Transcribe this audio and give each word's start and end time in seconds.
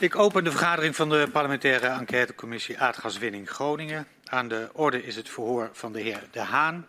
Ik 0.00 0.16
open 0.16 0.44
de 0.44 0.50
vergadering 0.50 0.96
van 0.96 1.08
de 1.08 1.28
parlementaire 1.32 1.86
enquêtecommissie 1.86 2.78
Aardgaswinning 2.78 3.50
Groningen. 3.50 4.06
Aan 4.24 4.48
de 4.48 4.68
orde 4.72 5.02
is 5.02 5.16
het 5.16 5.28
verhoor 5.28 5.70
van 5.72 5.92
de 5.92 6.00
heer 6.00 6.22
De 6.30 6.40
Haan. 6.40 6.86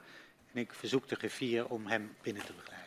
En 0.54 0.62
ik 0.62 0.74
verzoek 0.74 1.08
de 1.08 1.16
griffier 1.16 1.68
om 1.68 1.88
hem 1.88 2.16
binnen 2.22 2.46
te 2.46 2.54
begeleiden. 2.54 2.81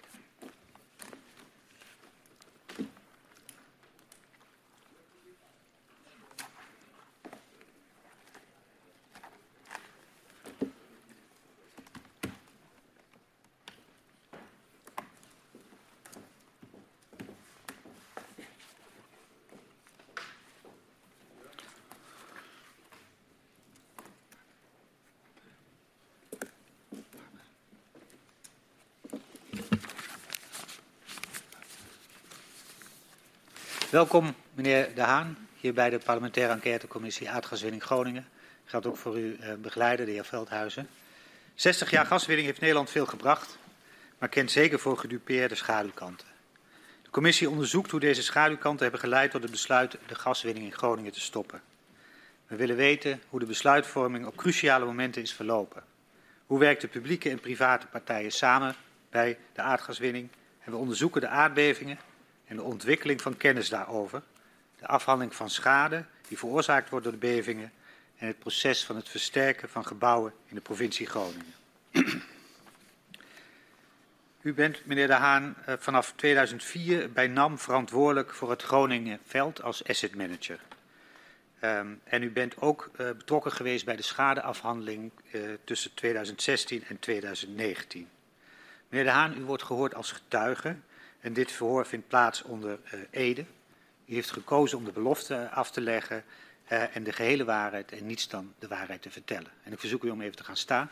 Welkom, 33.95 34.35
meneer 34.55 34.95
De 34.95 35.01
Haan, 35.01 35.49
hier 35.61 35.75
bij 35.75 35.91
de 35.91 35.99
parlementaire 35.99 36.53
enquêtecommissie 36.53 37.31
Aardgaswinning 37.31 37.83
Groningen. 37.83 38.29
Geldt 38.65 38.87
ook 38.87 38.97
voor 38.97 39.15
uw 39.15 39.37
eh, 39.37 39.55
begeleider, 39.55 40.07
de 40.07 40.13
heer 40.13 40.25
Veldhuizen. 40.25 40.89
60 41.55 41.91
jaar 41.91 42.07
gaswinning 42.07 42.47
heeft 42.47 42.61
Nederland 42.61 42.91
veel 42.91 43.07
gebracht, 43.07 43.59
maar 44.19 44.29
kent 44.29 44.51
zeker 44.51 44.79
voor 44.79 44.99
gedupeerde 44.99 45.55
schaduwkanten. 45.55 46.27
De 47.03 47.11
commissie 47.11 47.51
onderzoekt 47.51 47.91
hoe 47.91 48.01
deze 48.01 48.23
schaduwkanten 48.23 48.83
hebben 48.83 49.01
geleid 49.01 49.31
tot 49.31 49.43
het 49.43 49.51
besluit 49.51 49.99
de 50.07 50.15
gaswinning 50.15 50.67
in 50.67 50.73
Groningen 50.73 51.13
te 51.13 51.21
stoppen. 51.21 51.63
We 52.47 52.57
willen 52.57 52.77
weten 52.77 53.23
hoe 53.29 53.41
de 53.41 53.47
besluitvorming 53.47 54.27
op 54.27 54.37
cruciale 54.37 54.85
momenten 54.85 55.23
is 55.23 55.33
verlopen. 55.33 55.85
Hoe 56.47 56.59
werken 56.59 56.89
publieke 56.89 57.31
en 57.31 57.41
private 57.41 57.87
partijen 57.87 58.33
samen 58.33 58.75
bij 59.11 59.39
de 59.53 59.63
aardgaswinning? 59.63 60.29
En 60.65 60.73
we 60.73 60.79
onderzoeken 60.79 61.21
de 61.21 61.29
aardbevingen 61.29 61.99
en 62.47 62.57
de 62.57 62.63
ontwikkeling 62.63 63.21
van 63.21 63.37
kennis 63.37 63.69
daarover, 63.69 64.23
de 64.79 64.87
afhandeling 64.87 65.35
van 65.35 65.51
schade 65.51 66.05
die 66.29 66.39
veroorzaakt 66.39 66.91
wordt 66.91 67.05
door 67.05 67.15
de 67.15 67.27
bevingen 67.27 67.73
en 68.17 68.27
het 68.27 68.39
proces 68.39 68.85
van 68.85 68.97
het 68.97 69.09
versterken 69.09 69.69
van 69.69 69.87
gebouwen 69.87 70.33
in 70.47 70.55
de 70.55 70.61
provincie 70.61 71.07
Groningen. 71.07 71.55
U 74.43 74.55
bent, 74.55 74.87
meneer 74.87 75.07
De 75.07 75.13
Haan, 75.13 75.57
eh, 75.65 75.75
vanaf 75.79 76.13
2004 76.17 77.13
bij 77.13 77.27
NAM 77.27 77.59
verantwoordelijk 77.59 78.35
voor 78.35 78.51
het 78.51 78.63
Groningenveld 78.63 79.63
als 79.63 79.85
asset 79.85 80.15
manager. 80.15 80.61
Um, 81.61 82.01
en 82.05 82.23
u 82.23 82.31
bent 82.31 82.61
ook 82.61 82.91
uh, 82.93 83.07
betrokken 83.07 83.53
geweest 83.53 83.85
bij 83.85 83.97
de 83.97 84.03
schadeafhandeling 84.03 85.11
uh, 85.33 85.43
tussen 85.65 85.95
2016 85.95 86.85
en 86.89 86.99
2019. 86.99 88.09
Meneer 88.89 89.07
De 89.07 89.13
Haan, 89.13 89.39
u 89.39 89.45
wordt 89.45 89.63
gehoord 89.63 89.95
als 89.95 90.13
getuige 90.13 90.77
en 91.25 91.33
dit 91.33 91.53
verhoor 91.53 91.87
vindt 91.87 92.09
plaats 92.09 92.43
onder 92.43 92.79
uh, 92.95 93.01
Ede. 93.11 93.45
U 94.05 94.15
heeft 94.15 94.31
gekozen 94.31 94.79
om 94.79 94.85
de 94.85 94.93
belofte 94.93 95.49
af 95.51 95.71
te 95.71 95.81
leggen 95.81 96.25
uh, 96.73 96.97
en 96.97 97.05
de 97.05 97.13
gehele 97.13 97.45
waarheid 97.45 97.93
en 97.93 98.07
niets 98.07 98.29
dan 98.29 98.55
de 98.59 98.69
waarheid 98.69 99.03
te 99.03 99.11
vertellen. 99.11 99.51
En 99.63 99.73
ik 99.73 99.81
verzoek 99.81 100.03
u 100.03 100.11
om 100.11 100.21
even 100.21 100.37
te 100.37 100.45
gaan 100.45 100.57
staan. 100.57 100.91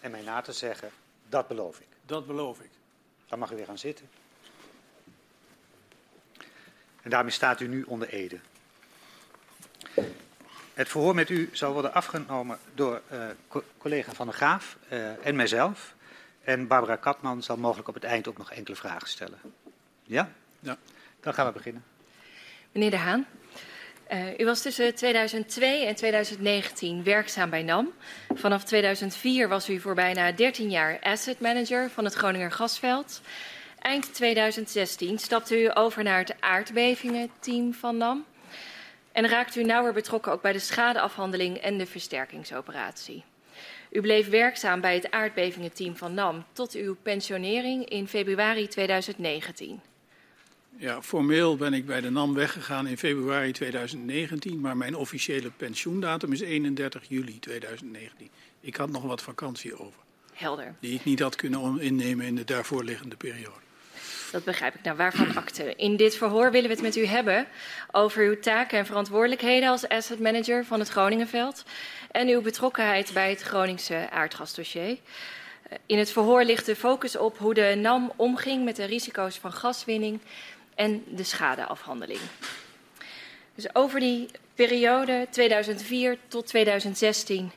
En 0.00 0.10
mij 0.10 0.22
na 0.22 0.40
te 0.40 0.52
zeggen, 0.52 0.90
dat 1.28 1.48
beloof 1.48 1.80
ik. 1.80 1.86
Dat 2.06 2.26
beloof 2.26 2.60
ik. 2.60 2.70
Dan 3.28 3.38
mag 3.38 3.52
u 3.52 3.56
weer 3.56 3.66
gaan 3.66 3.78
zitten. 3.78 4.08
En 7.02 7.10
daarmee 7.10 7.32
staat 7.32 7.60
u 7.60 7.66
nu 7.66 7.82
onder 7.82 8.08
Ede. 8.08 8.38
Het 10.74 10.88
verhoor 10.88 11.14
met 11.14 11.30
u 11.30 11.48
zal 11.52 11.72
worden 11.72 11.94
afgenomen 11.94 12.58
door 12.74 13.02
uh, 13.12 13.26
collega 13.78 14.12
Van 14.12 14.26
der 14.26 14.34
Graaf 14.34 14.76
uh, 14.92 15.26
en 15.26 15.36
mijzelf. 15.36 15.94
En 16.44 16.66
Barbara 16.66 16.96
Katman 16.96 17.42
zal 17.42 17.56
mogelijk 17.56 17.88
op 17.88 17.94
het 17.94 18.04
eind 18.04 18.28
ook 18.28 18.38
nog 18.38 18.52
enkele 18.52 18.76
vragen 18.76 19.08
stellen. 19.08 19.38
Ja? 20.02 20.30
Ja. 20.60 20.76
Dan 21.20 21.34
gaan 21.34 21.46
we 21.46 21.52
beginnen. 21.52 21.84
Meneer 22.72 22.90
De 22.90 22.96
Haan, 22.96 23.26
uh, 24.12 24.38
u 24.38 24.44
was 24.44 24.62
tussen 24.62 24.94
2002 24.94 25.86
en 25.86 25.94
2019 25.94 27.04
werkzaam 27.04 27.50
bij 27.50 27.62
NAM. 27.62 27.92
Vanaf 28.34 28.64
2004 28.64 29.48
was 29.48 29.68
u 29.68 29.80
voor 29.80 29.94
bijna 29.94 30.32
13 30.32 30.70
jaar 30.70 30.98
asset 31.00 31.40
manager 31.40 31.90
van 31.90 32.04
het 32.04 32.14
Groninger 32.14 32.52
Gasveld. 32.52 33.20
Eind 33.78 34.14
2016 34.14 35.18
stapte 35.18 35.62
u 35.62 35.70
over 35.74 36.02
naar 36.02 36.18
het 36.18 36.40
aardbevingenteam 36.40 37.74
van 37.74 37.96
NAM. 37.96 38.24
En 39.12 39.28
raakte 39.28 39.60
u 39.60 39.64
nauwer 39.64 39.92
betrokken 39.92 40.32
ook 40.32 40.42
bij 40.42 40.52
de 40.52 40.58
schadeafhandeling 40.58 41.56
en 41.56 41.78
de 41.78 41.86
versterkingsoperatie. 41.86 43.24
U 43.94 44.00
bleef 44.00 44.28
werkzaam 44.28 44.80
bij 44.80 44.94
het 44.94 45.10
aardbevingenteam 45.10 45.96
van 45.96 46.14
NAM 46.14 46.44
tot 46.52 46.72
uw 46.72 46.96
pensionering 47.02 47.88
in 47.88 48.08
februari 48.08 48.68
2019. 48.68 49.80
Ja, 50.76 51.02
formeel 51.02 51.56
ben 51.56 51.72
ik 51.72 51.86
bij 51.86 52.00
de 52.00 52.10
NAM 52.10 52.34
weggegaan 52.34 52.86
in 52.86 52.98
februari 52.98 53.52
2019, 53.52 54.60
maar 54.60 54.76
mijn 54.76 54.96
officiële 54.96 55.50
pensioendatum 55.50 56.32
is 56.32 56.40
31 56.40 57.02
juli 57.08 57.38
2019. 57.38 58.28
Ik 58.60 58.76
had 58.76 58.90
nog 58.90 59.02
wat 59.02 59.22
vakantie 59.22 59.78
over. 59.78 60.00
Helder. 60.32 60.74
Die 60.80 60.94
ik 60.94 61.04
niet 61.04 61.20
had 61.20 61.36
kunnen 61.36 61.80
innemen 61.80 62.26
in 62.26 62.34
de 62.34 62.44
daarvoor 62.44 62.84
liggende 62.84 63.16
periode. 63.16 63.63
Dat 64.32 64.44
begrijp 64.44 64.74
ik. 64.74 64.82
Nou, 64.82 64.96
waarvan 64.96 65.36
akte? 65.36 65.74
In 65.76 65.96
dit 65.96 66.16
verhoor 66.16 66.50
willen 66.50 66.68
we 66.68 66.74
het 66.74 66.84
met 66.84 66.96
u 66.96 67.06
hebben 67.06 67.46
over 67.90 68.24
uw 68.24 68.40
taken 68.40 68.78
en 68.78 68.86
verantwoordelijkheden 68.86 69.68
als 69.68 69.88
asset 69.88 70.20
manager 70.20 70.64
van 70.64 70.78
het 70.78 70.88
Groningenveld 70.88 71.64
en 72.10 72.28
uw 72.28 72.40
betrokkenheid 72.40 73.12
bij 73.12 73.30
het 73.30 73.42
Groningse 73.42 74.10
aardgasdossier. 74.10 74.98
In 75.86 75.98
het 75.98 76.10
verhoor 76.10 76.44
ligt 76.44 76.66
de 76.66 76.76
focus 76.76 77.16
op 77.16 77.38
hoe 77.38 77.54
de 77.54 77.74
NAM 77.76 78.12
omging 78.16 78.64
met 78.64 78.76
de 78.76 78.84
risico's 78.84 79.38
van 79.38 79.52
gaswinning 79.52 80.20
en 80.74 81.04
de 81.06 81.24
schadeafhandeling. 81.24 82.20
Dus 83.54 83.74
over 83.74 84.00
die 84.00 84.28
periode 84.54 85.26
2004 85.30 86.18
tot 86.28 86.46
2016 86.46 87.52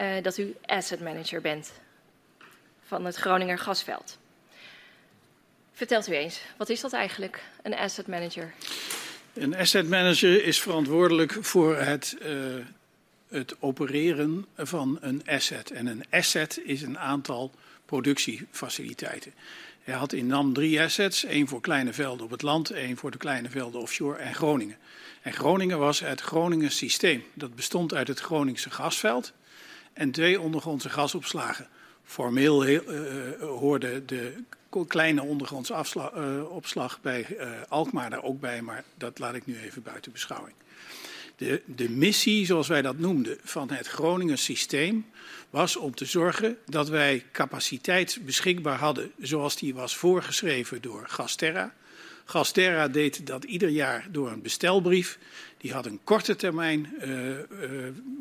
uh, 0.00 0.22
dat 0.22 0.38
u 0.38 0.54
asset 0.66 1.00
manager 1.00 1.40
bent 1.40 1.72
van 2.86 3.04
het 3.04 3.16
Groninger 3.16 3.58
gasveld. 3.58 4.18
Vertelt 5.76 6.08
u 6.08 6.12
eens, 6.12 6.40
wat 6.56 6.68
is 6.68 6.80
dat 6.80 6.92
eigenlijk, 6.92 7.42
een 7.62 7.74
asset 7.74 8.06
manager? 8.06 8.52
Een 9.32 9.56
asset 9.56 9.88
manager 9.88 10.44
is 10.44 10.60
verantwoordelijk 10.60 11.36
voor 11.40 11.76
het, 11.76 12.16
uh, 12.22 12.54
het 13.28 13.56
opereren 13.60 14.46
van 14.56 14.98
een 15.00 15.22
asset. 15.26 15.70
En 15.70 15.86
een 15.86 16.04
asset 16.10 16.60
is 16.64 16.82
een 16.82 16.98
aantal 16.98 17.50
productiefaciliteiten. 17.84 19.34
Hij 19.82 19.94
had 19.94 20.12
in 20.12 20.26
NAM 20.26 20.52
drie 20.52 20.80
assets, 20.80 21.24
één 21.24 21.48
voor 21.48 21.60
kleine 21.60 21.92
velden 21.92 22.24
op 22.24 22.30
het 22.30 22.42
land, 22.42 22.70
één 22.70 22.96
voor 22.96 23.10
de 23.10 23.18
kleine 23.18 23.48
velden 23.48 23.80
offshore 23.80 24.18
en 24.18 24.34
Groningen. 24.34 24.76
En 25.22 25.32
Groningen 25.32 25.78
was 25.78 26.00
het 26.00 26.20
Groningen 26.20 26.70
systeem. 26.70 27.24
Dat 27.34 27.54
bestond 27.54 27.94
uit 27.94 28.08
het 28.08 28.20
Groningse 28.20 28.70
gasveld 28.70 29.32
en 29.92 30.10
twee 30.10 30.40
ondergrondse 30.40 30.90
gasopslagen. 30.90 31.68
Formeel 32.06 32.66
uh, 32.66 32.80
hoorde 33.40 34.04
de 34.04 34.32
kleine 34.86 35.22
ondergrondse 35.22 35.74
afslag, 35.74 36.16
uh, 36.16 36.50
opslag 36.50 37.00
bij 37.00 37.26
Alkmaar 37.68 38.10
daar 38.10 38.22
ook 38.22 38.40
bij, 38.40 38.62
maar 38.62 38.84
dat 38.94 39.18
laat 39.18 39.34
ik 39.34 39.46
nu 39.46 39.58
even 39.58 39.82
buiten 39.82 40.12
beschouwing. 40.12 40.54
De, 41.36 41.62
de 41.64 41.90
missie, 41.90 42.46
zoals 42.46 42.68
wij 42.68 42.82
dat 42.82 42.98
noemden, 42.98 43.38
van 43.42 43.70
het 43.70 43.86
Groningen 43.86 44.38
systeem 44.38 45.06
was 45.50 45.76
om 45.76 45.94
te 45.94 46.04
zorgen 46.04 46.58
dat 46.66 46.88
wij 46.88 47.24
capaciteit 47.32 48.18
beschikbaar 48.24 48.78
hadden 48.78 49.12
zoals 49.18 49.56
die 49.56 49.74
was 49.74 49.96
voorgeschreven 49.96 50.82
door 50.82 51.04
Gasterra. 51.08 51.74
Gasterra 52.28 52.88
deed 52.88 53.26
dat 53.26 53.44
ieder 53.44 53.68
jaar 53.68 54.06
door 54.10 54.30
een 54.30 54.42
bestelbrief. 54.42 55.18
Die 55.56 55.72
had 55.72 55.86
een 55.86 56.00
korte 56.04 56.36
termijn 56.36 56.94
uh, 57.00 57.28
uh, 57.28 57.38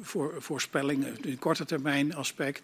voor, 0.02 0.36
voorspelling, 0.38 1.06
een 1.22 1.40
korte 1.40 1.66
termijn 1.66 2.16
aspect. 2.16 2.62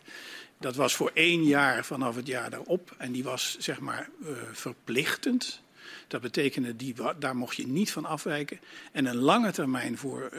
Dat 0.59 0.75
was 0.75 0.95
voor 0.95 1.11
één 1.13 1.43
jaar 1.43 1.85
vanaf 1.85 2.15
het 2.15 2.27
jaar 2.27 2.49
daarop. 2.49 2.95
En 2.97 3.11
die 3.11 3.23
was 3.23 3.55
zeg 3.59 3.79
maar 3.79 4.09
uh, 4.21 4.29
verplichtend. 4.51 5.61
Dat 6.07 6.21
betekende, 6.21 6.75
die, 6.75 6.95
daar 7.19 7.35
mocht 7.35 7.55
je 7.55 7.67
niet 7.67 7.91
van 7.91 8.05
afwijken. 8.05 8.59
En 8.91 9.05
een 9.05 9.15
lange 9.15 9.51
termijn 9.51 9.97
voor, 9.97 10.31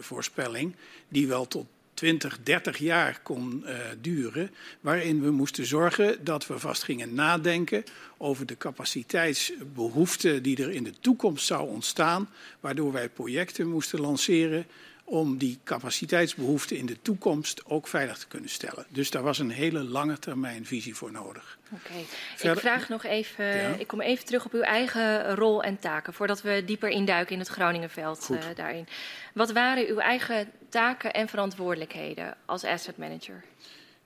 voorspelling, 0.00 0.74
die 1.08 1.26
wel 1.26 1.48
tot 1.48 1.66
20, 1.94 2.38
30 2.42 2.78
jaar 2.78 3.20
kon 3.22 3.64
uh, 3.66 3.76
duren. 4.00 4.50
Waarin 4.80 5.22
we 5.22 5.30
moesten 5.30 5.66
zorgen 5.66 6.24
dat 6.24 6.46
we 6.46 6.58
vast 6.58 6.82
gingen 6.82 7.14
nadenken 7.14 7.84
over 8.16 8.46
de 8.46 8.56
capaciteitsbehoefte 8.56 10.40
die 10.40 10.62
er 10.62 10.70
in 10.70 10.84
de 10.84 10.94
toekomst 11.00 11.46
zou 11.46 11.68
ontstaan. 11.68 12.28
Waardoor 12.60 12.92
wij 12.92 13.08
projecten 13.08 13.68
moesten 13.68 14.00
lanceren 14.00 14.66
om 15.12 15.38
die 15.38 15.58
capaciteitsbehoeften 15.64 16.76
in 16.76 16.86
de 16.86 17.02
toekomst 17.02 17.64
ook 17.64 17.88
veilig 17.88 18.18
te 18.18 18.26
kunnen 18.26 18.50
stellen. 18.50 18.86
Dus 18.88 19.10
daar 19.10 19.22
was 19.22 19.38
een 19.38 19.50
hele 19.50 19.84
lange 19.84 20.18
termijn 20.18 20.66
visie 20.66 20.94
voor 20.94 21.12
nodig. 21.12 21.58
Oké, 21.72 22.50
ik 22.52 22.58
vraag 22.58 22.88
nog 22.88 23.04
even, 23.04 23.80
ik 23.80 23.86
kom 23.86 24.00
even 24.00 24.24
terug 24.24 24.44
op 24.44 24.52
uw 24.52 24.60
eigen 24.60 25.34
rol 25.34 25.62
en 25.62 25.78
taken, 25.78 26.12
voordat 26.12 26.42
we 26.42 26.62
dieper 26.66 26.88
induiken 26.88 27.32
in 27.32 27.38
het 27.38 27.48
Groningenveld 27.48 28.28
uh, 28.30 28.38
daarin. 28.54 28.86
Wat 29.34 29.52
waren 29.52 29.86
uw 29.86 29.98
eigen 29.98 30.50
taken 30.68 31.12
en 31.12 31.28
verantwoordelijkheden 31.28 32.36
als 32.46 32.64
asset 32.64 32.96
manager? 32.96 33.44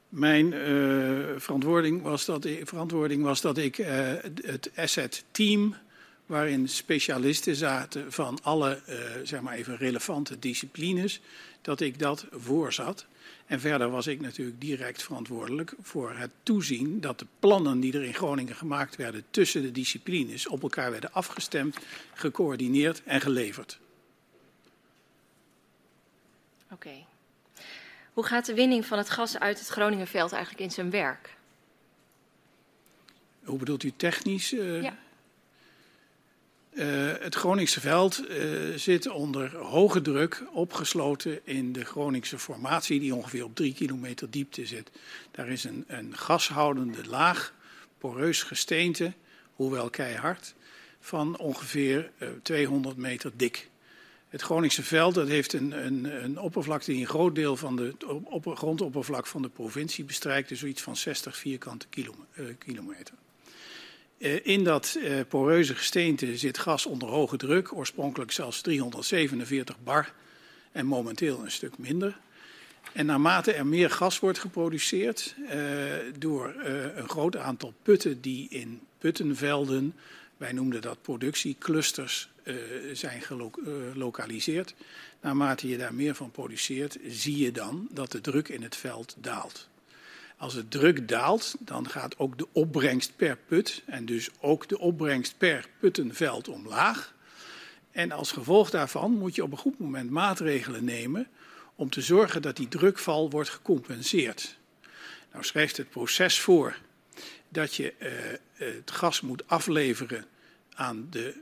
Mijn 0.09 0.53
uh, 0.53 1.25
verantwoording, 1.37 2.03
was 2.03 2.25
dat, 2.25 2.49
verantwoording 2.63 3.23
was 3.23 3.41
dat 3.41 3.59
ik 3.59 3.79
uh, 3.79 3.87
het 4.41 4.71
asset 4.77 5.25
team 5.31 5.77
waarin 6.27 6.69
specialisten 6.69 7.57
zaten 7.57 8.13
van 8.13 8.39
alle 8.43 8.83
uh, 8.89 8.97
zeg 9.23 9.41
maar 9.41 9.55
even 9.55 9.77
relevante 9.77 10.39
disciplines, 10.39 11.21
dat 11.61 11.81
ik 11.81 11.99
dat 11.99 12.27
voorzat. 12.31 13.07
En 13.47 13.61
verder 13.61 13.91
was 13.91 14.07
ik 14.07 14.21
natuurlijk 14.21 14.61
direct 14.61 15.03
verantwoordelijk 15.03 15.75
voor 15.83 16.17
het 16.17 16.31
toezien 16.43 17.01
dat 17.01 17.19
de 17.19 17.27
plannen 17.39 17.81
die 17.81 17.93
er 17.93 18.03
in 18.03 18.15
Groningen 18.15 18.55
gemaakt 18.55 18.97
werden 18.97 19.25
tussen 19.31 19.63
de 19.63 19.73
disciplines 19.73 20.49
op 20.49 20.63
elkaar 20.63 20.91
werden 20.91 21.13
afgestemd, 21.13 21.79
gecoördineerd 22.15 23.03
en 23.05 23.21
geleverd. 23.21 23.79
Oké. 26.65 26.75
Okay. 26.75 27.07
Hoe 28.13 28.25
gaat 28.25 28.47
de 28.47 28.55
winning 28.55 28.87
van 28.87 28.99
het 28.99 29.11
gas 29.11 29.39
uit 29.39 29.59
het 29.59 29.69
Groningenveld 29.69 30.33
eigenlijk 30.33 30.63
in 30.63 30.71
zijn 30.71 30.91
werk? 30.91 31.37
Hoe 33.45 33.59
bedoelt 33.59 33.83
u 33.83 33.93
technisch? 33.97 34.53
Uh, 34.53 34.83
ja. 34.83 34.97
Uh, 36.77 37.13
het 37.21 37.35
Groningse 37.35 37.81
veld 37.81 38.31
uh, 38.31 38.75
zit 38.75 39.09
onder 39.09 39.57
hoge 39.57 40.01
druk 40.01 40.43
opgesloten 40.53 41.41
in 41.45 41.73
de 41.73 41.85
Groningse 41.85 42.39
formatie, 42.39 43.01
die 43.01 43.15
ongeveer 43.15 43.45
op 43.45 43.55
drie 43.55 43.75
kilometer 43.75 44.31
diepte 44.31 44.67
zit. 44.67 44.91
Daar 45.31 45.49
is 45.49 45.65
een, 45.65 45.85
een 45.87 46.17
gashoudende 46.17 47.07
laag, 47.09 47.55
poreus 47.99 48.43
gesteente, 48.43 49.13
hoewel 49.55 49.91
keihard, 49.91 50.55
van 51.01 51.39
ongeveer 51.39 52.11
uh, 52.19 52.29
200 52.43 52.97
meter 52.97 53.33
dik. 53.37 53.69
Het 54.29 54.43
Groningse 54.43 54.83
veld 54.83 55.15
dat 55.15 55.29
heeft 55.29 55.53
een, 55.53 55.87
een, 55.87 56.25
een 56.25 56.41
oppervlakte 56.41 56.91
die 56.91 57.01
een 57.01 57.07
groot 57.07 57.35
deel 57.35 57.57
van 57.57 57.77
de 57.77 57.95
op, 58.25 58.57
grondoppervlak 58.57 59.27
van 59.27 59.43
de 59.43 59.49
provincie 59.49 60.05
bestrijkt, 60.05 60.49
dus 60.49 60.59
zoiets 60.59 60.83
van 60.83 60.97
60 60.97 61.37
vierkante 61.37 61.87
kilometer. 62.59 63.15
Uh, 64.19 64.47
in 64.47 64.65
dat 64.65 64.97
uh, 64.99 65.21
poreuze 65.29 65.75
gesteente 65.75 66.37
zit 66.37 66.59
gas 66.59 66.87
onder 66.87 67.09
hoge 67.09 67.37
druk, 67.37 67.73
oorspronkelijk 67.73 68.33
zelfs 68.33 68.61
347 68.61 69.77
bar 69.85 70.13
en 70.73 70.87
momenteel 70.87 71.41
een 71.43 71.51
stuk 71.51 71.79
minder. 71.79 72.19
En 72.93 73.07
naarmate 73.07 73.53
er 73.53 73.67
meer 73.67 73.91
gas 73.91 74.19
wordt 74.19 74.39
geproduceerd 74.39 75.35
uh, 75.39 75.53
door 76.19 76.55
een 76.95 77.09
groot 77.09 77.37
aantal 77.37 77.73
putten 77.83 78.21
die 78.21 78.49
in 78.49 78.81
puttenvelden, 78.99 79.95
wij 80.37 80.53
noemden 80.53 80.83
dat 80.83 81.03
productieclusters, 81.03 82.29
zijn 82.93 83.23
gelokaliseerd. 83.23 84.75
Naarmate 85.21 85.69
je 85.69 85.77
daar 85.77 85.95
meer 85.95 86.15
van 86.15 86.31
produceert, 86.31 86.99
zie 87.09 87.37
je 87.37 87.53
dan 87.53 87.89
dat 87.91 88.13
de 88.13 88.21
druk 88.21 88.49
in 88.49 88.63
het 88.63 88.77
veld 88.77 89.17
daalt. 89.19 89.69
Als 90.37 90.55
het 90.55 90.71
druk 90.71 91.09
daalt, 91.09 91.55
dan 91.59 91.89
gaat 91.89 92.19
ook 92.19 92.39
de 92.39 92.47
opbrengst 92.53 93.17
per 93.17 93.37
put 93.37 93.83
en 93.87 94.07
dus 94.07 94.29
ook 94.41 94.69
de 94.69 94.79
opbrengst 94.79 95.39
per 95.39 95.69
puttenveld 95.79 96.49
omlaag. 96.49 97.15
En 97.91 98.13
als 98.13 98.33
gevolg 98.33 98.71
daarvan 98.71 99.11
moet 99.11 99.35
je 99.35 99.43
op 99.43 99.53
een 99.53 99.59
goed 99.59 99.79
moment 99.79 100.11
maatregelen 100.11 100.85
nemen 100.85 101.29
om 101.75 101.91
te 101.91 102.01
zorgen 102.01 102.43
dat 102.43 102.57
die 102.57 102.69
drukval 102.69 103.31
wordt 103.31 103.49
gecompenseerd. 103.49 104.57
Nou 105.33 105.45
schrijft 105.45 105.77
het 105.77 105.91
proces 105.91 106.41
voor 106.41 106.79
dat 107.49 107.75
je 107.75 107.95
uh, 107.99 108.09
het 108.53 108.91
gas 108.91 109.21
moet 109.21 109.49
afleveren 109.49 110.25
aan 110.75 111.07
de, 111.11 111.35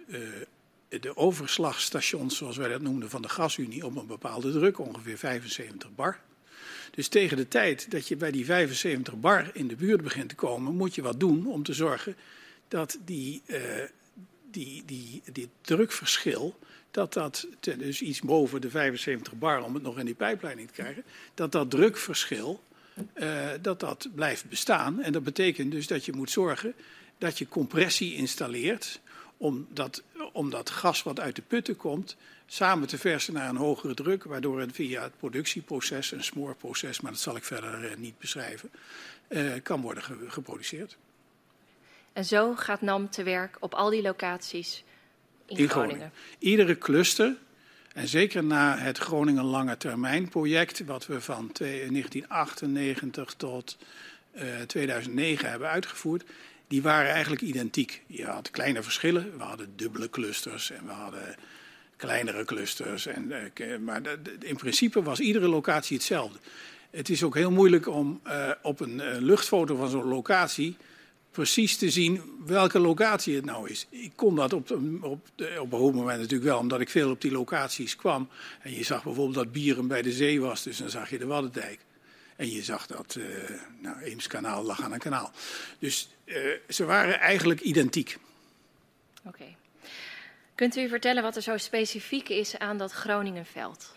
uh, 0.89 1.01
de 1.01 1.17
overslagstations, 1.17 2.37
zoals 2.37 2.57
wij 2.57 2.69
dat 2.69 2.81
noemden, 2.81 3.11
van 3.11 3.23
de 3.23 3.29
gasunie 3.29 3.87
op 3.87 3.97
een 3.97 4.07
bepaalde 4.07 4.53
druk, 4.53 4.79
ongeveer 4.79 5.19
75 5.19 5.95
bar. 5.95 6.21
Dus 6.95 7.09
tegen 7.09 7.37
de 7.37 7.49
tijd 7.49 7.91
dat 7.91 8.09
je 8.09 8.17
bij 8.17 8.31
die 8.31 8.45
75 8.45 9.15
bar 9.21 9.51
in 9.53 9.69
de 9.69 9.77
buurt 9.77 10.03
begint 10.03 10.29
te 10.29 10.35
komen, 10.35 10.75
moet 10.75 10.95
je 10.95 11.03
wat 11.03 11.21
doen 11.21 11.47
om 11.47 11.63
te 11.63 11.73
zorgen 11.73 12.17
dat 12.69 12.99
die, 13.05 13.43
uh, 13.47 13.59
die, 14.51 14.83
die, 14.85 15.23
die 15.33 15.49
drukverschil, 15.61 16.59
dat 16.91 17.13
dat, 17.13 17.47
dus 17.61 18.03
iets 18.03 18.21
boven 18.21 18.61
de 18.61 18.71
75 18.71 19.33
bar 19.33 19.63
om 19.63 19.75
het 19.75 19.83
nog 19.83 19.99
in 19.99 20.05
die 20.05 20.15
pijpleiding 20.15 20.69
te 20.69 20.75
krijgen, 20.75 21.05
dat 21.35 21.53
dat 21.53 21.71
drukverschil, 21.71 22.63
uh, 23.15 23.49
dat 23.61 23.81
dat 23.81 24.09
blijft 24.15 24.49
bestaan. 24.49 25.03
En 25.03 25.13
dat 25.13 25.25
betekent 25.25 25.73
dus 25.73 25.87
dat 25.87 26.05
je 26.05 26.13
moet 26.13 26.31
zorgen 26.31 26.75
dat 27.19 27.39
je 27.39 27.49
compressie 27.49 28.15
installeert 28.15 29.01
om 29.37 29.67
dat, 29.71 30.03
om 30.33 30.51
dat 30.51 30.71
gas 30.71 31.03
wat 31.03 31.21
uit 31.21 31.37
de 31.37 31.43
putten 31.43 31.77
komt 31.77 32.17
samen 32.47 32.89
te 32.89 32.99
versen 32.99 33.35
naar 33.35 33.49
een 33.49 33.57
hogere 33.57 33.95
druk, 33.95 34.25
waardoor 34.25 34.61
het 34.61 34.73
via 34.73 35.03
het 35.03 35.19
productieproces, 35.19 36.13
een 36.13 36.25
smoorproces, 36.25 37.01
maar 37.01 37.13
dat 37.13 37.21
zal 37.21 37.37
ik 37.37 37.45
verder 37.45 37.85
uh, 37.85 37.97
niet 37.97 38.19
beschrijven, 38.19 38.71
uh, 39.29 39.53
kan 39.63 39.81
worden 39.81 40.03
ge 40.03 40.17
geproduceerd. 40.29 40.97
En 42.13 42.25
zo 42.25 42.55
gaat 42.55 42.81
NAM 42.81 43.11
te 43.11 43.23
werk 43.23 43.57
op 43.61 43.75
al 43.75 43.91
die 43.91 44.03
locaties 44.03 44.85
in, 45.47 45.57
in 45.57 45.69
Groningen. 45.69 45.97
Groningen. 45.97 46.13
Iedere 46.39 46.79
cluster, 46.79 47.37
en 47.95 48.09
zeker 48.09 48.45
na 48.45 48.79
het 48.79 48.99
Groningen 48.99 49.45
Lange 49.45 49.77
Termijn 49.77 50.29
project, 50.29 50.85
wat 50.85 51.07
we 51.07 51.21
van 51.21 51.51
1998 51.53 53.35
tot 53.35 53.77
uh, 54.35 54.61
eh, 54.61 54.67
2009 54.67 55.51
hebben 55.51 55.69
uitgevoerd, 55.69 56.25
die 56.69 56.83
waren 56.83 57.11
eigenlijk 57.11 57.43
identiek. 57.43 58.03
Je 58.07 58.25
had 58.25 58.51
kleine 58.51 58.83
verschillen. 58.83 59.37
We 59.37 59.43
hadden 59.43 59.77
dubbele 59.77 60.11
clusters 60.11 60.71
en 60.71 60.87
we 60.87 60.93
hadden 60.93 61.37
kleinere 61.97 62.45
clusters. 62.45 63.07
En, 63.07 63.33
uh, 63.57 63.79
maar 63.79 64.03
in 64.41 64.57
principe 64.57 65.03
was 65.03 65.21
iedere 65.21 65.49
locatie 65.49 65.97
hetzelfde. 65.97 66.39
Het 66.91 67.09
is 67.09 67.23
ook 67.23 67.35
heel 67.35 67.51
moeilijk 67.51 67.89
om 67.89 68.21
uh, 68.27 68.51
op 68.63 68.81
een 68.81 68.95
uh, 68.95 69.17
luchtfoto 69.19 69.77
van 69.77 69.89
zo'n 69.89 70.05
locatie 70.05 70.77
precies 71.31 71.77
te 71.77 71.91
zien 71.91 72.23
welke 72.47 72.79
locatie 72.79 73.35
het 73.35 73.45
nou 73.45 73.71
is. 73.71 73.87
Ik 73.91 74.13
kon 74.15 74.37
dat 74.37 74.53
op, 74.53 74.71
op, 75.01 75.29
op 75.59 75.73
een 75.73 75.79
goed 75.79 75.95
moment 75.95 76.19
natuurlijk 76.19 76.51
wel, 76.51 76.59
omdat 76.59 76.81
ik 76.81 76.91
veel 76.91 77.11
op 77.11 77.21
die 77.21 77.33
locaties 77.33 77.97
kwam. 77.97 78.29
En 78.63 78.75
je 78.75 78.85
zag 78.85 79.03
bijvoorbeeld 79.03 79.37
dat 79.37 79.53
Bieren 79.53 79.87
bij 79.87 80.03
de 80.03 80.13
zee 80.13 80.41
was, 80.41 80.63
dus 80.63 80.77
dan 80.77 80.91
zag 80.91 81.11
je 81.11 81.19
de 81.19 81.27
Waddendijk. 81.27 81.81
En 82.37 82.51
je 82.51 82.63
zag 82.63 82.87
dat 82.87 83.15
uh, 83.19 83.25
nou, 83.81 84.01
Eemskanaal 84.01 84.63
lag 84.63 84.83
aan 84.83 84.93
een 84.93 84.99
kanaal. 84.99 85.33
Dus 85.79 86.09
ze 86.69 86.85
waren 86.85 87.21
eigenlijk 87.21 87.61
identiek. 87.61 88.19
Oké. 89.25 89.45
Kunt 90.55 90.77
u 90.77 90.89
vertellen 90.89 91.23
wat 91.23 91.37
er 91.37 91.43
zo 91.43 91.57
specifiek 91.57 92.29
is 92.29 92.59
aan 92.59 92.79
dat 92.79 92.93
Groningenveld? 92.93 93.95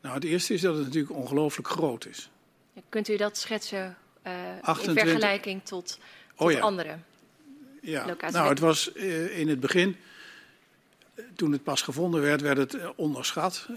Nou, 0.00 0.14
het 0.14 0.24
eerste 0.24 0.54
is 0.54 0.60
dat 0.60 0.76
het 0.76 0.84
natuurlijk 0.84 1.14
ongelooflijk 1.14 1.68
groot 1.68 2.06
is. 2.06 2.30
Kunt 2.88 3.08
u 3.08 3.16
dat 3.16 3.36
schetsen 3.36 3.96
uh, 4.26 4.32
28... 4.60 5.04
in 5.04 5.10
vergelijking 5.10 5.62
tot, 5.64 5.86
tot 5.86 5.98
oh, 6.36 6.52
ja. 6.52 6.60
andere 6.60 6.96
ja. 7.80 8.06
locaties? 8.06 8.36
Nou, 8.36 8.48
het 8.48 8.58
was 8.58 8.92
in 9.32 9.48
het 9.48 9.60
begin 9.60 9.96
toen 11.34 11.52
het 11.52 11.62
pas 11.62 11.82
gevonden 11.82 12.20
werd, 12.20 12.40
werd 12.40 12.56
het 12.56 12.74
eh, 12.74 12.88
onderschat. 12.96 13.68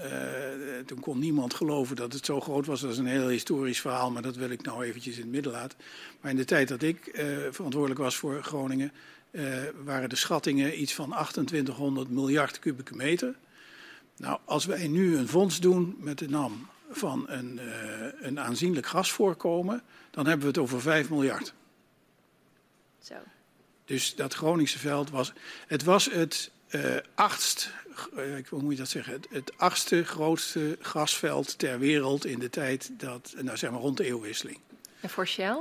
Toen 0.86 1.00
kon 1.00 1.20
niemand 1.20 1.54
geloven 1.54 1.96
dat 1.96 2.14
het 2.14 2.26
zo 2.26 2.40
groot 2.40 2.66
was. 2.66 2.82
Dat 2.82 2.92
is 2.92 2.98
een 2.98 3.08
heel 3.08 3.28
historisch 3.28 3.82
verhaal, 3.82 4.12
maar 4.12 4.22
dat 4.22 4.36
wil 4.36 4.50
ik 4.50 4.62
nou 4.62 4.84
eventjes 4.84 5.16
in 5.16 5.22
het 5.22 5.32
midden 5.32 5.52
laten. 5.52 5.78
Maar 6.22 6.32
in 6.32 6.38
de 6.38 6.46
tijd 6.46 6.68
dat 6.68 6.82
ik 6.82 7.10
verantwoordelijk 7.52 8.00
was 8.00 8.16
voor 8.16 8.44
Groningen, 8.44 8.92
waren 9.84 10.10
de 10.10 10.16
schattingen 10.16 10.82
iets 10.82 10.94
van 10.94 11.10
2800 11.10 12.10
miljard 12.10 12.60
kubieke 12.60 12.96
meter. 12.96 13.36
Nou, 14.18 14.40
als 14.46 14.66
wij 14.66 14.88
nu 14.88 15.18
een 15.18 15.28
fonds 15.28 15.60
doen 15.60 15.96
met 16.00 16.18
de 16.18 16.30
NAM 16.30 16.68
van 16.90 17.26
een, 17.28 17.60
een 18.20 18.40
aanzienlijk 18.40 18.86
gasvoorkomen, 18.86 19.82
dan 20.12 20.26
hebben 20.26 20.46
we 20.46 20.52
het 20.52 20.62
over 20.62 20.82
5 20.82 21.10
miljard. 21.10 21.54
Zo. 23.00 23.16
Dus 23.86 24.16
dat 24.16 24.34
Groningse 24.34 24.80
veld 24.80 25.10
was. 25.10 25.34
Het 25.68 25.84
was 25.84 26.12
het 26.12 26.52
uh, 26.70 26.96
achtst, 27.16 27.72
uh, 28.18 28.48
hoe 28.50 28.62
moet 28.62 28.72
je 28.72 28.78
dat 28.78 28.90
zeggen, 28.90 29.14
het, 29.14 29.28
het, 29.30 29.58
achtste 29.58 30.04
grootste 30.04 30.78
gasveld 30.82 31.60
ter 31.60 31.80
wereld 31.80 32.26
in 32.26 32.40
de 32.40 32.50
tijd 32.50 32.90
dat, 32.98 33.34
nou 33.38 33.58
zeg 33.58 33.72
maar 33.72 33.80
rond 33.80 33.98
de 33.98 34.06
eeuwwisseling. 34.06 34.60
En 35.00 35.10
voor 35.10 35.28
Shell? 35.28 35.58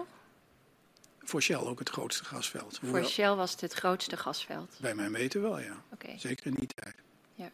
Voor 1.27 1.43
Shell 1.43 1.57
ook 1.57 1.79
het 1.79 1.89
grootste 1.89 2.25
gasveld. 2.25 2.79
Voor 2.83 3.05
Shell 3.05 3.35
was 3.35 3.51
het 3.51 3.61
het 3.61 3.73
grootste 3.73 4.17
gasveld? 4.17 4.77
Bij 4.81 4.95
mijn 4.95 5.13
weten 5.13 5.43
wel, 5.43 5.61
ja. 5.61 5.83
Okay. 5.93 6.19
Zeker 6.19 6.47
in 6.47 6.55
die 6.55 6.69
tijd. 6.75 6.95
Ja. 7.35 7.51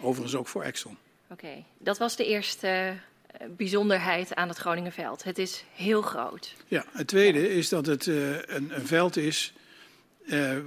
Overigens 0.00 0.34
ook 0.34 0.48
voor 0.48 0.62
Exxon. 0.62 0.96
Oké, 1.28 1.32
okay. 1.32 1.64
dat 1.78 1.98
was 1.98 2.16
de 2.16 2.26
eerste 2.26 2.96
uh, 3.40 3.46
bijzonderheid 3.56 4.34
aan 4.34 4.48
het 4.48 4.58
Groningenveld. 4.58 5.24
Het 5.24 5.38
is 5.38 5.64
heel 5.74 6.02
groot. 6.02 6.54
Ja, 6.66 6.84
het 6.92 7.06
tweede 7.06 7.38
ja. 7.38 7.48
is 7.48 7.68
dat 7.68 7.86
het 7.86 8.06
een, 8.06 8.44
een, 8.46 8.86
veld 8.86 9.16
is 9.16 9.52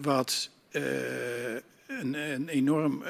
wat 0.01 0.49
uh, 0.71 1.53
een, 1.87 2.13
een, 2.13 2.49
enorm 2.49 3.03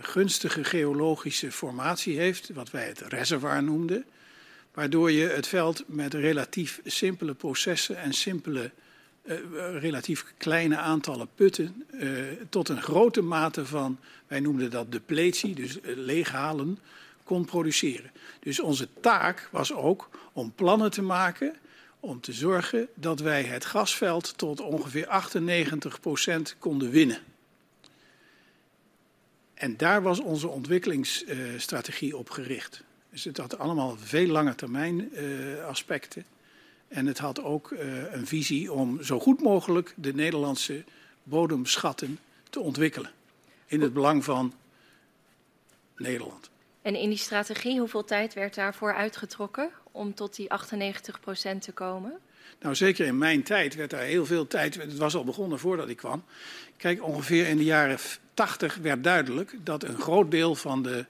gunstige 0.00 0.64
geologische 0.64 1.52
formatie 1.52 2.18
heeft, 2.18 2.48
wat 2.48 2.70
wij 2.70 2.86
het 2.86 3.00
reservoir 3.00 3.62
noemden, 3.62 4.06
waardoor 4.74 5.10
je 5.10 5.26
het 5.26 5.46
veld 5.46 5.84
met 5.86 6.14
relatief 6.14 6.80
simpele 6.84 7.34
processen 7.34 7.96
en 7.96 8.12
simpele, 8.12 8.70
uh, 9.24 9.36
relatief 9.78 10.24
kleine 10.36 10.76
aantallen 10.76 11.28
putten 11.34 11.84
tot 12.48 12.68
een 12.68 12.82
grote 12.82 13.22
mate 13.22 13.66
van, 13.66 13.98
wij 14.26 14.40
noemden 14.40 14.70
dat 14.70 14.92
depletie, 14.92 15.54
dus 15.54 15.78
leeghalen, 15.82 16.78
kon 17.24 17.44
produceren. 17.44 18.10
Dus 18.40 18.60
onze 18.60 18.88
taak 19.00 19.48
was 19.52 19.72
ook 19.72 20.08
om 20.32 20.52
plannen 20.54 20.90
te 20.90 21.02
maken 21.02 21.54
om 22.00 22.20
te 22.20 22.32
zorgen 22.32 22.88
dat 22.94 23.20
wij 23.20 23.42
het 23.42 23.64
gasveld 23.64 24.38
tot 24.38 24.60
ongeveer 24.60 25.06
98% 26.54 26.58
konden 26.58 26.90
winnen. 26.90 27.18
En 29.54 29.76
daar 29.76 30.02
was 30.02 30.20
onze 30.20 30.48
ontwikkelingsstrategie 30.48 32.16
op 32.16 32.30
gericht. 32.30 32.82
Dus 33.14 33.24
het 33.24 33.36
had 33.36 33.58
allemaal 33.58 33.96
veel 33.98 34.26
lange 34.26 34.54
termijn 34.54 35.10
uh, 35.12 35.64
aspecten. 35.64 36.24
En 36.88 37.06
het 37.06 37.18
had 37.18 37.42
ook 37.42 37.70
uh, 37.70 38.12
een 38.12 38.26
visie 38.26 38.72
om 38.72 39.02
zo 39.02 39.20
goed 39.20 39.40
mogelijk 39.40 39.94
de 39.96 40.14
Nederlandse 40.14 40.84
bodemschatten 41.22 42.18
te 42.50 42.60
ontwikkelen. 42.60 43.10
In 43.66 43.80
het 43.80 43.92
belang 43.92 44.24
van 44.24 44.54
Nederland. 45.96 46.50
En 46.82 46.94
in 46.94 47.08
die 47.08 47.18
strategie, 47.18 47.78
hoeveel 47.78 48.04
tijd 48.04 48.34
werd 48.34 48.54
daarvoor 48.54 48.94
uitgetrokken 48.94 49.70
om 49.92 50.14
tot 50.14 50.36
die 50.36 50.48
98% 50.48 51.58
te 51.58 51.72
komen? 51.74 52.18
Nou, 52.60 52.74
zeker 52.74 53.06
in 53.06 53.18
mijn 53.18 53.42
tijd 53.42 53.74
werd 53.74 53.90
daar 53.90 54.02
heel 54.02 54.26
veel 54.26 54.46
tijd. 54.46 54.74
Het 54.74 54.96
was 54.96 55.14
al 55.14 55.24
begonnen 55.24 55.58
voordat 55.58 55.88
ik 55.88 55.96
kwam. 55.96 56.24
Kijk, 56.76 57.02
ongeveer 57.02 57.46
in 57.46 57.56
de 57.56 57.64
jaren 57.64 57.98
80 58.34 58.76
werd 58.76 59.04
duidelijk 59.04 59.54
dat 59.62 59.82
een 59.82 60.00
groot 60.00 60.30
deel 60.30 60.54
van 60.54 60.82
de, 60.82 61.04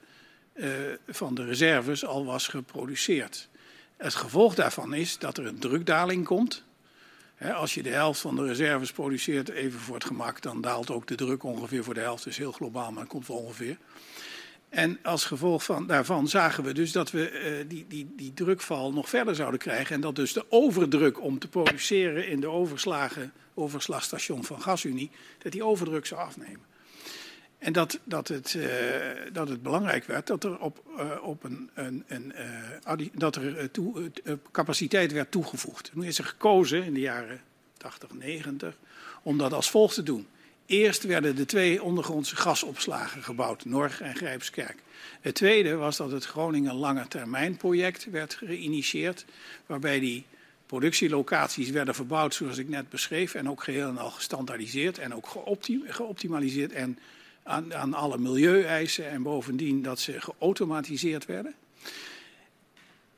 van 1.07 1.35
de 1.35 1.45
reserves 1.45 2.05
al 2.05 2.25
was 2.25 2.47
geproduceerd. 2.47 3.49
Het 3.97 4.15
gevolg 4.15 4.55
daarvan 4.55 4.93
is 4.93 5.17
dat 5.17 5.37
er 5.37 5.45
een 5.45 5.59
drukdaling 5.59 6.25
komt. 6.25 6.63
als 7.53 7.73
je 7.73 7.83
de 7.83 7.89
helft 7.89 8.19
van 8.19 8.35
de 8.35 8.45
reserves 8.45 8.91
produceert, 8.91 9.49
even 9.49 9.79
voor 9.79 9.95
het 9.95 10.05
gemak, 10.05 10.41
dan 10.41 10.61
daalt 10.61 10.91
ook 10.91 11.07
de 11.07 11.15
druk 11.15 11.43
ongeveer 11.43 11.83
voor 11.83 11.93
de 11.93 11.99
helft. 11.99 12.23
Dus 12.23 12.37
heel 12.37 12.51
globaal, 12.51 12.91
maar 12.91 13.05
komt 13.05 13.27
wel 13.27 13.37
ongeveer. 13.37 13.77
En 14.75 14.99
als 15.03 15.25
gevolg 15.25 15.63
van, 15.63 15.87
daarvan 15.87 16.27
zagen 16.27 16.63
we 16.63 16.73
dus 16.73 16.91
dat 16.91 17.11
we 17.11 17.31
uh, 17.31 17.69
die, 17.69 17.85
die, 17.87 18.13
die 18.15 18.33
drukval 18.33 18.93
nog 18.93 19.09
verder 19.09 19.35
zouden 19.35 19.59
krijgen. 19.59 19.95
En 19.95 20.01
dat 20.01 20.15
dus 20.15 20.33
de 20.33 20.45
overdruk 20.49 21.21
om 21.21 21.39
te 21.39 21.47
produceren 21.47 22.27
in 22.27 22.39
de 22.39 22.47
overslagen, 22.47 23.33
overslagstation 23.53 24.43
van 24.43 24.61
GasUnie, 24.61 25.11
dat 25.37 25.51
die 25.51 25.63
overdruk 25.63 26.05
zou 26.05 26.21
afnemen. 26.21 26.61
En 27.65 27.73
dat, 27.73 27.99
dat, 28.03 28.27
het, 28.27 28.53
uh, 28.53 28.65
dat 29.33 29.49
het 29.49 29.63
belangrijk 29.63 30.05
werd 30.05 30.27
dat 30.27 30.43
er, 30.43 30.59
op, 30.59 30.83
uh, 30.97 31.11
op 31.21 31.43
een, 31.43 31.69
een, 31.73 32.03
een 32.07 32.33
dat 33.13 33.35
er 33.35 33.71
toe, 33.71 34.11
capaciteit 34.51 35.11
werd 35.11 35.31
toegevoegd. 35.31 35.91
Nu 35.93 36.07
is 36.07 36.17
er 36.17 36.25
gekozen 36.25 36.83
in 36.83 36.93
de 36.93 36.99
jaren 36.99 37.41
80, 37.77 38.13
90 38.13 38.77
om 39.23 39.37
dat 39.37 39.53
als 39.53 39.69
volgt 39.69 39.95
te 39.95 40.03
doen. 40.03 40.27
Eerst 40.65 41.03
werden 41.03 41.35
de 41.35 41.45
twee 41.45 41.83
ondergrondse 41.83 42.35
gasopslagen 42.35 43.23
gebouwd, 43.23 43.65
Norg 43.65 44.01
en 44.01 44.15
Grijpskerk. 44.15 44.77
Het 45.21 45.35
tweede 45.35 45.75
was 45.75 45.97
dat 45.97 46.11
het 46.11 46.25
Groningen 46.25 46.75
Lange 46.75 47.07
Termijn 47.07 47.57
project 47.57 48.09
werd 48.09 48.33
geïnitieerd, 48.33 49.25
waarbij 49.65 49.99
die 49.99 50.25
productielocaties 50.65 51.69
werden 51.69 51.95
verbouwd 51.95 52.33
zoals 52.33 52.57
ik 52.57 52.69
net 52.69 52.89
beschreef 52.89 53.33
en 53.33 53.49
ook 53.49 53.63
geheel 53.63 53.87
en 53.87 53.97
al 53.97 54.11
gestandaardiseerd 54.11 54.97
en 54.97 55.13
ook 55.15 55.27
geoptimaliseerd 55.87 56.71
en 56.71 56.97
aan, 57.45 57.73
aan 57.73 57.93
alle 57.93 58.17
milieueisen 58.17 59.09
en 59.09 59.23
bovendien 59.23 59.81
dat 59.81 59.99
ze 59.99 60.21
geautomatiseerd 60.21 61.25
werden. 61.25 61.53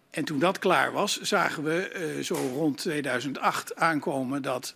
En 0.10 0.26
toen 0.26 0.40
dat 0.40 0.60
klaar 0.60 0.92
was, 0.92 1.22
zagen 1.22 1.64
we 1.64 2.14
uh, 2.18 2.24
zo 2.24 2.36
rond 2.36 2.78
2008 2.78 3.76
aankomen 3.76 4.42
dat 4.42 4.76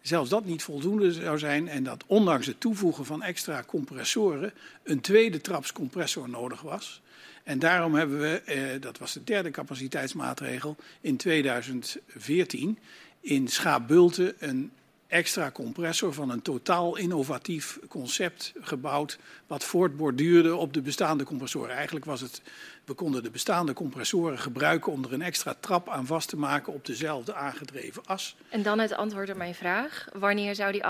zelfs 0.00 0.30
dat 0.30 0.44
niet 0.44 0.62
voldoende 0.62 1.12
zou 1.12 1.38
zijn 1.38 1.68
en 1.68 1.82
dat 1.82 2.04
ondanks 2.06 2.46
het 2.46 2.60
toevoegen 2.60 3.04
van 3.04 3.22
extra 3.22 3.62
compressoren 3.66 4.52
een 4.82 5.00
tweede 5.00 5.40
traps 5.40 5.72
compressor 5.72 6.28
nodig 6.28 6.60
was. 6.60 7.02
En 7.42 7.58
daarom 7.58 7.94
hebben 7.94 8.20
we, 8.20 8.40
eh, 8.44 8.80
dat 8.80 8.98
was 8.98 9.12
de 9.12 9.24
derde 9.24 9.50
capaciteitsmaatregel, 9.50 10.76
in 11.00 11.16
2014 11.16 12.78
in 13.20 13.48
Schaapbulten 13.48 14.34
een 14.38 14.72
extra 15.12 15.50
compressor 15.50 16.12
van 16.12 16.30
een 16.30 16.42
totaal 16.42 16.96
innovatief 16.96 17.78
concept 17.88 18.52
gebouwd. 18.60 19.18
wat 19.46 19.64
voortborduurde 19.64 20.56
op 20.56 20.72
de 20.72 20.80
bestaande 20.80 21.24
compressoren. 21.24 21.74
Eigenlijk 21.74 22.04
was 22.04 22.20
het. 22.20 22.42
we 22.84 22.94
konden 22.94 23.22
de 23.22 23.30
bestaande 23.30 23.72
compressoren 23.72 24.38
gebruiken 24.38 24.92
om 24.92 25.04
er 25.04 25.12
een 25.12 25.22
extra 25.22 25.54
trap 25.60 25.88
aan 25.88 26.06
vast 26.06 26.28
te 26.28 26.36
maken 26.36 26.72
op 26.72 26.86
dezelfde 26.86 27.34
aangedreven 27.34 28.02
as. 28.06 28.36
En 28.48 28.62
dan 28.62 28.78
het 28.78 28.92
antwoord 28.92 29.30
op 29.30 29.36
mijn 29.36 29.54
vraag: 29.54 30.08
wanneer 30.12 30.54
zou 30.54 30.72
die 30.72 30.82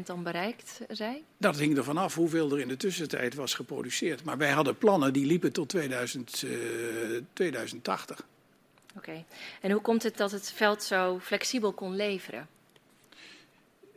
98% 0.00 0.02
dan 0.04 0.22
bereikt 0.22 0.80
zijn? 0.88 1.22
Dat 1.38 1.58
hing 1.58 1.76
er 1.76 1.84
vanaf 1.84 2.14
hoeveel 2.14 2.52
er 2.52 2.60
in 2.60 2.68
de 2.68 2.76
tussentijd 2.76 3.34
was 3.34 3.54
geproduceerd. 3.54 4.24
Maar 4.24 4.38
wij 4.38 4.50
hadden 4.50 4.78
plannen 4.78 5.12
die 5.12 5.26
liepen 5.26 5.52
tot 5.52 5.68
2000, 5.68 6.42
uh, 6.42 7.22
2080. 7.32 8.16
Oké. 8.16 8.98
Okay. 8.98 9.24
En 9.60 9.70
hoe 9.70 9.80
komt 9.80 10.02
het 10.02 10.16
dat 10.16 10.30
het 10.30 10.52
veld 10.52 10.82
zo 10.82 11.18
flexibel 11.18 11.72
kon 11.72 11.96
leveren? 11.96 12.48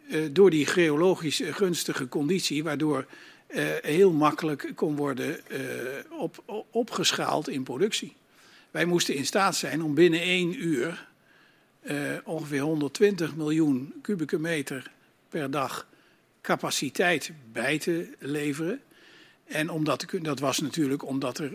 Uh, 0.08 0.30
door 0.32 0.50
die 0.50 0.66
geologisch 0.66 1.42
gunstige 1.46 2.08
conditie, 2.08 2.64
waardoor 2.64 3.06
uh, 3.48 3.64
heel 3.82 4.12
makkelijk 4.12 4.72
kon 4.76 4.96
worden 4.96 5.40
uh, 5.48 5.60
op, 6.10 6.64
opgeschaald 6.72 7.50
in 7.50 7.64
productie. 7.64 8.16
Wij 8.72 8.86
moesten 8.86 9.16
in 9.16 9.26
staat 9.26 9.56
zijn 9.56 9.84
om 9.84 9.94
binnen 9.94 10.20
één 10.20 10.66
uur 10.66 11.08
ongeveer 12.24 12.62
120 12.62 13.36
miljoen 13.36 13.94
kubieke 14.02 14.40
meter 14.40 14.92
per 15.30 15.52
dag 15.52 15.88
capaciteit 16.42 17.32
bij 17.52 17.80
te 17.80 18.10
leveren. 18.20 18.82
En 19.46 19.70
omdat, 19.70 20.06
dat 20.22 20.40
was 20.40 20.60
natuurlijk 20.60 21.06
omdat 21.06 21.38
er, 21.38 21.52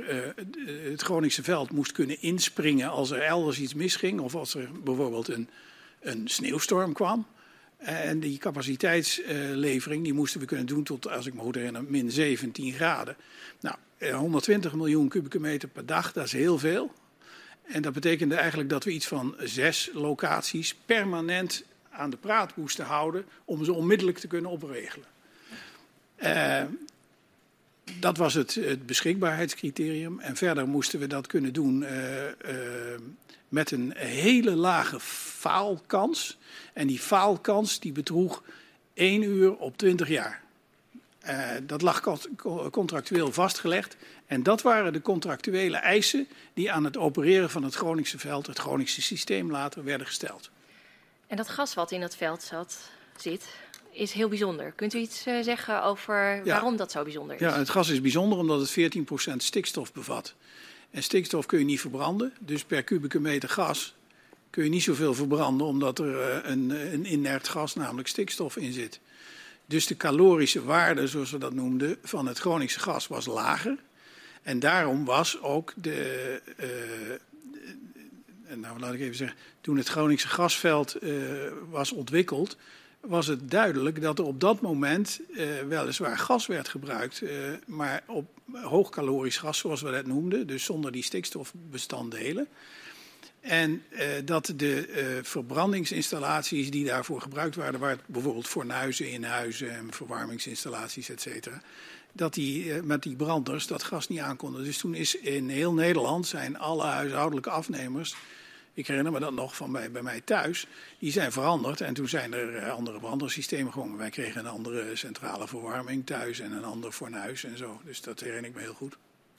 het 0.91 1.03
Groningse 1.03 1.43
veld 1.43 1.71
moest 1.71 1.93
kunnen 1.93 2.23
inspringen 2.23 2.91
als 2.91 3.11
er 3.11 3.21
elders 3.21 3.61
iets 3.61 3.75
misging. 3.75 4.21
Of 4.21 4.35
als 4.35 4.55
er 4.55 4.69
bijvoorbeeld 4.85 5.29
een, 5.29 5.49
een 6.01 6.29
sneeuwstorm 6.29 6.93
kwam. 6.93 7.27
En 7.81 8.21
die 8.21 8.39
capaciteitslevering 8.39 10.05
die 10.05 10.13
moesten 10.13 10.41
we 10.41 10.47
kunnen 10.47 10.67
doen 10.67 10.83
tot, 10.83 11.09
als 11.09 11.27
ik 11.27 11.35
me 11.35 11.41
goed 11.41 11.55
herinner, 11.55 11.85
min 11.85 12.11
17 12.11 12.73
graden. 12.73 13.17
Nou, 13.61 13.77
120 14.13 14.75
miljoen 14.75 15.09
kubieke 15.09 15.41
meter 15.41 15.69
per 15.69 15.87
dag, 15.87 16.13
dat 16.13 16.25
is 16.25 16.33
heel 16.33 16.59
veel. 16.59 16.93
En 17.63 17.83
dat 17.83 17.93
betekende 17.93 18.35
eigenlijk 18.35 18.69
dat 18.69 18.85
we 18.85 18.91
iets 18.91 19.07
van 19.07 19.35
zes 19.39 19.91
locaties 19.93 20.75
permanent 20.87 21.65
aan 21.91 22.11
de 22.11 22.17
praat 22.17 22.57
moesten 22.57 22.85
houden 22.85 23.25
om 23.45 23.65
ze 23.65 23.73
onmiddellijk 23.73 24.19
te 24.19 24.27
kunnen 24.27 24.51
opregelen. 24.51 25.07
Uh, 26.23 26.63
dat 27.99 28.17
was 28.17 28.35
het, 28.35 28.55
het, 28.55 28.87
beschikbaarheidscriterium. 28.87 30.21
En 30.21 30.37
verder 30.37 30.69
moesten 30.69 31.01
we 31.01 31.07
dat 31.07 31.27
kunnen 31.27 31.53
doen 31.53 31.83
uh, 31.83 31.89
met 33.51 33.71
een 33.71 33.93
hele 33.97 34.51
lage 34.51 35.01
faalkans. 35.01 36.39
En 36.73 36.87
die 36.87 36.99
faalkans 36.99 37.81
die 37.81 37.93
bedroeg 37.93 38.43
1 38.95 39.23
uur 39.23 39.57
op 39.57 39.77
20 39.77 40.09
jaar. 40.09 40.43
Uh, 41.29 41.49
dat 41.63 41.83
lag 41.83 42.01
contractueel 42.71 43.33
vastgelegd. 43.33 43.97
En 44.27 44.43
dat 44.43 44.63
waren 44.63 44.93
de 44.93 45.03
contractuele 45.03 45.77
eisen 45.77 46.29
die 46.55 46.73
aan 46.73 46.85
het 46.85 46.97
opereren 46.97 47.51
van 47.51 47.63
het 47.63 47.75
Groningse 47.75 48.19
veld, 48.19 48.47
het 48.47 48.59
Groningse 48.59 49.03
systeem 49.03 49.51
later, 49.51 49.85
werden 49.85 50.07
gesteld. 50.07 50.51
En 51.27 51.37
dat 51.37 51.49
gas 51.49 51.75
wat 51.75 51.91
in 51.91 52.01
dat 52.01 52.17
veld 52.17 52.43
zat, 52.43 52.91
zit, 53.17 53.45
is 53.93 54.13
heel 54.13 54.29
bijzonder. 54.29 54.73
Kunt 54.73 54.95
u 54.95 54.99
iets 54.99 55.27
uh, 55.27 55.43
zeggen 55.43 55.83
over 55.83 56.35
ja. 56.37 56.43
waarom 56.45 56.77
dat 56.77 56.91
zo 56.91 57.03
bijzonder 57.03 57.35
is? 57.35 57.41
Ja, 57.41 57.59
het 57.59 57.69
gas 57.69 57.89
is 57.89 58.01
bijzonder 58.01 58.39
omdat 58.39 58.61
het 58.61 58.97
14% 59.33 59.37
stikstof 59.37 59.93
bevat. 59.93 60.35
En 60.91 61.03
stikstof 61.03 61.47
kun 61.47 61.59
je 61.59 61.65
niet 61.65 61.81
verbranden. 61.81 62.33
Dus 62.39 62.65
per 62.65 62.83
kubieke 62.83 63.21
meter 63.21 63.49
gas 63.49 63.95
kun 64.51 64.65
je 64.65 64.71
niet 64.71 64.83
zoveel 64.83 65.15
verbranden, 65.15 65.67
omdat 65.67 65.99
er 65.99 66.21
eh, 66.21 66.51
een, 66.51 66.71
een 66.71 67.13
inert 67.13 67.49
gas, 67.49 67.75
namelijk 67.75 68.09
stikstof, 68.09 68.57
in 68.57 68.73
zit. 68.73 69.01
Dus 69.67 69.87
de 69.87 69.97
calorische 69.97 70.65
waarde, 70.65 71.07
zoals 71.07 71.31
we 71.31 71.39
dat 71.39 71.55
noemden, 71.55 71.97
van 72.03 72.27
het 72.27 72.39
Groningse 72.39 72.81
gas 72.81 73.07
was 73.07 73.27
lager. 73.27 73.77
En 74.43 74.59
daarom 74.59 75.05
was 75.05 75.41
ook 75.41 75.73
de. 75.77 76.41
Uh, 76.57 76.67
nou, 78.57 78.79
laat 78.79 78.95
ik 78.95 79.01
even 79.01 79.17
zeggen. 79.17 79.37
Toen 79.61 79.77
het 79.77 79.89
Groningse 79.89 80.29
gasveld 80.29 80.97
was 81.71 81.93
ontwikkeld, 81.93 82.57
was 83.01 83.27
het 83.27 83.51
duidelijk 83.51 84.03
dat 84.03 84.19
er 84.19 84.25
op 84.25 84.41
dat 84.41 84.61
moment 84.61 85.21
uh, 85.31 85.47
weliswaar 85.69 86.19
gas 86.19 86.47
werd 86.47 86.69
gebruikt, 86.69 87.23
uh, 87.23 87.31
maar 87.67 88.03
op 88.07 88.29
hoogkalorisch 88.53 89.37
gas, 89.37 89.59
zoals 89.59 89.83
we 89.83 89.91
dat 89.91 90.07
noemden, 90.07 90.47
dus 90.47 90.65
zonder 90.65 90.93
die 90.93 91.03
stikstofbestanddelen. 91.03 92.49
En 93.41 93.83
uh, 93.91 94.01
dat 94.25 94.53
de 94.57 95.21
verbrandingsinstallaties 95.23 96.71
die 96.71 96.85
daarvoor 96.85 97.21
gebruikt 97.21 97.57
waren, 97.57 97.81
waar 97.81 97.99
bijvoorbeeld 98.07 98.49
fornuizen 98.49 99.11
in 99.11 99.25
huizen 99.25 99.71
en 99.71 99.93
verwarmingsinstallaties, 99.93 101.09
et 101.09 101.21
cetera, 101.21 101.63
dat 102.13 102.35
die 102.35 102.83
met 102.83 103.03
die 103.03 103.17
branders 103.17 103.67
dat 103.67 103.83
gas 103.83 104.09
niet 104.09 104.19
aankonden. 104.19 104.65
Dus 104.65 104.79
toen 104.79 104.95
is 104.95 105.15
in 105.15 105.49
heel 105.49 105.73
Nederland 105.73 106.27
zijn 106.27 106.59
alle 106.59 106.85
huishoudelijke 106.85 107.51
afnemers, 107.51 108.15
ik 108.75 108.87
herinner 108.87 109.13
me 109.13 109.21
dat 109.21 109.33
nog 109.33 109.57
van 109.57 109.73
bij, 109.73 109.91
bij 109.91 110.03
mij 110.03 110.21
thuis, 110.21 110.67
die 110.99 111.13
zijn 111.13 111.33
veranderd. 111.33 111.81
En 111.81 111.95
toen 111.95 112.09
zijn 112.09 112.33
er 112.33 112.71
andere 112.71 113.01
brandersystemen 113.01 113.73
gekomen. 113.73 113.99
Wij 113.99 114.11
kregen 114.11 114.41
een 114.41 114.53
andere 114.53 114.97
centrale 114.97 115.49
verwarming 115.49 116.07
thuis 116.07 116.41
en 116.41 116.53
een 116.53 116.65
ander 116.65 116.93
fornuis 116.93 117.45
en 117.45 117.57
zo. 117.57 117.81
Dus 117.85 118.01
dat 118.01 118.21
herinner 118.21 118.51
ik 118.51 118.57
me 118.57 118.61
heel 118.61 118.75
goed. 118.75 118.97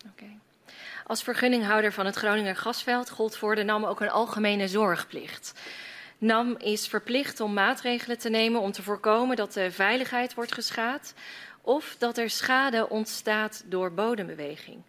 Oké. 0.08 0.26
Als 1.06 1.24
vergunninghouder 1.24 1.94
van 1.94 2.06
het 2.06 2.16
Groninger 2.16 2.56
gasveld 2.56 3.10
gold 3.10 3.38
voor 3.38 3.56
de 3.56 3.64
NAM 3.64 3.86
ook 3.86 4.02
een 4.02 4.10
algemene 4.10 4.68
zorgplicht. 4.68 5.54
NAM 6.18 6.56
is 6.58 6.88
verplicht 6.88 7.40
om 7.40 7.54
maatregelen 7.54 8.18
te 8.18 8.30
nemen 8.30 8.62
om 8.62 8.72
te 8.72 8.84
voorkomen 8.84 9.36
dat 9.36 9.54
de 9.54 9.72
veiligheid 9.72 10.34
wordt 10.34 10.54
geschaad 10.54 11.14
of 11.62 11.96
dat 12.00 12.18
er 12.18 12.30
schade 12.30 12.90
ontstaat 12.90 13.64
door 13.66 13.94
bodembeweging. 13.94 14.82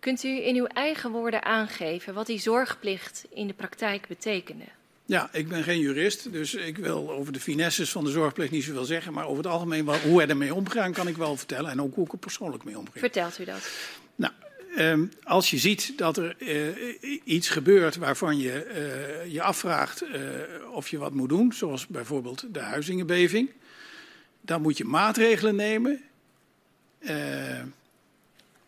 Kunt 0.00 0.24
u 0.24 0.28
in 0.28 0.56
uw 0.56 0.66
eigen 0.66 1.10
woorden 1.10 1.44
aangeven 1.44 2.14
wat 2.14 2.26
die 2.26 2.38
zorgplicht 2.38 3.24
in 3.30 3.46
de 3.46 3.52
praktijk 3.52 4.08
betekende? 4.08 4.64
Ja, 5.04 5.28
ik 5.32 5.48
ben 5.48 5.62
geen 5.62 5.80
jurist, 5.80 6.32
dus 6.32 6.54
ik 6.54 6.76
wil 6.76 7.10
over 7.10 7.32
de 7.32 7.40
finesses 7.40 7.90
van 7.90 8.04
de 8.04 8.10
zorgplicht 8.10 8.50
niet 8.50 8.64
zoveel 8.64 8.84
zeggen. 8.84 9.12
Maar 9.12 9.26
over 9.26 9.44
het 9.44 9.52
algemeen, 9.52 9.88
hoe 9.88 10.22
er 10.22 10.28
ermee 10.28 10.54
omgaan, 10.54 10.92
kan 10.92 11.08
ik 11.08 11.16
wel 11.16 11.36
vertellen. 11.36 11.70
En 11.70 11.82
ook 11.82 11.94
hoe 11.94 12.04
ik 12.04 12.12
er 12.12 12.18
persoonlijk 12.18 12.64
mee 12.64 12.78
omga. 12.78 12.98
Vertelt 12.98 13.38
u 13.38 13.44
dat? 13.44 13.70
Nou, 14.14 14.32
Um, 14.78 15.12
als 15.22 15.50
je 15.50 15.58
ziet 15.58 15.98
dat 15.98 16.16
er 16.16 16.36
uh, 16.38 17.18
iets 17.24 17.48
gebeurt 17.48 17.96
waarvan 17.96 18.38
je 18.38 18.66
uh, 19.24 19.32
je 19.32 19.42
afvraagt 19.42 20.02
uh, 20.02 20.10
of 20.72 20.88
je 20.88 20.98
wat 20.98 21.12
moet 21.12 21.28
doen, 21.28 21.52
zoals 21.52 21.86
bijvoorbeeld 21.86 22.44
de 22.52 22.60
huizingenbeving, 22.60 23.50
dan 24.40 24.62
moet 24.62 24.76
je 24.76 24.84
maatregelen 24.84 25.56
nemen. 25.56 26.02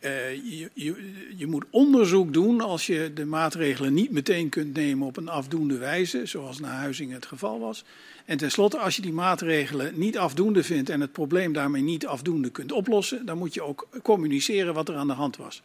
Je, 0.01 0.71
je, 0.75 1.13
je, 1.37 1.47
moet 1.47 1.65
onderzoek 1.71 2.33
doen 2.33 2.61
als 2.61 2.87
je 2.87 3.13
de 3.15 3.25
maatregelen 3.25 3.95
niet 3.95 4.11
meteen 4.11 4.49
kunt 4.49 4.75
nemen 4.75 5.07
op 5.07 5.17
een 5.17 5.29
afdoende 5.29 5.79
wijze, 5.79 6.27
zoals 6.27 6.61
na 6.61 6.69
Huizingen 6.69 7.15
het 7.15 7.27
geval 7.27 7.61
was. 7.61 7.85
En 8.25 8.37
tenslotte, 8.37 8.79
als 8.79 8.97
je 8.97 9.03
die 9.03 9.13
maatregelen 9.13 9.99
niet 9.99 10.19
afdoende 10.19 10.63
vindt 10.63 10.91
en 10.91 11.01
het 11.01 11.13
probleem 11.13 11.53
daarmee 11.53 11.83
niet 11.83 12.07
afdoende 12.07 12.51
kunt 12.51 12.73
oplossen, 12.73 13.27
dan 13.27 13.39
moet 13.39 13.55
je 13.55 13.63
ook 13.63 13.89
communiceren 14.03 14.75
wat 14.75 14.89
er 14.89 14.97
aan 14.97 15.07
de 15.07 15.13
hand 15.13 15.37
was. 15.37 15.63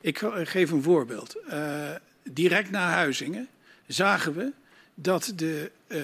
Ik 0.00 0.18
geef 0.42 0.70
een 0.70 0.82
voorbeeld. 0.82 1.36
Uh, 1.50 1.90
direct 2.22 2.70
na 2.70 2.90
Huizingen 2.90 3.48
zagen 3.86 4.34
we 4.34 4.52
dat 4.94 5.32
de, 5.36 5.70
uh, 5.88 5.98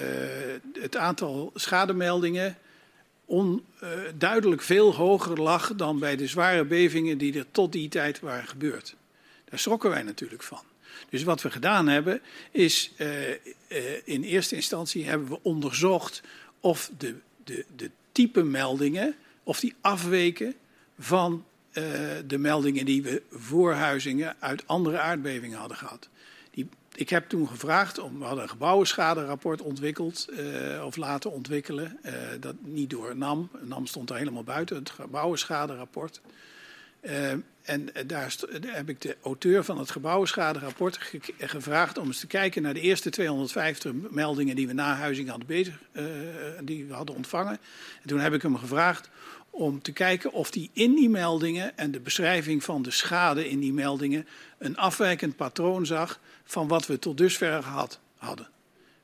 het 0.81 0.97
aantal 0.97 1.51
schademeldingen 1.55 2.57
on, 3.33 3.65
uh, 3.83 3.89
duidelijk 4.17 4.61
veel 4.61 4.93
hoger 4.93 5.41
lag 5.41 5.75
dan 5.75 5.99
bij 5.99 6.15
de 6.15 6.27
zware 6.27 6.65
bevingen 6.65 7.17
die 7.17 7.37
er 7.37 7.45
tot 7.51 7.71
die 7.71 7.89
tijd 7.89 8.19
waren 8.19 8.47
gebeurd. 8.47 8.95
Daar 9.49 9.59
schrokken 9.59 9.89
wij 9.89 10.03
natuurlijk 10.03 10.43
van. 10.43 10.61
Dus 11.09 11.23
wat 11.23 11.41
we 11.41 11.51
gedaan 11.51 11.87
hebben 11.87 12.21
is 12.51 12.91
in 14.03 14.23
eerste 14.23 14.55
instantie 14.55 15.05
hebben 15.05 15.27
we 15.27 15.39
onderzocht 15.41 16.21
of 16.59 16.91
de, 16.97 17.15
de, 17.43 17.65
de 17.75 17.91
type 18.11 18.43
meldingen 18.43 19.15
of 19.43 19.59
die 19.59 19.73
afweken 19.81 20.55
van 20.99 21.45
de 22.27 22.37
meldingen 22.37 22.85
die 22.85 23.03
we 23.03 23.21
voor 23.31 23.73
Huizingen 23.73 24.35
uit 24.39 24.67
andere 24.67 24.99
aardbevingen 24.99 25.57
hadden 25.57 25.77
gehad. 25.77 26.09
Ik 26.95 27.09
heb 27.09 27.29
toen 27.29 27.47
gevraagd, 27.47 27.99
om, 27.99 28.19
we 28.19 28.25
hadden 28.25 28.43
een 28.43 28.49
gebouwenschaderapport 28.49 29.61
ontwikkeld 29.61 30.27
uh, 30.29 30.85
of 30.85 30.95
laten 30.95 31.31
ontwikkelen. 31.31 31.99
Uh, 32.05 32.11
dat 32.39 32.55
niet 32.61 32.89
door 32.89 33.17
NAM, 33.17 33.49
NAM 33.61 33.85
stond 33.85 34.09
er 34.09 34.15
helemaal 34.15 34.43
buiten, 34.43 34.75
het 34.75 34.89
gebouwenschaderapport. 34.89 36.21
en 37.61 37.89
daar, 38.07 38.35
heb 38.61 38.89
ik 38.89 39.01
de 39.01 39.17
auteur 39.23 39.63
van 39.63 39.77
het 39.77 39.91
gebouwenschaderapport 39.91 40.97
ge 40.97 41.19
gevraagd 41.39 41.97
om 41.97 42.07
eens 42.07 42.19
te 42.19 42.27
kijken 42.27 42.61
naar 42.61 42.73
de 42.73 42.81
eerste 42.81 43.09
250 43.09 43.91
meldingen 44.09 44.55
die 44.55 44.67
we 44.67 44.73
na 44.73 44.95
Huizingen 44.95 45.29
hadden, 45.29 45.47
bezig, 45.47 45.79
die 46.63 46.85
we 46.85 46.93
hadden 46.93 47.15
ontvangen. 47.15 47.59
En 48.01 48.07
toen 48.07 48.19
heb 48.19 48.33
ik 48.33 48.41
hem 48.41 48.57
gevraagd 48.57 49.09
om 49.55 49.81
te 49.81 49.91
kijken 49.91 50.31
of 50.31 50.51
die 50.51 50.69
in 50.73 50.95
die 50.95 51.09
meldingen 51.09 51.77
en 51.77 51.91
de 51.91 51.99
beschrijving 51.99 52.63
van 52.63 52.81
de 52.81 52.91
schade 52.91 53.49
in 53.49 53.59
die 53.59 53.73
meldingen 53.73 54.27
een 54.57 54.77
afwijkend 54.77 55.35
patroon 55.35 55.85
zag 55.85 56.19
van 56.43 56.67
wat 56.67 56.87
we 56.87 56.99
tot 56.99 57.17
dusver 57.17 57.63
gehad 57.63 57.99
hadden. 58.17 58.47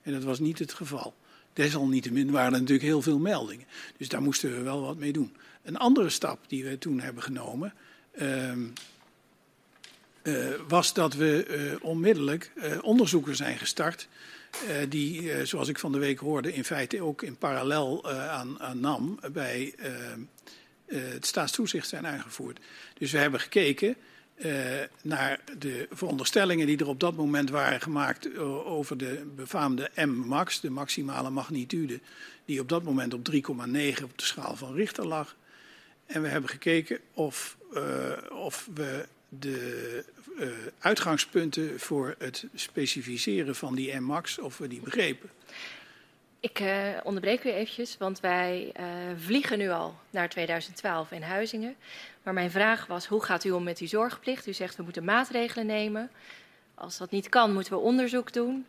En 0.01 0.13
dat 0.13 0.23
was 0.23 0.39
niet 0.39 0.59
het 0.59 0.73
geval. 0.73 1.13
Desalniettemin 1.53 2.31
waren 2.31 2.53
er 2.53 2.59
natuurlijk 2.59 2.87
heel 2.87 3.01
veel 3.01 3.19
meldingen. 3.19 3.65
Dus 3.97 4.09
daar 4.09 4.21
moesten 4.21 4.55
we 4.55 4.61
wel 4.61 4.81
wat 4.81 4.97
mee 4.97 5.11
doen. 5.11 5.35
Een 5.63 5.77
andere 5.77 6.09
stap 6.09 6.39
die 6.47 6.63
we 6.63 6.77
toen 6.77 6.99
hebben 6.99 7.23
genomen. 7.23 7.73
Uh, 8.21 8.51
uh, 10.23 10.49
was 10.67 10.93
dat 10.93 11.13
we 11.13 11.45
uh, 11.49 11.83
onmiddellijk 11.85 12.51
uh, 12.55 12.77
onderzoeken 12.81 13.35
zijn 13.35 13.57
gestart 13.57 14.07
die, 14.89 15.21
uh, 15.21 15.43
zoals 15.43 15.67
ik 15.67 15.79
van 15.79 15.91
de 15.91 15.97
week 15.97 16.19
hoorde, 16.19 16.53
in 16.53 16.63
feite 16.63 17.01
ook 17.01 17.21
in 17.21 17.37
parallel 17.37 18.11
uh, 18.11 18.29
aan, 18.29 18.59
aan, 18.59 18.79
NAM 18.79 19.19
bij 19.31 19.73
het 20.85 21.25
staatstoezicht 21.25 21.87
zijn 21.87 22.07
aangevoerd. 22.07 22.59
Dus 22.97 23.11
we 23.11 23.17
hebben 23.17 23.39
gekeken 23.39 23.95
naar 25.01 25.39
de 25.57 25.87
veronderstellingen 25.91 26.67
die 26.67 26.77
er 26.77 26.87
op 26.87 26.99
dat 26.99 27.15
moment 27.15 27.49
waren 27.49 27.81
gemaakt 27.81 28.37
over 28.65 28.97
de 28.97 29.31
befaamde 29.35 29.91
M-max, 29.95 30.59
de 30.59 30.69
maximale 30.69 31.29
magnitude, 31.29 31.99
die 32.45 32.59
op 32.59 32.69
dat 32.69 32.83
moment 32.83 33.13
op 33.13 33.31
3,9 33.31 33.39
op 34.03 34.17
de 34.17 34.23
schaal 34.23 34.55
van 34.55 34.73
Richter 34.73 35.07
lag. 35.07 35.35
En 36.05 36.21
we 36.21 36.27
hebben 36.27 36.49
gekeken 36.49 36.99
of, 37.13 37.57
of 38.29 38.69
we 38.73 39.05
de 39.29 40.05
uh, 40.39 40.49
uitgangspunten 40.79 41.79
voor 41.79 42.15
het 42.17 42.45
specificeren 42.53 43.55
van 43.55 43.75
die 43.75 43.99
MMAX, 43.99 44.39
of 44.39 44.57
we 44.57 44.67
die 44.67 44.81
begrepen. 44.81 45.29
Ik 46.39 46.59
uh, 46.59 46.89
onderbreek 47.03 47.43
u 47.43 47.49
eventjes, 47.49 47.97
want 47.97 48.19
wij 48.19 48.73
uh, 48.79 48.85
vliegen 49.17 49.57
nu 49.57 49.69
al 49.69 49.99
naar 50.09 50.29
2012 50.29 51.11
in 51.11 51.21
Huizingen. 51.21 51.75
Maar 52.23 52.33
mijn 52.33 52.51
vraag 52.51 52.85
was, 52.85 53.05
hoe 53.05 53.23
gaat 53.23 53.43
u 53.43 53.51
om 53.51 53.63
met 53.63 53.77
die 53.77 53.87
zorgplicht? 53.87 54.47
U 54.47 54.53
zegt, 54.53 54.75
we 54.75 54.83
moeten 54.83 55.03
maatregelen 55.03 55.65
nemen. 55.65 56.11
Als 56.75 56.97
dat 56.97 57.11
niet 57.11 57.29
kan, 57.29 57.53
moeten 57.53 57.73
we 57.73 57.79
onderzoek 57.79 58.33
doen. 58.33 58.65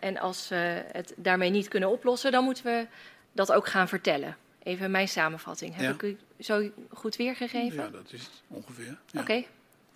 en 0.00 0.18
als 0.18 0.48
we 0.48 0.84
het 0.92 1.14
daarmee 1.16 1.50
niet 1.50 1.68
kunnen 1.68 1.88
oplossen, 1.88 2.32
dan 2.32 2.44
moeten 2.44 2.64
we 2.64 2.86
dat 3.32 3.52
ook 3.52 3.66
gaan 3.66 3.88
vertellen. 3.88 4.36
Even 4.62 4.90
mijn 4.90 5.08
samenvatting. 5.08 5.74
Heb 5.74 5.84
ja. 5.84 5.90
ik 5.90 6.02
u 6.02 6.18
zo 6.40 6.70
goed 6.90 7.16
weergegeven? 7.16 7.82
Ja, 7.82 7.88
dat 7.88 8.12
is 8.12 8.20
het 8.20 8.42
ongeveer. 8.48 8.84
Ja. 8.84 8.96
Oké, 9.12 9.20
okay. 9.20 9.46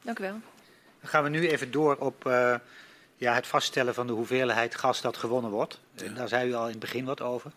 dank 0.02 0.18
u 0.18 0.22
wel. 0.22 0.40
Dan 1.00 1.10
gaan 1.10 1.22
we 1.22 1.28
nu 1.28 1.48
even 1.48 1.70
door 1.70 1.96
op 1.96 2.26
uh, 2.26 2.54
ja, 3.16 3.34
het 3.34 3.46
vaststellen 3.46 3.94
van 3.94 4.06
de 4.06 4.12
hoeveelheid 4.12 4.74
gas 4.74 5.00
dat 5.00 5.16
gewonnen 5.16 5.50
wordt. 5.50 5.80
Ja. 5.94 6.08
Daar 6.08 6.28
zei 6.28 6.48
u 6.48 6.54
al 6.54 6.64
in 6.64 6.70
het 6.70 6.78
begin 6.78 7.04
wat 7.04 7.20
over. 7.20 7.52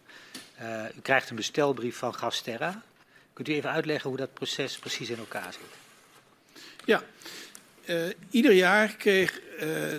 Uh, 0.61 0.83
u 0.97 1.01
krijgt 1.01 1.29
een 1.29 1.35
bestelbrief 1.35 1.97
van 1.97 2.15
Gasterra. 2.15 2.81
Kunt 3.33 3.47
u 3.47 3.53
even 3.53 3.69
uitleggen 3.69 4.09
hoe 4.09 4.19
dat 4.19 4.33
proces 4.33 4.77
precies 4.77 5.09
in 5.09 5.17
elkaar 5.17 5.53
zit? 5.53 5.61
Ja, 6.85 7.03
uh, 7.85 8.13
ieder 8.29 8.51
jaar 8.51 8.95
kreeg 8.95 9.39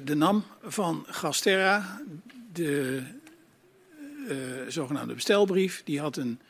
de 0.05 0.15
NAM 0.15 0.45
van 0.63 1.07
Gasterra 1.09 2.01
de 2.53 3.03
zogenaamde 4.69 5.15
bestelbrief. 5.15 5.83
Die 5.85 6.01
had 6.01 6.17
een, 6.17 6.41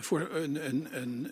voor 0.00 0.28
een, 0.32 0.66
een, 0.66 0.88
een 0.92 1.30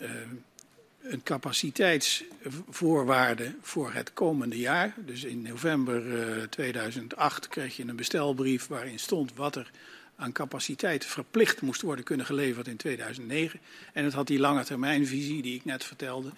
een 1.05 1.23
capaciteitsvoorwaarde 1.23 3.55
voor 3.61 3.93
het 3.93 4.12
komende 4.12 4.59
jaar. 4.59 4.95
Dus 4.97 5.25
in 5.25 5.43
november 5.43 6.07
uh, 6.07 6.43
eh, 6.43 6.49
2008 6.49 7.49
kreeg 7.49 7.77
je 7.77 7.85
een 7.87 7.97
bestelbrief 7.97 8.67
waarin 8.67 8.99
stond 8.99 9.35
wat 9.35 9.57
er 9.57 9.71
aan 10.17 10.33
capaciteit 10.33 11.05
verplicht 11.05 11.61
moest 11.61 11.83
worden 11.83 12.05
kunnen 12.05 12.27
geleverd 12.27 12.69
in 12.69 12.77
2009. 12.77 13.61
En 13.93 14.05
het 14.05 14.12
had 14.12 14.27
die 14.27 14.38
lange 14.38 14.64
termijnvisie 14.64 15.43
die 15.43 15.55
ik 15.55 15.64
net 15.64 15.85
vertelde. 15.85 16.31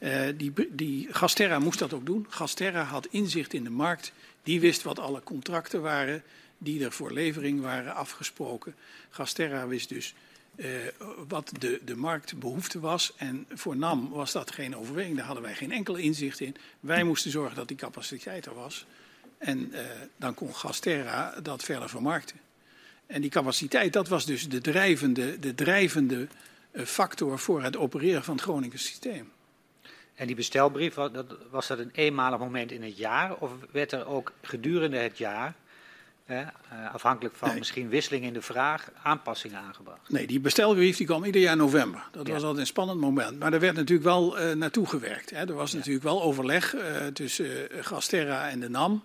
Uh, 0.00 0.20
die, 0.36 0.52
die 0.70 1.08
Gasterra 1.10 1.58
moest 1.58 1.78
dat 1.78 1.92
ook 1.92 2.06
doen. 2.06 2.26
Gasterra 2.28 2.82
had 2.82 3.06
inzicht 3.06 3.52
in 3.52 3.64
de 3.64 3.70
markt. 3.70 4.12
Die 4.42 4.60
wist 4.60 4.82
wat 4.82 4.98
alle 4.98 5.22
contracten 5.22 5.82
waren 5.82 6.22
die 6.58 6.84
er 6.84 6.92
voor 6.92 7.12
levering 7.12 7.60
waren 7.60 7.94
afgesproken. 7.94 8.74
Gasterra 9.10 9.66
wist 9.66 9.88
dus 9.88 10.14
uh, 10.56 10.66
wat 11.28 11.52
de, 11.58 11.80
de 11.84 11.96
marktbehoefte 11.96 12.80
was. 12.80 13.12
En 13.16 13.46
voor 13.52 13.76
NAM 13.76 14.10
was 14.10 14.32
dat 14.32 14.50
geen 14.50 14.76
overweging, 14.76 15.16
daar 15.16 15.26
hadden 15.26 15.44
wij 15.44 15.54
geen 15.54 15.72
enkel 15.72 15.96
inzicht 15.96 16.40
in. 16.40 16.56
Wij 16.80 17.04
moesten 17.04 17.30
zorgen 17.30 17.56
dat 17.56 17.68
die 17.68 17.76
capaciteit 17.76 18.46
er 18.46 18.54
was. 18.54 18.86
En 19.38 19.68
uh, 19.72 19.80
dan 20.16 20.34
kon 20.34 20.54
Gasterra 20.54 21.40
dat 21.42 21.64
verder 21.64 21.88
vermarkten. 21.88 22.36
En 23.06 23.20
die 23.20 23.30
capaciteit, 23.30 23.92
dat 23.92 24.08
was 24.08 24.26
dus 24.26 24.48
de 24.48 24.60
drijvende, 24.60 25.38
de 25.38 25.54
drijvende 25.54 26.28
uh, 26.72 26.84
factor 26.84 27.38
voor 27.38 27.62
het 27.62 27.76
opereren 27.76 28.24
van 28.24 28.34
het 28.34 28.42
Groningen 28.42 28.78
systeem. 28.78 29.32
En 30.14 30.26
die 30.26 30.36
bestelbrief, 30.36 30.94
was 31.50 31.66
dat 31.66 31.78
een 31.78 31.90
eenmalig 31.92 32.38
moment 32.38 32.72
in 32.72 32.82
het 32.82 32.96
jaar? 32.96 33.36
Of 33.36 33.50
werd 33.70 33.92
er 33.92 34.06
ook 34.06 34.32
gedurende 34.42 34.96
het 34.96 35.18
jaar 35.18 35.54
uh, 36.26 36.38
afhankelijk 36.92 37.34
van 37.34 37.58
misschien 37.58 37.88
wisseling 37.88 38.24
in 38.24 38.32
de 38.32 38.42
vraag, 38.42 38.90
aanpassingen 39.02 39.58
aangebracht. 39.58 40.08
Nee, 40.08 40.26
die 40.26 40.40
bestelbrief 40.40 40.96
die 40.96 41.06
kwam 41.06 41.24
ieder 41.24 41.40
jaar 41.40 41.56
november. 41.56 42.04
Dat 42.12 42.28
was 42.28 42.42
altijd 42.42 42.58
een 42.58 42.66
spannend 42.66 43.00
moment. 43.00 43.38
Maar 43.38 43.52
er 43.52 43.60
werd 43.60 43.76
natuurlijk 43.76 44.06
wel 44.06 44.40
uh, 44.40 44.52
naartoe 44.54 44.86
gewerkt. 44.86 45.30
Hè. 45.30 45.46
Er 45.46 45.54
was 45.54 45.70
ja. 45.70 45.76
natuurlijk 45.76 46.04
wel 46.04 46.22
overleg 46.22 46.74
uh, 46.74 47.06
tussen 47.06 47.68
Gasterra 47.70 48.48
en 48.48 48.60
de 48.60 48.68
NAM. 48.68 49.02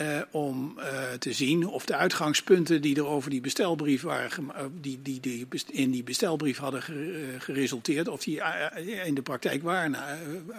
Uh, 0.00 0.20
om 0.30 0.74
uh, 0.78 1.12
te 1.18 1.32
zien 1.32 1.66
of 1.66 1.86
de 1.86 1.96
uitgangspunten 1.96 2.82
die 2.82 2.96
er 2.96 3.06
over 3.06 3.30
die 3.30 3.40
bestelbrief 3.40 4.02
waren, 4.02 4.52
die, 4.80 5.02
die, 5.02 5.20
die 5.20 5.46
in 5.66 5.90
die 5.90 6.02
bestelbrief 6.02 6.58
hadden 6.58 6.82
geresulteerd, 7.38 8.08
of 8.08 8.22
die 8.22 8.40
in 9.04 9.14
de 9.14 9.22
praktijk 9.22 9.62
waar, 9.62 9.90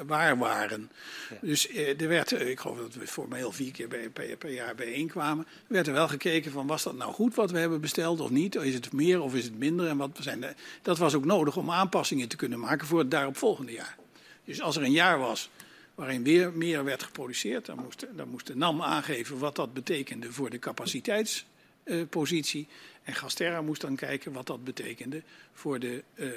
waar 0.05 0.37
waren. 0.37 0.91
Ja. 1.29 1.35
Dus 1.41 1.69
er 1.97 2.07
werd, 2.07 2.31
ik 2.31 2.59
geloof 2.59 2.77
dat 2.77 2.93
we 2.93 3.07
formeel 3.07 3.51
vier 3.51 3.71
keer 3.71 3.87
bij, 3.87 4.09
per, 4.09 4.37
per, 4.37 4.51
jaar 4.51 4.75
bijeenkwamen, 4.75 5.47
werd 5.67 5.87
er 5.87 5.93
wel 5.93 6.07
gekeken 6.07 6.51
van 6.51 6.67
was 6.67 6.83
dat 6.83 6.95
nou 6.95 7.13
goed 7.13 7.35
wat 7.35 7.51
we 7.51 7.59
hebben 7.59 7.81
besteld 7.81 8.19
of 8.19 8.29
niet? 8.29 8.55
Is 8.55 8.73
het 8.73 8.93
meer 8.93 9.21
of 9.21 9.35
is 9.35 9.43
het 9.43 9.57
minder? 9.57 9.87
En 9.87 9.97
wat 9.97 10.17
zijn 10.21 10.41
de, 10.41 10.53
dat 10.81 10.97
was 10.97 11.13
ook 11.13 11.25
nodig 11.25 11.57
om 11.57 11.71
aanpassingen 11.71 12.27
te 12.27 12.35
kunnen 12.35 12.59
maken 12.59 12.87
voor 12.87 12.99
het 12.99 13.11
daaropvolgende 13.11 13.71
jaar. 13.71 13.97
Dus 14.45 14.61
als 14.61 14.75
er 14.75 14.83
een 14.83 14.91
jaar 14.91 15.19
was 15.19 15.49
waarin 15.95 16.23
weer 16.23 16.53
meer 16.53 16.83
werd 16.83 17.03
geproduceerd. 17.03 17.65
Dan 17.65 17.79
moest, 17.83 18.05
dan 18.15 18.29
moest 18.29 18.47
de 18.47 18.55
NAM 18.55 18.81
aangeven 18.81 19.37
wat 19.37 19.55
dat 19.55 19.73
betekende 19.73 20.31
voor 20.31 20.49
de 20.49 20.59
capaciteitspositie. 20.59 22.67
Uh, 22.69 22.75
en 23.03 23.13
Gasterra 23.13 23.61
moest 23.61 23.81
dan 23.81 23.95
kijken 23.95 24.31
wat 24.31 24.47
dat 24.47 24.63
betekende 24.63 25.21
voor 25.53 25.79
de, 25.79 26.03
uh, 26.15 26.27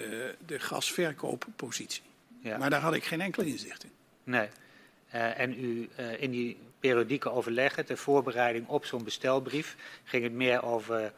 de 0.46 0.58
gasverkooppositie. 0.58 2.02
Ja. 2.40 2.58
Maar 2.58 2.70
daar 2.70 2.80
had 2.80 2.94
ik 2.94 3.04
geen 3.04 3.20
enkel 3.20 3.42
inzicht 3.42 3.84
in. 3.84 3.90
Nee. 4.24 4.48
Uh, 5.14 5.40
en 5.40 5.64
u 5.64 5.88
in 6.18 6.30
die 6.30 6.56
periodieke 6.80 7.30
overleggen 7.30 7.86
ter 7.86 7.96
voorbereiding 7.96 8.68
op 8.68 8.84
zo'n 8.84 9.04
bestelbrief 9.04 9.76
ging 10.04 10.22
het 10.22 10.32
meer 10.32 10.62
over 10.62 11.12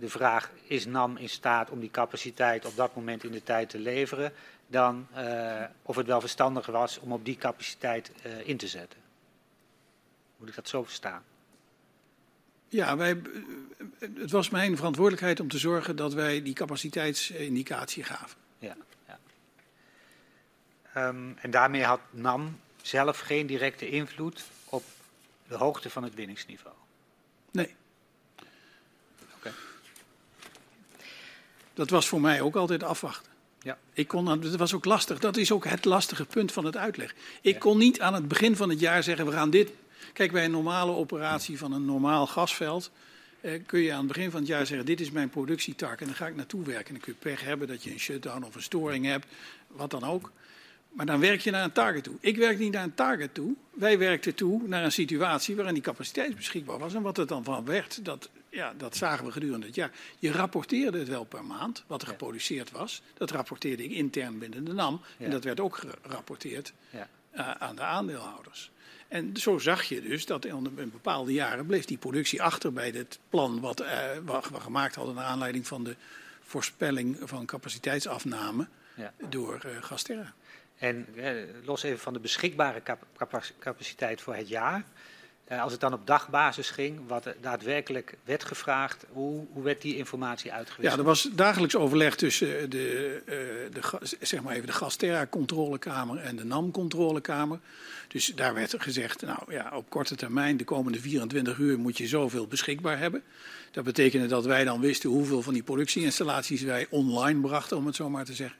de 0.00 0.08
vraag: 0.08 0.50
is 0.66 0.86
NAM 0.86 1.16
in 1.16 1.28
staat 1.28 1.70
om 1.70 1.80
die 1.80 1.90
capaciteit 1.90 2.64
op 2.64 2.76
dat 2.76 2.94
moment 2.94 3.24
in 3.24 3.30
de 3.30 3.42
tijd 3.42 3.70
te 3.70 3.78
leveren? 3.78 4.32
Dan 4.66 5.06
uh, 5.16 5.64
of 5.82 5.96
het 5.96 6.06
wel 6.06 6.20
verstandig 6.20 6.66
was 6.66 6.98
om 6.98 7.12
op 7.12 7.24
die 7.24 7.36
capaciteit 7.36 8.12
uh, 8.26 8.48
in 8.48 8.56
te 8.56 8.68
zetten. 8.68 8.98
Moet 10.36 10.48
ik 10.48 10.54
dat 10.54 10.68
zo 10.68 10.84
verstaan? 10.84 11.24
Ja, 12.68 12.96
wij, 12.96 13.22
het 13.98 14.30
was 14.30 14.50
mijn 14.50 14.76
verantwoordelijkheid 14.76 15.40
om 15.40 15.48
te 15.48 15.58
zorgen 15.58 15.96
dat 15.96 16.12
wij 16.14 16.42
die 16.42 16.54
capaciteitsindicatie 16.54 18.04
gaven. 18.04 18.38
Ja, 18.58 18.76
ja. 19.06 19.18
Um, 21.08 21.36
en 21.38 21.50
daarmee 21.50 21.84
had 21.84 22.00
NAM 22.10 22.60
zelf 22.82 23.18
geen 23.18 23.46
directe 23.46 23.88
invloed 23.88 24.44
op 24.64 24.84
de 25.48 25.54
hoogte 25.54 25.90
van 25.90 26.02
het 26.02 26.14
winningsniveau? 26.14 26.74
Nee. 27.50 27.74
Oké. 28.36 28.44
Okay. 29.36 29.52
Dat 31.74 31.90
was 31.90 32.08
voor 32.08 32.20
mij 32.20 32.40
ook 32.40 32.56
altijd 32.56 32.82
afwachten. 32.82 33.32
Ja. 33.66 33.78
Ik 33.92 34.08
kon, 34.08 34.26
het 34.26 34.56
was 34.56 34.74
ook 34.74 34.84
lastig. 34.84 35.18
Dat 35.18 35.36
is 35.36 35.52
ook 35.52 35.64
het 35.64 35.84
lastige 35.84 36.24
punt 36.24 36.52
van 36.52 36.64
het 36.64 36.76
uitleg. 36.76 37.14
Ik 37.40 37.52
ja. 37.52 37.58
kon 37.58 37.78
niet 37.78 38.00
aan 38.00 38.14
het 38.14 38.28
begin 38.28 38.56
van 38.56 38.68
het 38.68 38.80
jaar 38.80 39.02
zeggen: 39.02 39.26
we 39.26 39.32
gaan 39.32 39.50
dit. 39.50 39.70
Kijk, 40.12 40.32
bij 40.32 40.44
een 40.44 40.50
normale 40.50 40.92
operatie 40.92 41.58
van 41.58 41.72
een 41.72 41.84
normaal 41.84 42.26
gasveld. 42.26 42.90
Eh, 43.40 43.60
kun 43.66 43.80
je 43.80 43.92
aan 43.92 43.98
het 43.98 44.06
begin 44.06 44.30
van 44.30 44.40
het 44.40 44.48
jaar 44.48 44.66
zeggen: 44.66 44.86
dit 44.86 45.00
is 45.00 45.10
mijn 45.10 45.28
productietak 45.28 46.00
en 46.00 46.06
dan 46.06 46.14
ga 46.14 46.26
ik 46.26 46.36
naartoe 46.36 46.64
werken. 46.64 46.86
En 46.86 46.92
dan 46.92 47.02
kun 47.02 47.14
je 47.18 47.30
pech 47.30 47.44
hebben 47.44 47.68
dat 47.68 47.82
je 47.82 47.90
een 47.90 47.98
shutdown 47.98 48.42
of 48.42 48.54
een 48.54 48.62
storing 48.62 49.04
hebt, 49.04 49.26
wat 49.66 49.90
dan 49.90 50.04
ook. 50.04 50.30
Maar 50.92 51.06
dan 51.06 51.20
werk 51.20 51.40
je 51.40 51.50
naar 51.50 51.64
een 51.64 51.72
target 51.72 52.04
toe. 52.04 52.14
Ik 52.20 52.36
werk 52.36 52.58
niet 52.58 52.72
naar 52.72 52.82
een 52.82 52.94
target 52.94 53.34
toe. 53.34 53.54
Wij 53.70 53.98
werkten 53.98 54.34
toe 54.34 54.62
naar 54.66 54.84
een 54.84 54.92
situatie 54.92 55.56
waarin 55.56 55.74
die 55.74 55.82
capaciteit 55.82 56.36
beschikbaar 56.36 56.78
was. 56.78 56.94
En 56.94 57.02
wat 57.02 57.18
er 57.18 57.26
dan 57.26 57.44
van 57.44 57.64
werd, 57.64 58.04
dat 58.04 58.28
ja, 58.56 58.74
dat 58.76 58.96
zagen 58.96 59.24
we 59.24 59.32
gedurende 59.32 59.66
het 59.66 59.74
jaar. 59.74 59.90
Je 60.18 60.32
rapporteerde 60.32 60.98
het 60.98 61.08
wel 61.08 61.24
per 61.24 61.44
maand, 61.44 61.84
wat 61.86 62.02
er 62.02 62.08
geproduceerd 62.08 62.70
was. 62.70 63.02
Dat 63.14 63.30
rapporteerde 63.30 63.84
ik 63.84 63.90
intern 63.90 64.38
binnen 64.38 64.64
de 64.64 64.72
NAM. 64.72 65.00
En 65.18 65.30
dat 65.30 65.44
werd 65.44 65.60
ook 65.60 65.76
gerapporteerd 65.76 66.72
ja. 66.90 67.08
uh, 67.34 67.50
aan 67.50 67.76
de 67.76 67.82
aandeelhouders. 67.82 68.70
En 69.08 69.36
zo 69.36 69.58
zag 69.58 69.82
je 69.82 70.00
dus 70.00 70.26
dat 70.26 70.44
in 70.44 70.90
bepaalde 70.92 71.32
jaren 71.32 71.66
bleef 71.66 71.84
die 71.84 71.98
productie 71.98 72.42
achter 72.42 72.72
bij 72.72 72.90
het 72.90 73.18
plan 73.28 73.60
wat, 73.60 73.80
uh, 73.80 73.88
wat 74.24 74.48
we 74.48 74.60
gemaakt 74.60 74.94
hadden 74.94 75.14
naar 75.14 75.24
aanleiding 75.24 75.66
van 75.66 75.84
de 75.84 75.96
voorspelling 76.40 77.18
van 77.22 77.46
capaciteitsafname 77.46 78.68
ja. 78.94 79.12
door 79.28 79.62
uh, 79.66 79.82
Gasterra. 79.82 80.34
En 80.78 81.06
los 81.64 81.82
even 81.82 81.98
van 81.98 82.12
de 82.12 82.20
beschikbare 82.20 82.82
cap 82.82 83.06
capaciteit 83.58 84.20
voor 84.20 84.34
het 84.34 84.48
jaar. 84.48 84.84
Uh, 85.52 85.62
als 85.62 85.72
het 85.72 85.80
dan 85.80 85.92
op 85.92 86.06
dagbasis 86.06 86.70
ging, 86.70 87.00
wat 87.06 87.34
daadwerkelijk 87.40 88.14
werd 88.24 88.44
gevraagd, 88.44 89.04
hoe, 89.12 89.46
hoe 89.52 89.62
werd 89.62 89.82
die 89.82 89.96
informatie 89.96 90.52
uitgewisseld? 90.52 90.92
Ja, 90.92 90.98
er 90.98 91.08
was 91.08 91.28
dagelijks 91.32 91.76
overleg 91.76 92.16
tussen 92.16 92.70
de, 92.70 93.22
uh, 93.26 93.34
de, 93.74 94.16
zeg 94.20 94.42
maar 94.42 94.54
even 94.54 94.66
de 94.66 94.72
Gasterra-controlekamer 94.72 96.18
en 96.18 96.36
de 96.36 96.44
NAM-controlekamer. 96.44 97.58
Dus 98.08 98.26
daar 98.26 98.54
werd 98.54 98.74
gezegd, 98.78 99.22
nou 99.22 99.52
ja, 99.52 99.72
op 99.74 99.90
korte 99.90 100.16
termijn, 100.16 100.56
de 100.56 100.64
komende 100.64 101.00
24 101.00 101.58
uur 101.58 101.78
moet 101.78 101.98
je 101.98 102.06
zoveel 102.06 102.46
beschikbaar 102.46 102.98
hebben. 102.98 103.22
Dat 103.70 103.84
betekende 103.84 104.26
dat 104.26 104.44
wij 104.44 104.64
dan 104.64 104.80
wisten 104.80 105.10
hoeveel 105.10 105.42
van 105.42 105.52
die 105.52 105.62
productieinstallaties 105.62 106.62
wij 106.62 106.86
online 106.90 107.40
brachten, 107.40 107.76
om 107.76 107.86
het 107.86 107.96
zo 107.96 108.10
maar 108.10 108.24
te 108.24 108.34
zeggen. 108.34 108.58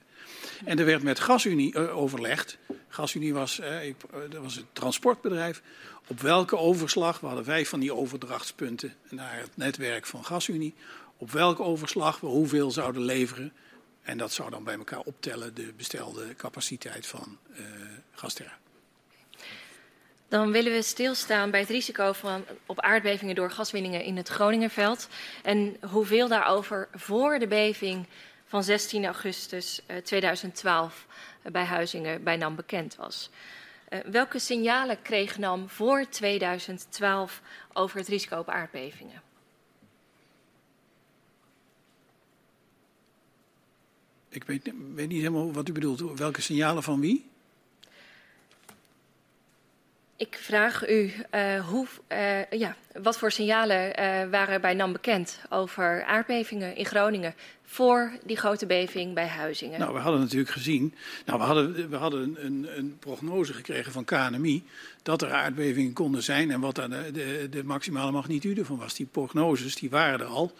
En 0.65 0.79
er 0.79 0.85
werd 0.85 1.03
met 1.03 1.19
GasUnie 1.19 1.75
uh, 1.75 1.97
overlegd. 1.97 2.57
GasUnie 2.87 3.33
was, 3.33 3.59
uh, 3.59 3.85
ik, 3.85 3.95
uh, 4.13 4.19
dat 4.29 4.41
was 4.41 4.55
het 4.55 4.65
transportbedrijf. 4.73 5.61
Op 6.07 6.19
welke 6.19 6.57
overslag, 6.57 7.19
we 7.19 7.25
hadden 7.25 7.45
vijf 7.45 7.69
van 7.69 7.79
die 7.79 7.93
overdrachtspunten 7.93 8.93
naar 9.09 9.39
het 9.39 9.57
netwerk 9.57 10.05
van 10.05 10.25
GasUnie. 10.25 10.73
Op 11.17 11.31
welke 11.31 11.63
overslag 11.63 12.19
we 12.19 12.27
hoeveel 12.27 12.71
zouden 12.71 13.01
leveren. 13.01 13.53
En 14.01 14.17
dat 14.17 14.31
zou 14.31 14.49
dan 14.49 14.63
bij 14.63 14.75
elkaar 14.75 14.99
optellen 14.99 15.53
de 15.53 15.73
bestelde 15.77 16.35
capaciteit 16.35 17.07
van 17.07 17.37
Gasterra. 18.11 18.57
Dan 20.29 20.51
willen 20.51 20.71
we 20.71 20.81
stilstaan 20.81 21.51
bij 21.51 21.59
het 21.59 21.69
risico 21.69 22.13
van, 22.13 22.45
op 22.65 22.79
aardbevingen 22.79 23.35
door 23.35 23.51
gaswinningen 23.51 24.03
in 24.03 24.17
het 24.17 24.27
Groningenveld. 24.27 25.07
En 25.43 25.77
hoeveel 25.91 26.27
daarover 26.27 26.87
voor 26.93 27.39
de 27.39 27.47
beving 27.47 28.05
van 28.47 28.63
16 28.63 29.05
augustus 29.05 29.81
2012 30.03 31.05
uh, 31.43 31.51
bij 31.51 31.63
Huizingen 31.63 32.23
bij 32.23 32.37
NAM 32.37 32.55
bekend 32.55 32.95
was. 32.95 33.29
Uh, 33.89 33.99
welke 33.99 34.39
signalen 34.39 35.01
kreeg 35.01 35.37
NAM 35.37 35.69
voor 35.69 36.05
2012 36.09 37.41
over 37.73 37.97
het 37.97 38.07
risico 38.07 38.39
op 38.39 38.49
aardbevingen? 38.49 39.21
Ik 44.29 44.43
weet, 44.43 44.71
weet 44.93 45.07
niet 45.07 45.17
helemaal 45.17 45.51
wat 45.51 45.69
u 45.69 45.71
bedoelt. 45.71 46.17
Welke 46.19 46.41
signalen 46.41 46.83
van 46.83 46.99
wie? 46.99 47.25
Ik 50.17 50.37
vraag 50.41 50.89
u, 50.89 51.13
uh, 51.35 51.67
hoe, 51.67 51.87
uh, 52.11 52.59
ja, 52.59 52.75
wat 53.01 53.17
voor 53.17 53.31
signalen 53.31 53.99
uh, 53.99 54.29
waren 54.29 54.61
bij 54.61 54.73
NAM 54.73 54.91
bekend 54.91 55.39
over 55.49 56.03
aardbevingen 56.03 56.75
in 56.75 56.85
Groningen 56.85 57.33
voor 57.63 58.11
die 58.23 58.37
grote 58.37 58.65
beving 58.65 59.13
bij 59.13 59.27
Huizingen? 59.27 59.79
Nou, 59.79 59.93
we 59.93 59.99
hadden 59.99 60.21
natuurlijk 60.21 60.49
gezien, 60.49 60.93
nou, 61.25 61.39
we 61.39 61.45
hadden, 61.45 61.89
we 61.89 61.95
hadden 61.95 62.35
een, 62.45 62.67
een 62.77 62.97
prognose 62.99 63.53
gekregen 63.53 63.91
van 63.91 64.05
KNMI 64.05 64.63
dat 65.03 65.21
er 65.21 65.31
aardbevingen 65.31 65.93
konden 65.93 66.23
zijn 66.23 66.51
en 66.51 66.59
wat 66.59 66.75
de, 66.75 67.09
de, 67.13 67.47
de 67.49 67.63
maximale 67.63 68.11
magnitude 68.11 68.65
van 68.65 68.77
was. 68.77 68.93
Die 68.93 69.07
prognoses 69.11 69.75
die 69.75 69.89
waren 69.89 70.19
er 70.19 70.25
al 70.25 70.51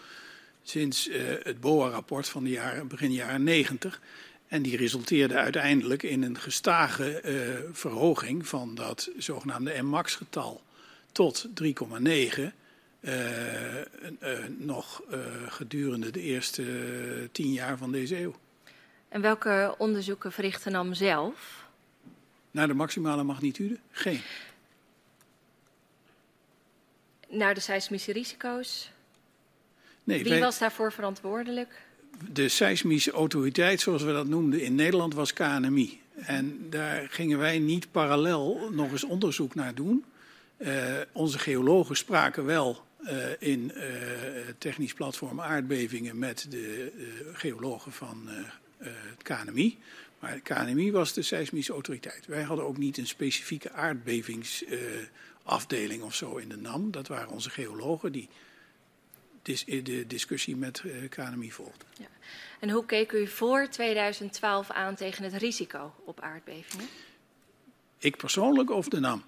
sinds 0.62 1.08
het 1.42 1.60
BOA-rapport 1.60 2.28
van 2.28 2.44
de 2.44 2.50
jaren, 2.50 2.88
begin 2.88 3.12
jaren 3.12 3.42
90. 3.42 4.00
En 4.48 4.62
die 4.62 4.76
resulteerde 4.76 5.34
uiteindelijk 5.34 6.02
in 6.02 6.22
een 6.22 6.38
gestage 6.38 7.22
uh, 7.24 7.70
verhoging 7.72 8.48
van 8.48 8.74
dat 8.74 9.10
zogenaamde 9.16 9.82
M-max-getal 9.82 10.62
tot 11.12 11.48
3,9. 11.62 12.42
Uh, 13.00 13.76
uh, 13.76 13.82
nog 14.58 15.02
gedurende 15.48 16.10
de 16.10 16.20
eerste 16.20 16.64
tien 17.32 17.52
jaar 17.52 17.78
van 17.78 17.92
deze 17.92 18.20
eeuw. 18.20 18.34
En 19.08 19.20
welke 19.20 19.74
onderzoeken 19.78 20.32
verrichtte 20.32 20.70
NAM 20.70 20.94
zelf? 20.94 21.66
Naar 22.50 22.66
de 22.66 22.74
maximale 22.74 23.22
magnitude? 23.22 23.78
Geen. 23.90 24.20
Naar 27.28 27.54
de 27.54 27.60
seismische 27.60 28.12
risico's? 28.12 28.90
Nee, 30.04 30.22
Wie 30.22 30.32
wij... 30.32 30.40
was 30.40 30.58
daarvoor 30.58 30.92
verantwoordelijk? 30.92 31.86
De 32.32 32.48
seismische 32.48 33.10
autoriteit, 33.10 33.80
zoals 33.80 34.02
we 34.02 34.12
dat 34.12 34.26
noemden 34.26 34.60
in 34.60 34.74
Nederland, 34.74 35.14
was 35.14 35.32
KNMI. 35.32 36.00
En 36.14 36.66
daar 36.70 37.06
gingen 37.10 37.38
wij 37.38 37.58
niet 37.58 37.90
parallel 37.90 38.70
nog 38.72 38.90
eens 38.90 39.04
onderzoek 39.04 39.54
naar 39.54 39.74
doen. 39.74 40.04
Uh, 40.58 40.84
onze 41.12 41.38
geologen 41.38 41.96
spraken 41.96 42.44
wel 42.44 42.84
uh, 43.02 43.10
in 43.38 43.72
uh, 43.74 43.82
technisch 44.58 44.94
platform 44.94 45.40
aardbevingen 45.40 46.18
met 46.18 46.46
de 46.50 46.92
geologen 47.32 47.92
van 47.92 48.28
het 48.78 49.22
KNMI. 49.22 49.78
Maar 50.20 50.30
het 50.30 50.42
KNMI 50.42 50.92
was 50.92 51.12
de 51.12 51.22
seismische 51.22 51.72
autoriteit. 51.72 52.26
Wij 52.26 52.42
hadden 52.42 52.66
ook 52.66 52.76
niet 52.76 52.98
een 52.98 53.06
specifieke 53.06 53.72
aardbevingsafdeling 53.72 56.02
of 56.02 56.14
zo 56.14 56.36
in 56.36 56.48
de 56.48 56.56
NAM. 56.56 56.90
Dat 56.90 57.08
waren 57.08 57.28
onze 57.28 57.50
geologen 57.50 58.12
die 58.12 58.28
de 59.82 60.04
discussie 60.06 60.56
met 60.56 60.82
KNMI 61.08 61.52
volgden. 61.52 61.86
Ja. 61.98 62.06
En 62.60 62.70
hoe 62.70 62.86
keek 62.86 63.12
u 63.12 63.26
voor 63.26 63.68
2012 63.70 64.70
aan 64.70 64.94
tegen 64.94 65.24
het 65.24 65.32
risico 65.32 65.94
op 66.04 66.20
aardbevingen? 66.20 66.86
Ik 67.98 68.16
persoonlijk 68.16 68.70
of 68.70 68.88
de 68.88 69.00
NAM? 69.00 69.22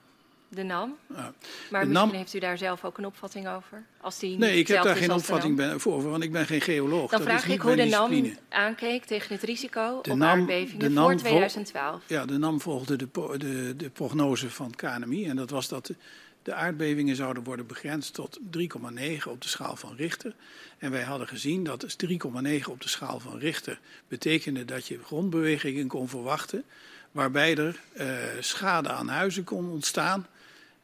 De 0.49 0.63
NAM. 0.63 0.97
Ja. 1.15 1.33
Maar 1.71 1.89
misschien 1.89 2.15
heeft 2.15 2.35
u 2.35 2.39
daar 2.39 2.59
zelf 2.59 2.85
ook 2.85 2.99
een 2.99 3.07
opvatting 3.07 3.49
over? 3.49 3.85
Als 4.01 4.19
die 4.19 4.39
nee, 4.39 4.59
ik 4.59 4.69
heb 4.69 4.83
daar 4.83 4.97
geen 4.97 5.13
opvatting 5.13 5.75
voor, 5.77 6.03
want 6.03 6.23
ik 6.23 6.33
ben 6.33 6.47
geen 6.47 6.61
geoloog. 6.61 7.11
Dan 7.11 7.23
vraag 7.23 7.49
ik 7.49 7.61
hoe 7.61 7.77
de 7.77 7.85
NAM 7.85 8.37
aankeek 8.49 9.05
tegen 9.05 9.35
het 9.35 9.43
risico 9.43 9.97
op 9.97 10.07
NAM, 10.07 10.23
aardbevingen 10.23 10.95
voor 10.95 11.17
2012. 11.17 12.03
ja, 12.07 12.25
de 12.25 12.39
NAM 12.39 12.61
volgde 12.61 12.97
de, 12.97 13.09
de, 13.39 13.75
de 13.77 13.91
prognose 13.91 14.51
van 14.51 14.75
KNMI. 14.75 15.27
En 15.27 15.37
dat 15.37 15.51
was 15.51 15.69
dat 15.69 15.93
de, 16.42 16.55
aardbevingen 16.55 17.16
zouden 17.16 17.42
worden 17.42 17.66
begrensd 17.66 18.14
tot 18.14 18.38
3,9 18.59 19.24
op 19.29 19.42
de 19.42 19.48
schaal 19.48 19.76
van 19.76 19.96
Richter. 19.96 20.35
En 20.79 20.90
wij 20.90 21.03
hadden 21.03 21.29
gezien 21.29 21.64
dat 21.64 21.96
3,9 22.07 22.64
op 22.68 22.81
de 22.81 22.88
schaal 22.88 23.20
van 23.20 23.38
Richter 23.38 23.81
betekende 24.09 24.64
dat 24.64 24.87
je 24.87 24.98
grondbewegingen 25.05 25.87
kon 25.87 26.09
verwachten. 26.09 26.64
Waarbij 27.12 27.57
er 27.57 27.81
uh, 27.96 28.16
schade 28.40 28.88
aan 28.88 29.09
huizen 29.09 29.44
kon 29.44 29.70
ontstaan 29.70 30.26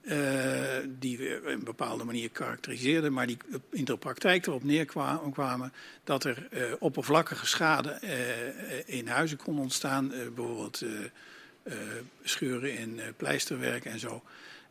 uh, 0.02 0.14
die 0.88 1.18
we 1.18 1.38
op 1.42 1.46
een 1.46 1.64
bepaalde 1.64 2.04
manier 2.04 2.30
karakteriseerden, 2.30 3.12
maar 3.12 3.26
die 3.26 3.36
in 3.70 3.84
de 3.84 3.96
praktijk 3.96 4.46
erop 4.46 4.64
neerkwamen 4.64 5.72
dat 6.04 6.24
er 6.24 6.48
uh, 6.50 6.72
oppervlakkige 6.78 7.46
schade 7.46 8.00
in 8.86 9.08
huizen 9.08 9.38
kon 9.38 9.58
ontstaan, 9.58 10.08
bijvoorbeeld 10.34 10.82
scheuren 12.22 12.78
in 12.78 13.00
pleisterwerk 13.16 13.84
en 13.84 13.98
zo, 13.98 14.22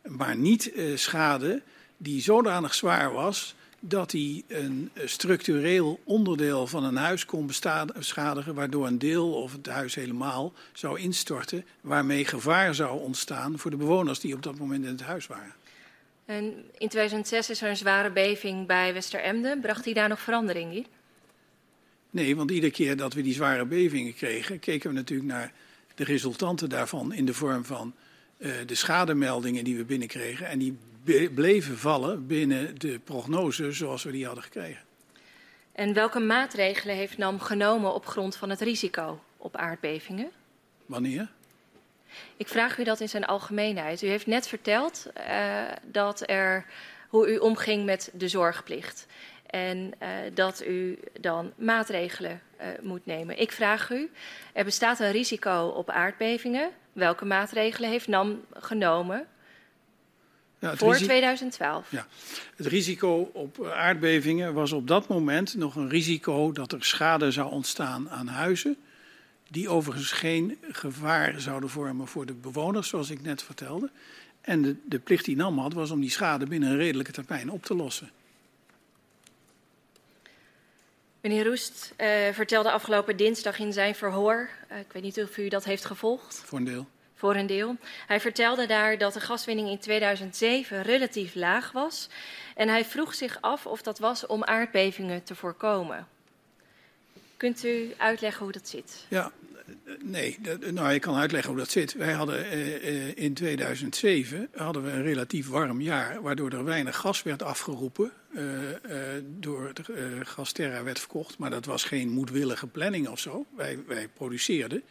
maar 0.08 0.36
niet 0.36 0.72
schade 0.94 1.62
die 1.96 2.20
zodanig 2.20 2.74
zwaar 2.74 3.12
was 3.12 3.54
dat 3.80 4.12
hij 4.12 4.42
een 4.48 4.90
structureel 5.04 6.00
onderdeel 6.04 6.66
van 6.66 6.84
een 6.84 6.96
huis 6.96 7.24
kon 7.24 7.46
beschadigen, 7.46 8.54
waardoor 8.54 8.86
een 8.86 8.98
deel 8.98 9.32
of 9.32 9.52
het 9.52 9.66
huis 9.66 9.94
helemaal 9.94 10.52
zou 10.72 11.00
instorten, 11.00 11.64
waarmee 11.80 12.24
gevaar 12.24 12.74
zou 12.74 13.00
ontstaan 13.00 13.58
voor 13.58 13.70
de 13.70 13.76
bewoners 13.76 14.20
die 14.20 14.34
op 14.34 14.42
dat 14.42 14.58
moment 14.58 14.84
in 14.84 14.90
het 14.90 15.02
huis 15.02 15.26
waren. 15.26 15.54
En 16.24 16.44
in 16.78 16.88
2006 16.88 17.50
is 17.50 17.62
er 17.62 17.68
een 17.68 17.76
zware 17.76 18.10
beving 18.10 18.66
bij 18.66 18.92
Westeremden. 18.92 19.60
Bracht 19.60 19.84
hij 19.84 19.94
daar 19.94 20.08
nog 20.08 20.20
verandering 20.20 20.74
in? 20.74 20.86
Nee, 22.10 22.36
want 22.36 22.50
iedere 22.50 22.72
keer 22.72 22.96
dat 22.96 23.14
we 23.14 23.22
die 23.22 23.34
zware 23.34 23.64
bevingen 23.64 24.14
kregen, 24.14 24.58
keken 24.58 24.90
we 24.90 24.96
natuurlijk 24.96 25.28
naar 25.28 25.52
de 25.94 26.04
resultanten 26.04 26.68
daarvan 26.68 27.12
in 27.12 27.24
de 27.24 27.34
vorm 27.34 27.64
van 27.64 27.94
de 28.38 28.74
schademeldingen 28.74 29.64
die 29.64 29.76
we 29.76 29.84
binnenkregen. 29.84 30.46
En 30.46 30.58
die 30.58 30.78
bleven 31.34 31.78
vallen 31.78 32.26
binnen 32.26 32.78
de 32.78 32.98
prognose 32.98 33.72
zoals 33.72 34.02
we 34.02 34.10
die 34.10 34.26
hadden 34.26 34.44
gekregen. 34.44 34.84
En 35.72 35.92
welke 35.92 36.20
maatregelen 36.20 36.96
heeft 36.96 37.18
NAM 37.18 37.40
genomen 37.40 37.94
op 37.94 38.06
grond 38.06 38.36
van 38.36 38.50
het 38.50 38.60
risico 38.60 39.20
op 39.36 39.56
aardbevingen? 39.56 40.30
Wanneer? 40.86 41.28
Ik 42.36 42.48
vraag 42.48 42.78
u 42.78 42.84
dat 42.84 43.00
in 43.00 43.08
zijn 43.08 43.24
algemeenheid. 43.24 44.02
U 44.02 44.06
heeft 44.06 44.26
net 44.26 44.48
verteld 44.48 45.06
uh, 45.16 45.62
dat 45.82 46.28
er, 46.28 46.66
hoe 47.08 47.32
u 47.32 47.36
omging 47.36 47.84
met 47.84 48.10
de 48.14 48.28
zorgplicht. 48.28 49.06
En 49.46 49.92
uh, 50.02 50.08
dat 50.34 50.66
u 50.66 50.98
dan 51.20 51.52
maatregelen 51.56 52.40
uh, 52.60 52.66
moet 52.82 53.06
nemen. 53.06 53.40
Ik 53.40 53.52
vraag 53.52 53.90
u, 53.90 54.10
er 54.52 54.64
bestaat 54.64 55.00
een 55.00 55.12
risico 55.12 55.66
op 55.66 55.90
aardbevingen. 55.90 56.70
Welke 56.96 57.24
maatregelen 57.24 57.90
heeft 57.90 58.08
NAM 58.08 58.44
genomen 58.52 59.26
ja, 60.58 60.76
voor 60.76 60.96
2012. 60.96 61.90
Ja. 61.90 62.06
Het 62.56 62.66
risico 62.66 63.30
op 63.32 63.64
aardbevingen 63.64 64.54
was 64.54 64.72
op 64.72 64.86
dat 64.88 65.08
moment 65.08 65.54
nog 65.54 65.76
een 65.76 65.88
risico 65.88 66.52
dat 66.52 66.72
er 66.72 66.84
schade 66.84 67.30
zou 67.30 67.50
ontstaan 67.50 68.10
aan 68.10 68.26
huizen. 68.26 68.76
Die 69.50 69.68
overigens 69.68 70.12
geen 70.12 70.58
gevaar 70.70 71.40
zouden 71.40 71.70
vormen 71.70 72.06
voor 72.06 72.26
de 72.26 72.34
bewoners, 72.34 72.88
zoals 72.88 73.10
ik 73.10 73.22
net 73.22 73.42
vertelde. 73.42 73.90
En 74.40 74.62
de, 74.62 74.76
de 74.84 74.98
plicht 74.98 75.24
die 75.24 75.36
NAM 75.36 75.58
had, 75.58 75.72
was 75.72 75.90
om 75.90 76.00
die 76.00 76.10
schade 76.10 76.46
binnen 76.46 76.70
een 76.70 76.76
redelijke 76.76 77.12
termijn 77.12 77.50
op 77.50 77.62
te 77.62 77.74
lossen. 77.74 78.10
Meneer 81.28 81.44
Roest 81.44 81.92
uh, 82.00 82.06
vertelde 82.32 82.70
afgelopen 82.70 83.16
dinsdag 83.16 83.58
in 83.58 83.72
zijn 83.72 83.94
verhoor, 83.94 84.48
uh, 84.72 84.78
ik 84.78 84.92
weet 84.92 85.02
niet 85.02 85.22
of 85.22 85.38
u 85.38 85.48
dat 85.48 85.64
heeft 85.64 85.84
gevolgd. 85.84 86.42
Voor 86.44 86.58
een 86.58 86.64
deel 86.64 86.86
voor 87.14 87.34
een 87.34 87.46
deel. 87.46 87.76
Hij 88.06 88.20
vertelde 88.20 88.66
daar 88.66 88.98
dat 88.98 89.12
de 89.12 89.20
gaswinning 89.20 89.68
in 89.68 89.78
2007 89.78 90.82
relatief 90.82 91.34
laag 91.34 91.72
was. 91.72 92.08
En 92.54 92.68
hij 92.68 92.84
vroeg 92.84 93.14
zich 93.14 93.38
af 93.40 93.66
of 93.66 93.82
dat 93.82 93.98
was 93.98 94.26
om 94.26 94.44
aardbevingen 94.44 95.22
te 95.22 95.34
voorkomen. 95.34 96.06
Kunt 97.36 97.64
u 97.64 97.94
uitleggen 97.96 98.42
hoe 98.42 98.52
dat 98.52 98.68
zit? 98.68 99.04
Ja, 99.08 99.32
nee, 100.02 100.38
nou, 100.70 100.92
ik 100.92 101.00
kan 101.00 101.16
uitleggen 101.16 101.50
hoe 101.50 101.60
dat 101.60 101.70
zit. 101.70 101.92
Wij 101.92 102.12
hadden 102.12 102.50
eh, 102.50 103.16
in 103.16 103.34
2007 103.34 104.48
hadden 104.54 104.84
we 104.84 104.90
een 104.90 105.02
relatief 105.02 105.48
warm 105.48 105.80
jaar, 105.80 106.22
waardoor 106.22 106.50
er 106.50 106.64
weinig 106.64 106.96
gas 106.96 107.22
werd 107.22 107.42
afgeroepen. 107.42 108.12
Uh, 108.36 108.70
uh, 108.70 109.22
door 109.24 109.74
de, 109.74 110.20
Gasterra 110.24 110.82
werd 110.82 110.98
verkocht, 110.98 111.38
maar 111.38 111.50
dat 111.50 111.64
was 111.64 111.84
geen 111.84 112.08
moedwillige 112.08 112.66
planning 112.66 113.08
of 113.08 113.18
zo. 113.18 113.46
Wij, 113.54 113.78
wij 113.86 114.08
produceerden 114.08 114.82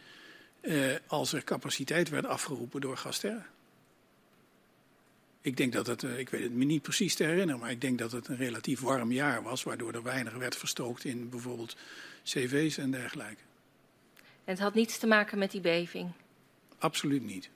uh, 0.62 0.96
als 1.08 1.34
er 1.34 1.44
capaciteit 1.44 2.10
werd 2.10 2.26
afgeroepen 2.26 2.82
door 2.82 2.98
Gasterra. 2.98 3.46
Ik 5.42 5.58
denk 5.58 5.74
dat 5.74 5.88
het, 5.88 6.04
uh, 6.04 6.20
ik 6.20 6.30
weet 6.30 6.44
het 6.44 6.54
me 6.54 6.64
niet 6.64 6.82
precies 6.82 7.16
te 7.16 7.24
herinneren, 7.24 7.60
maar 7.60 7.72
ik 7.72 7.82
denk 7.82 7.98
dat 7.98 8.12
het 8.12 8.28
een 8.28 8.38
relatief 8.38 8.80
warm 8.80 9.12
jaar 9.12 9.44
was, 9.44 9.64
waardoor 9.64 9.94
er 9.94 10.04
weinig 10.04 10.34
werd 10.34 10.56
verstookt 10.56 11.04
in 11.04 11.30
bijvoorbeeld 11.30 11.76
cv's 12.24 12.78
en 12.78 12.92
dergelijke. 12.92 13.42
En 14.16 14.54
het 14.54 14.60
had 14.60 14.74
niets 14.74 14.98
te 14.98 15.08
maken 15.08 15.38
met 15.38 15.52
die 15.52 15.62
beving? 15.62 16.12
Absoluut 16.78 17.24
niet. 17.24 17.50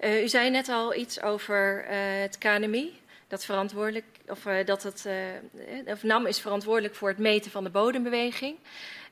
Uh, 0.00 0.22
u 0.22 0.28
zei 0.28 0.50
net 0.50 0.68
al 0.68 0.94
iets 0.94 1.22
over 1.22 1.84
het 1.88 2.38
KNMI. 2.38 2.92
Dat, 3.34 3.44
verantwoordelijk, 3.44 4.04
of, 4.26 4.42
dat 4.64 4.82
het, 4.82 5.06
of 5.86 6.02
NAM 6.02 6.26
is 6.26 6.40
verantwoordelijk 6.40 6.94
voor 6.94 7.08
het 7.08 7.18
meten 7.18 7.50
van 7.50 7.64
de 7.64 7.70
bodembeweging 7.70 8.56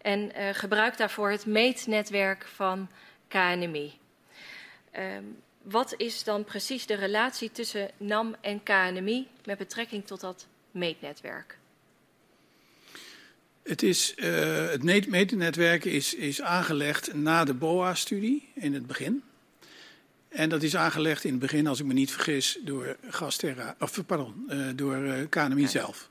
en 0.03 0.33
gebruikt 0.55 0.99
daarvoor 0.99 1.31
het 1.31 1.47
meetnetwerk 1.47 2.47
van 2.47 2.89
KNMI. 3.29 3.93
Um, 4.99 5.37
wat 5.63 5.95
is 5.97 6.25
dan 6.25 6.45
precies 6.45 6.87
de 6.87 6.95
relatie 6.95 7.51
tussen 7.51 7.91
NAM 7.97 8.37
en 8.41 8.63
KNMI 8.63 9.29
met 9.45 9.59
betrekking 9.59 10.07
tot 10.07 10.21
dat 10.21 10.47
meetnetwerk? 10.71 11.59
Het, 13.63 13.83
is, 13.83 14.15
het 14.71 14.83
meetnetwerk 15.09 15.85
is, 15.85 16.15
is 16.15 16.43
aangelegd 16.43 17.15
na 17.15 17.45
de 17.45 17.55
BOA-studie 17.55 18.49
in 18.55 18.75
het 18.75 18.87
begin. 18.87 19.23
En 20.33 20.49
dat 20.49 20.63
is 20.63 20.77
aangelegd 20.77 21.25
in 21.25 21.31
het 21.31 21.41
begin, 21.41 21.67
als 21.67 21.81
ik 21.81 21.87
me 21.87 21.93
niet 21.93 22.13
vergis, 22.13 22.59
door 22.65 22.97
Gasterra, 23.09 23.77
of 23.79 24.07
pardon, 24.07 24.47
uh, 24.49 24.67
door 24.75 25.27
KNMI 25.29 25.61
ja. 25.61 25.69
zelf. 25.69 26.11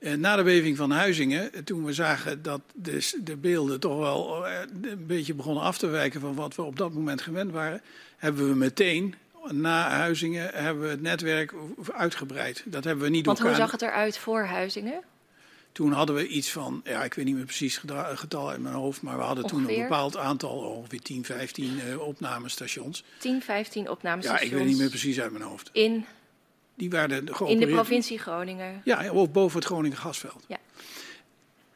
Eh, 0.00 0.14
na 0.14 0.36
de 0.36 0.42
beving 0.42 0.76
van 0.76 0.90
Huizingen, 0.90 1.52
eh, 1.52 1.62
toen 1.62 1.84
we 1.84 1.92
zagen 1.92 2.42
dat 2.42 2.60
de, 2.74 3.10
de 3.24 3.36
beelden 3.36 3.80
toch 3.80 3.98
wel 3.98 4.46
eh, 4.46 4.60
een 4.82 5.06
beetje 5.06 5.34
begonnen 5.34 5.62
af 5.62 5.78
te 5.78 5.86
wijken 5.86 6.20
van 6.20 6.34
wat 6.34 6.54
we 6.54 6.62
op 6.62 6.76
dat 6.76 6.92
moment 6.92 7.22
gewend 7.22 7.52
waren, 7.52 7.82
hebben 8.16 8.48
we 8.48 8.54
meteen 8.54 9.14
na 9.48 9.88
Huizingen 9.88 10.50
hebben 10.54 10.82
we 10.82 10.88
het 10.88 11.00
netwerk 11.00 11.54
uitgebreid. 11.92 12.62
Dat 12.66 12.84
hebben 12.84 13.04
we 13.04 13.10
niet 13.10 13.26
Want 13.26 13.38
hoe 13.38 13.54
zag 13.54 13.70
het 13.70 13.82
eruit 13.82 14.18
voor 14.18 14.44
Huizingen? 14.44 15.02
Toen 15.72 15.92
hadden 15.92 16.16
we 16.16 16.26
iets 16.26 16.50
van, 16.50 16.80
ja, 16.84 17.04
ik 17.04 17.14
weet 17.14 17.24
niet 17.24 17.34
meer 17.34 17.44
precies 17.44 17.80
het 17.80 18.18
getal 18.18 18.54
in 18.54 18.62
mijn 18.62 18.74
hoofd, 18.74 19.02
maar 19.02 19.16
we 19.16 19.22
hadden 19.22 19.44
ongeveer? 19.44 19.66
toen 19.66 19.74
een 19.74 19.82
bepaald 19.82 20.16
aantal, 20.16 20.58
ongeveer 20.58 21.00
10, 21.00 21.24
15 21.24 21.80
uh, 21.88 22.00
opnamestations. 22.00 23.04
10, 23.18 23.42
15 23.42 23.90
opnamestations? 23.90 24.40
Ja, 24.40 24.46
ik 24.46 24.58
weet 24.58 24.68
niet 24.68 24.78
meer 24.78 24.88
precies 24.88 25.20
uit 25.20 25.32
mijn 25.32 25.44
hoofd. 25.44 25.70
In 25.72 26.04
die 26.74 26.90
werden 26.90 27.26
In 27.46 27.60
de 27.60 27.66
provincie 27.66 28.18
Groningen? 28.18 28.80
Ja, 28.84 29.12
of 29.12 29.30
boven 29.30 29.58
het 29.58 29.66
Groningen 29.66 29.96
gasveld. 29.96 30.44
Ja. 30.48 30.58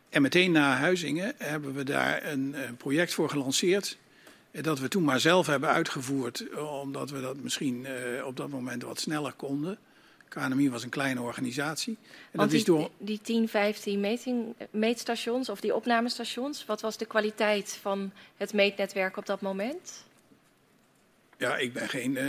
En 0.09 0.23
meteen 0.23 0.53
na 0.53 0.77
Huizingen 0.77 1.35
hebben 1.39 1.75
we 1.75 1.85
daar 1.85 2.25
een, 2.25 2.55
een 2.69 2.77
project 2.77 3.15
voor 3.15 3.31
gelanceerd. 3.31 3.99
Eh, 4.51 4.63
dat 4.63 4.79
we 4.79 4.89
toen 4.89 5.05
maar 5.05 5.21
zelf 5.21 5.47
hebben 5.47 5.69
uitgevoerd, 5.69 6.49
eh, 6.49 6.81
omdat 6.81 7.11
we 7.11 7.21
dat 7.21 7.37
misschien 7.37 7.87
uh, 8.17 8.27
op 8.27 8.37
dat 8.37 8.49
moment 8.49 8.83
wat 8.83 9.01
sneller 9.01 9.33
konden. 9.33 9.79
KNMI 10.35 10.71
was 10.71 10.83
een 10.83 10.89
kleine 10.89 11.21
organisatie. 11.21 11.97
En 12.31 12.39
dat 12.39 12.51
die, 12.51 12.59
is 12.59 12.65
door... 12.65 12.91
die 12.99 13.21
10, 13.23 13.49
15 13.49 14.01
meting, 14.01 14.55
meetstations 14.71 15.49
of 15.49 15.61
die 15.61 15.75
opnamestations, 15.75 16.67
wat 16.67 16.81
was 16.81 16.97
de 16.97 17.07
kwaliteit 17.07 17.79
van 17.83 18.13
het 18.37 18.53
meetnetwerk 18.53 19.17
op 19.17 19.27
dat 19.27 19.41
moment? 19.41 20.05
Ja, 21.39 21.57
ik 21.57 21.73
ben 21.73 21.89
geen, 21.89 22.11
uh, 22.11 22.23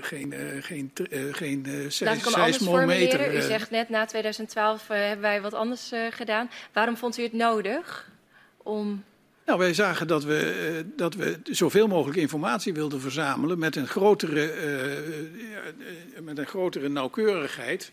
geen, 0.00 0.32
uh, 0.32 0.64
geen, 0.64 0.92
uh, 1.10 1.34
geen 1.34 1.86
seismometer. 1.88 3.34
U 3.34 3.40
zegt 3.40 3.70
net, 3.70 3.88
na 3.88 4.04
2012 4.06 4.88
hebben 4.88 5.20
wij 5.20 5.40
wat 5.40 5.54
anders 5.54 5.92
gedaan. 6.10 6.50
Waarom 6.72 6.96
vond 6.96 7.18
u 7.18 7.22
het 7.22 7.32
nodig 7.32 8.10
om 8.56 9.04
nou, 9.46 9.58
wij 9.58 9.74
zagen 9.74 10.06
dat 10.06 10.24
we, 10.24 10.74
uh, 10.84 10.92
dat 10.96 11.14
we 11.14 11.38
zoveel 11.44 11.86
mogelijk 11.86 12.18
informatie 12.18 12.74
wilden 12.74 13.00
verzamelen 13.00 13.58
met 13.58 13.76
een 13.76 13.86
grotere, 13.86 14.54
uh, 16.16 16.20
met 16.22 16.38
een 16.38 16.46
grotere 16.46 16.88
nauwkeurigheid. 16.88 17.92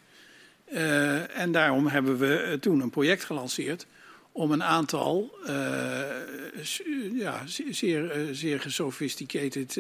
en 1.34 1.52
daarom 1.52 1.88
hebben 1.88 2.18
we 2.18 2.58
toen 2.62 2.80
een 2.80 2.90
project 2.90 3.24
gelanceerd 3.24 3.86
om 4.32 4.52
een 4.52 4.64
aantal 4.64 5.38
ja, 7.14 7.42
zeer, 7.70 8.28
zeer 8.32 8.60
gesofisticated 8.60 9.80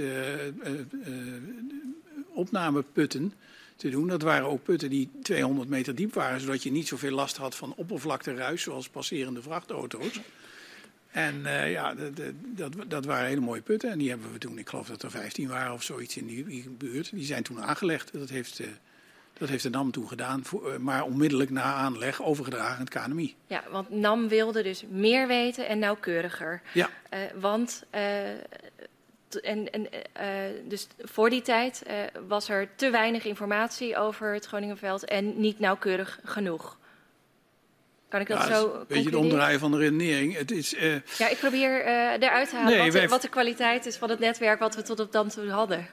opnameputten 2.33 3.33
te 3.75 3.89
doen. 3.89 4.07
Dat 4.07 4.21
waren 4.21 4.47
ook 4.47 4.63
putten 4.63 4.89
die 4.89 5.09
200 5.21 5.69
meter 5.69 5.95
diep 5.95 6.13
waren, 6.13 6.39
zodat 6.39 6.63
je 6.63 6.71
niet 6.71 6.87
zoveel 6.87 7.11
last 7.11 7.37
had 7.37 7.55
van 7.55 7.73
oppervlakteruis 7.75 8.61
zoals 8.61 8.89
passerende 8.89 9.41
vrachtauto's. 9.41 10.19
En 11.13 11.39
uh, 11.43 11.71
ja, 11.71 11.93
dat, 11.93 12.31
dat, 12.41 12.73
dat, 12.87 13.05
waren 13.05 13.27
hele 13.27 13.41
mooie 13.41 13.61
putten. 13.61 13.91
En 13.91 13.97
die 13.97 14.09
hebben 14.09 14.31
we 14.31 14.37
toen, 14.37 14.57
ik 14.57 14.69
geloof 14.69 14.87
dat 14.87 15.03
er 15.03 15.11
15 15.11 15.47
waren 15.47 15.73
of 15.73 15.83
zoiets 15.83 16.17
in 16.17 16.27
die, 16.27 16.69
buurt. 16.69 17.11
Die 17.11 17.25
zijn 17.25 17.43
toen 17.43 17.61
aangelegd. 17.61 18.13
Dat 18.13 18.29
heeft, 18.29 18.59
uh, 18.59 18.67
dat 19.33 19.49
heeft 19.49 19.63
de 19.63 19.69
NAM 19.69 19.91
toen 19.91 20.07
gedaan. 20.07 20.43
Voor, 20.43 20.73
uh, 20.73 20.77
maar 20.77 21.03
onmiddellijk 21.03 21.49
na 21.49 21.73
aanleg 21.73 22.23
overgedragen 22.23 22.73
aan 22.73 22.79
het 22.79 22.89
KNMI. 22.89 23.35
Ja, 23.47 23.63
want 23.71 23.89
NAM 23.89 24.27
wilde 24.27 24.63
dus 24.63 24.83
meer 24.89 25.27
weten 25.27 25.67
en 25.67 25.79
nauwkeuriger. 25.79 26.61
Ja. 26.71 26.89
want 27.35 27.83
en, 29.41 29.71
en, 29.71 29.87
dus 30.67 30.87
voor 30.97 31.29
die 31.29 31.41
tijd 31.41 31.83
was 32.27 32.49
er 32.49 32.69
te 32.75 32.89
weinig 32.89 33.25
informatie 33.25 33.97
over 33.97 34.33
het 34.33 34.45
Groningenveld 34.45 35.05
en 35.05 35.39
niet 35.39 35.59
nauwkeurig 35.59 36.19
genoeg. 36.23 36.77
Kan 38.13 38.21
ik 38.21 38.27
dat 38.27 38.37
ja, 38.37 38.55
zo 38.55 38.73
Een 38.73 38.85
beetje 38.87 39.05
het 39.05 39.15
omdraaien 39.15 39.59
van 39.59 39.71
de 39.71 39.77
redenering. 39.77 40.37
Het 40.37 40.51
is, 40.51 40.73
uh... 40.73 40.95
Ja, 41.17 41.29
ik 41.29 41.37
probeer 41.37 41.85
uh, 41.85 42.11
eruit 42.11 42.49
te 42.49 42.55
halen 42.55 42.71
nee, 42.71 42.83
wat, 42.83 42.93
wij... 42.93 43.07
wat, 43.07 43.21
de 43.21 43.29
kwaliteit 43.29 43.85
is 43.85 43.95
van 43.95 44.09
het 44.09 44.19
netwerk 44.19 44.59
wat 44.59 44.75
we 44.75 44.81
tot 44.81 44.99
op 44.99 45.11
dan 45.11 45.29
toe 45.29 45.49
hadden. 45.49 45.87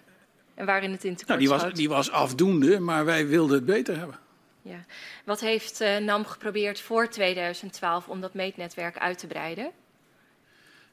En 0.54 0.66
waarin 0.66 0.90
het 0.90 1.04
in 1.04 1.16
tekort 1.16 1.28
nou, 1.28 1.40
die 1.40 1.48
was, 1.48 1.74
die 1.74 1.88
was 1.88 2.10
afdoende, 2.10 2.80
maar 2.80 3.04
wij 3.04 3.26
wilden 3.26 3.56
het 3.56 3.64
beter 3.64 3.98
hebben. 3.98 4.18
Ja. 4.62 4.84
Wat 5.24 5.40
heeft 5.40 5.80
uh, 5.80 5.96
NAM 5.96 6.24
geprobeerd 6.24 6.80
voor 6.80 7.08
2012 7.08 8.08
om 8.08 8.20
dat 8.20 8.34
meetnetwerk 8.34 8.98
uit 8.98 9.18
te 9.18 9.26
breiden? 9.26 9.70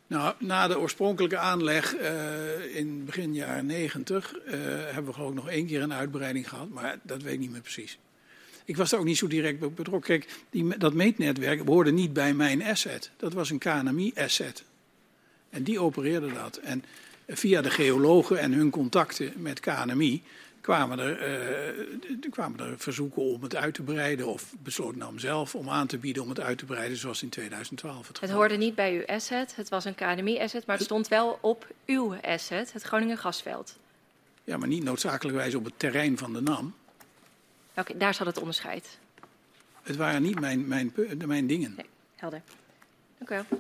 Nou, 0.07 0.35
na 0.39 0.67
de 0.67 0.79
oorspronkelijke 0.79 1.37
aanleg 1.37 1.95
uh, 1.95 2.75
in 2.75 3.05
begin 3.05 3.33
jaren 3.33 3.65
90 3.65 4.33
uh, 4.33 4.51
hebben 4.85 5.05
we 5.05 5.13
geloof 5.13 5.29
ik 5.29 5.35
nog 5.35 5.49
één 5.49 5.67
keer 5.67 5.81
een 5.81 5.93
uitbreiding 5.93 6.49
gehad, 6.49 6.69
maar 6.69 6.99
dat 7.03 7.21
weet 7.21 7.33
ik 7.33 7.39
niet 7.39 7.51
meer 7.51 7.61
precies. 7.61 7.99
Ik 8.67 8.77
was 8.77 8.89
daar 8.89 8.99
ook 8.99 9.06
niet 9.06 9.17
zo 9.17 9.27
direct 9.27 9.60
betrokken. 9.60 10.01
Kijk, 10.01 10.36
die, 10.49 10.77
dat 10.77 10.93
meetnetwerk 10.93 11.65
behoorde 11.65 11.91
niet 11.91 12.13
bij 12.13 12.34
mijn 12.34 12.63
asset. 12.63 13.12
Dat 13.17 13.34
was 13.34 13.49
een 13.49 13.58
KNMI-asset. 13.58 14.63
En 15.49 15.63
die 15.63 15.80
opereerde 15.80 16.34
dat. 16.34 16.58
En 16.58 16.84
via 17.27 17.62
de 17.62 17.69
geologen 17.69 18.39
en 18.39 18.51
hun 18.51 18.69
contacten 18.69 19.34
met 19.36 19.60
KNMI 19.60 20.23
kwamen 20.62 20.99
er, 20.99 21.77
uh, 22.10 22.32
kwamen 22.32 22.60
er 22.60 22.80
verzoeken 22.80 23.21
om 23.21 23.43
het 23.43 23.56
uit 23.56 23.73
te 23.73 23.82
breiden. 23.82 24.27
Of 24.27 24.53
besloot 24.63 24.95
NAM 24.95 25.19
zelf 25.19 25.56
om 25.56 25.69
aan 25.69 25.88
te 25.88 25.97
bieden 25.97 26.23
om 26.23 26.30
het 26.30 26.39
uit 26.39 26.58
te 26.58 26.65
breiden, 26.65 26.97
zoals 26.97 27.23
in 27.23 27.30
2012 27.30 28.08
het 28.08 28.19
Het 28.19 28.30
hoorde 28.30 28.58
niet 28.58 28.75
bij 28.75 28.93
uw 28.93 29.06
asset, 29.06 29.56
het 29.56 29.69
was 29.69 29.86
een 29.86 29.95
KNMI-asset, 29.95 30.65
maar 30.65 30.75
het 30.75 30.86
stond 30.86 31.08
wel 31.08 31.38
op 31.41 31.67
uw 31.86 32.15
asset, 32.21 32.73
het 32.73 32.82
Groningen 32.82 33.17
gasveld. 33.17 33.77
Ja, 34.43 34.58
maar 34.58 34.67
niet 34.67 34.84
noodzakelijkwijs 34.84 35.56
op 35.56 35.65
het 35.65 35.80
terrein 35.80 36.17
van 36.17 36.34
de 36.34 36.41
NAM. 36.41 36.73
Oké, 37.77 37.97
daar 37.97 38.13
zat 38.13 38.27
het 38.27 38.37
onderscheid. 38.37 38.99
Het 39.83 39.95
waren 39.95 40.21
niet 40.21 40.39
mijn, 40.39 40.67
mijn, 40.67 40.93
mijn 41.25 41.47
dingen. 41.47 41.73
Nee, 41.77 41.85
helder. 42.15 42.41
Dank 43.17 43.29
u 43.29 43.45
wel. 43.49 43.59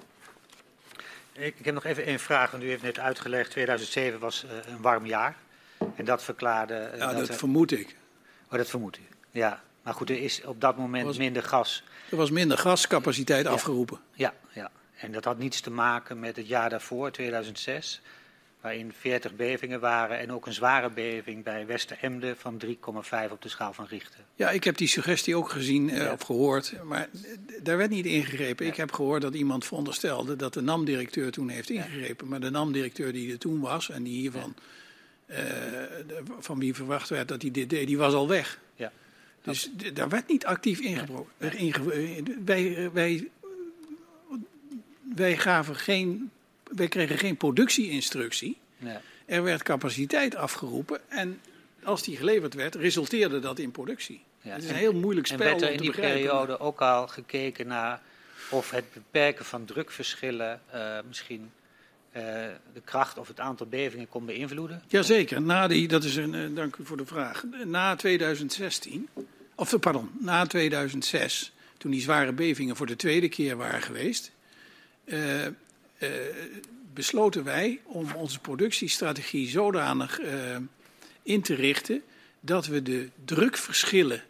Ik, 1.31 1.59
ik 1.59 1.65
heb 1.65 1.73
nog 1.73 1.85
even 1.85 2.05
één 2.05 2.19
vraag, 2.19 2.51
want 2.51 2.63
u 2.63 2.67
heeft 2.67 2.83
net 2.83 2.99
uitgelegd, 2.99 3.51
2007 3.51 4.19
was 4.19 4.45
uh, 4.45 4.51
een 4.73 4.81
warm 4.81 5.05
jaar. 5.05 5.35
En 5.95 6.05
dat 6.05 6.23
verklaarde... 6.23 6.89
Uh, 6.93 6.99
ja, 6.99 7.13
dat, 7.13 7.27
dat 7.27 7.37
vermoed 7.37 7.71
ik. 7.71 7.95
Oh, 8.49 8.57
dat 8.57 8.69
vermoedt 8.69 8.97
u. 8.97 9.01
Ja, 9.31 9.63
maar 9.81 9.93
goed, 9.93 10.09
er 10.09 10.21
is 10.21 10.43
op 10.43 10.61
dat 10.61 10.77
moment 10.77 11.05
was, 11.05 11.17
minder 11.17 11.43
gas. 11.43 11.83
Er 12.09 12.17
was 12.17 12.31
minder 12.31 12.57
gascapaciteit 12.57 13.45
ja. 13.45 13.51
afgeroepen. 13.51 13.99
Ja, 14.13 14.33
ja, 14.51 14.71
en 14.97 15.11
dat 15.11 15.23
had 15.23 15.37
niets 15.37 15.61
te 15.61 15.71
maken 15.71 16.19
met 16.19 16.35
het 16.35 16.47
jaar 16.47 16.69
daarvoor, 16.69 17.11
2006 17.11 18.01
waarin 18.61 18.93
40 18.99 19.35
bevingen 19.35 19.79
waren 19.79 20.19
en 20.19 20.31
ook 20.31 20.45
een 20.45 20.53
zware 20.53 20.89
beving 20.89 21.43
bij 21.43 21.65
Westeremde 21.65 22.35
van 22.35 22.61
3,5 22.65 22.71
op 23.31 23.41
de 23.41 23.49
schaal 23.49 23.73
van 23.73 23.85
Richter. 23.89 24.19
Ja, 24.35 24.49
ik 24.49 24.63
heb 24.63 24.77
die 24.77 24.87
suggestie 24.87 25.35
ook 25.35 25.49
gezien 25.49 25.87
ja. 25.87 26.11
of 26.11 26.21
gehoord, 26.21 26.73
maar 26.83 27.09
daar 27.63 27.77
werd 27.77 27.89
niet 27.89 28.05
ingegrepen. 28.05 28.65
Ja. 28.65 28.71
Ik 28.71 28.77
heb 28.77 28.91
gehoord 28.91 29.21
dat 29.21 29.33
iemand 29.33 29.65
veronderstelde 29.65 30.35
dat 30.35 30.53
de 30.53 30.61
NAM-directeur 30.61 31.31
toen 31.31 31.49
heeft 31.49 31.69
ingegrepen, 31.69 32.25
ja. 32.25 32.31
maar 32.31 32.39
de 32.39 32.49
NAM-directeur 32.49 33.13
die 33.13 33.31
er 33.31 33.37
toen 33.37 33.59
was 33.59 33.89
en 33.89 34.03
die 34.03 34.19
hiervan, 34.19 34.55
uh, 35.27 35.37
van 36.39 36.59
wie 36.59 36.73
verwacht 36.73 37.09
werd 37.09 37.27
dat 37.27 37.41
hij 37.41 37.51
dit 37.51 37.69
deed, 37.69 37.87
die 37.87 37.97
was 37.97 38.13
al 38.13 38.27
weg. 38.27 38.59
Ja. 38.75 38.91
Dus 39.41 39.71
daar 39.93 40.09
werd 40.09 40.27
niet 40.27 40.45
actief 40.45 40.79
ingebroken. 40.79 41.31
Wij, 42.45 42.91
wij, 42.93 43.29
wij 45.15 45.37
gaven 45.37 45.75
geen 45.75 46.31
wij 46.75 46.87
kregen 46.87 47.17
geen 47.17 47.37
productieinstructie. 47.37 48.57
Nee. 48.77 48.97
Er 49.25 49.43
werd 49.43 49.63
capaciteit 49.63 50.35
afgeroepen 50.35 50.99
en 51.09 51.39
als 51.83 52.03
die 52.03 52.17
geleverd 52.17 52.53
werd, 52.53 52.75
resulteerde 52.75 53.39
dat 53.39 53.59
in 53.59 53.71
productie. 53.71 54.23
Ja. 54.41 54.53
Het 54.53 54.63
is 54.63 54.69
een 54.69 54.75
heel 54.75 54.93
moeilijk 54.93 55.27
spel. 55.27 55.39
En 55.39 55.45
werd 55.45 55.61
er 55.61 55.71
in 55.71 55.77
die 55.77 55.87
begrijpen. 55.87 56.21
periode 56.21 56.59
ook 56.59 56.81
al 56.81 57.07
gekeken 57.07 57.67
naar 57.67 58.01
of 58.49 58.71
het 58.71 58.93
beperken 58.93 59.45
van 59.45 59.65
drukverschillen 59.65 60.61
uh, 60.73 60.97
misschien 61.07 61.51
uh, 62.17 62.23
de 62.73 62.81
kracht 62.83 63.17
of 63.17 63.27
het 63.27 63.39
aantal 63.39 63.67
bevingen 63.67 64.09
kon 64.09 64.25
beïnvloeden? 64.25 64.83
Jazeker, 64.87 65.41
na 65.41 65.67
die, 65.67 65.87
dat 65.87 66.03
is 66.03 66.15
een, 66.15 66.33
uh, 66.33 66.55
dank 66.55 66.75
u 66.75 66.85
voor 66.85 66.97
de 66.97 67.05
vraag. 67.05 67.43
Na 67.65 67.95
2016, 67.95 69.09
of 69.55 69.79
pardon, 69.79 70.09
na 70.19 70.45
2006, 70.45 71.51
toen 71.77 71.91
die 71.91 72.01
zware 72.01 72.33
bevingen 72.33 72.75
voor 72.75 72.85
de 72.85 72.95
tweede 72.95 73.29
keer 73.29 73.57
waren 73.57 73.81
geweest, 73.81 74.31
uh, 75.99 76.09
besloten 76.93 77.43
wij 77.43 77.79
om 77.83 78.11
onze 78.15 78.39
productiestrategie 78.39 79.47
zodanig 79.47 80.19
uh, 80.19 80.57
in 81.23 81.41
te 81.41 81.53
richten 81.53 82.01
dat 82.39 82.65
we 82.65 82.81
de 82.81 83.09
drukverschillen 83.25 84.23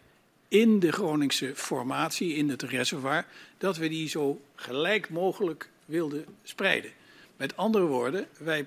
in 0.48 0.78
de 0.78 0.92
Groningse 0.92 1.52
formatie, 1.54 2.34
in 2.34 2.48
het 2.48 2.62
reservoir, 2.62 3.26
dat 3.58 3.76
we 3.76 3.88
die 3.88 4.08
zo 4.08 4.40
gelijk 4.54 5.10
mogelijk 5.10 5.68
wilden 5.84 6.24
spreiden. 6.42 6.90
Met 7.36 7.56
andere 7.56 7.84
woorden, 7.84 8.26
wij, 8.38 8.66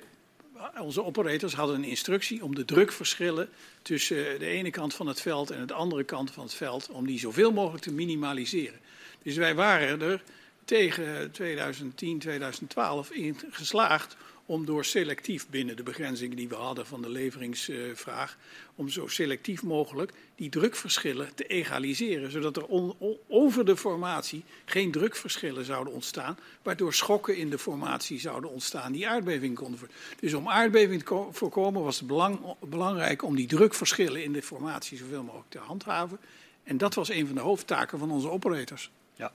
onze 0.80 1.04
operators 1.04 1.54
hadden 1.54 1.76
een 1.76 1.84
instructie 1.84 2.44
om 2.44 2.56
de 2.56 2.66
drukverschillen 2.66 3.50
tussen 3.82 4.40
de 4.40 4.46
ene 4.46 4.70
kant 4.70 4.94
van 4.94 5.08
het 5.08 5.22
veld 5.22 5.50
en 5.50 5.66
de 5.66 5.74
andere 5.74 6.04
kant 6.04 6.32
van 6.32 6.44
het 6.44 6.54
veld, 6.54 6.90
om 6.90 7.06
die 7.06 7.20
zoveel 7.20 7.52
mogelijk 7.52 7.84
te 7.84 7.94
minimaliseren. 7.94 8.80
Dus 9.24 9.36
wij 9.36 9.56
waren 9.56 10.02
er 10.02 10.24
tegen 10.71 11.31
2010, 11.31 12.19
2012 12.19 13.12
in 13.12 13.38
geslaagd 13.49 14.17
om 14.45 14.65
door 14.65 14.86
selectief 14.86 15.47
binnen 15.49 15.75
de 15.75 15.84
begrenzingen 15.84 16.36
die 16.36 16.49
we 16.49 16.55
hadden 16.55 16.86
van 16.86 17.01
de 17.01 17.10
leveringsvraag, 17.10 18.38
om 18.75 18.89
zo 18.89 19.07
selectief 19.07 19.63
mogelijk 19.63 20.12
die 20.36 20.49
drukverschillen 20.49 21.36
te 21.36 21.43
egaliseren, 21.43 22.31
zodat 22.31 22.57
er 22.57 22.65
over 23.27 23.65
de 23.65 23.77
formatie 23.77 24.43
geen 24.65 24.91
drukverschillen 24.91 25.65
zouden 25.65 25.93
ontstaan, 25.93 26.38
waardoor 26.62 26.93
schokken 26.93 27.38
in 27.38 27.49
de 27.49 27.60
formatie 27.60 28.19
zouden 28.19 28.49
ontstaan 28.49 28.91
die 28.91 29.07
aardbeving 29.07 29.55
konden 29.55 29.79
voorkomen. 29.79 30.19
Dus 30.19 30.34
om 30.34 30.49
aardbeving 30.49 31.03
te 31.03 31.27
voorkomen 31.31 31.84
was 31.84 31.97
het 31.99 32.07
belang, 32.07 32.39
belangrijk 32.60 33.23
om 33.23 33.36
die 33.36 33.47
drukverschillen 33.47 34.23
in 34.23 34.34
de 34.34 34.41
formatie 34.41 34.97
zoveel 34.97 35.23
mogelijk 35.23 35.49
te 35.49 35.60
handhaven. 35.60 36.19
En 36.63 36.77
dat 36.77 36.93
was 36.93 37.10
een 37.10 37.25
van 37.25 37.36
de 37.36 37.41
hoofdtaken 37.41 37.99
van 37.99 38.12
onze 38.12 38.29
operators 38.29 38.89
uh, 39.17 39.27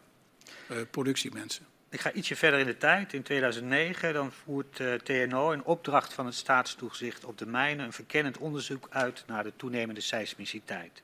productiemensen. 0.91 1.67
Ik 1.89 2.01
ga 2.01 2.13
ietsje 2.13 2.37
verder 2.37 2.61
in 2.61 2.67
de 2.67 2.77
tijd. 2.77 3.13
In 3.13 3.23
2009 3.23 4.13
dan 4.13 4.33
voert 4.33 4.79
uh, 4.79 4.95
TNO 4.95 5.51
in 5.51 5.65
opdracht 5.65 6.13
van 6.13 6.27
het 6.27 6.35
staatstoezicht 6.35 7.25
op 7.25 7.39
de 7.39 7.47
mijnen 7.47 7.85
een 7.85 7.93
verkennend 7.93 8.39
onderzoek 8.39 8.87
uit 8.91 9.25
naar 9.27 9.43
de 9.43 9.53
toenemende 9.57 10.01
seismiciteit. 10.01 11.03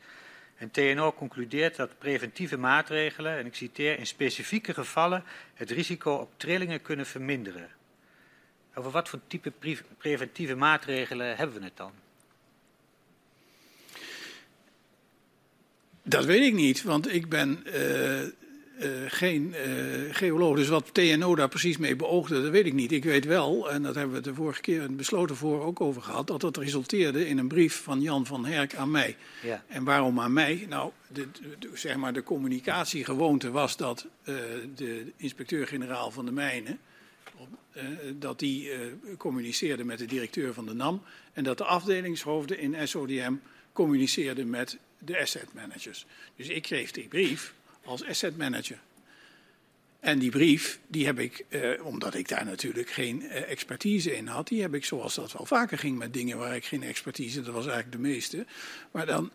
En 0.57 0.71
TNO 0.71 1.13
concludeert 1.13 1.77
dat 1.77 1.99
preventieve 1.99 2.57
maatregelen, 2.57 3.39
en 3.39 3.47
ik 3.47 3.55
citeer, 3.55 3.99
in 3.99 4.07
specifieke 4.07 4.75
gevallen 4.75 5.25
het 5.55 5.71
risico 5.71 6.15
op 6.15 6.31
trillingen 6.37 6.83
kunnen 6.83 7.07
verminderen. 7.07 7.69
Over 8.75 8.91
wat 8.91 9.09
voor 9.09 9.21
type 9.27 9.51
pre 9.51 9.79
preventieve 9.99 10.55
maatregelen 10.55 11.37
hebben 11.37 11.59
we 11.59 11.65
het 11.65 11.77
dan? 11.77 11.93
Dat 16.03 16.25
weet 16.25 16.43
ik 16.43 16.55
niet, 16.55 16.83
want 16.83 17.13
ik 17.13 17.29
ben 17.29 17.63
uh, 17.67 18.23
uh, 18.23 18.29
geen 19.07 19.55
uh, 19.67 20.15
geoloog. 20.15 20.57
Dus 20.57 20.69
wat 20.69 20.95
TNO 20.95 21.35
daar 21.35 21.49
precies 21.49 21.77
mee 21.77 21.97
beoogde, 21.97 22.43
dat 22.43 22.51
weet 22.51 22.67
ik 22.67 22.73
niet. 22.73 22.93
Ik 22.93 23.05
weet 23.05 23.25
wel, 23.25 23.71
en 23.71 23.83
dat 23.83 23.95
hebben 23.95 24.15
we 24.15 24.23
de 24.23 24.35
vorige 24.35 24.61
keer 24.61 24.95
besloten 24.95 25.37
voor 25.37 25.65
ook 25.65 25.81
over 25.81 26.03
gehad, 26.03 26.27
dat 26.27 26.41
dat 26.41 26.57
resulteerde 26.57 27.29
in 27.29 27.39
een 27.39 27.49
brief 27.49 27.83
van 27.83 28.01
Jan 28.01 28.27
van 28.27 28.45
Herk 28.45 28.75
aan 28.75 28.91
mij. 28.91 29.17
Ja. 29.43 29.65
En 29.67 29.85
waarom 29.85 30.21
aan 30.21 30.33
mij? 30.33 30.67
Nou, 30.69 30.91
de, 31.09 31.29
de, 31.59 31.71
zeg 31.75 31.97
maar 31.97 32.13
de 32.13 32.23
communicatiegewoonte 32.23 33.51
was 33.51 33.77
dat 33.77 34.07
uh, 34.25 34.35
de 34.75 35.13
inspecteur-generaal 35.17 36.11
van 36.11 36.25
de 36.25 36.33
mijnen, 36.33 36.79
dat 38.15 38.39
die 38.39 38.71
communiceerde 39.17 39.85
met 39.85 39.99
de 39.99 40.05
directeur 40.05 40.55
van 40.55 40.67
de 40.67 40.75
NAM 40.75 41.03
en 41.33 41.45
dat 41.45 41.59
de 41.59 41.65
afdelingshoofden 41.65 42.59
in 42.59 42.89
SODM 42.89 43.35
communiceerden 43.73 44.51
met 44.51 44.79
de 44.99 45.21
asset 45.21 45.55
managers. 45.55 46.07
Dus 46.37 46.49
ik 46.49 46.63
kreeg 46.63 46.91
die 46.91 47.09
brief 47.09 47.55
als 47.85 48.05
asset 48.05 48.37
manager. 48.37 48.79
En 50.01 50.19
die 50.19 50.31
brief, 50.31 50.81
die 50.87 51.07
heb 51.07 51.19
ik, 51.19 51.45
eh, 51.49 51.85
omdat 51.85 52.15
ik 52.15 52.29
daar 52.29 52.45
natuurlijk 52.45 52.91
geen 52.91 53.23
eh, 53.23 53.51
expertise 53.51 54.17
in 54.17 54.27
had, 54.27 54.49
die 54.49 54.61
heb 54.61 54.75
ik 54.75 54.85
zoals 54.85 55.15
dat 55.15 55.33
wel 55.33 55.47
vaker 55.47 55.79
ging 55.79 55.99
met 55.99 56.13
dingen 56.13 56.39
waar 56.39 56.57
ik 56.57 56.65
geen 56.65 56.83
expertise, 56.83 57.43
dat 57.43 57.55
was 57.55 57.67
eigenlijk 57.67 57.93
de 57.93 58.09
meeste. 58.09 58.47
Maar 58.91 59.07
dan, 59.07 59.31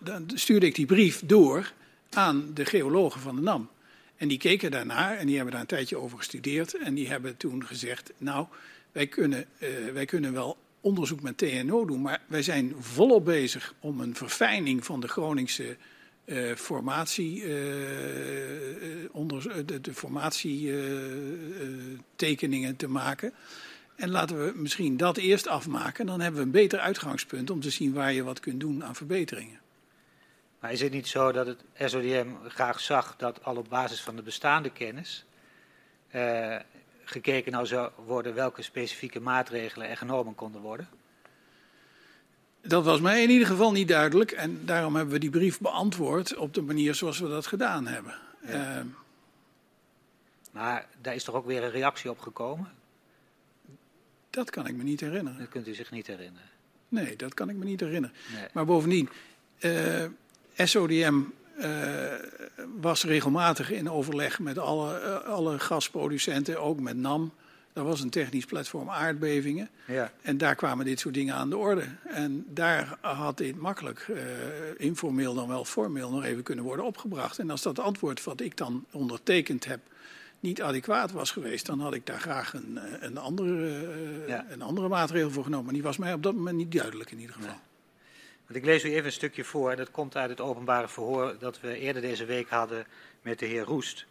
dan, 0.00 0.30
stuurde 0.34 0.66
ik 0.66 0.74
die 0.74 0.86
brief 0.86 1.22
door 1.24 1.72
aan 2.10 2.50
de 2.54 2.64
geologen 2.64 3.20
van 3.20 3.36
de 3.36 3.42
NAM. 3.42 3.70
En 4.16 4.28
die 4.28 4.38
keken 4.38 4.70
daarnaar 4.70 5.16
en 5.16 5.26
die 5.26 5.34
hebben 5.34 5.52
daar 5.52 5.62
een 5.62 5.68
tijdje 5.68 5.96
over 5.96 6.18
gestudeerd. 6.18 6.74
En 6.74 6.94
die 6.94 7.08
hebben 7.08 7.36
toen 7.36 7.66
gezegd, 7.66 8.12
nou, 8.18 8.46
wij 8.92 9.06
kunnen, 9.06 9.46
uh, 9.58 9.68
wij 9.92 10.04
kunnen 10.04 10.32
wel 10.32 10.56
onderzoek 10.80 11.20
met 11.20 11.38
TNO 11.38 11.84
doen, 11.84 12.02
maar 12.02 12.20
wij 12.26 12.42
zijn 12.42 12.74
volop 12.78 13.24
bezig 13.24 13.74
om 13.80 14.00
een 14.00 14.14
verfijning 14.14 14.84
van 14.84 15.00
de 15.00 15.08
Groningse 15.08 15.76
uh, 16.24 16.54
formatie, 16.54 17.42
uh, 17.42 19.08
onder, 19.12 19.66
de, 19.66 19.80
de 19.80 19.94
formatietekeningen 19.94 22.76
te 22.76 22.88
maken. 22.88 23.32
En 23.96 24.10
laten 24.10 24.46
we 24.46 24.52
misschien 24.54 24.96
dat 24.96 25.16
eerst 25.16 25.46
afmaken. 25.46 26.06
Dan 26.06 26.20
hebben 26.20 26.40
we 26.40 26.46
een 26.46 26.52
beter 26.52 26.78
uitgangspunt 26.78 27.50
om 27.50 27.60
te 27.60 27.70
zien 27.70 27.92
waar 27.92 28.12
je 28.12 28.22
wat 28.22 28.40
kunt 28.40 28.60
doen 28.60 28.84
aan 28.84 28.94
verbeteringen. 28.94 29.60
Maar 30.60 30.72
is 30.72 30.80
het 30.80 30.92
niet 30.92 31.08
zo 31.08 31.32
dat 31.32 31.46
het 31.46 31.64
SODM 31.78 32.28
graag 32.48 32.80
zag 32.80 33.16
dat 33.16 33.44
al 33.44 33.56
op 33.56 33.68
basis 33.68 34.00
van 34.00 34.16
de 34.16 34.22
bestaande 34.22 34.70
kennis 34.70 35.24
gekeken 37.04 37.52
nou 37.52 37.66
zou 37.66 37.90
worden 38.04 38.34
welke 38.34 38.62
specifieke 38.62 39.20
maatregelen 39.20 39.88
er 39.88 39.96
genomen 39.96 40.34
konden 40.34 40.60
worden? 40.60 40.88
Dat 42.62 42.84
was 42.84 43.00
mij 43.00 43.22
in 43.22 43.30
ieder 43.30 43.46
geval 43.46 43.72
niet 43.72 43.88
duidelijk 43.88 44.30
en 44.30 44.60
daarom 44.64 44.96
hebben 44.96 45.14
we 45.14 45.20
die 45.20 45.30
brief 45.30 45.60
beantwoord 45.60 46.36
op 46.36 46.54
de 46.54 46.62
manier 46.62 46.94
zoals 46.94 47.18
we 47.18 47.28
dat 47.28 47.46
gedaan 47.46 47.86
hebben. 47.86 48.14
Ja. 48.46 48.78
Uh, 48.78 48.84
maar 50.50 50.86
daar 51.00 51.14
is 51.14 51.24
toch 51.24 51.34
ook 51.34 51.46
weer 51.46 51.62
een 51.62 51.70
reactie 51.70 52.10
op 52.10 52.18
gekomen? 52.18 52.72
Dat 54.30 54.50
kan 54.50 54.66
ik 54.66 54.76
me 54.76 54.82
niet 54.82 55.00
herinneren. 55.00 55.38
Dat 55.38 55.48
kunt 55.48 55.68
u 55.68 55.74
zich 55.74 55.90
niet 55.90 56.06
herinneren? 56.06 56.48
Nee, 56.88 57.16
dat 57.16 57.34
kan 57.34 57.48
ik 57.48 57.56
me 57.56 57.64
niet 57.64 57.80
herinneren. 57.80 58.16
Nee. 58.34 58.46
Maar 58.52 58.64
bovendien, 58.64 59.08
uh, 59.60 60.04
SODM 60.56 61.20
uh, 61.58 62.12
was 62.80 63.04
regelmatig 63.04 63.70
in 63.70 63.90
overleg 63.90 64.38
met 64.38 64.58
alle, 64.58 65.00
uh, 65.00 65.28
alle 65.28 65.58
gasproducenten, 65.58 66.60
ook 66.60 66.80
met 66.80 66.96
NAM. 66.96 67.32
Dat 67.72 67.84
was 67.84 68.00
een 68.00 68.10
technisch 68.10 68.44
platform 68.44 68.90
aardbevingen. 68.90 69.70
Ja. 69.86 70.12
En 70.22 70.38
daar 70.38 70.54
kwamen 70.54 70.84
dit 70.84 71.00
soort 71.00 71.14
dingen 71.14 71.34
aan 71.34 71.50
de 71.50 71.56
orde. 71.56 71.84
En 72.08 72.46
daar 72.48 72.98
had 73.00 73.36
dit 73.36 73.56
makkelijk, 73.56 74.06
uh, 74.10 74.18
informeel 74.76 75.34
dan 75.34 75.48
wel 75.48 75.64
formeel, 75.64 76.10
nog 76.10 76.24
even 76.24 76.42
kunnen 76.42 76.64
worden 76.64 76.84
opgebracht. 76.84 77.38
En 77.38 77.50
als 77.50 77.62
dat 77.62 77.78
antwoord 77.78 78.24
wat 78.24 78.40
ik 78.40 78.56
dan 78.56 78.84
ondertekend 78.90 79.64
heb 79.64 79.80
niet 80.40 80.62
adequaat 80.62 81.12
was 81.12 81.30
geweest, 81.30 81.66
dan 81.66 81.80
had 81.80 81.94
ik 81.94 82.06
daar 82.06 82.20
graag 82.20 82.54
een, 82.54 82.78
een, 83.00 83.18
andere, 83.18 83.88
ja. 84.26 84.46
een 84.48 84.62
andere 84.62 84.88
maatregel 84.88 85.30
voor 85.30 85.44
genomen. 85.44 85.64
Maar 85.64 85.74
die 85.74 85.82
was 85.82 85.96
mij 85.96 86.12
op 86.12 86.22
dat 86.22 86.34
moment 86.34 86.56
niet 86.56 86.72
duidelijk 86.72 87.10
in 87.10 87.18
ieder 87.18 87.34
geval. 87.34 87.60
Want 88.46 88.58
ik 88.58 88.64
lees 88.64 88.84
u 88.84 88.90
even 88.90 89.04
een 89.04 89.12
stukje 89.12 89.44
voor. 89.44 89.76
Dat 89.76 89.90
komt 89.90 90.16
uit 90.16 90.30
het 90.30 90.40
openbare 90.40 90.88
verhoor 90.88 91.36
dat 91.38 91.60
we 91.60 91.78
eerder 91.78 92.02
deze 92.02 92.24
week 92.24 92.48
hadden 92.48 92.86
met 93.22 93.38
de 93.38 93.46
heer 93.46 93.62
Roest. 93.62 94.06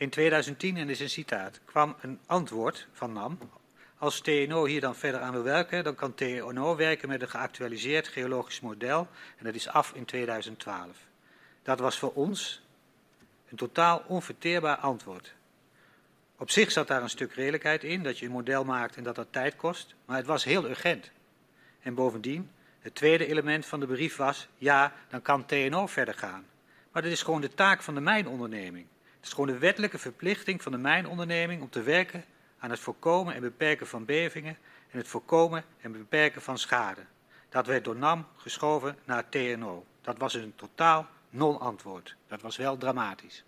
In 0.00 0.10
2010, 0.10 0.76
en 0.76 0.86
dit 0.86 0.96
is 0.96 1.00
een 1.00 1.10
citaat, 1.10 1.60
kwam 1.64 1.96
een 2.00 2.18
antwoord 2.26 2.86
van 2.92 3.12
NAM. 3.12 3.38
Als 3.98 4.20
TNO 4.20 4.64
hier 4.64 4.80
dan 4.80 4.96
verder 4.96 5.20
aan 5.20 5.32
wil 5.32 5.42
werken, 5.42 5.84
dan 5.84 5.94
kan 5.94 6.14
TNO 6.14 6.76
werken 6.76 7.08
met 7.08 7.22
een 7.22 7.28
geactualiseerd 7.28 8.08
geologisch 8.08 8.60
model. 8.60 9.08
En 9.38 9.44
dat 9.44 9.54
is 9.54 9.68
af 9.68 9.92
in 9.94 10.04
2012. 10.04 10.96
Dat 11.62 11.78
was 11.78 11.98
voor 11.98 12.12
ons 12.12 12.62
een 13.48 13.56
totaal 13.56 14.02
onverteerbaar 14.06 14.76
antwoord. 14.76 15.34
Op 16.36 16.50
zich 16.50 16.70
zat 16.70 16.88
daar 16.88 17.02
een 17.02 17.10
stuk 17.10 17.32
redelijkheid 17.32 17.84
in, 17.84 18.02
dat 18.02 18.18
je 18.18 18.26
een 18.26 18.32
model 18.32 18.64
maakt 18.64 18.96
en 18.96 19.02
dat 19.02 19.14
dat 19.14 19.28
tijd 19.30 19.56
kost. 19.56 19.94
Maar 20.04 20.16
het 20.16 20.26
was 20.26 20.44
heel 20.44 20.68
urgent. 20.68 21.10
En 21.82 21.94
bovendien, 21.94 22.50
het 22.78 22.94
tweede 22.94 23.26
element 23.26 23.66
van 23.66 23.80
de 23.80 23.86
brief 23.86 24.16
was, 24.16 24.48
ja, 24.58 24.92
dan 25.08 25.22
kan 25.22 25.46
TNO 25.46 25.86
verder 25.86 26.14
gaan. 26.14 26.46
Maar 26.92 27.02
dat 27.02 27.12
is 27.12 27.22
gewoon 27.22 27.40
de 27.40 27.54
taak 27.54 27.82
van 27.82 27.94
de 27.94 28.00
mijnonderneming. 28.00 28.86
Het 29.20 29.28
is 29.28 29.34
gewoon 29.34 29.52
de 29.52 29.58
wettelijke 29.58 29.98
verplichting 29.98 30.62
van 30.62 30.72
de 30.72 30.78
mijnonderneming 30.78 31.62
om 31.62 31.70
te 31.70 31.82
werken 31.82 32.24
aan 32.58 32.70
het 32.70 32.78
voorkomen 32.78 33.34
en 33.34 33.40
beperken 33.40 33.86
van 33.86 34.04
bevingen 34.04 34.56
en 34.90 34.98
het 34.98 35.08
voorkomen 35.08 35.64
en 35.80 35.92
beperken 35.92 36.42
van 36.42 36.58
schade. 36.58 37.00
Dat 37.48 37.66
werd 37.66 37.84
door 37.84 37.96
NAM 37.96 38.26
geschoven 38.36 38.96
naar 39.04 39.28
TNO. 39.28 39.84
Dat 40.00 40.18
was 40.18 40.34
een 40.34 40.52
totaal 40.56 41.06
non-antwoord. 41.30 42.16
Dat 42.28 42.42
was 42.42 42.56
wel 42.56 42.78
dramatisch. 42.78 43.44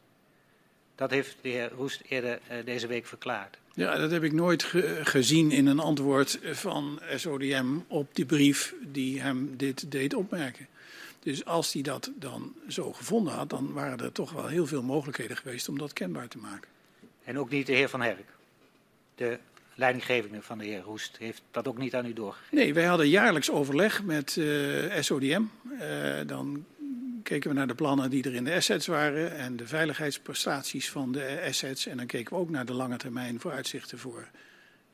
Dat 0.94 1.10
heeft 1.10 1.36
de 1.42 1.48
heer 1.48 1.70
Roest 1.70 2.02
eerder 2.08 2.40
uh, 2.50 2.64
deze 2.64 2.86
week 2.86 3.06
verklaard. 3.06 3.58
Ja, 3.74 3.96
dat 3.96 4.10
heb 4.10 4.22
ik 4.22 4.32
nooit 4.32 4.62
ge 4.62 5.00
gezien 5.02 5.50
in 5.50 5.66
een 5.66 5.78
antwoord 5.78 6.38
van 6.42 7.00
SODM 7.14 7.78
op 7.86 8.14
die 8.14 8.26
brief 8.26 8.74
die 8.82 9.20
hem 9.20 9.56
dit 9.56 9.90
deed 9.90 10.14
opmerken. 10.14 10.66
Dus 11.22 11.44
als 11.44 11.72
hij 11.72 11.82
dat 11.82 12.10
dan 12.14 12.54
zo 12.68 12.92
gevonden 12.92 13.32
had, 13.32 13.50
dan 13.50 13.72
waren 13.72 13.98
er 13.98 14.12
toch 14.12 14.32
wel 14.32 14.46
heel 14.46 14.66
veel 14.66 14.82
mogelijkheden 14.82 15.36
geweest 15.36 15.68
om 15.68 15.78
dat 15.78 15.92
kenbaar 15.92 16.28
te 16.28 16.38
maken. 16.38 16.68
En 17.24 17.38
ook 17.38 17.50
niet 17.50 17.66
de 17.66 17.72
heer 17.72 17.88
Van 17.88 18.00
Herk, 18.00 18.26
de 19.14 19.38
leidinggevende 19.74 20.42
van 20.42 20.58
de 20.58 20.64
heer 20.64 20.80
Roest, 20.80 21.16
heeft 21.18 21.42
dat 21.50 21.68
ook 21.68 21.78
niet 21.78 21.94
aan 21.94 22.06
u 22.06 22.12
doorgegeven? 22.12 22.56
Nee, 22.56 22.74
wij 22.74 22.84
hadden 22.84 23.08
jaarlijks 23.08 23.50
overleg 23.50 24.02
met 24.02 24.36
uh, 24.36 25.00
SODM. 25.00 25.42
Uh, 25.80 26.20
dan 26.26 26.64
keken 27.22 27.50
we 27.50 27.56
naar 27.56 27.66
de 27.66 27.74
plannen 27.74 28.10
die 28.10 28.24
er 28.24 28.34
in 28.34 28.44
de 28.44 28.54
assets 28.54 28.86
waren 28.86 29.36
en 29.36 29.56
de 29.56 29.66
veiligheidsprestaties 29.66 30.90
van 30.90 31.12
de 31.12 31.42
assets. 31.46 31.86
En 31.86 31.96
dan 31.96 32.06
keken 32.06 32.32
we 32.32 32.40
ook 32.40 32.50
naar 32.50 32.66
de 32.66 32.72
lange 32.72 32.96
termijn 32.96 33.40
vooruitzichten 33.40 33.98
voor 33.98 34.28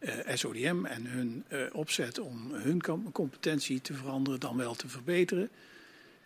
uh, 0.01 0.11
SODM 0.35 0.85
en 0.85 1.07
hun 1.07 1.45
opzet 1.73 2.19
om 2.19 2.53
hun 2.53 2.83
competentie 3.13 3.81
te 3.81 3.95
veranderen, 3.95 4.41
dan 4.41 4.57
wel 4.57 4.75
te 4.75 4.89
verbeteren. 4.89 5.51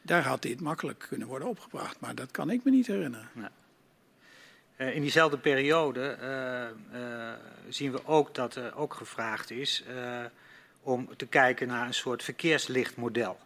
Daar 0.02 0.22
had 0.22 0.42
dit 0.42 0.60
makkelijk 0.60 1.06
kunnen 1.08 1.28
worden 1.28 1.48
opgebracht, 1.48 2.00
maar 2.00 2.14
dat 2.14 2.30
kan 2.30 2.50
ik 2.50 2.64
me 2.64 2.70
niet 2.70 2.86
herinneren. 2.86 3.28
Uh, 4.76 4.94
in 4.94 5.00
diezelfde 5.00 5.38
periode 5.38 6.16
zien 7.68 7.92
we 7.92 8.06
ook 8.06 8.34
dat 8.34 8.54
er 8.54 8.76
ook 8.76 8.94
gevraagd 8.94 9.50
is 9.50 9.84
om 10.80 11.16
te 11.16 11.26
kijken 11.26 11.68
naar 11.68 11.86
een 11.86 11.94
soort 11.94 12.22
verkeerslichtmodel. 12.22 13.38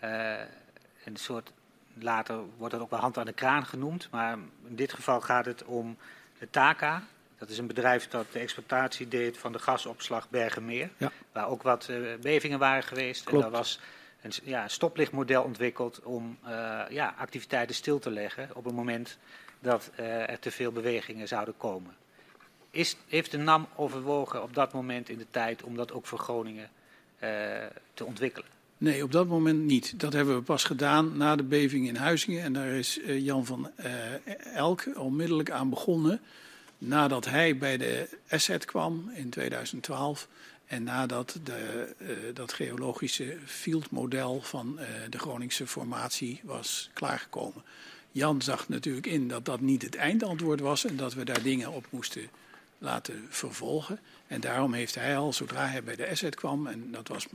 een 0.00 1.16
soort 1.16 1.52
later 1.98 2.40
wordt 2.56 2.74
dat 2.74 2.82
ook 2.82 2.90
wel 2.90 3.00
hand 3.00 3.18
aan 3.18 3.26
de 3.26 3.32
kraan 3.32 3.66
genoemd. 3.66 4.08
Maar 4.10 4.38
in 4.68 4.76
dit 4.76 4.92
geval 4.92 5.20
gaat 5.20 5.44
het 5.44 5.64
om 5.64 5.96
de 6.38 6.50
TACA. 6.50 7.02
Dat 7.38 7.48
is 7.48 7.58
een 7.58 7.66
bedrijf 7.66 8.08
dat 8.08 8.32
de 8.32 8.38
exploitatie 8.38 9.08
deed 9.08 9.38
van 9.38 9.52
de 9.52 9.58
gasopslag 9.58 10.30
Bergenmeer. 10.30 10.90
Ja. 10.96 11.12
Waar 11.32 11.48
ook 11.48 11.62
wat 11.62 11.90
bevingen 12.20 12.58
waren 12.58 12.82
geweest. 12.82 13.24
Klopt. 13.24 13.44
En 13.44 13.50
daar 13.50 13.58
was 13.60 13.80
een 14.26 14.50
ja, 14.50 14.68
stoplichtmodel 14.68 15.42
ontwikkeld 15.42 16.00
om 16.02 16.38
uh, 16.44 16.50
ja, 16.88 17.14
activiteiten 17.18 17.74
stil 17.74 17.98
te 17.98 18.10
leggen 18.10 18.48
op 18.54 18.64
het 18.64 18.74
moment 18.74 19.18
dat 19.60 19.90
uh, 20.00 20.30
er 20.30 20.38
te 20.38 20.50
veel 20.50 20.72
bewegingen 20.72 21.28
zouden 21.28 21.56
komen. 21.56 21.94
Is, 22.70 22.96
heeft 23.08 23.30
de 23.30 23.38
NAM 23.38 23.68
overwogen 23.76 24.42
op 24.42 24.54
dat 24.54 24.72
moment 24.72 25.08
in 25.08 25.18
de 25.18 25.26
tijd 25.30 25.62
om 25.62 25.76
dat 25.76 25.92
ook 25.92 26.06
voor 26.06 26.18
Groningen 26.18 26.68
te 27.94 28.04
ontwikkelen? 28.04 28.48
Nee, 28.78 29.02
op 29.02 29.12
dat 29.12 29.26
moment 29.26 29.62
niet. 29.62 30.00
Dat 30.00 30.12
hebben 30.12 30.36
we 30.36 30.42
pas 30.42 30.64
gedaan 30.64 31.16
na 31.16 31.36
de 31.36 31.42
beving 31.42 31.88
in 31.88 31.96
Huizingen. 31.96 32.42
En 32.42 32.52
daar 32.52 32.66
is 32.66 33.00
Jan 33.06 33.46
van 33.46 33.70
Elk 34.54 34.84
onmiddellijk 34.96 35.50
aan 35.50 35.70
begonnen. 35.70 36.20
Nadat 36.78 37.24
hij 37.24 37.56
bij 37.56 37.76
de 37.76 38.08
Asset 38.28 38.64
kwam 38.64 39.10
in 39.14 39.30
2012. 39.30 40.28
En 40.66 40.82
nadat 40.82 41.38
de, 41.44 41.94
uh, 41.98 42.34
dat 42.34 42.52
geologische 42.52 43.36
fieldmodel 43.44 44.40
van 44.40 44.78
de 45.10 45.18
Groningse 45.18 45.66
formatie 45.66 46.40
was 46.44 46.90
klaargekomen. 46.92 47.62
Jan 48.10 48.42
zag 48.42 48.68
natuurlijk 48.68 49.06
in 49.06 49.28
dat 49.28 49.44
dat 49.44 49.60
niet 49.60 49.82
het 49.82 49.96
eindantwoord 49.96 50.60
was 50.60 50.84
en 50.84 50.96
dat 50.96 51.14
we 51.14 51.24
daar 51.24 51.42
dingen 51.42 51.72
op 51.72 51.86
moesten 51.90 52.30
laten 52.78 53.26
vervolgen. 53.28 54.00
En 54.26 54.40
daarom 54.40 54.72
heeft 54.72 54.94
hij 54.94 55.16
al, 55.16 55.32
zodra 55.32 55.66
hij 55.66 55.82
bij 55.82 55.96
de 55.96 56.08
asset 56.08 56.34
kwam, 56.34 56.66
en 56.66 56.90
dat 56.90 57.08
was 57.08 57.26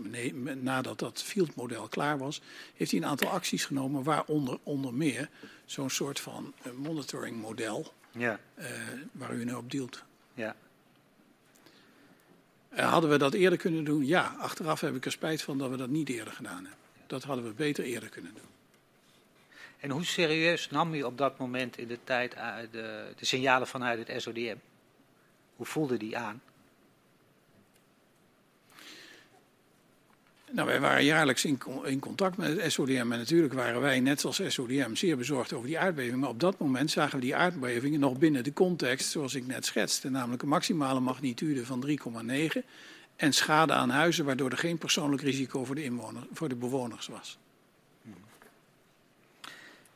nadat 0.62 1.00
dat 1.00 1.22
fieldmodel 1.24 1.88
klaar 1.88 2.18
was, 2.18 2.42
heeft 2.76 2.92
hij 2.92 3.00
een 3.00 3.08
aantal 3.08 3.30
acties 3.30 3.66
genomen, 3.66 4.04
waaronder 4.04 4.60
onder 4.64 4.94
meer 4.94 5.30
zo'n 5.66 5.90
soort 5.90 6.20
van 6.20 6.54
uh, 6.66 6.74
monitoring 6.74 7.42
model 7.42 7.94
Ja, 8.12 8.40
uh, 8.60 8.66
waar 9.12 9.34
u 9.34 9.46
nu 9.46 9.54
op 9.54 9.72
deelt. 9.72 10.04
ja. 10.34 10.56
Uh, 12.74 12.92
hadden 12.92 13.10
we 13.10 13.18
dat 13.18 13.34
eerder 13.34 13.60
kunnen 13.60 13.84
doen? 13.84 14.06
Ja, 14.06 14.36
achteraf 14.40 14.82
heb 14.82 14.96
ik 14.96 15.06
er 15.06 15.12
spijt 15.12 15.42
van 15.42 15.58
dat 15.58 15.70
we 15.70 15.78
dat 15.78 15.90
niet 15.90 16.10
eerder 16.10 16.34
gedaan 16.34 16.56
hebben. 16.56 16.80
Dat 17.08 17.24
hadden 17.24 17.46
we 17.46 17.54
beter 17.54 17.84
eerder 17.84 18.10
kunnen 18.10 18.34
doen. 18.34 18.50
En 19.80 19.90
hoe 19.90 20.06
serieus 20.06 20.70
nam 20.70 20.94
u 20.94 21.04
op 21.04 21.18
dat 21.18 21.38
moment 21.38 21.78
in 21.78 21.88
de 21.88 22.00
tijd 22.04 22.36
uh, 22.36 22.56
de, 22.72 23.14
de 23.16 23.26
signalen 23.26 23.68
vanuit 23.68 24.08
het 24.08 24.22
SODM? 24.22 24.56
Hoe 25.56 25.66
voelde 25.66 25.98
die 25.98 26.18
aan? 26.18 26.42
Nou, 30.54 30.68
wij 30.68 30.80
waren 30.80 31.04
jaarlijks 31.04 31.46
in, 31.46 32.00
contact 32.00 32.38
met 32.38 32.62
het 32.62 32.72
SODM. 32.72 33.12
En 33.12 33.18
natuurlijk 33.18 33.54
waren 33.54 33.82
wij, 33.82 34.00
net 34.00 34.20
zoals 34.20 34.42
SODM, 34.48 34.96
zeer 34.96 35.18
bezorgd 35.18 35.54
over 35.54 35.68
die 35.68 35.80
aardbeving. 35.80 36.20
Maar 36.20 36.30
op 36.30 36.40
dat 36.40 36.60
moment 36.60 36.92
zagen 36.92 37.20
we 37.20 37.26
die 37.26 37.36
aardbevingen 37.36 38.00
nog 38.00 38.18
binnen 38.18 38.44
de 38.44 38.54
context 38.54 39.10
zoals 39.10 39.36
ik 39.36 39.48
net 39.48 39.66
schetste. 39.66 40.10
Namelijk 40.10 40.42
een 40.42 40.48
maximale 40.48 41.00
magnitude 41.00 41.66
van 41.66 41.86
3,9. 41.88 42.62
En 43.16 43.34
schade 43.34 43.74
aan 43.74 43.90
huizen, 43.90 44.26
waardoor 44.26 44.52
er 44.52 44.58
geen 44.58 44.78
persoonlijk 44.78 45.22
risico 45.22 45.66
voor 45.66 45.76
de, 45.76 45.84
inwoner, 45.84 46.24
voor 46.32 46.50
de 46.50 46.56
bewoners 46.56 47.08
was. 47.08 47.38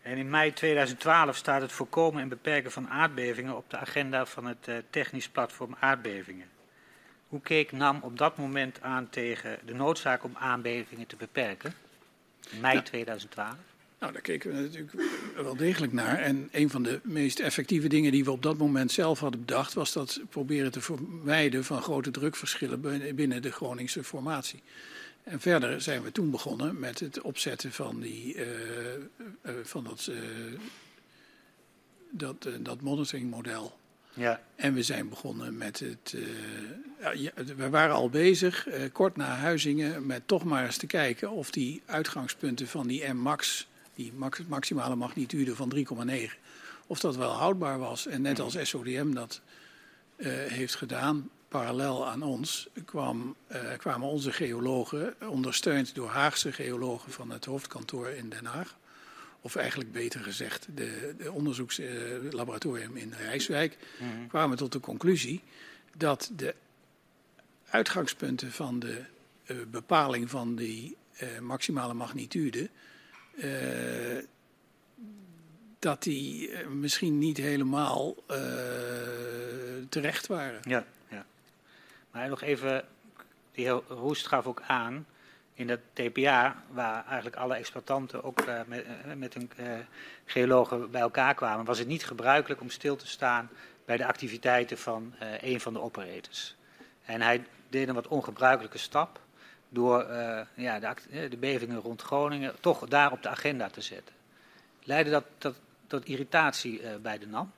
En 0.01 0.17
in 0.17 0.29
mei 0.29 0.53
2012 0.53 1.35
staat 1.35 1.61
het 1.61 1.71
voorkomen 1.71 2.21
en 2.21 2.29
beperken 2.29 2.71
van 2.71 2.89
aardbevingen 2.89 3.57
op 3.57 3.69
de 3.69 3.77
agenda 3.77 4.25
van 4.25 4.45
het 4.45 4.67
uh, 4.69 4.75
technisch 4.89 5.29
platform 5.29 5.75
aardbevingen. 5.79 6.47
Hoe 7.35 7.43
keek 7.43 7.71
NAM 7.71 7.99
op 8.01 8.17
dat 8.17 8.37
moment 8.37 8.81
aan 8.81 9.09
tegen 9.09 9.59
de 9.65 9.73
noodzaak 9.73 10.23
om 10.23 10.35
aardbevingen 10.35 11.07
te 11.07 11.15
beperken? 11.15 11.73
In 12.49 12.59
mei 12.59 12.75
ja. 12.75 12.81
2012? 12.81 13.55
Nou, 13.99 14.13
daar 14.13 14.21
keken 14.21 14.53
we 14.53 14.61
natuurlijk 14.61 14.93
wel 15.35 15.55
degelijk 15.55 15.93
naar. 15.93 16.19
En 16.19 16.49
een 16.51 16.69
van 16.69 16.83
de 16.83 16.99
meest 17.03 17.39
effectieve 17.39 17.87
dingen 17.87 18.11
die 18.11 18.23
we 18.23 18.31
op 18.31 18.43
dat 18.43 18.57
moment 18.57 18.91
zelf 18.91 19.19
hadden 19.19 19.39
bedacht, 19.39 19.73
was 19.73 19.93
dat 19.93 20.21
proberen 20.29 20.71
te 20.71 20.81
vermijden 20.81 21.63
van 21.63 21.81
grote 21.81 22.11
drukverschillen 22.11 23.15
binnen 23.15 23.41
de 23.41 23.51
Groningse 23.51 24.03
formatie. 24.03 24.63
En 25.23 25.39
verder 25.39 25.81
zijn 25.81 26.01
we 26.03 26.11
toen 26.11 26.31
begonnen 26.31 26.79
met 26.79 26.99
het 26.99 27.21
opzetten 27.21 27.71
van, 27.71 27.99
die, 27.99 28.35
uh, 28.35 28.43
uh, 29.45 29.51
van 29.63 29.83
dat, 29.83 30.07
uh, 30.11 30.17
dat, 32.11 32.49
dat 32.59 32.81
monitoringmodel. 32.81 33.77
Ja. 34.15 34.41
En 34.55 34.73
we 34.73 34.83
zijn 34.83 35.09
begonnen 35.09 35.57
met 35.57 35.79
het. 35.79 36.15
ja, 37.15 37.31
we 37.55 37.69
waren 37.69 37.95
al 37.95 38.09
bezig, 38.09 38.67
kort 38.91 39.15
na 39.15 39.35
Huizingen, 39.35 40.05
met 40.05 40.27
toch 40.27 40.43
maar 40.43 40.65
eens 40.65 40.77
te 40.77 40.87
kijken 40.87 41.29
of 41.29 41.51
die 41.51 41.81
uitgangspunten 41.85 42.67
van 42.67 42.87
die 42.87 43.07
M-max, 43.07 43.67
die 43.95 44.13
max, 44.13 44.41
maximale 44.47 44.95
magnitude 44.95 45.55
van 45.55 45.73
3,9, 45.75 46.13
of 46.87 46.99
dat 46.99 47.15
wel 47.15 47.31
houdbaar 47.31 47.79
was. 47.79 48.07
En 48.07 48.21
net 48.21 48.39
als 48.39 48.57
SODM 48.61 49.13
dat 49.13 49.41
heeft 50.47 50.75
gedaan, 50.75 51.29
parallel 51.47 52.07
aan 52.07 52.21
ons 52.21 52.67
kwam, 52.85 53.35
kwamen 53.77 54.07
onze 54.07 54.31
geologen, 54.31 55.15
ondersteund 55.29 55.95
door 55.95 56.09
Haagse 56.09 56.51
geologen 56.51 57.11
van 57.11 57.29
het 57.29 57.45
hoofdkantoor 57.45 58.09
in 58.09 58.29
Den 58.29 58.45
Haag. 58.45 58.75
Of 59.45 59.55
eigenlijk 59.55 59.91
beter 59.91 60.19
gezegd, 60.19 60.67
de, 60.73 61.15
de 61.17 61.31
onderzoekslaboratorium 61.31 62.97
in 62.97 63.13
Rijswijk, 63.13 63.77
mm 63.99 64.09
-hmm. 64.09 64.27
kwamen 64.27 64.57
tot 64.57 64.71
de 64.71 64.79
conclusie 64.79 65.41
dat 65.97 66.31
de 66.35 66.55
uitgangspunten 67.69 68.51
van 68.51 68.79
de 68.79 69.01
uh, 69.45 69.57
bepaling 69.67 70.29
van 70.29 70.55
die 70.55 70.97
uh, 71.21 71.39
maximale 71.39 71.93
magnitude. 71.93 72.69
dat 75.79 76.03
die 76.03 76.51
misschien 76.67 77.17
niet 77.17 77.37
helemaal 77.37 78.15
terecht 79.89 80.27
waren. 80.27 80.59
Ja. 80.63 80.85
Maar 82.11 82.29
nog 82.29 82.41
even, 82.41 82.85
de 83.51 83.61
heer 83.61 83.81
Roest 83.87 84.27
gaf 84.27 84.45
ook 84.45 84.61
aan, 84.61 85.05
in 85.55 85.67
dat 85.67 85.79
TPA, 85.93 86.63
waar 86.69 87.05
eigenlijk 87.05 87.35
alle 87.35 87.55
exploitanten 87.55 88.23
ook 88.23 88.41
uh, 88.41 88.59
met, 88.67 88.85
uh, 88.85 89.13
met 89.13 89.33
hun 89.33 89.51
uh, 89.59 89.65
geologen 90.25 90.91
bij 90.91 91.01
elkaar 91.01 91.33
kwamen, 91.33 91.65
was 91.65 91.79
het 91.79 91.87
niet 91.87 92.05
gebruikelijk 92.05 92.61
om 92.61 92.69
stil 92.69 92.95
te 92.95 93.07
staan 93.07 93.49
bij 93.85 93.97
de 93.97 94.05
activiteiten 94.05 94.77
van 94.77 95.13
een 95.41 95.59
van 95.59 95.73
de 95.73 95.81
operators. 95.81 96.55
En 97.05 97.21
hij 97.21 97.45
deed 97.69 97.87
een 97.87 97.93
wat 97.93 98.07
ongebruikelijke 98.07 98.77
stap 98.77 99.19
door 99.69 100.05
ja, 100.55 100.79
de, 100.79 101.27
de, 101.29 101.37
bevingen 101.37 101.79
rond 101.79 102.01
Groningen 102.01 102.55
toch 102.59 102.87
daar 102.87 103.11
op 103.11 103.23
de 103.23 103.29
agenda 103.29 103.69
te 103.69 103.81
zetten. 103.81 104.15
Leidde 104.83 105.11
dat 105.11 105.55
tot 105.87 106.05
irritatie 106.05 106.81
bij 107.01 107.17
de 107.17 107.27
NAM? 107.27 107.51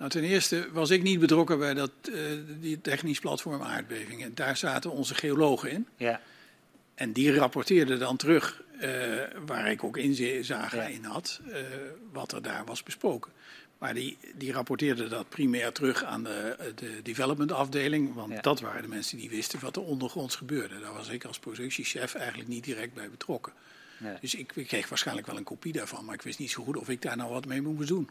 Nou, 0.00 0.12
ten 0.12 0.22
eerste 0.22 0.68
was 0.72 0.90
ik 0.90 1.02
niet 1.02 1.20
betrokken 1.20 1.58
bij 1.58 1.74
dat, 1.74 1.90
uh, 2.08 2.16
die 2.60 2.80
technisch 2.80 3.20
platform 3.20 3.62
aardbevingen. 3.62 4.34
Daar 4.34 4.56
zaten 4.56 4.90
onze 4.90 5.14
geologen 5.14 5.70
in. 5.70 5.86
Ja. 5.96 6.20
En 6.94 7.12
die 7.12 7.34
rapporteerden 7.34 7.98
dan 7.98 8.16
terug, 8.16 8.62
uh, 8.74 8.82
waar 9.46 9.70
ik 9.70 9.84
ook 9.84 9.96
inzage 9.96 10.76
ja. 10.76 10.86
in 10.86 11.04
had, 11.04 11.40
uh, 11.48 11.56
wat 12.12 12.32
er 12.32 12.42
daar 12.42 12.64
was 12.64 12.82
besproken. 12.82 13.32
Maar 13.78 13.94
die, 13.94 14.18
die 14.34 14.52
rapporteerden 14.52 15.10
dat 15.10 15.28
primair 15.28 15.72
terug 15.72 16.04
aan 16.04 16.24
de, 16.24 16.72
de 16.74 17.00
development 17.02 17.52
afdeling. 17.52 18.14
Want 18.14 18.32
ja. 18.32 18.40
dat 18.40 18.60
waren 18.60 18.82
de 18.82 18.88
mensen 18.88 19.18
die 19.18 19.30
wisten 19.30 19.60
wat 19.60 19.76
er 19.76 19.82
ondergronds 19.82 20.36
gebeurde. 20.36 20.80
Daar 20.80 20.92
was 20.92 21.08
ik 21.08 21.24
als 21.24 21.38
productiechef 21.38 22.14
eigenlijk 22.14 22.48
niet 22.48 22.64
direct 22.64 22.94
bij 22.94 23.10
betrokken. 23.10 23.52
Dus 24.20 24.34
ik, 24.34 24.52
ik 24.54 24.66
kreeg 24.66 24.88
waarschijnlijk 24.88 25.26
wel 25.26 25.36
een 25.36 25.44
kopie 25.44 25.72
daarvan. 25.72 26.04
Maar 26.04 26.14
ik 26.14 26.22
wist 26.22 26.38
niet 26.38 26.50
zo 26.50 26.62
goed 26.62 26.76
of 26.76 26.88
ik 26.88 27.02
daar 27.02 27.16
nou 27.16 27.32
wat 27.32 27.46
mee 27.46 27.62
moest 27.62 27.88
doen. 27.88 28.10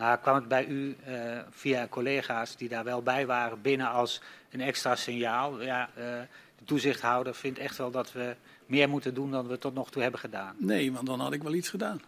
Maar 0.00 0.18
kwam 0.18 0.34
het 0.34 0.48
bij 0.48 0.66
u 0.66 0.96
uh, 1.08 1.38
via 1.50 1.88
collega's 1.88 2.56
die 2.56 2.68
daar 2.68 2.84
wel 2.84 3.02
bij 3.02 3.26
waren 3.26 3.60
binnen 3.60 3.90
als 3.90 4.20
een 4.50 4.60
extra 4.60 4.96
signaal? 4.96 5.62
Ja, 5.62 5.90
uh, 5.98 6.04
de 6.58 6.64
toezichthouder 6.64 7.34
vindt 7.34 7.58
echt 7.58 7.76
wel 7.76 7.90
dat 7.90 8.12
we 8.12 8.36
meer 8.66 8.88
moeten 8.88 9.14
doen 9.14 9.30
dan 9.30 9.46
we 9.46 9.58
tot 9.58 9.74
nog 9.74 9.90
toe 9.90 10.02
hebben 10.02 10.20
gedaan. 10.20 10.56
Nee, 10.58 10.92
want 10.92 11.06
dan 11.06 11.20
had 11.20 11.32
ik 11.32 11.42
wel 11.42 11.54
iets 11.54 11.68
gedaan. 11.68 12.00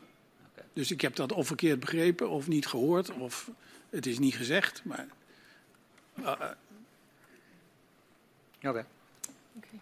Okay. 0.53 0.65
Dus 0.73 0.91
ik 0.91 1.01
heb 1.01 1.17
dat 1.17 1.33
of 1.33 1.47
verkeerd 1.47 1.81
begrepen 1.81 2.29
of 2.29 2.49
niet 2.49 2.67
gehoord 2.67 3.11
of 3.11 3.51
het 3.91 4.07
is 4.07 4.19
niet 4.19 4.35
gezegd. 4.35 4.85
Maar. 4.85 5.07
Uh, 6.21 6.31
Oké. 6.31 6.57
Okay. 8.59 8.85
Okay. 9.57 9.81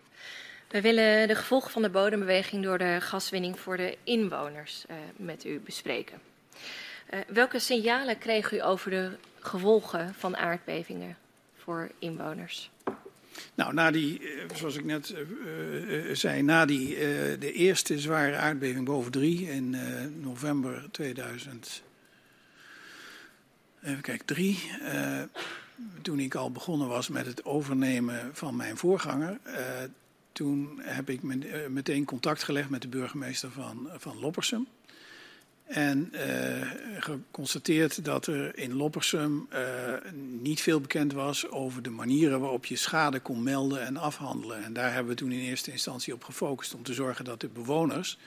We 0.68 0.80
willen 0.80 1.28
de 1.28 1.34
gevolgen 1.34 1.70
van 1.70 1.82
de 1.82 1.90
bodembeweging 1.90 2.62
door 2.64 2.78
de 2.78 3.00
gaswinning 3.00 3.60
voor 3.60 3.76
de 3.76 3.98
inwoners 4.04 4.84
met 5.16 5.44
u 5.44 5.60
bespreken. 5.60 6.29
Uh, 7.10 7.20
welke 7.28 7.58
signalen 7.58 8.18
kreeg 8.18 8.52
u 8.52 8.62
over 8.62 8.90
de 8.90 9.10
gevolgen 9.40 10.14
van 10.14 10.36
aardbevingen 10.36 11.16
voor 11.56 11.90
inwoners? 11.98 12.70
Nou, 13.54 13.74
na 13.74 13.90
die, 13.90 14.20
zoals 14.54 14.76
ik 14.76 14.84
net 14.84 15.14
uh, 15.44 16.14
zei, 16.14 16.42
na 16.42 16.64
die, 16.64 16.94
de 17.38 17.52
eerste 17.52 17.98
zware 17.98 18.36
aardbeving 18.36 18.84
boven 18.84 19.12
drie 19.12 19.50
in 19.50 19.76
november 20.20 20.84
2000. 20.90 21.82
Even 23.82 24.00
kijken, 24.00 24.26
drie. 24.26 24.70
toen 26.02 26.18
ik 26.18 26.34
al 26.34 26.50
begonnen 26.50 26.88
was 26.88 27.08
met 27.08 27.26
het 27.26 27.44
overnemen 27.44 28.30
van 28.32 28.56
mijn 28.56 28.76
voorganger. 28.76 29.38
toen 30.32 30.80
heb 30.82 31.10
ik 31.10 31.22
meteen 31.68 32.04
contact 32.04 32.42
gelegd 32.42 32.70
met 32.70 32.82
de 32.82 32.88
burgemeester 32.88 33.50
van, 33.50 33.88
van 33.96 34.18
Loppersum. 34.18 34.66
En 35.70 36.12
uh, 36.12 36.70
geconstateerd 36.98 38.04
dat 38.04 38.26
er 38.26 38.58
in 38.58 38.74
Loppersum 38.76 39.48
uh, 39.52 39.58
niet 40.40 40.60
veel 40.60 40.80
bekend 40.80 41.12
was 41.12 41.50
over 41.50 41.82
de 41.82 41.90
manieren 41.90 42.40
waarop 42.40 42.66
je 42.66 42.76
schade 42.76 43.20
kon 43.20 43.42
melden 43.42 43.86
en 43.86 43.96
afhandelen. 43.96 44.64
En 44.64 44.72
daar 44.72 44.92
hebben 44.92 45.12
we 45.12 45.18
toen 45.18 45.32
in 45.32 45.38
eerste 45.38 45.70
instantie 45.70 46.14
op 46.14 46.24
gefocust 46.24 46.74
om 46.74 46.82
te 46.82 46.94
zorgen 46.94 47.24
dat 47.24 47.40
de 47.40 47.48
bewoners 47.48 48.18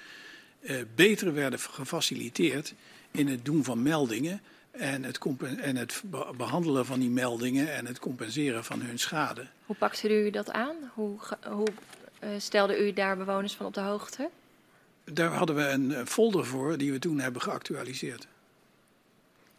uh, 0.62 0.82
beter 0.96 1.34
werden 1.34 1.60
gefaciliteerd 1.60 2.74
in 3.12 3.28
het 3.28 3.46
doen 3.46 3.64
van 3.64 3.82
meldingen 3.82 4.42
en 4.72 5.04
het, 5.04 5.20
en 5.58 5.76
het 5.76 6.04
behandelen 6.38 6.86
van 6.86 7.00
die 7.00 7.10
meldingen 7.10 7.74
en 7.74 7.86
het 7.86 8.00
compenseren 8.00 8.64
van 8.64 8.82
hun 8.82 9.00
schade. 9.00 9.48
Hoe 9.66 9.76
pakte 9.76 10.26
u 10.26 10.30
dat 10.30 10.52
aan? 10.52 10.76
Hoe, 10.94 11.20
hoe 11.50 11.68
stelde 12.38 12.88
u 12.88 12.94
daar 12.94 13.18
bewoners 13.18 13.54
van 13.54 13.66
op 13.66 13.74
de 13.74 13.82
hoogte? 13.82 14.30
Daar 15.04 15.32
hadden 15.32 15.56
we 15.56 15.68
een 15.68 16.08
folder 16.08 16.46
voor 16.46 16.78
die 16.78 16.92
we 16.92 17.00
toen 17.00 17.20
hebben 17.20 17.42
geactualiseerd. 17.42 18.28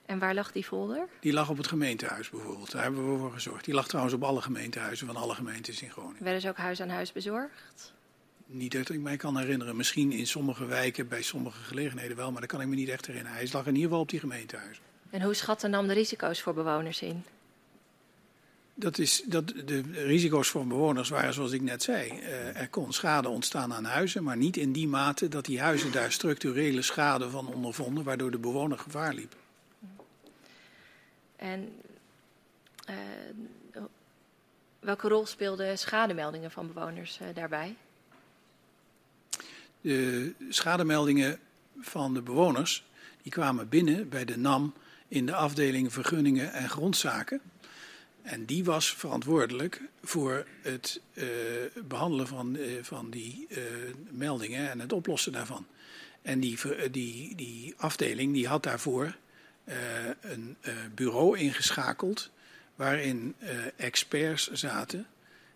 En 0.06 0.18
waar 0.18 0.34
lag 0.34 0.52
die 0.52 0.64
folder? 0.64 1.06
Die 1.20 1.32
lag 1.32 1.50
op 1.50 1.56
het 1.56 1.66
gemeentehuis 1.66 2.30
bijvoorbeeld. 2.30 2.70
Daar 2.70 2.82
hebben 2.82 3.12
we 3.12 3.18
voor 3.18 3.32
gezorgd. 3.32 3.64
Die 3.64 3.74
lag 3.74 3.88
trouwens 3.88 4.14
op 4.14 4.22
alle 4.22 4.42
gemeentehuizen 4.42 5.06
van 5.06 5.16
alle 5.16 5.34
gemeentes 5.34 5.82
in 5.82 5.90
Groningen. 5.90 6.22
Werden 6.22 6.40
ze 6.40 6.48
ook 6.48 6.56
huis 6.56 6.80
aan 6.80 6.88
huis 6.88 7.12
bezorgd? 7.12 7.92
Niet 8.46 8.72
dat 8.72 8.88
ik 8.88 9.00
mij 9.00 9.16
kan 9.16 9.38
herinneren. 9.38 9.76
Misschien 9.76 10.12
in 10.12 10.26
sommige 10.26 10.64
wijken, 10.66 11.08
bij 11.08 11.22
sommige 11.22 11.62
gelegenheden 11.62 12.16
wel, 12.16 12.32
maar 12.32 12.40
dat 12.40 12.50
kan 12.50 12.60
ik 12.60 12.66
me 12.66 12.74
niet 12.74 12.88
echt 12.88 13.06
herinneren. 13.06 13.36
Hij 13.36 13.48
lag 13.52 13.66
in 13.66 13.74
ieder 13.74 13.82
geval 13.82 14.00
op 14.00 14.08
die 14.08 14.20
gemeentehuizen. 14.20 14.82
En 15.10 15.22
hoe 15.22 15.34
schatte 15.34 15.68
NAM 15.68 15.86
de 15.86 15.92
risico's 15.92 16.42
voor 16.42 16.54
bewoners 16.54 17.02
in? 17.02 17.24
Dat 18.76 18.98
is, 18.98 19.22
dat, 19.26 19.48
de 19.48 19.82
risico's 19.92 20.48
voor 20.48 20.66
bewoners 20.66 21.08
waren 21.08 21.34
zoals 21.34 21.52
ik 21.52 21.62
net 21.62 21.82
zei. 21.82 22.10
Uh, 22.10 22.60
er 22.60 22.68
kon 22.68 22.92
schade 22.92 23.28
ontstaan 23.28 23.72
aan 23.72 23.84
huizen, 23.84 24.22
maar 24.22 24.36
niet 24.36 24.56
in 24.56 24.72
die 24.72 24.88
mate 24.88 25.28
dat 25.28 25.44
die 25.44 25.60
huizen 25.60 25.92
daar 25.92 26.12
structurele 26.12 26.82
schade 26.82 27.30
van 27.30 27.46
ondervonden, 27.46 28.04
waardoor 28.04 28.30
de 28.30 28.38
bewoner 28.38 28.78
gevaar 28.78 29.14
liep. 29.14 29.36
En 31.36 31.72
uh, 32.90 32.96
welke 34.80 35.08
rol 35.08 35.26
speelden 35.26 35.78
schademeldingen 35.78 36.50
van 36.50 36.72
bewoners 36.72 37.18
uh, 37.22 37.28
daarbij? 37.34 37.76
De 39.80 40.32
schademeldingen 40.48 41.38
van 41.80 42.14
de 42.14 42.22
bewoners 42.22 42.84
die 43.22 43.32
kwamen 43.32 43.68
binnen 43.68 44.08
bij 44.08 44.24
de 44.24 44.36
NAM 44.36 44.74
in 45.08 45.26
de 45.26 45.34
afdeling 45.34 45.92
vergunningen 45.92 46.52
en 46.52 46.68
grondzaken. 46.68 47.40
En 48.24 48.44
die 48.44 48.64
was 48.64 48.94
verantwoordelijk 48.94 49.80
voor 50.02 50.46
het 50.62 51.00
uh, 51.14 51.24
behandelen 51.84 52.26
van, 52.26 52.54
uh, 52.54 52.82
van 52.82 53.10
die 53.10 53.46
uh, 53.48 53.58
meldingen 54.10 54.70
en 54.70 54.80
het 54.80 54.92
oplossen 54.92 55.32
daarvan. 55.32 55.66
En 56.22 56.40
die, 56.40 56.58
die, 56.90 57.34
die 57.34 57.74
afdeling 57.76 58.32
die 58.32 58.48
had 58.48 58.62
daarvoor 58.62 59.16
een 60.20 60.56
bureau 60.94 61.38
ingeschakeld 61.38 62.30
waarin 62.74 63.34
experts 63.76 64.52
zaten 64.52 65.06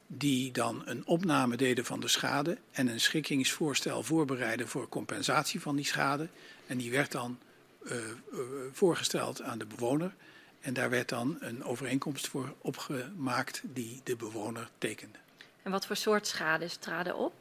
die 0.07 0.53
dan 0.53 0.83
een 0.85 1.07
opname 1.07 1.57
deden 1.57 1.85
van 1.85 2.01
de 2.01 2.09
schade 2.09 2.59
en 2.71 2.89
een 2.89 3.01
schikkingsvoorstel 3.01 4.03
voorbereiden 4.03 4.69
voor 4.69 4.89
compensatie 4.89 5.61
van 5.61 5.77
die 5.77 5.85
schade. 5.85 6.29
En 6.67 6.79
die 6.79 6.91
werd 6.91 7.13
dan 7.13 7.39
voorgesteld 8.73 9.43
aan 9.43 9.59
de 9.59 9.67
bewoner. 9.67 10.15
En 10.61 10.75
daar 10.75 10.91
werd 10.91 11.09
dan 11.09 11.37
een 11.41 11.65
overeenkomst 11.65 12.29
voor 12.29 12.55
opgemaakt 12.59 13.61
die 13.65 14.01
de 14.05 14.17
bewoner 14.17 14.69
tekende. 14.79 15.19
En 15.63 15.71
wat 15.71 15.87
voor 15.87 15.97
soort 15.97 16.27
schades 16.27 16.77
traden 16.77 17.17
op? 17.17 17.33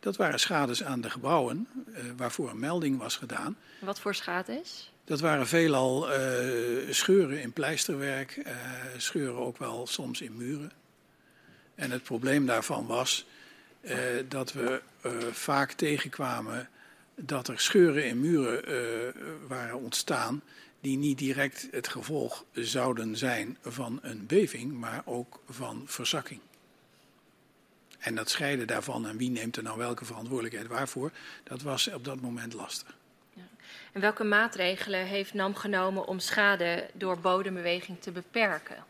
Dat 0.00 0.16
waren 0.16 0.40
schades 0.40 0.84
aan 0.84 1.00
de 1.00 1.10
gebouwen 1.10 1.68
uh, 1.88 1.98
waarvoor 2.16 2.50
een 2.50 2.58
melding 2.58 2.98
was 2.98 3.16
gedaan. 3.16 3.56
Wat 3.80 4.00
voor 4.00 4.14
schades? 4.14 4.92
Dat 5.04 5.20
waren 5.20 5.46
veelal 5.46 6.12
uh, 6.12 6.92
scheuren 6.92 7.42
in 7.42 7.52
pleisterwerk, 7.52 8.36
uh, 8.36 8.54
scheuren 8.96 9.36
ook 9.36 9.58
wel 9.58 9.86
soms 9.86 10.20
in 10.20 10.36
muren. 10.36 10.72
En 11.74 11.90
het 11.90 12.02
probleem 12.02 12.46
daarvan 12.46 12.86
was 12.86 13.26
dat 14.28 14.52
we 14.52 14.82
vaak 15.32 15.72
tegenkwamen 15.72 16.68
dat 17.14 17.48
er 17.48 17.60
scheuren 17.60 18.04
in 18.06 18.20
muren 18.20 18.62
waren 19.48 19.78
ontstaan 19.78 20.42
die 20.80 20.96
niet 20.96 21.18
direct 21.18 21.68
het 21.70 21.88
gevolg 21.88 22.44
zouden 22.52 23.16
zijn 23.16 23.58
van 23.62 23.98
een 24.02 24.26
beving, 24.26 24.72
maar 24.72 25.02
ook 25.04 25.40
van 25.48 25.82
verzakking. 25.86 26.40
En 27.98 28.14
dat 28.14 28.30
scheiden 28.30 28.66
daarvan 28.66 29.06
en 29.06 29.16
wie 29.16 29.30
neemt 29.30 29.56
er 29.56 29.62
nou 29.62 29.78
welke 29.78 30.04
verantwoordelijkheid 30.04 30.66
waarvoor, 30.66 31.12
dat 31.44 31.62
was 31.62 31.88
op 31.88 32.04
dat 32.04 32.20
moment 32.20 32.52
lastig. 32.52 32.96
Ja. 33.32 33.42
En 33.92 34.00
welke 34.00 34.24
maatregelen 34.24 35.06
heeft 35.06 35.34
NAM 35.34 35.54
genomen 35.54 36.06
om 36.06 36.18
schade 36.18 36.90
door 36.94 37.18
bodembeweging 37.18 38.00
te 38.00 38.10
beperken? 38.10 38.84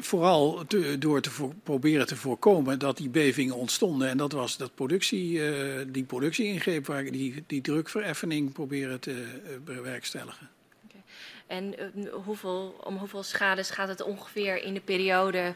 Vooral 0.00 0.64
door 0.98 1.20
te 1.20 1.30
proberen 1.62 2.06
te 2.06 2.16
voorkomen 2.16 2.78
dat 2.78 2.96
die 2.96 3.08
bevingen 3.08 3.54
ontstonden. 3.54 4.08
En 4.08 4.16
dat 4.16 4.32
was 4.32 4.56
dat 4.56 4.74
productie, 4.74 5.32
uh, 5.32 5.84
die 5.88 6.04
productie-ingreep 6.04 6.86
waar 6.86 7.04
die, 7.04 7.44
die 7.46 7.60
drukvereffening 7.60 8.52
proberen 8.52 9.00
te 9.00 9.10
uh, 9.10 9.50
bewerkstelligen. 9.64 10.50
En 11.46 11.74
uh, 11.78 12.14
hoeveel, 12.24 12.80
om 12.84 12.96
hoeveel 12.96 13.22
schades 13.22 13.70
gaat 13.70 13.88
het 13.88 14.02
ongeveer 14.02 14.62
in 14.62 14.74
de 14.74 14.80
periode 14.80 15.54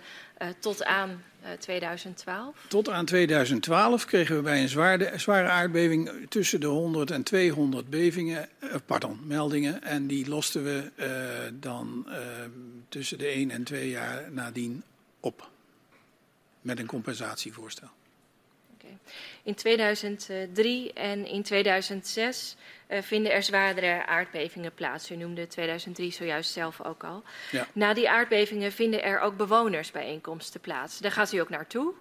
tot 0.61 0.85
aan 0.85 1.23
2012? 1.59 2.57
Tot 2.69 2.89
aan 2.89 3.05
2012 3.05 4.05
kregen 4.05 4.37
we 4.37 4.43
bij 4.43 4.63
een 4.63 4.69
zware, 4.69 5.13
zware 5.17 5.49
aardbeving 5.49 6.11
tussen 6.29 6.61
de 6.61 6.67
100 6.67 7.11
en 7.11 7.23
200 7.23 7.91
bevingen, 7.91 8.49
pardon, 8.87 9.21
meldingen. 9.27 9.83
En 9.83 10.07
die 10.07 10.29
losten 10.29 10.65
we 10.65 10.91
dan 11.61 12.07
tussen 12.89 13.19
de 13.19 13.27
1 13.27 13.51
en 13.51 13.65
2 13.65 13.89
jaar 13.89 14.33
nadien 14.33 14.83
op. 15.21 15.51
Met 16.61 16.79
een 16.79 16.87
compensatievoorstel. 16.87 17.89
In 19.45 19.55
2003 19.55 20.93
en 20.93 21.27
in 21.27 21.43
2006 21.43 22.57
uh, 22.89 22.99
vinden 23.03 23.33
er 23.33 23.43
zwaardere 23.43 24.07
aardbevingen 24.07 24.75
plaats. 24.75 25.11
U 25.11 25.17
noemde 25.17 25.47
2003 25.47 26.11
zojuist 26.13 26.53
zelf 26.53 26.85
ook 26.85 27.05
al. 27.05 27.23
Ja. 27.51 27.67
Na 27.73 27.95
die 27.95 28.11
aardbevingen 28.11 28.73
vinden 28.73 29.03
er 29.03 29.21
ook 29.21 29.37
bewonersbijeenkomsten 29.37 30.61
plaats. 30.61 30.99
Daar 30.99 31.13
gaat 31.13 31.33
u 31.33 31.39
ook 31.39 31.49
naartoe. 31.49 31.93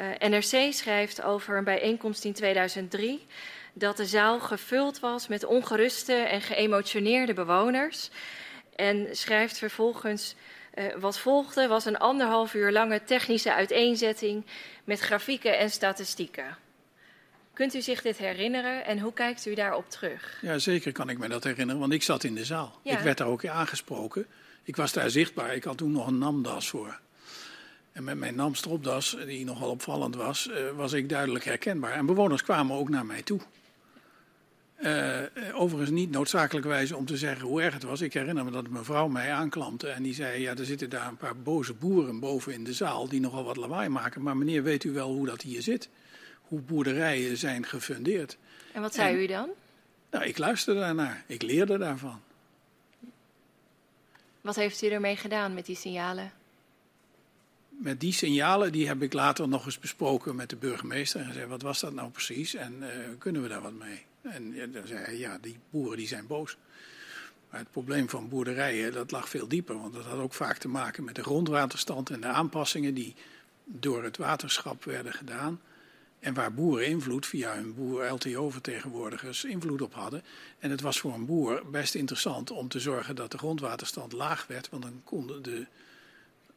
Uh, 0.00 0.28
NRC 0.28 0.72
schrijft 0.72 1.22
over 1.22 1.56
een 1.56 1.64
bijeenkomst 1.64 2.24
in 2.24 2.32
2003 2.32 3.26
dat 3.72 3.96
de 3.96 4.06
zaal 4.06 4.40
gevuld 4.40 5.00
was 5.00 5.28
met 5.28 5.44
ongeruste 5.44 6.14
en 6.14 6.40
geëmotioneerde 6.40 7.34
bewoners. 7.34 8.10
En 8.76 9.08
schrijft 9.10 9.58
vervolgens. 9.58 10.34
Uh, 10.74 10.94
wat 10.96 11.18
volgde 11.18 11.66
was 11.66 11.84
een 11.84 11.98
anderhalf 11.98 12.54
uur 12.54 12.72
lange 12.72 13.04
technische 13.04 13.52
uiteenzetting 13.52 14.46
met 14.84 15.00
grafieken 15.00 15.58
en 15.58 15.70
statistieken. 15.70 16.56
Kunt 17.54 17.74
u 17.74 17.80
zich 17.80 18.02
dit 18.02 18.18
herinneren 18.18 18.84
en 18.84 18.98
hoe 18.98 19.12
kijkt 19.12 19.46
u 19.46 19.54
daarop 19.54 19.90
terug? 19.90 20.38
Ja, 20.42 20.58
zeker 20.58 20.92
kan 20.92 21.08
ik 21.08 21.18
me 21.18 21.28
dat 21.28 21.44
herinneren, 21.44 21.80
want 21.80 21.92
ik 21.92 22.02
zat 22.02 22.24
in 22.24 22.34
de 22.34 22.44
zaal. 22.44 22.80
Ja. 22.82 22.98
Ik 22.98 23.04
werd 23.04 23.18
daar 23.18 23.26
ook 23.26 23.46
aangesproken. 23.46 24.26
Ik 24.62 24.76
was 24.76 24.92
daar 24.92 25.10
zichtbaar. 25.10 25.54
Ik 25.54 25.64
had 25.64 25.76
toen 25.76 25.92
nog 25.92 26.06
een 26.06 26.18
NAM-das 26.18 26.68
voor. 26.68 27.00
En 27.92 28.04
met 28.04 28.18
mijn 28.18 28.34
NAM-stropdas, 28.34 29.16
die 29.26 29.44
nogal 29.44 29.70
opvallend 29.70 30.16
was, 30.16 30.48
uh, 30.50 30.70
was 30.76 30.92
ik 30.92 31.08
duidelijk 31.08 31.44
herkenbaar. 31.44 31.92
En 31.92 32.06
bewoners 32.06 32.42
kwamen 32.42 32.76
ook 32.76 32.88
naar 32.88 33.06
mij 33.06 33.22
toe. 33.22 33.40
Uh, 34.80 35.20
overigens 35.52 35.90
niet 35.90 36.10
noodzakelijkerwijs 36.10 36.92
om 36.92 37.06
te 37.06 37.16
zeggen 37.16 37.46
hoe 37.46 37.62
erg 37.62 37.74
het 37.74 37.82
was. 37.82 38.00
Ik 38.00 38.12
herinner 38.12 38.44
me 38.44 38.50
dat 38.50 38.64
een 38.64 38.72
mevrouw 38.72 39.08
mij 39.08 39.32
aanklampte 39.32 39.88
en 39.88 40.02
die 40.02 40.14
zei... 40.14 40.40
ja, 40.40 40.56
er 40.56 40.64
zitten 40.64 40.90
daar 40.90 41.08
een 41.08 41.16
paar 41.16 41.36
boze 41.36 41.74
boeren 41.74 42.20
boven 42.20 42.52
in 42.52 42.64
de 42.64 42.72
zaal 42.72 43.08
die 43.08 43.20
nogal 43.20 43.44
wat 43.44 43.56
lawaai 43.56 43.88
maken. 43.88 44.22
Maar 44.22 44.36
meneer, 44.36 44.62
weet 44.62 44.84
u 44.84 44.92
wel 44.92 45.12
hoe 45.12 45.26
dat 45.26 45.42
hier 45.42 45.62
zit? 45.62 45.88
Hoe 46.48 46.60
boerderijen 46.60 47.36
zijn 47.36 47.66
gefundeerd. 47.66 48.36
En 48.72 48.80
wat 48.80 48.94
zei 48.94 49.14
en, 49.14 49.22
u 49.22 49.26
dan? 49.26 49.48
Nou, 50.10 50.24
ik 50.24 50.38
luisterde 50.38 50.80
daarnaar. 50.80 51.24
Ik 51.26 51.42
leerde 51.42 51.78
daarvan. 51.78 52.20
Wat 54.40 54.56
heeft 54.56 54.82
u 54.82 54.86
ermee 54.86 55.16
gedaan 55.16 55.54
met 55.54 55.66
die 55.66 55.76
signalen? 55.76 56.32
Met 57.68 58.00
die 58.00 58.12
signalen 58.12 58.72
die 58.72 58.86
heb 58.86 59.02
ik 59.02 59.12
later 59.12 59.48
nog 59.48 59.64
eens 59.64 59.78
besproken 59.78 60.36
met 60.36 60.50
de 60.50 60.56
burgemeester. 60.56 61.20
En 61.20 61.26
gezegd, 61.26 61.48
wat 61.48 61.62
was 61.62 61.80
dat 61.80 61.92
nou 61.92 62.10
precies 62.10 62.54
en 62.54 62.74
uh, 62.80 62.88
kunnen 63.18 63.42
we 63.42 63.48
daar 63.48 63.62
wat 63.62 63.72
mee? 63.72 64.04
En 64.22 64.72
dan 64.72 64.86
zei 64.86 65.04
hij, 65.04 65.18
ja, 65.18 65.38
die 65.40 65.58
boeren 65.70 65.96
die 65.96 66.06
zijn 66.06 66.26
boos. 66.26 66.56
Maar 67.50 67.60
het 67.60 67.70
probleem 67.70 68.08
van 68.08 68.28
boerderijen, 68.28 68.92
dat 68.92 69.10
lag 69.10 69.28
veel 69.28 69.48
dieper. 69.48 69.78
Want 69.78 69.94
dat 69.94 70.04
had 70.04 70.18
ook 70.18 70.34
vaak 70.34 70.58
te 70.58 70.68
maken 70.68 71.04
met 71.04 71.14
de 71.14 71.22
grondwaterstand 71.22 72.10
en 72.10 72.20
de 72.20 72.26
aanpassingen 72.26 72.94
die 72.94 73.14
door 73.64 74.04
het 74.04 74.16
waterschap 74.16 74.84
werden 74.84 75.12
gedaan. 75.12 75.60
En 76.24 76.34
waar 76.34 76.54
boeren 76.54 76.86
invloed 76.86 77.26
via 77.26 77.54
hun 77.54 77.74
boer-LTO-vertegenwoordigers 77.74 79.44
invloed 79.44 79.82
op 79.82 79.94
hadden. 79.94 80.22
En 80.58 80.70
het 80.70 80.80
was 80.80 80.98
voor 80.98 81.14
een 81.14 81.26
boer 81.26 81.62
best 81.70 81.94
interessant 81.94 82.50
om 82.50 82.68
te 82.68 82.80
zorgen 82.80 83.16
dat 83.16 83.30
de 83.30 83.38
grondwaterstand 83.38 84.12
laag 84.12 84.46
werd. 84.46 84.68
Want 84.68 84.82
dan 84.82 85.00
konden 85.04 85.42
de 85.42 85.66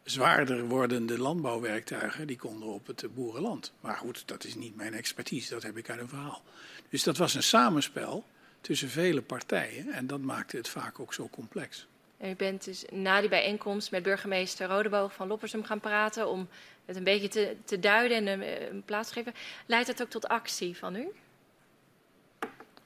zwaarder 0.04 0.68
wordende 0.68 1.20
landbouwwerktuigen, 1.20 2.28
die 2.28 2.38
konden 2.38 2.68
op 2.68 2.88
het 2.88 3.04
boerenland. 3.14 3.74
Maar 3.80 3.98
goed, 3.98 4.24
dat 4.26 4.44
is 4.44 4.56
niet 4.56 4.76
mijn 4.76 4.94
expertise, 4.94 5.54
dat 5.54 5.64
heb 5.64 5.78
ik 5.78 5.90
uit 5.90 6.00
een 6.00 6.10
verhaal. 6.10 6.44
Dus 6.90 7.04
dat 7.04 7.18
was 7.18 7.34
een 7.34 7.44
samenspel 7.44 8.26
tussen 8.62 8.90
vele 8.90 9.22
partijen 9.22 9.92
en 9.92 10.08
dat 10.08 10.20
maakte 10.20 10.58
het 10.58 10.70
vaak 10.70 11.00
ook 11.00 11.14
zo 11.14 11.30
complex. 11.30 11.88
En 12.18 12.30
u 12.30 12.36
bent 12.36 12.64
dus 12.64 12.86
na 12.92 13.20
die 13.20 13.30
bijeenkomst 13.30 13.92
met 13.92 14.04
burgemeester 14.04 14.68
Rodeboog 14.68 15.14
van 15.14 15.28
Loppersum 15.28 15.64
gaan 15.64 15.80
praten 15.80 16.30
om 16.30 16.48
het 16.88 16.96
een 16.96 17.04
beetje 17.04 17.28
te, 17.28 17.56
te 17.66 17.80
duiden 17.80 18.18
en 18.18 18.28
een, 18.28 18.74
een 18.74 18.84
plaats 18.84 19.08
te 19.08 19.14
geven. 19.14 19.34
Leidt 19.66 19.88
dat 19.88 20.02
ook 20.02 20.10
tot 20.10 20.28
actie 20.28 20.78
van 20.78 20.96
u? 20.96 21.08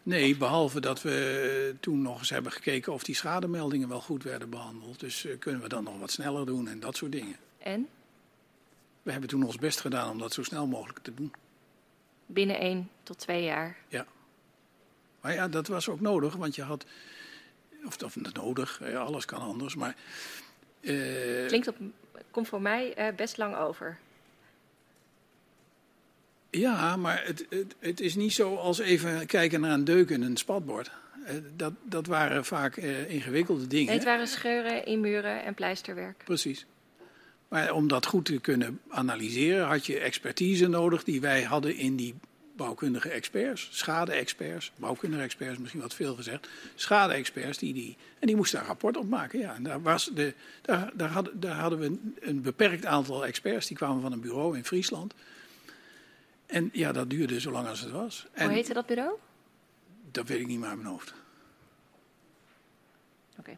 Nee, 0.04 0.38
behalve 0.38 0.80
dat 0.80 1.02
we 1.02 1.76
toen 1.80 2.02
nog 2.02 2.20
eens 2.20 2.30
hebben 2.30 2.52
gekeken 2.52 2.94
of 2.94 3.04
die 3.04 3.16
schademeldingen 3.16 3.90
wel 3.90 4.02
goed 4.02 4.24
werden 4.24 4.50
behandeld. 4.50 5.00
Dus 5.00 5.26
uh, 5.26 5.40
kunnen 5.40 5.62
we 5.62 5.68
dan 5.68 5.84
nog 5.84 6.00
wat 6.00 6.12
sneller 6.12 6.46
doen 6.46 6.68
en 6.68 6.80
dat 6.80 6.96
soort 6.96 7.12
dingen. 7.12 7.36
En? 7.58 7.88
We 9.04 9.12
hebben 9.12 9.30
toen 9.30 9.44
ons 9.44 9.58
best 9.58 9.80
gedaan 9.80 10.12
om 10.12 10.18
dat 10.18 10.34
zo 10.34 10.44
snel 10.44 10.68
mogelijk 10.68 11.00
te 11.00 11.14
doen. 11.14 11.34
Binnen 12.26 12.60
één 12.60 12.90
tot 13.04 13.20
twee 13.20 13.44
jaar? 13.44 13.78
Ja. 13.88 14.06
Maar 15.22 15.34
ja, 15.34 15.48
dat 15.48 15.68
was 15.68 15.90
ook 15.90 16.00
nodig, 16.00 16.36
want 16.36 16.56
je 16.56 16.62
had. 16.62 16.86
Of, 17.86 18.04
of 18.04 18.16
nodig, 18.34 18.82
alles 18.96 19.26
kan 19.26 19.40
anders, 19.40 19.76
maar. 19.76 19.96
Uh, 20.82 21.48
Klinkt 21.48 21.68
op, 21.68 21.76
komt 22.32 22.48
voor 22.48 22.62
mij 22.62 22.94
uh, 22.98 23.16
best 23.16 23.38
lang 23.38 23.56
over. 23.56 23.98
Ja, 26.50 26.96
maar 26.96 27.24
het, 27.26 27.46
het, 27.50 27.76
het, 27.80 28.00
is 28.00 28.16
niet 28.16 28.34
zo 28.34 28.56
als 28.56 28.80
even 28.80 29.26
kijken 29.26 29.62
naar 29.62 29.72
een 29.72 29.84
deuk 29.84 30.10
in 30.10 30.22
een 30.22 30.38
spatbord. 30.38 30.92
Eh, 31.26 31.36
dat, 31.56 31.74
dat 31.84 32.06
waren 32.06 32.46
vaak 32.46 32.78
uh, 32.78 33.10
ingewikkelde 33.10 33.68
dingen. 33.68 33.86
Nee, 33.86 33.96
het 33.96 34.06
waren 34.06 34.28
scheuren, 34.28 34.86
inmuren 34.86 35.44
en 35.44 35.54
pleisterwerk. 35.54 36.22
Precies. 36.26 36.66
Maar 37.48 37.74
om 37.74 37.88
dat 37.88 38.06
goed 38.06 38.26
te 38.26 38.40
kunnen 38.40 38.80
analyseren 38.90 39.66
had 39.68 39.86
je 39.86 40.00
expertise 40.00 40.68
nodig 40.68 41.04
die 41.04 41.22
wij 41.22 41.44
hadden 41.44 41.76
in 41.76 41.96
die 41.96 42.16
bouwkundige 42.56 43.10
experts, 43.10 43.68
schade-experts, 43.72 44.72
bouwkundige 44.76 45.24
experts 45.24 45.58
misschien 45.58 45.82
wat 45.82 45.94
veel 45.94 46.16
gezegd, 46.16 46.48
schade-experts 46.76 47.58
die, 47.58 47.74
die 47.74 47.98
en 48.20 48.28
die 48.28 48.36
moesten 48.36 48.60
een 48.60 48.66
rapport 48.66 48.98
opmaken. 48.98 49.40
Ja, 49.40 49.56
en 49.56 49.64
daar, 49.64 49.82
was 49.82 50.10
de, 50.14 50.34
daar, 50.62 50.92
daar, 50.94 51.10
hadden, 51.10 51.40
daar 51.40 51.56
hadden 51.56 51.80
we 51.80 51.86
een, 51.86 52.18
een 52.20 52.42
beperkt 52.42 52.86
aantal 52.86 53.26
experts, 53.26 53.68
die 53.68 53.78
kwamen 53.78 54.02
van 54.02 54.12
een 54.12 54.22
bureau 54.22 54.58
in 54.58 54.66
Friesland. 54.66 55.14
En 56.46 56.70
ja, 56.74 56.92
dat 56.92 57.10
duurde 57.10 57.40
zo 57.40 57.52
lang 57.52 57.68
als 57.68 57.80
het 57.80 57.92
was. 57.92 58.28
Hoe 58.34 58.52
heette 58.52 58.74
dat 58.74 58.86
bureau? 58.86 59.14
Dat 60.12 60.28
weet 60.28 60.40
ik 60.40 60.48
niet 60.48 60.60
meer 60.60 60.70
uit 60.70 60.78
mijn 60.78 60.90
hoofd. 60.90 61.14
Oké. 63.40 63.58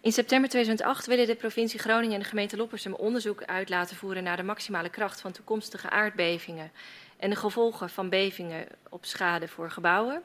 In 0.00 0.12
september 0.12 0.50
2008 0.50 1.06
willen 1.06 1.26
de 1.26 1.34
provincie 1.34 1.78
Groningen 1.78 2.14
en 2.14 2.20
de 2.20 2.28
gemeente 2.28 2.56
Loppersum 2.56 2.94
onderzoek 2.94 3.44
uit 3.44 3.68
laten 3.68 3.96
voeren 3.96 4.22
naar 4.22 4.36
de 4.36 4.42
maximale 4.42 4.88
kracht 4.88 5.20
van 5.20 5.32
toekomstige 5.32 5.90
aardbevingen 5.90 6.70
en 7.16 7.30
de 7.30 7.36
gevolgen 7.36 7.90
van 7.90 8.08
bevingen 8.08 8.66
op 8.88 9.04
schade 9.04 9.48
voor 9.48 9.70
gebouwen. 9.70 10.22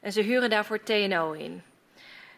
En 0.00 0.12
ze 0.12 0.20
huren 0.20 0.50
daarvoor 0.50 0.82
TNO 0.82 1.32
in. 1.32 1.62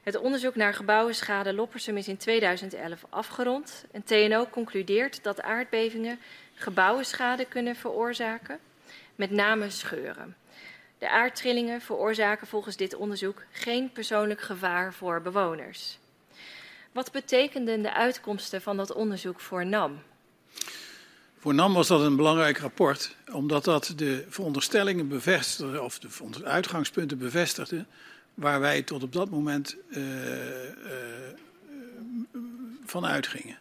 Het 0.02 0.16
onderzoek 0.16 0.54
naar 0.54 0.74
gebouwenschade 0.74 1.52
Loppersum 1.52 1.96
is 1.96 2.08
in 2.08 2.16
2011 2.16 3.04
afgerond. 3.08 3.84
En 3.92 4.02
TNO 4.02 4.46
concludeert 4.46 5.22
dat 5.22 5.42
aardbevingen 5.42 6.18
gebouwenschade 6.54 7.44
kunnen 7.44 7.76
veroorzaken, 7.76 8.58
met 9.14 9.30
name 9.30 9.70
scheuren. 9.70 10.36
De 10.98 11.08
aardtrillingen 11.08 11.80
veroorzaken 11.80 12.46
volgens 12.46 12.76
dit 12.76 12.94
onderzoek 12.94 13.42
geen 13.50 13.92
persoonlijk 13.92 14.40
gevaar 14.40 14.94
voor 14.94 15.22
bewoners. 15.22 15.98
Wat 16.92 17.12
betekenden 17.12 17.82
de 17.82 17.92
uitkomsten 17.92 18.62
van 18.62 18.76
dat 18.76 18.92
onderzoek 18.92 19.40
voor 19.40 19.66
NAM? 19.66 20.02
Voor 21.44 21.54
NAM 21.54 21.72
was 21.72 21.88
dat 21.88 22.00
een 22.00 22.16
belangrijk 22.16 22.58
rapport, 22.58 23.16
omdat 23.32 23.64
dat 23.64 23.92
de 23.96 24.24
veronderstellingen 24.28 25.08
bevestigde, 25.08 25.82
of 25.82 25.98
de 25.98 26.44
uitgangspunten 26.44 27.18
bevestigde, 27.18 27.84
waar 28.34 28.60
wij 28.60 28.82
tot 28.82 29.02
op 29.02 29.12
dat 29.12 29.30
moment 29.30 29.76
uh, 29.88 30.04
van 32.84 33.06
uitgingen. 33.06 33.58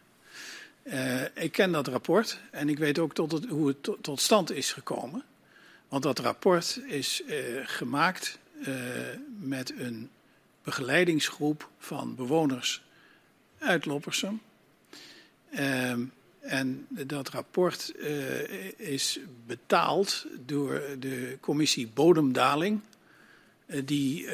Uh, 0.82 1.22
ik 1.34 1.52
ken 1.52 1.72
dat 1.72 1.88
rapport 1.88 2.40
en 2.50 2.68
ik 2.68 2.78
weet 2.78 2.98
ook 2.98 3.14
tot 3.14 3.32
het, 3.32 3.44
hoe 3.44 3.68
het 3.68 4.02
tot, 4.02 4.20
stand 4.20 4.52
is 4.52 4.72
gekomen. 4.72 5.22
Want 5.88 6.02
dat 6.02 6.18
rapport 6.18 6.80
is 6.86 7.22
gemaakt 7.64 8.38
met 9.38 9.72
een 9.78 10.10
begeleidingsgroep 10.62 11.68
van 11.78 12.14
bewoners 12.14 12.82
uit 13.58 13.84
Loppersum. 13.84 14.40
En 16.44 16.86
dat 16.88 17.28
rapport 17.28 17.92
uh, 17.96 18.08
is 18.76 19.18
betaald 19.46 20.26
door 20.46 20.82
de 20.98 21.36
commissie 21.40 21.88
Bodemdaling, 21.94 22.80
uh, 23.66 23.80
die 23.84 24.24
uh, 24.24 24.32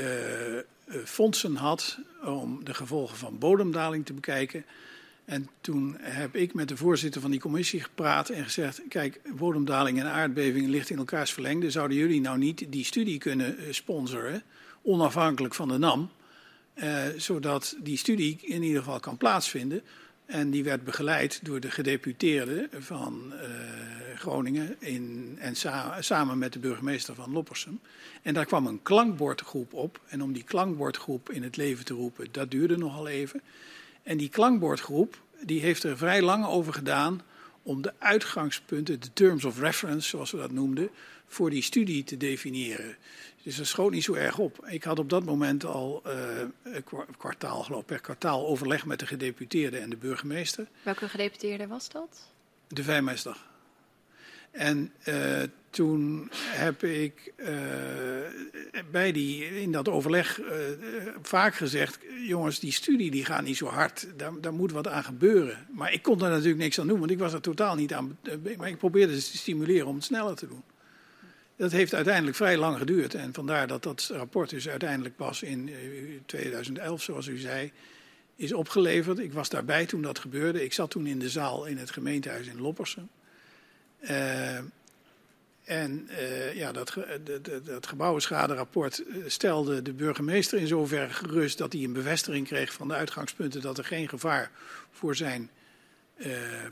fondsen 1.04 1.56
had 1.56 1.98
om 2.24 2.64
de 2.64 2.74
gevolgen 2.74 3.16
van 3.16 3.38
bodemdaling 3.38 4.06
te 4.06 4.12
bekijken. 4.12 4.64
En 5.24 5.48
toen 5.60 5.96
heb 6.00 6.36
ik 6.36 6.54
met 6.54 6.68
de 6.68 6.76
voorzitter 6.76 7.20
van 7.20 7.30
die 7.30 7.40
commissie 7.40 7.80
gepraat 7.80 8.28
en 8.28 8.44
gezegd: 8.44 8.82
Kijk, 8.88 9.20
bodemdaling 9.36 10.00
en 10.00 10.06
aardbeving 10.06 10.68
ligt 10.68 10.90
in 10.90 10.98
elkaars 10.98 11.32
verlengde. 11.32 11.70
Zouden 11.70 11.96
jullie 11.96 12.20
nou 12.20 12.38
niet 12.38 12.66
die 12.68 12.84
studie 12.84 13.18
kunnen 13.18 13.74
sponsoren, 13.74 14.42
onafhankelijk 14.82 15.54
van 15.54 15.68
de 15.68 15.78
NAM? 15.78 16.10
Zodat 17.16 17.76
die 17.82 17.96
studie 17.96 18.38
in 18.40 18.62
ieder 18.62 18.78
geval 18.78 19.00
kan 19.00 19.16
plaatsvinden. 19.16 19.82
En 20.30 20.50
die 20.50 20.64
werd 20.64 20.84
begeleid 20.84 21.40
door 21.42 21.60
de 21.60 21.70
gedeputeerde 21.70 22.68
van 22.78 23.32
uh, 23.32 23.40
Groningen 24.16 24.76
in, 24.78 25.36
en 25.38 25.56
sa 25.56 26.02
samen 26.02 26.38
met 26.38 26.52
de 26.52 26.58
burgemeester 26.58 27.14
van 27.14 27.32
Loppersum. 27.32 27.80
En 28.22 28.34
daar 28.34 28.44
kwam 28.44 28.66
een 28.66 28.82
klankbordgroep 28.82 29.74
op. 29.74 30.00
En 30.08 30.22
om 30.22 30.32
die 30.32 30.44
klankbordgroep 30.44 31.30
in 31.30 31.42
het 31.42 31.56
leven 31.56 31.84
te 31.84 31.94
roepen, 31.94 32.28
dat 32.30 32.50
duurde 32.50 32.76
nogal 32.76 33.08
even. 33.08 33.40
En 34.02 34.16
die 34.16 34.28
klankbordgroep 34.28 35.22
die 35.40 35.60
heeft 35.60 35.82
er 35.82 35.96
vrij 35.96 36.22
lang 36.22 36.46
over 36.46 36.72
gedaan 36.72 37.22
om 37.62 37.82
de 37.82 37.92
uitgangspunten, 37.98 39.00
de 39.00 39.12
terms 39.12 39.44
of 39.44 39.58
reference 39.58 40.08
zoals 40.08 40.30
we 40.30 40.38
dat 40.38 40.52
noemden, 40.52 40.90
voor 41.26 41.50
die 41.50 41.62
studie 41.62 42.04
te 42.04 42.16
definiëren. 42.16 42.96
Dus 43.42 43.56
dat 43.56 43.66
schoot 43.66 43.92
niet 43.92 44.04
zo 44.04 44.14
erg 44.14 44.38
op. 44.38 44.66
Ik 44.66 44.84
had 44.84 44.98
op 44.98 45.10
dat 45.10 45.24
moment 45.24 45.64
al 45.64 46.02
uh, 46.06 46.12
een 46.62 46.84
kwartaal, 47.18 47.62
geloof 47.62 47.84
per 47.84 48.00
kwartaal 48.00 48.46
overleg 48.46 48.86
met 48.86 48.98
de 48.98 49.06
gedeputeerde 49.06 49.78
en 49.78 49.90
de 49.90 49.96
burgemeester. 49.96 50.66
Welke 50.82 51.08
gedeputeerde 51.08 51.66
was 51.66 51.88
dat? 51.88 52.30
De 52.68 52.82
Vijfmeester. 52.82 53.36
En 54.50 54.92
uh, 55.08 55.42
toen 55.70 56.28
heb 56.32 56.82
ik 56.82 57.32
uh, 57.36 57.48
bij 58.90 59.12
die, 59.12 59.60
in 59.60 59.72
dat 59.72 59.88
overleg 59.88 60.40
vaak 61.22 61.54
gezegd: 61.54 61.98
jongens, 62.26 62.60
die 62.60 62.72
studie 62.72 63.10
die 63.10 63.24
gaat 63.24 63.42
niet 63.42 63.56
zo 63.56 63.66
hard, 63.66 64.06
daar, 64.16 64.40
daar, 64.40 64.52
moet 64.52 64.72
wat 64.72 64.88
aan 64.88 65.04
gebeuren. 65.04 65.66
Maar 65.70 65.92
ik 65.92 66.02
kon 66.02 66.18
daar 66.18 66.30
natuurlijk 66.30 66.58
niks 66.58 66.80
aan 66.80 66.86
doen, 66.86 66.98
want 66.98 67.10
ik 67.10 67.18
was 67.18 67.32
er 67.32 67.40
totaal 67.40 67.74
niet 67.74 67.94
aan. 67.94 68.18
Maar 68.56 68.68
ik 68.68 68.78
probeerde 68.78 69.20
ze 69.20 69.30
te 69.30 69.36
stimuleren 69.36 69.86
om 69.86 69.94
het 69.94 70.04
sneller 70.04 70.36
te 70.36 70.46
doen. 70.46 70.62
Dat 71.60 71.72
heeft 71.72 71.94
uiteindelijk 71.94 72.36
vrij 72.36 72.56
lang 72.56 72.78
geduurd. 72.78 73.14
En 73.14 73.34
vandaar 73.34 73.66
dat 73.66 73.82
dat 73.82 74.10
rapport 74.12 74.50
dus 74.50 74.68
uiteindelijk 74.68 75.16
pas 75.16 75.42
in 75.42 75.70
2011, 76.26 76.98
eh, 76.98 77.04
zoals 77.04 77.26
u 77.26 77.38
zei, 77.38 77.72
is 78.36 78.52
opgeleverd. 78.52 79.18
Ik 79.18 79.32
was 79.32 79.48
daarbij 79.48 79.86
toen 79.86 80.02
dat 80.02 80.18
gebeurde. 80.18 80.64
Ik 80.64 80.72
zat 80.72 80.90
toen 80.90 81.06
in 81.06 81.18
de 81.18 81.28
zaal 81.28 81.64
in 81.64 81.78
het 81.78 81.90
gemeentehuis 81.90 82.46
in 82.46 82.60
Loppersum. 82.60 83.08
Uh, 84.00 84.56
en 85.64 86.08
uh, 86.10 86.54
ja, 86.54 86.72
dat, 86.72 86.94
dat, 87.62 87.94
stelde 89.26 89.82
de 89.82 89.92
burgemeester 89.92 90.58
in 90.58 90.66
zoverre 90.66 91.12
gerust 91.12 91.58
dat 91.58 91.72
hij 91.72 91.82
een 91.82 91.92
bevestiging 91.92 92.46
kreeg 92.46 92.72
van 92.72 92.88
de 92.88 92.94
uitgangspunten 92.94 93.60
dat 93.60 93.78
er 93.78 93.84
geen 93.84 94.08
gevaar 94.08 94.50
voor 94.90 95.16
zijn 95.16 95.50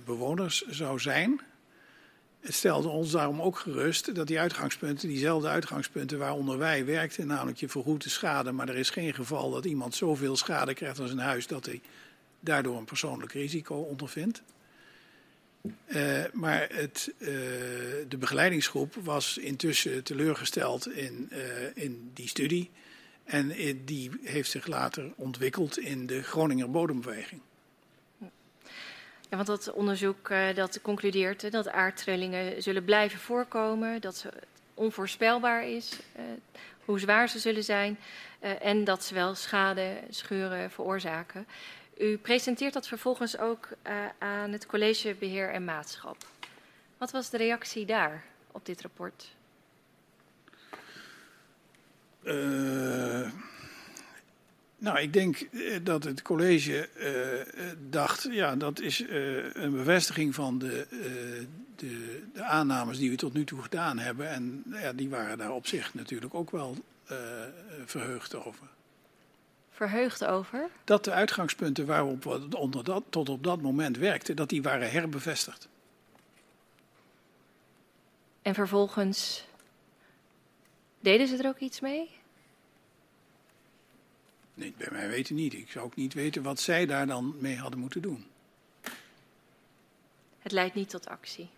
bewoners 0.04 0.66
zou 0.66 0.98
zijn. 0.98 1.40
Het 2.40 2.54
stelde 2.54 2.88
ons 2.88 3.10
daarom 3.10 3.42
ook 3.42 3.58
gerust 3.58 4.14
dat 4.14 4.26
die 4.26 4.40
uitgangspunten, 4.40 5.08
diezelfde 5.08 5.48
uitgangspunten 5.48 6.18
waaronder 6.18 6.58
wij 6.58 6.84
werkten, 6.84 7.26
namelijk 7.26 7.58
je 7.58 7.68
vergoedt 7.68 8.02
de 8.02 8.10
schade, 8.10 8.52
maar 8.52 8.68
er 8.68 8.76
is 8.76 8.90
geen 8.90 9.14
geval 9.14 9.50
dat 9.50 9.64
iemand 9.64 9.94
zoveel 9.94 10.36
schade 10.36 10.74
krijgt 10.74 10.98
als 10.98 11.10
een 11.10 11.18
huis 11.18 11.46
dat 11.46 11.66
hij 11.66 11.80
daardoor 12.40 12.76
een 12.76 12.84
persoonlijk 12.84 13.32
risico 13.32 13.74
ondervindt. 13.74 14.42
Uh, 15.86 16.24
maar 16.32 16.68
het, 16.72 17.12
uh, 17.18 17.28
de 18.08 18.16
begeleidingsgroep 18.18 18.94
was 18.94 19.38
intussen 19.38 20.04
teleurgesteld 20.04 20.88
in, 20.88 21.28
uh, 21.32 21.38
in 21.74 22.10
die 22.14 22.28
studie. 22.28 22.70
En 23.24 23.52
die 23.84 24.10
heeft 24.22 24.50
zich 24.50 24.66
later 24.66 25.12
ontwikkeld 25.16 25.78
in 25.78 26.06
de 26.06 26.22
Groninger 26.22 26.70
bodembeweging. 26.70 27.40
Ja, 29.28 29.36
want 29.36 29.46
dat 29.46 29.72
onderzoek 29.72 30.28
uh, 30.28 30.54
dat 30.54 30.80
concludeert 30.82 31.52
dat 31.52 31.68
aardtrillingen 31.68 32.62
zullen 32.62 32.84
blijven 32.84 33.18
voorkomen, 33.18 34.00
dat 34.00 34.22
het 34.22 34.34
onvoorspelbaar 34.74 35.66
is 35.66 35.98
uh, 36.16 36.22
hoe 36.84 36.98
zwaar 36.98 37.28
ze 37.28 37.38
zullen 37.38 37.64
zijn 37.64 37.98
uh, 38.40 38.64
en 38.64 38.84
dat 38.84 39.04
ze 39.04 39.14
wel 39.14 39.34
schade, 39.34 40.00
scheuren 40.10 40.70
veroorzaken. 40.70 41.46
U 41.98 42.16
presenteert 42.16 42.72
dat 42.72 42.88
vervolgens 42.88 43.38
ook 43.38 43.68
aan 44.18 44.52
het 44.52 44.66
college 44.66 45.14
beheer 45.18 45.50
en 45.50 45.64
maatschap. 45.64 46.16
Wat 46.98 47.10
was 47.10 47.30
de 47.30 47.36
reactie 47.36 47.86
daar 47.86 48.24
op 48.52 48.66
dit 48.66 48.80
rapport? 48.80 49.36
Nou, 54.78 54.98
ik 54.98 55.12
denk 55.12 55.36
eh, 55.36 55.76
dat 55.82 56.04
het 56.04 56.22
college 56.22 56.88
uh, 56.96 57.64
dacht, 57.90 58.28
ja, 58.30 58.56
dat 58.56 58.80
is 58.80 59.00
uh, 59.00 59.54
een 59.54 59.72
bevestiging 59.72 60.34
van 60.34 60.58
de, 60.58 60.86
uh, 60.90 61.00
de, 61.76 62.22
de, 62.32 62.42
aannames 62.42 62.98
die 62.98 63.10
we 63.10 63.16
tot 63.16 63.32
nu 63.32 63.44
toe 63.44 63.62
gedaan 63.62 63.98
hebben. 63.98 64.28
En 64.28 64.64
ja, 64.70 64.92
die 64.92 65.08
waren 65.08 65.38
daar 65.38 65.52
op 65.52 65.66
zich 65.66 65.94
natuurlijk 65.94 66.34
ook 66.34 66.50
wel 66.50 66.76
verheugd 67.84 68.34
over. 68.34 68.66
Verheugd 69.70 70.24
over? 70.24 70.68
Dat 70.84 71.04
de 71.04 71.12
uitgangspunten 71.12 71.86
waarop 71.86 72.24
we 72.24 72.56
onder 72.56 72.84
dat, 72.84 73.04
tot 73.10 73.28
op 73.28 73.42
dat 73.44 73.62
moment 73.62 73.96
werkten, 73.96 74.36
dat 74.36 74.48
die 74.48 74.62
waren 74.62 74.90
herbevestigd. 74.90 75.68
En 78.42 78.54
vervolgens 78.54 79.44
deden 81.00 81.28
ze 81.28 81.36
er 81.36 81.48
ook 81.48 81.58
iets 81.58 81.80
mee? 81.80 82.17
Nee, 84.58 84.74
bij 84.76 84.88
mij 84.90 85.08
weten 85.08 85.34
niet. 85.34 85.54
Ik 85.54 85.70
zou 85.70 85.84
ook 85.84 85.96
niet 85.96 86.14
weten 86.14 86.42
wat 86.42 86.60
zij 86.60 86.86
daar 86.86 87.06
dan 87.06 87.34
mee 87.38 87.56
hadden 87.56 87.80
moeten 87.80 88.02
doen. 88.02 88.26
Het 90.38 90.52
leidt 90.52 90.74
niet 90.74 90.88
tot 90.88 91.06
actie. 91.06 91.48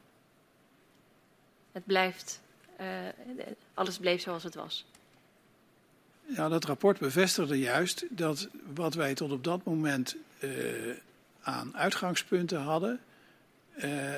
Het 1.72 1.86
blijft, 1.86 2.40
uh, 2.80 2.86
alles 3.74 3.98
bleef 3.98 4.20
zoals 4.20 4.42
het 4.42 4.54
was. 4.54 4.86
Ja, 6.26 6.48
dat 6.48 6.64
rapport 6.64 6.98
bevestigde 6.98 7.58
juist 7.58 8.04
dat 8.10 8.48
wat 8.74 8.94
wij 8.94 9.14
tot 9.14 9.30
op 9.30 9.44
dat 9.44 9.64
moment 9.64 10.16
uh, 10.40 10.96
aan 11.40 11.76
uitgangspunten 11.76 12.60
hadden, 12.60 13.00
uh, 13.84 14.16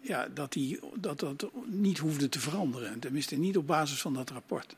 ja, 0.00 0.28
dat, 0.34 0.52
die, 0.52 0.80
dat 0.94 1.20
dat 1.20 1.50
niet 1.66 1.98
hoefde 1.98 2.28
te 2.28 2.40
veranderen. 2.40 2.98
Tenminste, 2.98 3.36
niet 3.36 3.56
op 3.56 3.66
basis 3.66 4.00
van 4.00 4.14
dat 4.14 4.30
rapport. 4.30 4.76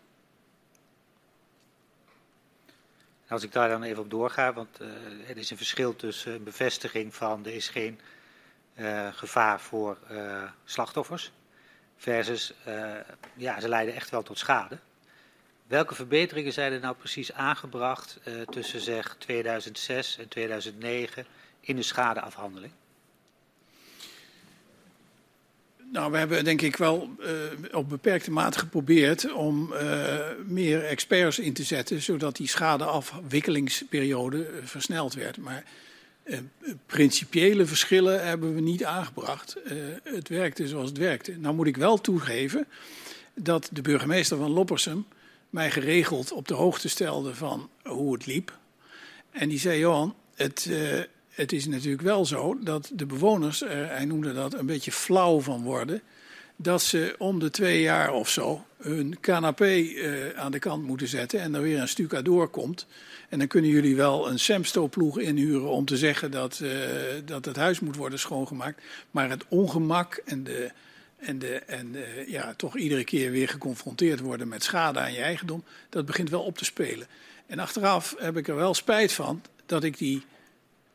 Als 3.30 3.42
ik 3.42 3.52
daar 3.52 3.68
dan 3.68 3.82
even 3.82 4.02
op 4.02 4.10
doorga, 4.10 4.52
want 4.52 4.80
uh, 4.80 4.88
er 5.28 5.36
is 5.36 5.50
een 5.50 5.56
verschil 5.56 5.96
tussen 5.96 6.32
een 6.32 6.44
bevestiging 6.44 7.14
van 7.14 7.46
er 7.46 7.54
is 7.54 7.68
geen 7.68 8.00
uh, 8.74 9.08
gevaar 9.12 9.60
voor 9.60 9.98
uh, 10.10 10.42
slachtoffers, 10.64 11.32
versus 11.96 12.54
ja, 13.34 13.60
ze 13.60 13.68
leiden 13.68 13.94
echt 13.94 14.10
wel 14.10 14.22
tot 14.22 14.38
schade. 14.38 14.78
Welke 15.66 15.94
verbeteringen 15.94 16.52
zijn 16.52 16.72
er 16.72 16.80
nou 16.80 16.94
precies 16.94 17.32
aangebracht 17.32 18.20
tussen 18.50 18.80
zeg 18.80 19.16
2006 19.18 20.18
en 20.18 20.28
2009 20.28 21.26
in 21.60 21.76
de 21.76 21.82
schadeafhandeling? 21.82 22.72
Nou, 25.92 26.12
we 26.12 26.18
hebben 26.18 26.44
denk 26.44 26.62
ik 26.62 26.76
wel 26.76 27.10
uh, 27.20 27.28
op 27.72 27.88
beperkte 27.88 28.30
mate 28.30 28.58
geprobeerd 28.58 29.32
om 29.32 29.72
uh, 29.72 30.18
meer 30.46 30.84
experts 30.84 31.38
in 31.38 31.52
te 31.52 31.62
zetten, 31.62 32.02
zodat 32.02 32.36
die 32.36 32.48
schadeafwikkelingsperiode 32.48 34.36
uh, 34.38 34.44
versneld 34.64 35.14
werd. 35.14 35.36
Maar 35.36 35.64
principiële 36.86 37.66
verschillen 37.66 38.26
hebben 38.26 38.54
we 38.54 38.60
niet 38.60 38.84
aangebracht. 38.84 39.56
het 40.02 40.28
werkte 40.28 40.68
zoals 40.68 40.88
het 40.88 40.98
werkte. 40.98 41.38
Nou 41.38 41.54
moet 41.54 41.66
ik 41.66 41.76
wel 41.76 42.00
toegeven 42.00 42.66
dat 43.34 43.68
de 43.72 43.82
burgemeester 43.82 44.36
van 44.36 44.50
Loppersum 44.50 45.06
mij 45.50 45.70
geregeld 45.70 46.32
op 46.32 46.48
de 46.48 46.54
hoogte 46.54 46.88
stelde 46.88 47.34
van 47.34 47.68
hoe 47.82 48.12
het 48.12 48.26
liep. 48.26 48.58
En 49.30 49.48
die 49.48 49.58
zei, 49.58 49.78
Johan, 49.78 50.14
het 50.34 50.70
het 51.30 51.52
is 51.52 51.66
natuurlijk 51.66 52.02
wel 52.02 52.26
zo 52.26 52.58
dat 52.60 52.90
de 52.92 53.06
bewoners 53.06 53.62
er, 53.62 53.88
hij 53.88 54.04
noemde 54.04 54.32
dat, 54.32 54.54
een 54.54 54.66
beetje 54.66 54.92
flauw 54.92 55.40
van 55.40 55.62
worden. 55.62 56.02
Dat 56.56 56.82
ze 56.82 57.14
om 57.18 57.38
de 57.38 57.50
twee 57.50 57.80
jaar 57.80 58.12
of 58.12 58.28
zo 58.28 58.64
hun 58.76 59.20
canapé 59.20 59.74
uh, 59.74 60.30
aan 60.38 60.52
de 60.52 60.58
kant 60.58 60.84
moeten 60.84 61.08
zetten 61.08 61.40
en 61.40 61.54
er 61.54 61.62
weer 61.62 61.80
een 61.80 61.88
stucadoor 61.88 62.48
komt. 62.48 62.86
En 63.28 63.38
dan 63.38 63.48
kunnen 63.48 63.70
jullie 63.70 63.96
wel 63.96 64.28
een 64.28 64.38
Semsto-ploeg 64.38 65.18
inhuren 65.18 65.68
om 65.68 65.84
te 65.84 65.96
zeggen 65.96 66.30
dat, 66.30 66.60
uh, 66.62 66.70
dat 67.24 67.44
het 67.44 67.56
huis 67.56 67.80
moet 67.80 67.96
worden 67.96 68.18
schoongemaakt. 68.18 68.82
Maar 69.10 69.30
het 69.30 69.44
ongemak 69.48 70.22
en, 70.24 70.44
de, 70.44 70.70
en, 71.16 71.38
de, 71.38 71.54
en 71.54 71.96
ja, 72.26 72.54
toch 72.56 72.76
iedere 72.76 73.04
keer 73.04 73.30
weer 73.30 73.48
geconfronteerd 73.48 74.20
worden 74.20 74.48
met 74.48 74.64
schade 74.64 74.98
aan 74.98 75.12
je 75.12 75.20
eigendom, 75.20 75.64
dat 75.88 76.06
begint 76.06 76.30
wel 76.30 76.42
op 76.42 76.58
te 76.58 76.64
spelen. 76.64 77.06
En 77.46 77.58
achteraf 77.58 78.14
heb 78.18 78.36
ik 78.36 78.48
er 78.48 78.56
wel 78.56 78.74
spijt 78.74 79.12
van 79.12 79.42
dat 79.66 79.84
ik 79.84 79.98
die 79.98 80.24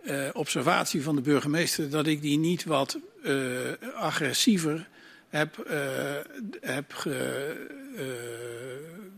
uh, 0.05 0.29
observatie 0.33 1.03
van 1.03 1.15
de 1.15 1.21
burgemeester 1.21 1.89
dat 1.89 2.07
ik 2.07 2.21
die 2.21 2.37
niet 2.37 2.63
wat 2.63 2.99
uh, 3.23 3.71
agressiever 3.95 4.87
heb, 5.29 5.65
uh, 5.67 5.75
heb 6.61 6.93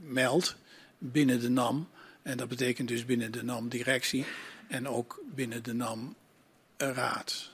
gemeld 0.05 0.55
binnen 0.97 1.39
de 1.39 1.49
NAM. 1.49 1.89
En 2.21 2.37
dat 2.37 2.47
betekent 2.47 2.87
dus 2.87 3.05
binnen 3.05 3.31
de 3.31 3.43
NAM-directie 3.43 4.25
en 4.67 4.87
ook 4.87 5.21
binnen 5.35 5.63
de 5.63 5.73
NAM-raad. 5.73 7.51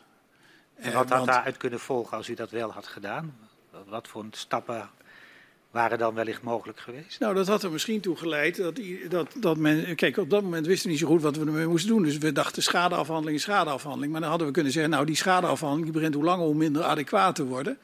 En 0.75 0.93
wat 0.93 1.09
had 1.09 1.25
daaruit 1.25 1.57
kunnen 1.57 1.79
volgen 1.79 2.17
als 2.17 2.29
u 2.29 2.33
dat 2.33 2.51
wel 2.51 2.71
had 2.71 2.87
gedaan? 2.87 3.37
Wat 3.87 4.07
voor 4.07 4.25
stappen 4.31 4.89
waren 5.73 5.97
dan 5.97 6.13
wellicht 6.13 6.41
mogelijk 6.41 6.79
geweest? 6.79 7.19
Nou, 7.19 7.35
dat 7.35 7.47
had 7.47 7.63
er 7.63 7.71
misschien 7.71 8.01
toe 8.01 8.15
geleid 8.15 8.55
dat, 8.57 8.79
dat, 9.09 9.35
dat 9.35 9.57
men. 9.57 9.95
Kijk, 9.95 10.17
op 10.17 10.29
dat 10.29 10.43
moment 10.43 10.65
wisten 10.65 10.85
we 10.85 10.91
niet 10.91 11.01
zo 11.01 11.07
goed 11.07 11.21
wat 11.21 11.37
we 11.37 11.45
ermee 11.45 11.67
moesten 11.67 11.89
doen. 11.89 12.03
Dus 12.03 12.17
we 12.17 12.31
dachten 12.31 12.63
schadeafhandeling, 12.63 13.39
schadeafhandeling. 13.39 14.11
Maar 14.11 14.21
dan 14.21 14.29
hadden 14.29 14.47
we 14.47 14.53
kunnen 14.53 14.71
zeggen: 14.71 14.91
Nou, 14.91 15.05
die 15.05 15.15
schadeafhandeling 15.15 15.83
die 15.83 15.93
begint 15.93 16.13
hoe 16.13 16.23
langer 16.23 16.45
hoe 16.45 16.55
minder 16.55 16.83
adequaat 16.83 17.35
te 17.35 17.45
worden. 17.45 17.77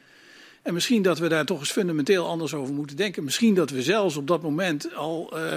En 0.61 0.73
misschien 0.73 1.01
dat 1.01 1.19
we 1.19 1.27
daar 1.27 1.45
toch 1.45 1.59
eens 1.59 1.71
fundamenteel 1.71 2.27
anders 2.27 2.53
over 2.53 2.73
moeten 2.73 2.95
denken. 2.95 3.23
Misschien 3.23 3.53
dat 3.53 3.69
we 3.69 3.81
zelfs 3.81 4.15
op 4.15 4.27
dat 4.27 4.41
moment 4.41 4.95
al 4.95 5.31
uh, 5.33 5.53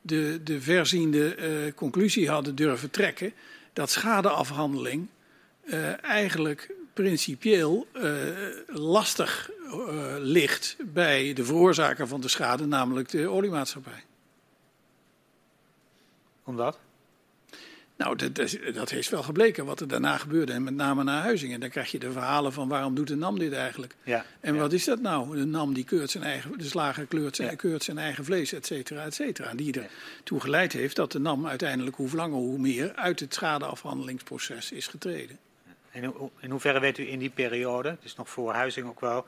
de, 0.00 0.40
de 0.44 0.60
verziende 0.60 1.36
uh, 1.36 1.72
conclusie 1.74 2.30
hadden 2.30 2.54
durven 2.54 2.90
trekken. 2.90 3.32
dat 3.72 3.90
schadeafhandeling 3.90 5.06
uh, 5.64 6.04
eigenlijk 6.04 6.70
principieel 6.92 7.86
uh, 7.96 8.22
lastig 8.66 9.50
uh, 9.64 10.14
ligt 10.18 10.76
bij 10.80 11.32
de 11.32 11.44
veroorzaker 11.44 12.08
van 12.08 12.20
de 12.20 12.28
schade, 12.28 12.66
namelijk 12.66 13.08
de 13.08 13.28
oliemaatschappij. 13.28 14.04
Omdat? 16.44 16.78
Nou, 17.96 18.16
dat, 18.16 18.34
dat, 18.34 18.58
dat, 18.74 18.92
is 18.92 19.08
wel 19.08 19.22
gebleken 19.22 19.64
wat 19.64 19.80
er 19.80 19.88
daarna 19.88 20.18
gebeurde. 20.18 20.52
En 20.52 20.62
met 20.62 20.74
name 20.74 21.04
na 21.04 21.20
Huizingen. 21.20 21.60
Dan 21.60 21.68
krijg 21.68 21.90
je 21.90 21.98
de 21.98 22.12
verhalen 22.12 22.52
van 22.52 22.68
waarom 22.68 22.94
doet 22.94 23.08
de 23.08 23.16
NAM 23.16 23.38
dit 23.38 23.52
eigenlijk? 23.52 23.94
Ja, 24.02 24.24
en 24.40 24.54
ja. 24.54 24.60
wat 24.60 24.72
is 24.72 24.84
dat 24.84 25.00
nou? 25.00 25.36
De 25.36 25.44
NAM 25.44 25.74
die 25.74 25.84
keurt 25.84 26.10
zijn 26.10 26.24
eigen, 26.24 26.58
de 26.58 26.64
slager 26.64 27.06
keurt 27.06 27.36
zijn, 27.36 27.50
ja. 27.50 27.56
keurt 27.56 27.84
zijn 27.84 27.98
eigen 27.98 28.24
vlees, 28.24 28.52
et 28.52 28.66
cetera, 28.66 29.04
et 29.04 29.14
cetera. 29.14 29.48
En 29.48 29.56
die 29.56 29.80
ertoe 30.16 30.40
geleid 30.40 30.72
heeft 30.72 30.96
dat 30.96 31.12
de 31.12 31.18
NAM 31.18 31.46
uiteindelijk 31.46 31.96
hoe 31.96 32.14
langer 32.14 32.38
hoe 32.38 32.58
meer 32.58 32.94
uit 32.94 33.20
het 33.20 33.34
schadeafhandelingsproces 33.34 34.72
is 34.72 34.86
getreden. 34.86 35.38
In 35.92 36.50
hoeverre 36.50 36.80
werd 36.80 36.98
u 36.98 37.08
in 37.08 37.18
die 37.18 37.30
periode, 37.30 37.96
is 38.02 38.14
nog 38.14 38.28
voor 38.28 38.52
Huizing 38.52 38.86
ook 38.88 39.00
wel, 39.00 39.26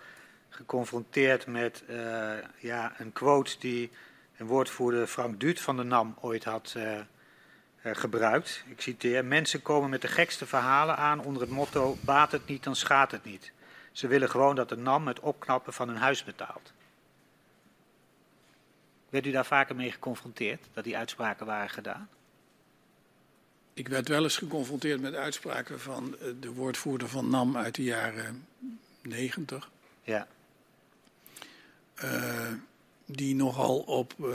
geconfronteerd 0.49 1.47
met 1.47 1.83
uh, 1.91 2.33
ja, 2.59 2.93
een 2.99 3.13
quote 3.13 3.59
die 3.59 3.91
een 4.37 4.47
woordvoerder 4.47 5.07
Frank 5.07 5.41
Duut 5.41 5.61
van 5.61 5.77
de 5.77 5.83
NAM 5.83 6.17
ooit 6.21 6.45
had 6.45 6.75
uh, 6.77 6.93
uh, 6.93 7.03
gebruikt. 7.83 8.65
Ik 8.67 8.81
citeer: 8.81 9.25
Mensen 9.25 9.63
komen 9.63 9.91
met 9.91 10.03
de 10.03 10.09
gekste 10.09 10.47
verhalen 10.47 10.97
aan 10.97 11.21
onder 11.21 11.43
het 11.43 11.51
motto: 11.51 11.97
baat 12.01 12.33
het 12.33 12.47
niet, 12.47 12.63
dan 12.63 12.77
schaadt 12.77 13.13
het 13.13 13.25
niet. 13.25 13.53
Ze 13.93 14.07
willen 14.07 14.31
gewoon 14.31 14.57
dat 14.57 14.69
de 14.69 14.77
NAM 14.77 15.07
het 15.07 15.21
opknappen 15.21 15.73
van 15.73 15.89
hun 15.89 15.97
huis 15.97 16.25
betaalt. 16.25 16.73
Werd 19.09 19.27
u 19.27 19.31
daar 19.31 19.47
vaker 19.47 19.77
mee 19.77 19.91
geconfronteerd, 19.91 20.67
dat 20.73 20.85
die 20.85 20.97
uitspraken 20.97 21.47
waren 21.47 21.71
gedaan? 21.71 22.09
Ik 23.75 23.89
werd 23.89 24.09
wel 24.09 24.23
eens 24.23 24.37
geconfronteerd 24.37 25.01
met 25.01 25.15
uitspraken 25.15 25.81
van 25.81 26.17
de 26.41 26.53
woordvoerder 26.53 27.09
van 27.09 27.31
NAM 27.31 27.57
uit 27.57 27.75
de 27.75 27.83
jaren 27.83 28.47
negentig. 29.03 29.71
Ja. 30.03 30.27
Uh, 32.05 32.53
die 33.07 33.35
nogal 33.35 33.79
op, 33.79 34.15
uh, 34.21 34.29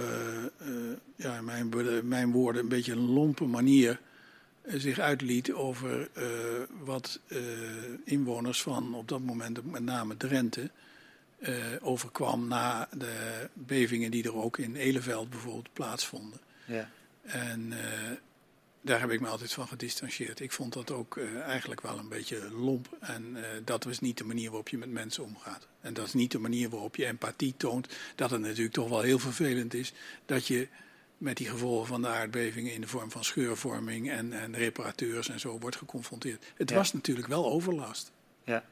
uh, 0.62 0.96
ja, 1.16 1.42
mijn, 1.42 1.70
mijn 2.08 2.32
woorden, 2.32 2.62
een 2.62 2.68
beetje 2.68 2.92
een 2.92 3.10
lompe 3.10 3.46
manier 3.46 4.00
zich 4.68 5.00
uitliet 5.00 5.52
over 5.52 6.10
wat 6.84 7.20
inwoners 8.06 8.62
van 8.62 8.94
op 8.94 9.08
dat 9.08 9.22
moment 9.22 9.72
met 9.72 9.84
name 9.84 10.18
Drenthe 10.18 10.70
overkwam 11.82 12.48
na 12.48 12.90
de 12.98 13.48
bevingen 13.54 14.12
die 14.12 14.24
er 14.24 14.36
ook 14.36 14.58
in 14.58 14.76
Eleveld 14.76 15.30
bijvoorbeeld 15.30 15.74
plaatsvonden. 15.74 16.40
Ja. 16.66 16.90
En 17.22 17.74
daar 18.90 19.00
heb 19.00 19.12
ik 19.12 19.22
me 19.22 19.28
altijd 19.28 19.54
van 19.54 19.68
gedistanceerd. 19.68 20.40
Ik 20.40 20.52
vond 20.52 20.74
dat 20.74 20.92
ook 20.92 21.16
uh, 21.16 21.42
eigenlijk 21.42 21.82
wel 21.82 21.98
een 21.98 22.10
beetje 22.10 22.52
lomp. 22.52 22.98
En 23.00 23.36
uh, 23.36 23.46
dat 23.64 23.84
was 23.84 24.00
niet 24.00 24.18
de 24.18 24.24
manier 24.24 24.48
waarop 24.48 24.70
je 24.70 24.78
met 24.78 24.92
mensen 24.92 25.24
omgaat. 25.24 25.68
En 25.82 25.94
dat 25.94 26.06
is 26.06 26.14
niet 26.14 26.32
de 26.32 26.40
manier 26.40 26.70
waarop 26.70 26.96
je 26.96 27.06
empathie 27.06 27.54
toont. 27.58 27.88
Dat 28.16 28.32
het 28.32 28.42
natuurlijk 28.42 28.74
toch 28.74 28.90
wel 28.90 29.02
heel 29.02 29.20
vervelend 29.20 29.74
is 29.74 29.94
dat 30.26 30.48
je 30.48 30.68
met 31.18 31.38
die 31.38 31.50
gevolgen 31.50 31.88
van 31.88 32.02
de 32.02 32.08
aardbevingen 32.08 32.74
in 32.74 32.82
de 32.82 32.88
vorm 32.88 33.12
van 33.12 33.24
scheurvorming 33.24 34.10
en, 34.10 34.34
en 34.34 34.56
reparateurs 34.56 35.30
en 35.30 35.40
zo 35.40 35.60
wordt 35.60 35.76
geconfronteerd. 35.76 36.46
Het 36.56 36.70
ja. 36.70 36.76
was 36.76 36.94
natuurlijk 36.94 37.28
wel 37.28 37.46
overlast. 37.46 38.12
Ja. 38.44 38.64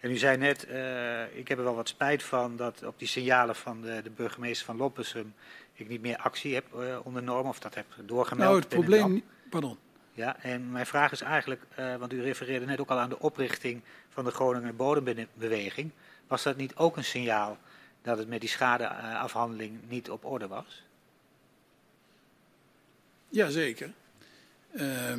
En 0.00 0.10
u 0.10 0.16
zei 0.16 0.36
net, 0.36 0.66
uh, 0.68 1.36
ik 1.36 1.48
heb 1.48 1.58
er 1.58 1.64
wel 1.64 1.74
wat 1.74 1.88
spijt 1.88 2.22
van 2.22 2.56
dat 2.56 2.82
op 2.82 2.98
die 2.98 3.08
signalen 3.08 3.56
van 3.56 3.80
de, 3.80 4.00
de 4.02 4.10
burgemeester 4.10 4.66
van 4.66 4.76
Loppersum 4.76 5.34
ik 5.80 5.88
niet 5.88 6.00
meer 6.00 6.16
actie 6.16 6.54
heb 6.54 6.66
uh, 6.74 6.98
ondernomen 7.02 7.50
of 7.50 7.58
dat 7.58 7.74
heb 7.74 7.86
doorgemeld. 8.04 8.48
Nou, 8.48 8.60
het 8.60 8.68
probleem. 8.68 9.22
Pardon. 9.50 9.78
Ja, 10.12 10.36
en 10.42 10.70
mijn 10.70 10.86
vraag 10.86 11.12
is 11.12 11.20
eigenlijk, 11.20 11.62
uh, 11.78 11.96
want 11.96 12.12
u 12.12 12.22
refereerde 12.22 12.66
net 12.66 12.80
ook 12.80 12.90
al 12.90 12.98
aan 12.98 13.08
de 13.08 13.18
oprichting 13.18 13.82
van 14.08 14.24
de 14.24 14.30
Groninger 14.30 14.76
Bodembeweging. 14.76 15.90
Was 16.26 16.42
dat 16.42 16.56
niet 16.56 16.76
ook 16.76 16.96
een 16.96 17.04
signaal 17.04 17.58
dat 18.02 18.18
het 18.18 18.28
met 18.28 18.40
die 18.40 18.48
schadeafhandeling 18.48 19.78
niet 19.88 20.10
op 20.10 20.24
orde 20.24 20.46
was? 20.46 20.82
Jazeker. 23.28 23.92
Uh, 24.72 25.12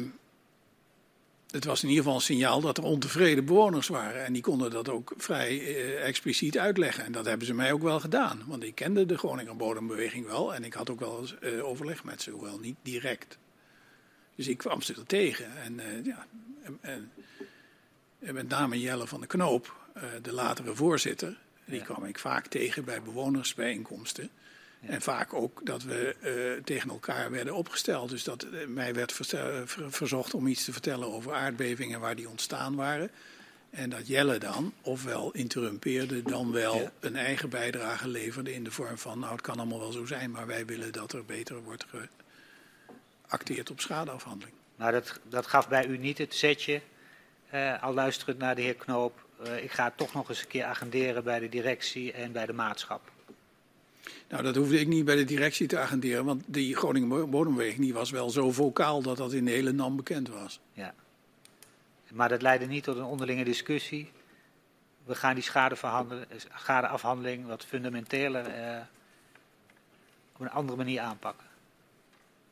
het 1.51 1.65
was 1.65 1.83
in 1.83 1.89
ieder 1.89 2.03
geval 2.03 2.17
een 2.19 2.25
signaal 2.25 2.61
dat 2.61 2.77
er 2.77 2.83
ontevreden 2.83 3.45
bewoners 3.45 3.87
waren. 3.87 4.25
En 4.25 4.33
die 4.33 4.41
konden 4.41 4.71
dat 4.71 4.89
ook 4.89 5.13
vrij 5.17 5.59
eh, 5.59 6.07
expliciet 6.07 6.57
uitleggen. 6.57 7.03
En 7.03 7.11
dat 7.11 7.25
hebben 7.25 7.47
ze 7.47 7.53
mij 7.53 7.71
ook 7.71 7.81
wel 7.81 7.99
gedaan. 7.99 8.43
Want 8.45 8.63
ik 8.63 8.75
kende 8.75 9.05
de 9.05 9.17
Groninger 9.17 9.55
Bodembeweging 9.55 10.25
wel. 10.25 10.55
En 10.55 10.63
ik 10.63 10.73
had 10.73 10.89
ook 10.89 10.99
wel 10.99 11.19
eens 11.19 11.39
eh, 11.39 11.65
overleg 11.65 12.03
met 12.03 12.21
ze, 12.21 12.31
hoewel 12.31 12.59
niet 12.59 12.75
direct. 12.81 13.37
Dus 14.35 14.47
ik 14.47 14.57
kwam 14.57 14.81
ze 14.81 14.93
er 14.93 15.05
tegen. 15.05 15.57
En, 15.57 15.73
uh, 15.79 16.05
ja, 16.05 16.25
en, 16.81 17.11
en, 18.19 18.33
met 18.33 18.47
name 18.47 18.79
Jelle 18.79 19.07
van 19.07 19.21
de 19.21 19.27
Knoop, 19.27 19.75
de 20.21 20.33
latere 20.33 20.75
voorzitter. 20.75 21.37
Die 21.65 21.79
ja. 21.79 21.85
kwam 21.85 22.05
ik 22.05 22.19
vaak 22.19 22.47
tegen 22.47 22.85
bij 22.85 23.01
bewonersbijeenkomsten. 23.01 24.29
En 24.81 25.01
vaak 25.01 25.33
ook 25.33 25.65
dat 25.65 25.83
we 25.83 26.15
uh, 26.57 26.63
tegen 26.63 26.89
elkaar 26.89 27.31
werden 27.31 27.55
opgesteld. 27.55 28.09
Dus 28.09 28.23
dat 28.23 28.45
uh, 28.45 28.67
mij 28.67 28.93
werd 28.93 29.13
ver 29.13 29.67
verzocht 29.89 30.33
om 30.33 30.47
iets 30.47 30.65
te 30.65 30.71
vertellen 30.71 31.13
over 31.13 31.33
aardbevingen 31.33 31.99
waar 31.99 32.15
die 32.15 32.29
ontstaan 32.29 32.75
waren. 32.75 33.11
En 33.69 33.89
dat 33.89 34.07
Jelle 34.07 34.37
dan 34.37 34.73
ofwel 34.81 35.31
interrumpeerde, 35.31 36.21
dan 36.21 36.51
wel 36.51 36.75
ja. 36.75 36.91
een 36.99 37.15
eigen 37.15 37.49
bijdrage 37.49 38.07
leverde 38.07 38.53
in 38.53 38.63
de 38.63 38.71
vorm 38.71 38.97
van, 38.97 39.19
nou 39.19 39.31
het 39.31 39.41
kan 39.41 39.57
allemaal 39.57 39.79
wel 39.79 39.91
zo 39.91 40.05
zijn, 40.05 40.31
maar 40.31 40.47
wij 40.47 40.65
willen 40.65 40.91
dat 40.91 41.13
er 41.13 41.25
beter 41.25 41.63
wordt 41.63 41.85
geacteerd 43.27 43.69
op 43.69 43.79
schadeafhandeling. 43.79 44.55
Nou, 44.75 44.91
dat, 44.91 45.19
dat 45.29 45.47
gaf 45.47 45.67
bij 45.67 45.85
u 45.85 45.97
niet 45.97 46.17
het 46.17 46.33
setje, 46.33 46.81
uh, 47.53 47.83
al 47.83 47.93
luisterend 47.93 48.37
naar 48.37 48.55
de 48.55 48.61
heer 48.61 48.75
Knoop, 48.75 49.25
ik 49.61 49.71
ga 49.71 49.83
het 49.83 49.97
toch 49.97 50.13
nog 50.13 50.29
eens 50.29 50.41
een 50.41 50.47
keer 50.47 50.63
agenderen 50.63 51.23
bij 51.23 51.39
de 51.39 51.49
directie 51.49 52.11
en 52.11 52.31
bij 52.31 52.45
de 52.45 52.53
maatschap. 52.53 53.11
Nou, 54.29 54.43
dat 54.43 54.55
hoefde 54.55 54.79
ik 54.79 54.87
niet 54.87 55.05
bij 55.05 55.15
de 55.15 55.23
directie 55.23 55.67
te 55.67 55.77
agenderen, 55.77 56.25
want 56.25 56.43
die 56.45 56.75
Groningen 56.75 57.29
Bodemweging 57.29 57.79
die 57.79 57.93
was 57.93 58.11
wel 58.11 58.29
zo 58.29 58.51
vocaal 58.51 59.01
dat 59.01 59.17
dat 59.17 59.33
in 59.33 59.45
de 59.45 59.51
hele 59.51 59.71
NAM 59.71 59.95
bekend 59.95 60.29
was. 60.29 60.59
Ja. 60.73 60.93
Maar 62.11 62.29
dat 62.29 62.41
leidde 62.41 62.65
niet 62.65 62.83
tot 62.83 62.97
een 62.97 63.03
onderlinge 63.03 63.43
discussie. 63.43 64.11
We 65.03 65.15
gaan 65.15 65.35
die 65.35 65.43
schadeafhandeling 65.43 67.45
wat 67.45 67.65
fundamenteler 67.65 68.45
eh, 68.45 68.81
op 70.33 70.41
een 70.41 70.49
andere 70.49 70.77
manier 70.77 70.99
aanpakken. 70.99 71.45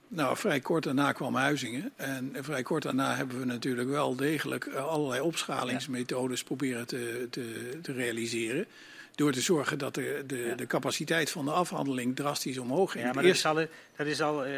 Nou, 0.07 0.37
vrij 0.37 0.59
kort 0.59 0.83
daarna 0.83 1.11
kwam 1.11 1.35
Huizingen. 1.35 1.91
En 1.95 2.35
vrij 2.39 2.63
kort 2.63 2.83
daarna 2.83 3.15
hebben 3.15 3.39
we 3.39 3.45
natuurlijk 3.45 3.89
wel 3.89 4.15
degelijk 4.15 4.65
eh, 4.65 4.85
allerlei 4.85 5.21
opschalingsmethodes 5.21 6.43
proberen 6.43 6.87
te, 6.87 7.27
te, 7.29 7.77
te 7.81 7.91
realiseren. 7.91 8.65
Door 9.19 9.31
te 9.31 9.41
zorgen 9.41 9.77
dat 9.77 9.93
de, 9.93 10.23
de, 10.27 10.37
ja. 10.37 10.55
de, 10.55 10.67
capaciteit 10.67 11.29
van 11.29 11.45
de 11.45 11.51
afhandeling 11.51 12.15
drastisch 12.15 12.57
omhoog 12.57 12.91
ging. 12.91 13.05
Ja, 13.05 13.13
maar 13.13 13.23
Eerst... 13.23 13.43
dat 13.43 13.57
is 13.57 13.61
al, 13.61 13.67
dat 13.95 14.07
is 14.07 14.21
al 14.21 14.47
uh, 14.47 14.53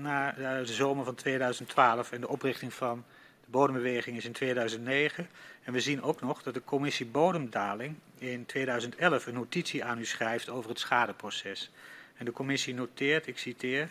na 0.00 0.32
de 0.32 0.72
zomer 0.72 1.04
van 1.04 1.14
2012 1.14 2.12
en 2.12 2.20
de 2.20 2.28
oprichting 2.28 2.74
van 2.74 3.04
de 3.44 3.50
bodembeweging 3.50 4.16
is 4.16 4.24
in 4.24 4.32
2009. 4.32 5.28
En 5.62 5.72
we 5.72 5.80
zien 5.80 6.02
ook 6.02 6.20
nog 6.20 6.42
dat 6.42 6.54
de 6.54 6.64
commissie 6.64 7.06
Bodemdaling 7.06 7.94
in 8.18 8.46
2011 8.46 9.26
een 9.26 9.34
notitie 9.34 9.84
aan 9.84 9.98
u 9.98 10.04
schrijft 10.04 10.48
over 10.48 10.70
het 10.70 10.78
schadeproces. 10.78 11.70
En 12.16 12.24
de 12.24 12.32
commissie 12.32 12.74
noteert, 12.74 13.26
ik 13.26 13.38
citeer, 13.38 13.88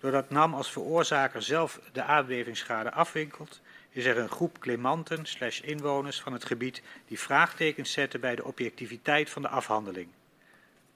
doordat 0.00 0.30
NAM 0.30 0.54
als 0.54 0.72
veroorzaker 0.72 1.42
zelf 1.42 1.80
de 1.92 2.02
aardbevingsschade 2.02 2.92
afwinkelt, 2.92 3.60
is 3.92 4.04
er 4.04 4.18
een 4.18 4.28
groep 4.28 4.58
claimanten 4.58 5.26
slash 5.26 5.60
inwoners 5.60 6.20
van 6.20 6.32
het 6.32 6.44
gebied 6.44 6.82
die 7.08 7.18
vraagtekens 7.18 7.92
zetten 7.92 8.20
bij 8.20 8.34
de 8.34 8.44
objectiviteit 8.44 9.30
van 9.30 9.42
de 9.42 9.48
afhandeling. 9.48 10.08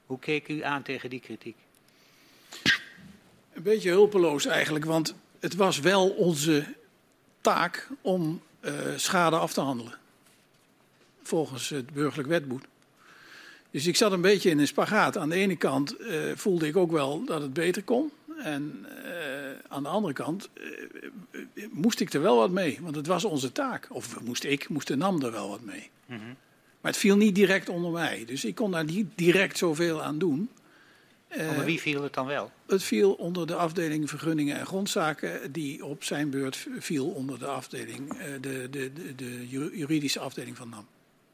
Hoe 0.05 0.19
keek 0.19 0.47
u 0.47 0.63
aan 0.63 0.83
tegen 0.83 1.09
die 1.09 1.19
kritiek? 1.19 1.55
Een 3.53 3.63
beetje 3.63 3.89
hulpeloos 3.89 4.45
eigenlijk, 4.45 4.85
want 4.85 5.15
het 5.39 5.55
was 5.55 5.79
wel 5.79 6.09
onze 6.09 6.75
taak 7.41 7.87
om 8.01 8.41
uh, 8.61 8.71
schade 8.95 9.37
af 9.37 9.53
te 9.53 9.61
handelen. 9.61 9.97
Volgens 11.23 11.69
het 11.69 11.93
burgerlijk 11.93 12.29
wetboek. 12.29 12.61
Dus 13.71 13.87
ik 13.87 13.95
zat 13.95 14.11
een 14.11 14.21
beetje 14.21 14.49
in 14.49 14.59
een 14.59 14.67
spagaat. 14.67 15.17
Aan 15.17 15.29
de 15.29 15.35
ene 15.35 15.55
kant 15.55 16.01
uh, 16.01 16.35
voelde 16.35 16.67
ik 16.67 16.77
ook 16.77 16.91
wel 16.91 17.25
dat 17.25 17.41
het 17.41 17.53
beter 17.53 17.83
kon. 17.83 18.11
En 18.37 18.85
uh, 19.05 19.51
aan 19.67 19.83
de 19.83 19.89
andere 19.89 20.13
kant 20.13 20.49
uh, 20.53 21.65
moest 21.71 21.99
ik 21.99 22.13
er 22.13 22.21
wel 22.21 22.37
wat 22.37 22.51
mee, 22.51 22.79
want 22.81 22.95
het 22.95 23.07
was 23.07 23.25
onze 23.25 23.51
taak. 23.51 23.87
Of 23.89 24.21
moest 24.21 24.43
ik, 24.43 24.69
moest 24.69 24.87
de 24.87 24.95
NAM 24.95 25.23
er 25.23 25.31
wel 25.31 25.49
wat 25.49 25.61
mee. 25.61 25.89
Mm 26.05 26.17
-hmm. 26.17 26.35
Maar 26.81 26.91
het 26.91 26.97
viel 26.97 27.17
niet 27.17 27.35
direct 27.35 27.69
onder 27.69 27.91
mij, 27.91 28.25
dus 28.25 28.45
ik 28.45 28.55
kon 28.55 28.71
daar 28.71 28.83
niet 28.83 29.07
direct 29.15 29.57
zoveel 29.57 30.03
aan 30.03 30.17
doen. 30.17 30.49
Uh, 31.37 31.49
onder 31.49 31.65
wie 31.65 31.79
viel 31.79 32.03
het 32.03 32.13
dan 32.13 32.25
wel? 32.25 32.51
Het 32.67 32.83
viel 32.83 33.13
onder 33.13 33.47
de 33.47 33.55
afdeling 33.55 34.09
vergunningen 34.09 34.59
en 34.59 34.65
grondzaken, 34.65 35.51
die 35.51 35.85
op 35.85 36.03
zijn 36.03 36.29
beurt 36.29 36.67
viel 36.79 37.07
onder 37.07 37.39
de 37.39 37.47
afdeling, 37.47 38.17
de, 38.17 38.67
de, 38.69 38.91
de, 38.93 39.15
de, 39.15 39.47
juridische 39.47 40.19
afdeling 40.19 40.57
van 40.57 40.69
NAM. 40.69 40.87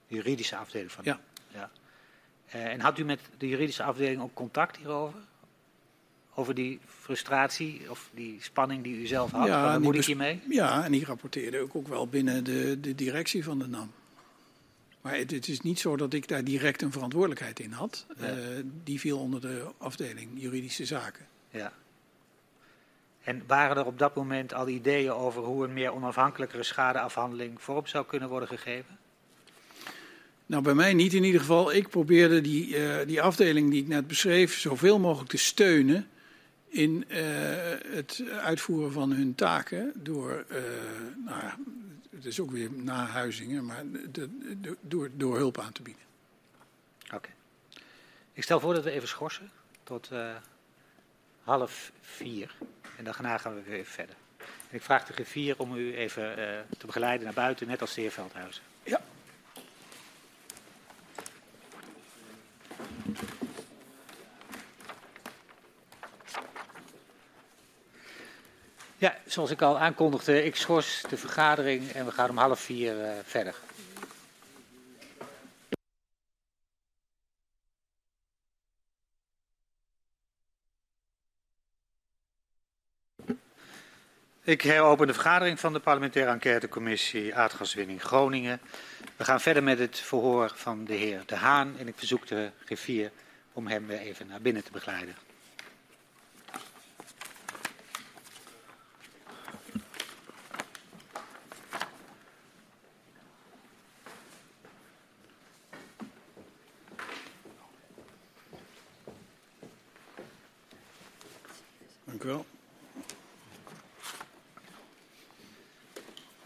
Juridische 0.08 0.56
afdeling 0.56 0.92
van 0.92 1.04
NAM? 1.06 1.20
Ja. 1.54 1.70
ja. 2.52 2.70
en 2.70 2.80
had 2.80 3.00
u 3.00 3.04
met 3.04 3.20
de 3.38 3.48
juridische 3.48 3.84
afdeling 3.84 4.22
ook 4.22 4.34
contact 4.34 4.78
hierover? 4.78 5.20
Over 6.36 6.54
die 6.54 6.80
frustratie 7.02 7.82
of 7.90 8.10
die 8.14 8.38
spanning 8.42 8.84
die 8.84 8.96
u 8.96 9.06
zelf 9.06 9.32
had? 9.32 9.48
Ja, 9.48 9.62
Waar 9.62 9.82
moet 9.82 9.96
ik 9.96 10.06
hiermee? 10.06 10.42
Ja, 10.50 10.86
en 10.86 10.92
die 10.92 11.06
rapporteerde 11.06 11.60
ook, 11.60 11.76
ook 11.76 11.88
wel 11.88 12.08
binnen 12.08 12.44
de, 12.44 12.80
de 12.80 12.96
directie 12.96 13.44
van 13.44 13.60
de 13.60 13.68
NAM. 13.68 13.92
Maar 15.02 15.18
het, 15.18 15.32
het, 15.32 15.48
is 15.48 15.62
niet 15.62 15.80
zo 15.80 15.98
dat 15.98 16.14
ik 16.14 16.28
daar 16.28 16.44
direct 16.44 16.82
een 16.82 16.92
verantwoordelijkheid 16.92 17.60
in 17.60 17.72
had. 17.72 18.06
Uh, 18.22 18.30
die 18.84 19.00
viel 19.00 19.20
onder 19.20 19.42
de 19.42 19.66
afdeling 19.78 20.30
juridische 20.34 20.86
zaken. 20.86 21.28
Ja. 21.50 21.74
En 23.24 23.44
waren 23.48 23.78
er 23.78 23.86
op 23.86 24.00
dat 24.00 24.16
moment 24.16 24.54
al 24.54 24.68
ideeën 24.68 25.12
over 25.12 25.42
hoe 25.42 25.64
een 25.64 25.74
meer 25.74 25.94
onafhankelijkere 25.94 26.64
schadeafhandeling 26.64 27.62
vorm 27.62 27.88
zou 27.88 28.06
kunnen 28.06 28.30
worden 28.30 28.48
gegeven? 28.48 28.98
Nou, 30.46 30.64
bij 30.64 30.74
mij 30.74 30.94
niet 30.94 31.14
in 31.14 31.24
ieder 31.24 31.40
geval. 31.40 31.74
Ik 31.74 31.90
probeerde 31.90 32.42
die, 32.42 32.68
uh, 32.68 32.96
die 33.06 33.22
afdeling 33.22 33.72
die 33.72 33.82
ik 33.82 33.88
net 33.88 34.08
beschreef 34.08 34.60
zoveel 34.60 35.00
mogelijk 35.00 35.30
te 35.30 35.38
steunen 35.38 36.08
in 36.74 37.06
uh, 37.08 37.18
het 37.96 38.24
uitvoeren 38.42 38.92
van 38.92 39.12
hun 39.12 39.36
taken 39.36 39.92
door, 39.96 40.46
uh, 40.50 40.58
nou 41.26 41.42
ja, 41.42 41.58
het 42.16 42.26
is 42.26 42.40
ook 42.40 42.52
weer 42.52 42.72
nahuizingen, 42.72 43.66
maar 43.66 43.84
de, 44.12 44.30
de, 44.62 44.78
door, 44.82 45.10
door 45.14 45.38
hulp 45.38 45.60
aan 45.60 45.72
te 45.72 45.82
bieden. 45.82 46.04
Oké. 47.06 47.16
Okay. 47.16 47.32
Ik 48.34 48.44
stel 48.44 48.60
voor 48.60 48.74
dat 48.74 48.84
we 48.84 48.92
even 48.92 49.08
schorsen 49.08 49.52
tot 49.84 50.10
uh, 50.14 50.36
half 51.44 51.92
vier 52.02 52.56
en 52.98 53.04
daarna 53.04 53.38
gaan 53.38 53.56
we 53.56 53.62
weer 53.62 53.78
even 53.78 53.94
verder. 53.94 54.16
En 54.38 54.76
ik 54.76 54.82
vraag 54.82 55.06
de 55.06 55.14
griffier 55.14 55.56
om 55.58 55.76
u 55.76 55.96
even 55.96 56.36
te 56.78 56.86
begeleiden 56.86 57.26
naar 57.26 57.34
buiten, 57.34 57.68
net 57.68 57.82
als 57.82 57.94
de 57.94 58.02
heer 58.02 58.12
Veldhuizen. 58.12 58.64
Ja. 58.84 59.02
Ja, 69.04 69.16
zoals 69.26 69.52
ik 69.52 69.62
al 69.62 69.80
aankondigde, 69.80 70.44
ik 70.44 70.56
schors 70.56 71.04
de 71.10 71.18
vergadering 71.18 71.92
en 71.92 72.06
we 72.06 72.12
gaan 72.12 72.30
om 72.30 72.38
half 72.38 72.60
vier 72.60 72.98
uh, 72.98 73.12
verder. 73.24 73.56
Ik 84.44 84.62
heropen 84.62 85.08
de 85.08 85.14
vergadering 85.14 85.60
van 85.60 85.74
de 85.74 85.80
parlementaire 85.80 86.32
enquêtecommissie 86.32 87.36
aardgaswinning 87.36 88.02
Groningen. 88.02 88.60
We 89.16 89.24
gaan 89.24 89.42
verder 89.42 89.64
met 89.64 89.80
het 89.80 90.00
verhoor 90.00 90.52
van 90.56 90.86
de 90.86 90.94
heer 90.94 91.24
De 91.26 91.36
Haan 91.36 91.76
en 91.78 91.88
ik 91.88 91.98
verzoek 91.98 92.28
de 92.28 92.52
griffier 92.66 93.12
om 93.54 93.68
hem 93.68 93.88
weer 93.88 94.00
even 94.00 94.28
naar 94.28 94.42
binnen 94.42 94.64
te 94.64 94.72
begeleiden. 94.72 95.16
Dank 112.14 112.26
u 112.26 112.28
wel. 112.28 112.46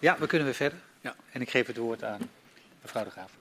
Ja, 0.07 0.17
we 0.19 0.27
kunnen 0.27 0.47
weer 0.47 0.55
verder. 0.55 0.79
Ja. 1.01 1.15
En 1.31 1.41
ik 1.41 1.49
geef 1.49 1.67
het 1.67 1.77
woord 1.77 2.03
aan 2.03 2.29
mevrouw 2.81 3.03
de 3.03 3.09
Graaf. 3.09 3.31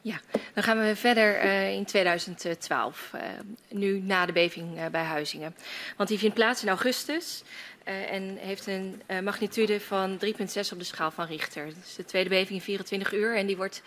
Ja, 0.00 0.20
dan 0.54 0.62
gaan 0.62 0.78
we 0.78 0.96
verder 0.96 1.44
uh, 1.44 1.72
in 1.72 1.84
2012, 1.84 3.10
uh, 3.14 3.20
nu 3.68 4.00
na 4.00 4.26
de 4.26 4.32
beving 4.32 4.78
uh, 4.78 4.86
bij 4.86 5.02
Huizingen. 5.02 5.56
Want 5.96 6.08
die 6.08 6.18
vindt 6.18 6.34
plaats 6.34 6.62
in 6.62 6.68
augustus 6.68 7.42
en 7.84 8.36
heeft 8.36 8.66
een 8.66 9.02
magnitude 9.22 9.80
van 9.80 10.18
3,6 10.24 10.28
op 10.72 10.78
de 10.78 10.84
schaal 10.84 11.10
van 11.10 11.26
Richter. 11.26 11.64
Dat 11.64 11.84
is 11.84 11.94
de 11.94 12.04
tweede 12.04 12.28
beving 12.28 12.58
in 12.58 12.60
24 12.60 13.12
uur 13.12 13.36
en 13.36 13.46
die 13.46 13.56
wordt 13.56 13.82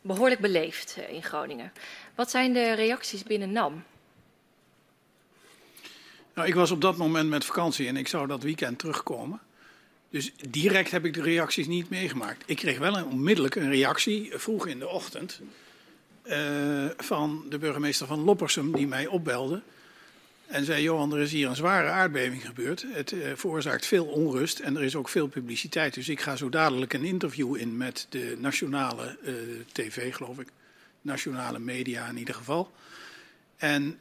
behoorlijk 0.00 0.40
beleefd 0.40 0.96
in 1.08 1.22
Groningen. 1.22 1.72
Wat 2.14 2.30
zijn 2.30 2.52
de 2.52 2.72
reacties 2.72 3.22
binnen 3.22 3.52
NAM? 3.52 3.84
Nou, 6.34 6.48
ik 6.48 6.54
was 6.54 6.70
op 6.70 6.80
dat 6.80 6.96
moment 6.96 7.28
met 7.28 7.44
vakantie 7.44 7.88
en 7.88 7.96
ik 7.96 8.08
zou 8.08 8.26
dat 8.26 8.42
weekend 8.42 8.78
terugkomen. 8.78 9.40
Dus 10.14 10.32
direct 10.48 10.90
heb 10.90 11.04
ik 11.04 11.14
de 11.14 11.22
reacties 11.22 11.66
niet 11.66 11.90
meegemaakt. 11.90 12.42
Ik 12.46 12.56
kreeg 12.56 12.78
wel 12.78 12.96
een, 12.96 13.04
onmiddellijk 13.04 13.54
een 13.54 13.70
reactie, 13.70 14.32
vroeg 14.34 14.66
in 14.66 14.78
de 14.78 14.88
ochtend, 14.88 15.40
uh, 16.24 16.86
van 16.96 17.44
de 17.48 17.58
burgemeester 17.58 18.06
van 18.06 18.20
Loppersum, 18.20 18.72
die 18.72 18.86
mij 18.86 19.06
opbelde. 19.06 19.62
En 20.46 20.64
zei, 20.64 20.82
Johan, 20.82 21.14
er 21.14 21.20
is 21.20 21.32
hier 21.32 21.48
een 21.48 21.56
zware 21.56 21.88
aardbeving 21.88 22.46
gebeurd. 22.46 22.84
Het 22.92 23.12
uh, 23.12 23.32
veroorzaakt 23.34 23.86
veel 23.86 24.04
onrust 24.04 24.58
en 24.58 24.76
er 24.76 24.82
is 24.82 24.96
ook 24.96 25.08
veel 25.08 25.26
publiciteit. 25.26 25.94
Dus 25.94 26.08
ik 26.08 26.20
ga 26.20 26.36
zo 26.36 26.48
dadelijk 26.48 26.92
een 26.92 27.04
interview 27.04 27.56
in 27.56 27.76
met 27.76 28.06
de 28.08 28.36
nationale 28.38 29.18
tv, 29.72 30.14
geloof 30.14 30.38
ik. 30.38 30.48
Nationale 31.00 31.58
media 31.58 32.08
in 32.08 32.16
ieder 32.16 32.34
geval. 32.34 32.72
En 33.56 33.98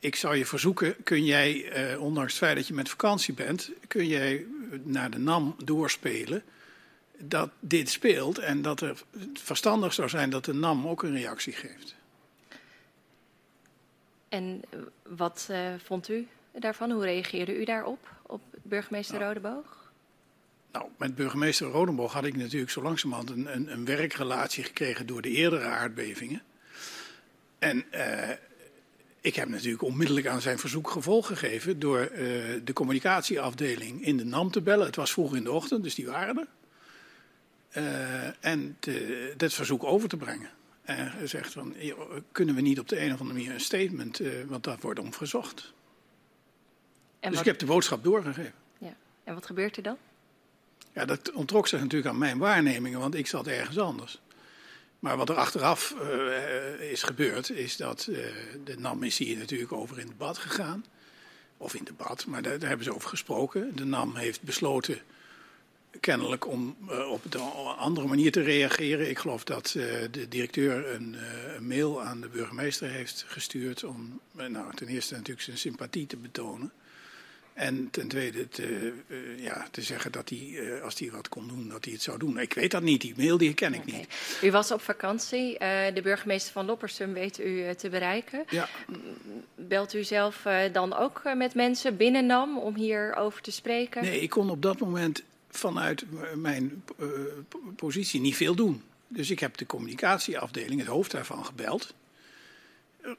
ik 0.00 0.16
zou 0.16 0.36
je 0.36 0.46
verzoeken, 0.46 0.96
kun 1.04 1.24
jij, 1.24 1.70
eh, 1.70 2.02
ondanks 2.02 2.32
het 2.32 2.42
feit 2.42 2.56
dat 2.56 2.66
je 2.66 2.74
met 2.74 2.88
vakantie 2.88 3.34
bent, 3.34 3.70
kun 3.88 4.06
jij 4.06 4.46
naar 4.82 5.10
de 5.10 5.18
NAM 5.18 5.54
doorspelen 5.64 6.42
dat 7.18 7.50
dit 7.60 7.90
speelt 7.90 8.38
en 8.38 8.62
dat 8.62 8.80
er 8.80 9.02
verstandig 9.34 9.92
zou 9.92 10.08
zijn 10.08 10.30
dat 10.30 10.44
de 10.44 10.54
NAM 10.54 10.88
ook 10.88 11.02
een 11.02 11.12
reactie 11.12 11.52
geeft. 11.52 11.94
En 14.28 14.62
wat 15.02 15.48
uh, 15.50 15.58
vond 15.84 16.08
u 16.08 16.26
daarvan? 16.52 16.90
Hoe 16.90 17.04
reageerde 17.04 17.60
u 17.60 17.64
daarop, 17.64 18.08
op 18.22 18.40
burgemeester 18.62 19.18
nou, 19.18 19.26
Rodeboog? 19.26 19.92
Nou, 20.72 20.86
met 20.96 21.14
burgemeester 21.14 21.66
Rodeboog 21.66 22.12
had 22.12 22.24
ik 22.24 22.36
natuurlijk 22.36 22.70
zo 22.70 22.82
langzamerhand 22.82 23.30
een, 23.30 23.54
een, 23.54 23.72
een 23.72 23.84
werkrelatie 23.84 24.64
gekregen 24.64 25.06
door 25.06 25.22
de 25.22 25.30
eerdere 25.30 25.64
aardbevingen. 25.64 26.42
En 27.58 27.84
ik 29.20 29.34
heb 29.34 29.48
natuurlijk 29.48 29.82
onmiddellijk 29.82 30.26
aan 30.26 30.40
zijn 30.40 30.58
verzoek 30.58 30.90
gevolg 30.90 31.26
gegeven 31.26 31.78
door 31.78 32.10
uh, 32.12 32.18
de 32.64 32.72
communicatieafdeling 32.72 34.04
in 34.04 34.16
de 34.16 34.24
NAM 34.24 34.50
te 34.50 34.60
bellen. 34.60 34.86
Het 34.86 34.96
was 34.96 35.12
vroeg 35.12 35.36
in 35.36 35.44
de 35.44 35.52
ochtend, 35.52 35.82
dus 35.82 35.94
die 35.94 36.06
waren 36.06 36.38
er. 36.38 36.46
Uh, 37.82 38.44
en 38.44 38.76
te, 38.78 39.34
dat 39.36 39.52
verzoek 39.52 39.84
over 39.84 40.08
te 40.08 40.16
brengen. 40.16 40.50
En 40.82 41.10
gezegd 41.10 41.52
van, 41.52 41.74
kunnen 42.32 42.54
we 42.54 42.60
niet 42.60 42.78
op 42.78 42.88
de 42.88 43.00
een 43.00 43.12
of 43.12 43.20
andere 43.20 43.38
manier 43.38 43.54
een 43.54 43.60
statement, 43.60 44.20
uh, 44.20 44.44
want 44.46 44.64
dat 44.64 44.80
wordt 44.80 45.00
om 45.00 45.12
verzocht. 45.12 45.72
En 47.20 47.30
dus 47.30 47.40
ik 47.40 47.46
heb 47.46 47.58
de 47.58 47.66
boodschap 47.66 48.04
doorgegeven. 48.04 48.52
Ja. 48.78 48.94
En 49.24 49.34
wat 49.34 49.46
gebeurt 49.46 49.76
er 49.76 49.82
dan? 49.82 49.96
Ja, 50.92 51.04
dat 51.04 51.32
ontrok 51.32 51.68
zich 51.68 51.80
natuurlijk 51.80 52.10
aan 52.10 52.18
mijn 52.18 52.38
waarnemingen, 52.38 53.00
want 53.00 53.14
ik 53.14 53.26
zat 53.26 53.46
ergens 53.46 53.78
anders. 53.78 54.20
Maar 55.00 55.16
wat 55.16 55.28
er 55.28 55.36
achteraf 55.36 55.94
uh, 56.02 56.90
is 56.90 57.02
gebeurd, 57.02 57.50
is 57.50 57.76
dat 57.76 58.06
uh, 58.10 58.16
de 58.64 58.78
NAM 58.78 59.02
is 59.02 59.18
hier 59.18 59.38
natuurlijk 59.38 59.72
over 59.72 59.98
in 59.98 60.06
debat 60.06 60.38
gegaan. 60.38 60.84
Of 61.56 61.74
in 61.74 61.84
debat, 61.84 62.26
maar 62.26 62.42
daar, 62.42 62.58
hebben 62.60 62.84
ze 62.84 62.94
over 62.94 63.08
gesproken. 63.08 63.76
De 63.76 63.84
NAM 63.84 64.16
heeft 64.16 64.42
besloten 64.42 64.98
kennelijk 66.00 66.46
om 66.46 66.76
op 67.10 67.34
een 67.34 67.40
andere 67.76 68.06
manier 68.06 68.32
te 68.32 68.42
reageren. 68.42 69.10
Ik 69.10 69.18
geloof 69.18 69.44
dat 69.44 69.66
de 70.10 70.26
directeur 70.28 70.94
een, 70.94 71.16
een, 71.56 71.66
mail 71.66 72.02
aan 72.02 72.20
de 72.20 72.28
burgemeester 72.28 72.88
heeft 72.88 73.24
gestuurd 73.28 73.84
om 73.84 74.20
nou, 74.32 74.74
ten 74.74 74.88
eerste 74.88 75.14
natuurlijk 75.14 75.42
zijn 75.42 75.58
sympathie 75.58 76.06
te 76.06 76.16
betonen. 76.16 76.72
En 77.52 77.90
ten 77.90 78.08
tweede 78.08 78.48
te, 78.48 78.92
ja, 79.36 79.66
te 79.70 79.82
zeggen 79.82 80.12
dat 80.12 80.28
hij, 80.28 80.80
als 80.82 80.98
hij 80.98 81.10
wat 81.10 81.28
kon 81.28 81.48
doen, 81.48 81.68
dat 81.68 81.84
hij 81.84 81.92
het 81.92 82.02
zou 82.02 82.18
doen. 82.18 82.38
Ik 82.38 82.54
weet 82.54 82.70
dat 82.70 82.82
niet, 82.82 83.00
die 83.00 83.14
mail 83.16 83.38
die 83.38 83.54
ken 83.54 83.74
ik 83.74 83.82
okay. 83.82 83.98
niet. 83.98 84.08
U 84.42 84.50
was 84.50 84.70
op 84.70 84.80
vakantie. 84.80 85.58
de 85.94 86.00
burgemeester 86.02 86.52
van 86.52 86.66
Loppersum 86.66 87.12
weet 87.12 87.40
u 87.40 87.74
te 87.74 87.88
bereiken. 87.88 88.44
Ja. 88.50 88.68
Belt 89.54 89.94
u 89.94 90.04
zelf 90.04 90.46
dan 90.72 90.96
ook 90.96 91.22
met 91.34 91.54
mensen 91.54 91.96
binnen 91.96 92.26
NAM 92.26 92.58
om 92.58 92.74
hierover 92.74 93.42
te 93.42 93.50
spreken? 93.50 94.02
Nee, 94.02 94.20
ik 94.20 94.30
kon 94.30 94.50
op 94.50 94.62
dat 94.62 94.78
moment 94.78 95.22
vanuit 95.50 96.04
mijn 96.36 96.84
positie 97.76 98.20
niet 98.20 98.36
veel 98.36 98.54
doen. 98.54 98.82
Dus 99.08 99.30
ik 99.30 99.40
heb 99.40 99.56
de 99.56 99.66
communicatieafdeling, 99.66 100.80
het 100.80 100.88
hoofd 100.88 101.10
daarvan, 101.10 101.44
gebeld. 101.44 101.94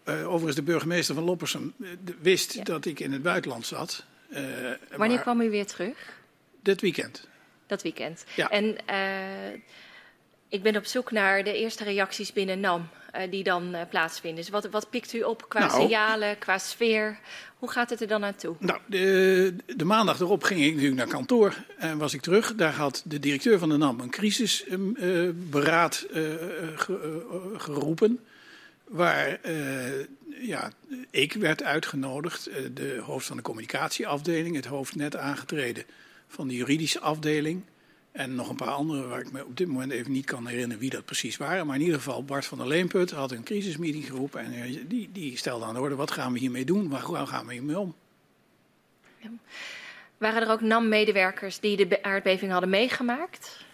Overigens, 0.05 0.55
de 0.55 0.61
burgemeester 0.61 1.15
van 1.15 1.23
Loppersum 1.23 1.73
wist 2.21 2.53
ja. 2.53 2.63
dat 2.63 2.85
ik 2.85 2.99
in 2.99 3.11
het 3.11 3.21
buitenland 3.21 3.65
zat. 3.65 4.05
Uh, 4.31 4.39
Wanneer 4.97 5.19
kwam 5.19 5.41
u 5.41 5.49
weer 5.49 5.65
terug? 5.65 6.13
Dit 6.63 6.81
weekend. 6.81 7.27
Dat 7.67 7.81
weekend. 7.81 8.25
Ja. 8.35 8.49
En 8.49 8.77
ik 10.49 10.63
ben 10.63 10.75
op 10.75 10.85
zoek 10.85 11.11
naar 11.11 11.43
de 11.43 11.53
eerste 11.53 11.83
reacties 11.83 12.33
binnen 12.33 12.59
NAM 12.59 12.89
die 13.29 13.43
dan 13.43 13.75
plaatsvinden. 13.89 14.41
Dus 14.41 14.51
wat, 14.51 14.69
wat 14.69 14.89
pikt 14.89 15.13
u 15.13 15.21
op 15.21 15.49
qua 15.49 15.59
nou, 15.59 15.81
signalen, 15.81 16.37
qua 16.37 16.57
sfeer? 16.57 17.19
Hoe 17.61 17.71
gaat 17.71 17.89
het 17.89 18.01
er 18.01 18.07
dan 18.07 18.21
naartoe? 18.21 18.55
Nou, 18.59 18.79
de, 18.85 19.55
de, 19.75 19.85
maandag 19.85 20.19
erop 20.19 20.43
ging 20.43 20.61
ik 20.61 20.71
natuurlijk 20.71 20.97
naar 20.97 21.07
kantoor 21.07 21.55
en 21.77 21.97
was 21.97 22.13
ik 22.13 22.21
terug. 22.21 22.55
Daar 22.55 22.73
had 22.73 23.01
de 23.05 23.19
directeur 23.19 23.59
van 23.59 23.69
de 23.69 23.77
NAM 23.77 23.99
een 23.99 24.09
crisisberaad 24.09 26.05
uh, 26.11 26.21
uh, 26.21 26.37
ge, 26.75 27.21
uh, 27.53 27.59
geroepen. 27.59 28.19
Waar 28.91 29.39
ja, 30.41 30.71
ik 31.09 31.33
werd 31.33 31.63
uitgenodigd, 31.63 32.49
de 32.73 33.01
hoofd 33.03 33.25
van 33.25 33.37
de 33.37 33.43
communicatieafdeling, 33.43 34.55
het 34.55 34.65
hoofd 34.65 34.95
net 34.95 35.15
aangetreden 35.15 35.83
van 36.27 36.47
de 36.47 36.55
juridische 36.55 36.99
afdeling. 36.99 37.63
En 38.11 38.35
nog 38.35 38.49
een 38.49 38.55
paar 38.55 38.67
andere 38.67 39.07
waar 39.07 39.19
ik 39.19 39.31
me 39.31 39.45
op 39.45 39.57
dit 39.57 39.67
moment 39.67 39.91
even 39.91 40.11
niet 40.11 40.25
kan 40.25 40.47
herinneren 40.47 40.79
wie 40.79 40.89
dat 40.89 41.05
precies 41.05 41.37
waren. 41.37 41.65
Maar 41.65 41.75
in 41.75 41.81
ieder 41.81 41.97
geval, 41.97 42.23
Bart 42.23 42.45
van 42.45 42.57
der 42.57 42.67
Leenput 42.67 43.11
had 43.11 43.31
een 43.31 43.43
crisismeeting 43.43 44.05
geroepen. 44.05 44.41
En 44.41 44.53
eh, 44.53 44.77
die, 44.87 45.09
die 45.11 45.37
stelde 45.37 45.65
aan 45.65 45.73
de 45.73 45.79
orde, 45.79 45.95
wat 45.95 46.11
gaan 46.11 46.33
we 46.33 46.39
hiermee 46.39 46.65
doen? 46.65 46.89
Waar 46.89 47.27
gaan 47.27 47.45
we 47.45 47.53
hiermee 47.53 47.79
om? 47.79 47.95
Waren 50.17 50.41
er 50.41 50.49
ook 50.49 50.61
NAM-medewerkers 50.61 51.59
die 51.59 51.87
de 51.87 52.03
aardbeving 52.03 52.51
hadden 52.51 52.69
meegemaakt? 52.69 53.65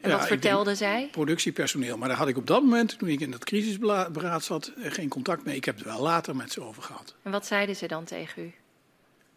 En 0.00 0.10
ja, 0.10 0.16
wat 0.16 0.26
vertelden 0.26 0.76
zij? 0.76 1.08
Productiepersoneel. 1.10 1.96
Maar 1.98 2.08
daar 2.08 2.16
had 2.16 2.28
ik 2.28 2.36
op 2.36 2.46
dat 2.46 2.62
moment, 2.62 2.98
toen 2.98 3.08
ik 3.08 3.20
in 3.20 3.30
dat 3.30 3.44
crisisberaad 3.44 4.44
zat, 4.44 4.72
eh, 4.76 4.92
geen 4.92 5.08
contact 5.08 5.44
mee. 5.44 5.56
Ik 5.56 5.64
heb 5.64 5.76
het 5.76 5.84
wel 5.84 6.00
later 6.00 6.36
met 6.36 6.52
ze 6.52 6.62
over 6.62 6.82
gehad. 6.82 7.14
En 7.22 7.30
wat 7.30 7.46
zeiden 7.46 7.76
ze 7.76 7.86
dan 7.86 8.04
tegen 8.04 8.42
u? 8.42 8.52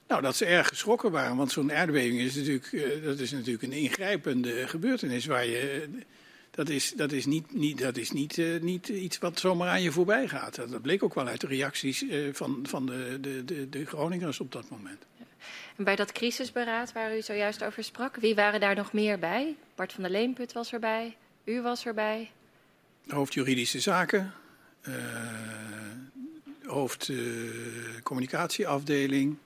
Nou, 0.07 0.21
dat 0.21 0.35
ze 0.35 0.45
erg 0.45 0.67
geschrokken 0.67 1.11
waren, 1.11 1.35
want 1.35 1.51
zo'n 1.51 1.73
aardbeving 1.73 2.19
is 2.19 2.35
natuurlijk, 2.35 2.71
uh, 2.71 3.03
dat 3.03 3.19
is 3.19 3.31
natuurlijk 3.31 3.63
een 3.63 3.71
ingrijpende 3.71 4.67
gebeurtenis 4.67 5.25
waar 5.25 5.45
je. 5.45 5.89
Dat 6.51 6.69
is, 6.69 6.93
dat 6.95 7.11
is, 7.11 7.25
niet, 7.25 7.53
niet, 7.53 7.79
dat 7.79 7.97
is 7.97 8.11
niet, 8.11 8.37
uh, 8.37 8.61
niet 8.61 8.87
iets 8.87 9.17
wat 9.17 9.39
zomaar 9.39 9.69
aan 9.69 9.81
je 9.81 9.91
voorbij 9.91 10.27
gaat. 10.27 10.55
Dat, 10.55 10.69
dat 10.69 10.81
bleek 10.81 11.03
ook 11.03 11.13
wel 11.13 11.27
uit 11.27 11.41
de 11.41 11.47
reacties 11.47 12.05
van, 12.31 12.59
van 12.63 12.85
de, 12.85 13.17
de, 13.21 13.45
de, 13.45 13.69
de 13.69 13.85
Groningers 13.85 14.39
op 14.39 14.51
dat 14.51 14.69
moment. 14.69 15.05
En 15.75 15.83
bij 15.83 15.95
dat 15.95 16.11
crisisberaad 16.11 16.91
waar 16.91 17.17
u 17.17 17.21
zojuist 17.21 17.63
over 17.63 17.83
sprak, 17.83 18.15
wie 18.15 18.35
waren 18.35 18.59
daar 18.59 18.75
nog 18.75 18.93
meer 18.93 19.19
bij? 19.19 19.55
Bart 19.75 19.93
van 19.93 20.03
der 20.03 20.11
Leenput 20.11 20.53
was 20.53 20.73
erbij, 20.73 21.17
u 21.43 21.61
was 21.61 21.85
erbij. 21.85 22.31
Hoofd 23.07 23.33
juridische 23.33 23.79
zaken, 23.79 24.33
hoofd 26.65 27.11
communicatieafdeling. 28.03 29.37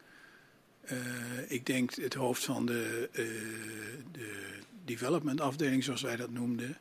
Uh, 0.91 1.51
ik 1.51 1.65
denk 1.65 1.95
het 1.95 2.13
hoofd 2.13 2.43
van 2.43 2.65
de, 2.65 3.09
uh, 3.11 3.25
de 4.11 4.59
development 4.85 5.41
afdeling, 5.41 5.83
zoals 5.83 6.01
wij 6.01 6.15
dat 6.15 6.29
noemden. 6.29 6.77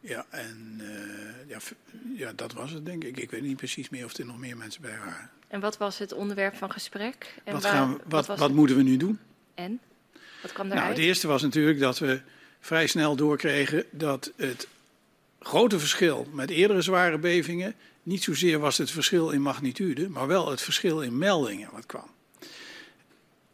Ja, 0.00 0.26
en 0.30 0.80
uh, 0.80 1.48
ja, 1.48 1.58
ja, 2.14 2.32
dat 2.32 2.52
was 2.52 2.70
het 2.70 2.84
denk 2.84 3.04
ik. 3.04 3.16
Ik 3.16 3.30
weet 3.30 3.42
niet 3.42 3.56
precies 3.56 3.88
meer 3.88 4.04
of 4.04 4.16
er 4.16 4.26
nog 4.26 4.38
meer 4.38 4.56
mensen 4.56 4.82
bij 4.82 4.98
waren. 4.98 5.30
En 5.54 5.60
wat 5.60 5.76
was 5.76 5.98
het 5.98 6.12
onderwerp 6.12 6.56
van 6.56 6.72
gesprek? 6.72 7.34
En 7.44 7.52
wat, 7.52 7.62
waar, 7.62 7.72
gaan 7.72 7.92
we, 7.92 8.00
wat, 8.08 8.26
wat, 8.26 8.38
wat 8.38 8.52
moeten 8.52 8.76
we 8.76 8.82
nu 8.82 8.96
doen? 8.96 9.18
En? 9.54 9.80
Wat 10.42 10.52
kwam 10.52 10.66
eruit? 10.66 10.82
Nou, 10.82 10.94
het 10.94 11.04
eerste 11.04 11.26
was 11.26 11.42
natuurlijk 11.42 11.78
dat 11.78 11.98
we 11.98 12.20
vrij 12.60 12.86
snel 12.86 13.16
doorkregen 13.16 13.84
dat 13.90 14.32
het 14.36 14.68
grote 15.40 15.78
verschil 15.78 16.26
met 16.32 16.50
eerdere 16.50 16.82
zware 16.82 17.18
bevingen 17.18 17.74
niet 18.02 18.22
zozeer 18.22 18.58
was 18.58 18.78
het 18.78 18.90
verschil 18.90 19.30
in 19.30 19.42
magnitude, 19.42 20.08
maar 20.08 20.26
wel 20.26 20.50
het 20.50 20.60
verschil 20.60 21.02
in 21.02 21.18
meldingen 21.18 21.68
wat 21.72 21.86
kwam. 21.86 22.10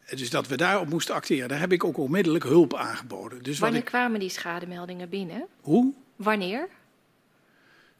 Dus 0.09 0.29
dat 0.29 0.47
we 0.47 0.57
daarop 0.57 0.89
moesten 0.89 1.15
acteren. 1.15 1.49
Daar 1.49 1.59
heb 1.59 1.71
ik 1.71 1.83
ook 1.83 1.97
onmiddellijk 1.97 2.43
hulp 2.43 2.75
aangeboden. 2.75 3.43
Dus 3.43 3.59
Wanneer 3.59 3.79
ik... 3.79 3.85
kwamen 3.85 4.19
die 4.19 4.29
schademeldingen 4.29 5.09
binnen? 5.09 5.47
Hoe? 5.59 5.93
Wanneer? 6.15 6.67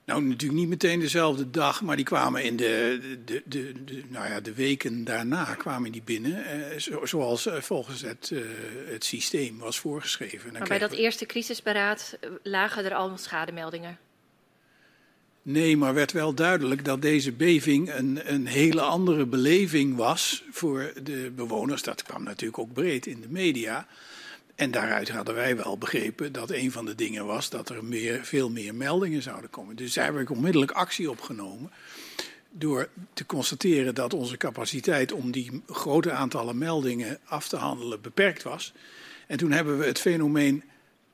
Nou, 0.06 0.24
natuurlijk 0.24 0.60
niet 0.60 0.70
meteen 0.70 1.00
dezelfde 1.00 1.50
dag, 1.50 1.82
maar 1.82 1.96
die 1.96 2.06
kwamen 2.06 2.44
in 2.44 2.56
de, 2.56 3.00
de, 3.26 3.44
de, 3.46 3.84
de 3.86 4.04
nou 4.08 4.28
ja, 4.30 4.40
de 4.40 4.54
weken 4.54 5.04
daarna 5.04 5.44
kwamen 5.44 5.92
die 5.92 6.02
binnen. 6.02 6.46
Eh, 6.46 6.80
zoals 7.04 7.46
eh, 7.46 7.62
volgens 7.62 8.02
het, 8.02 8.30
uh, 8.34 8.42
het 8.86 9.06
systeem 9.06 9.58
was 9.58 9.80
voorgeschreven. 9.80 10.52
maar 10.52 10.68
bij 10.68 10.80
dat 10.80 10.92
we... 10.92 10.98
eerste 10.98 11.26
crisisberaad 11.26 12.18
lagen 12.44 12.86
er 12.86 12.94
al 12.94 13.18
schademeldingen? 13.18 13.98
Nee, 15.42 15.78
maar 15.78 15.94
werd 15.94 16.12
wel 16.12 16.34
duidelijk 16.34 16.86
dat 16.86 17.02
deze 17.02 17.32
beving 17.32 17.94
een, 17.94 18.34
een 18.34 18.46
hele 18.46 18.82
andere 18.82 19.26
beleving 19.26 19.96
was 19.96 20.44
voor 20.52 20.94
de 21.04 21.32
bewoners. 21.36 21.82
Dat 21.82 22.04
kwam 22.04 22.24
natuurlijk 22.24 22.60
ook 22.60 22.74
breed 22.74 23.06
in 23.06 23.22
de 23.22 23.30
media. 23.30 23.88
En 24.62 24.72
daaruit 24.72 25.10
hadden 25.10 25.36
wij 25.36 25.56
wel 25.56 25.78
begrepen 25.78 26.32
dat 26.32 26.52
een 26.52 26.72
van 26.72 26.86
de 26.86 26.96
dingen 26.96 27.26
was 27.26 27.50
dat 27.50 27.70
er 27.70 27.84
meer, 27.84 28.26
veel 28.26 28.50
meer 28.50 28.76
meldingen 28.76 29.22
zouden 29.22 29.50
komen. 29.50 29.76
Dus 29.76 29.94
daar 29.94 30.06
heb 30.06 30.18
ik 30.18 30.30
onmiddellijk 30.30 30.72
actie 30.72 31.10
opgenomen. 31.10 31.72
Door 32.50 32.90
te 33.14 33.26
constateren 33.26 33.96
dat 33.96 34.14
onze 34.14 34.38
capaciteit 34.38 35.12
om 35.12 35.32
die 35.32 35.62
grote 35.68 36.12
aantallen 36.12 36.58
meldingen 36.58 37.20
af 37.24 37.48
te 37.48 37.56
handelen 37.56 38.02
beperkt 38.02 38.44
was. 38.44 38.74
En 39.28 39.38
toen 39.38 39.52
hebben 39.52 39.78
we 39.78 39.86
het 39.86 40.00
fenomeen 40.00 40.64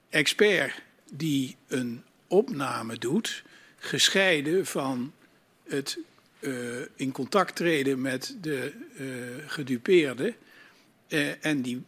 expert 0.10 0.82
die 1.12 1.56
een 1.68 2.04
opname 2.28 2.98
doet 2.98 3.44
gescheiden 3.78 4.66
van 4.66 5.14
het 5.68 5.98
uh, 6.40 6.76
in 6.96 7.12
contact 7.12 7.56
treden 7.56 8.02
met 8.02 8.36
de 8.42 8.74
uh, 9.00 9.08
gedupeerde 9.48 10.34
uh, 11.08 11.46
en 11.46 11.62
die 11.62 11.84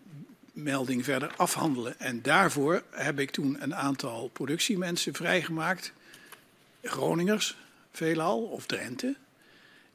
melding 0.64 1.03
verder 1.03 1.34
afhandelen. 1.38 1.99
En 1.99 2.22
daarvoor 2.22 2.84
heb 2.91 3.19
ik 3.19 3.31
toen 3.31 3.57
een 3.60 3.76
aantal 3.76 4.27
productiemensen 4.27 5.14
vrijgemaakt, 5.14 5.94
Groningers 6.84 7.57
veelal, 7.91 8.41
of 8.41 8.65
Drenthe. 8.65 9.15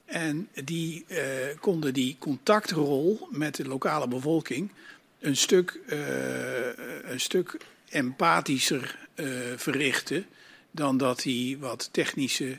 En 0.05 0.49
die 0.65 1.05
uh, 1.09 1.19
konden 1.61 1.95
die 1.95 2.17
contactrol 2.19 3.29
met 3.31 3.55
de 3.55 3.65
lokale 3.65 4.09
bevolking 4.09 4.73
een 5.21 5.37
stuk, 5.37 5.81
uh, 5.87 5.99
een 7.11 7.21
stuk 7.21 7.57
empathischer 7.89 8.99
uh, 9.15 9.27
verrichten 9.57 10.27
dan 10.71 10.97
dat 10.97 11.23
die 11.23 11.59
wat 11.59 11.89
technische 11.93 12.59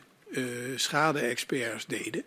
schade-experts 0.75 1.85
deden. 1.85 2.23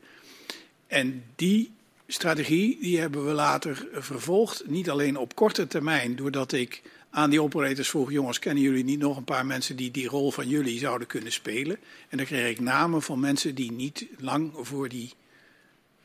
En 0.86 1.24
die 1.36 1.72
strategie 2.12 2.78
die 2.80 2.98
hebben 2.98 3.26
we 3.26 3.32
later 3.32 3.88
vervolgd. 3.92 4.62
Niet 4.66 4.90
alleen 4.90 5.16
op 5.16 5.34
korte 5.34 5.66
termijn, 5.66 6.16
doordat 6.16 6.52
ik 6.52 6.82
aan 7.10 7.30
die 7.30 7.42
operators 7.42 7.88
vroeg: 7.88 8.10
jongens, 8.10 8.38
kennen 8.38 8.62
jullie 8.62 8.84
niet 8.84 8.98
nog 8.98 9.16
een 9.16 9.24
paar 9.24 9.46
mensen 9.46 9.76
die 9.76 9.90
die 9.90 10.08
rol 10.08 10.30
van 10.30 10.48
jullie 10.48 10.78
zouden 10.78 11.06
kunnen 11.06 11.32
spelen? 11.32 11.78
En 12.08 12.16
dan 12.16 12.26
kreeg 12.26 12.50
ik 12.50 12.60
namen 12.60 13.02
van 13.02 13.20
mensen 13.20 13.54
die 13.54 13.72
niet 13.72 14.06
lang 14.18 14.52
voor, 14.54 14.88
die, 14.88 15.12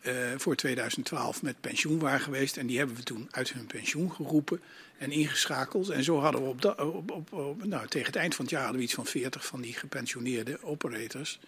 uh, 0.02 0.14
voor 0.38 0.56
2012 0.56 1.42
met 1.42 1.62
pensioen 1.62 2.00
waren 2.00 2.20
geweest. 2.20 2.58
En 2.58 2.68
die 2.68 2.78
hebben 2.78 2.96
we 2.96 3.04
toen 3.04 3.28
uit 3.32 3.54
hun 3.54 3.66
pensioen 3.66 4.12
geroepen 4.12 4.62
en 4.98 5.12
ingeschakeld. 5.12 5.90
En 5.90 6.04
zo 6.04 6.20
hadden 6.20 6.44
we 6.44 6.48
op, 6.92 7.32
op, 7.32 7.64
nou, 7.64 7.88
tegen 7.88 8.08
het 8.08 8.16
eind 8.16 8.36
van 8.36 8.46
het 8.46 8.54
jaar 8.54 8.64
hadden 8.64 8.80
we 8.80 8.86
iets 8.86 8.96
van 8.96 9.06
40 9.06 9.46
van 9.46 9.62
die 9.62 9.74
gepensioneerde 9.74 10.64
operators. 10.64 11.40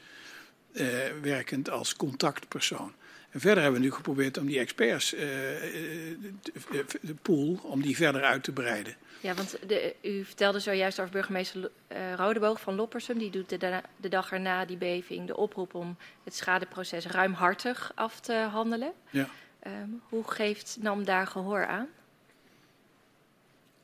Uh, 0.72 0.88
werkend 1.22 1.70
als 1.70 1.96
contactpersoon. 1.96 2.94
En 3.36 3.42
verder 3.42 3.64
hebben 3.64 3.82
we 3.82 3.88
nu 3.88 3.94
geprobeerd 3.94 4.38
om 4.38 4.46
die 4.46 4.60
experts, 4.60 5.14
uh, 5.14 5.20
de 7.02 7.16
pool, 7.22 7.60
om 7.64 7.82
die 7.82 7.96
verder 7.96 8.24
uit 8.24 8.44
te 8.44 8.52
breiden. 8.52 8.96
Ja, 9.20 9.34
want 9.34 9.58
de, 9.68 9.96
u 10.02 10.26
vertelde 10.26 10.60
zojuist 10.60 11.00
over 11.00 11.12
burgemeester 11.12 11.72
uh, 11.92 12.14
Rodeboog 12.14 12.62
van 12.62 12.76
Loppersum. 12.76 13.18
Die 13.18 13.30
doet 13.30 13.50
de, 13.50 13.82
de, 13.98 14.10
dag 14.10 14.32
erna 14.32 14.66
die 14.66 14.78
beving 14.78 15.28
de 15.28 15.38
oproep 15.38 15.74
om 15.74 15.98
het 16.24 16.36
schadeproces 16.36 17.06
ruimhartig 17.06 17.92
af 17.96 18.20
te 18.20 18.34
handelen. 18.34 18.92
Ja. 19.10 19.30
Um, 19.68 20.02
hoe 20.10 20.24
geeft 20.32 20.78
NAM 20.82 21.04
daar 21.04 21.28
gehoor 21.28 21.66
aan? 21.66 21.88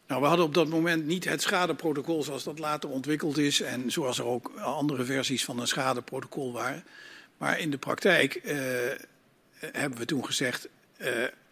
Nou, 0.08 0.22
we 0.22 0.28
hadden 0.28 0.46
op 0.46 0.54
dat 0.54 0.68
moment 0.68 1.06
niet 1.06 1.26
het 1.26 1.42
schadeprotocol 1.42 2.24
zoals 2.24 2.44
dat 2.44 2.60
later 2.60 2.90
ontwikkeld 2.90 3.38
is. 3.38 3.62
En 3.62 3.92
zoals 3.92 4.20
er 4.20 4.26
ook 4.26 4.52
andere 4.60 5.04
versies 5.04 5.46
van 5.46 5.60
een 5.60 5.68
schadeprotocol 5.68 6.54
waren. 6.54 6.84
Maar 7.38 7.60
in 7.60 7.72
de 7.72 7.78
praktijk 7.78 8.34
hebben 9.72 10.00
we 10.00 10.06
toen 10.06 10.26
gezegd. 10.26 10.68
Uh, 10.98 11.08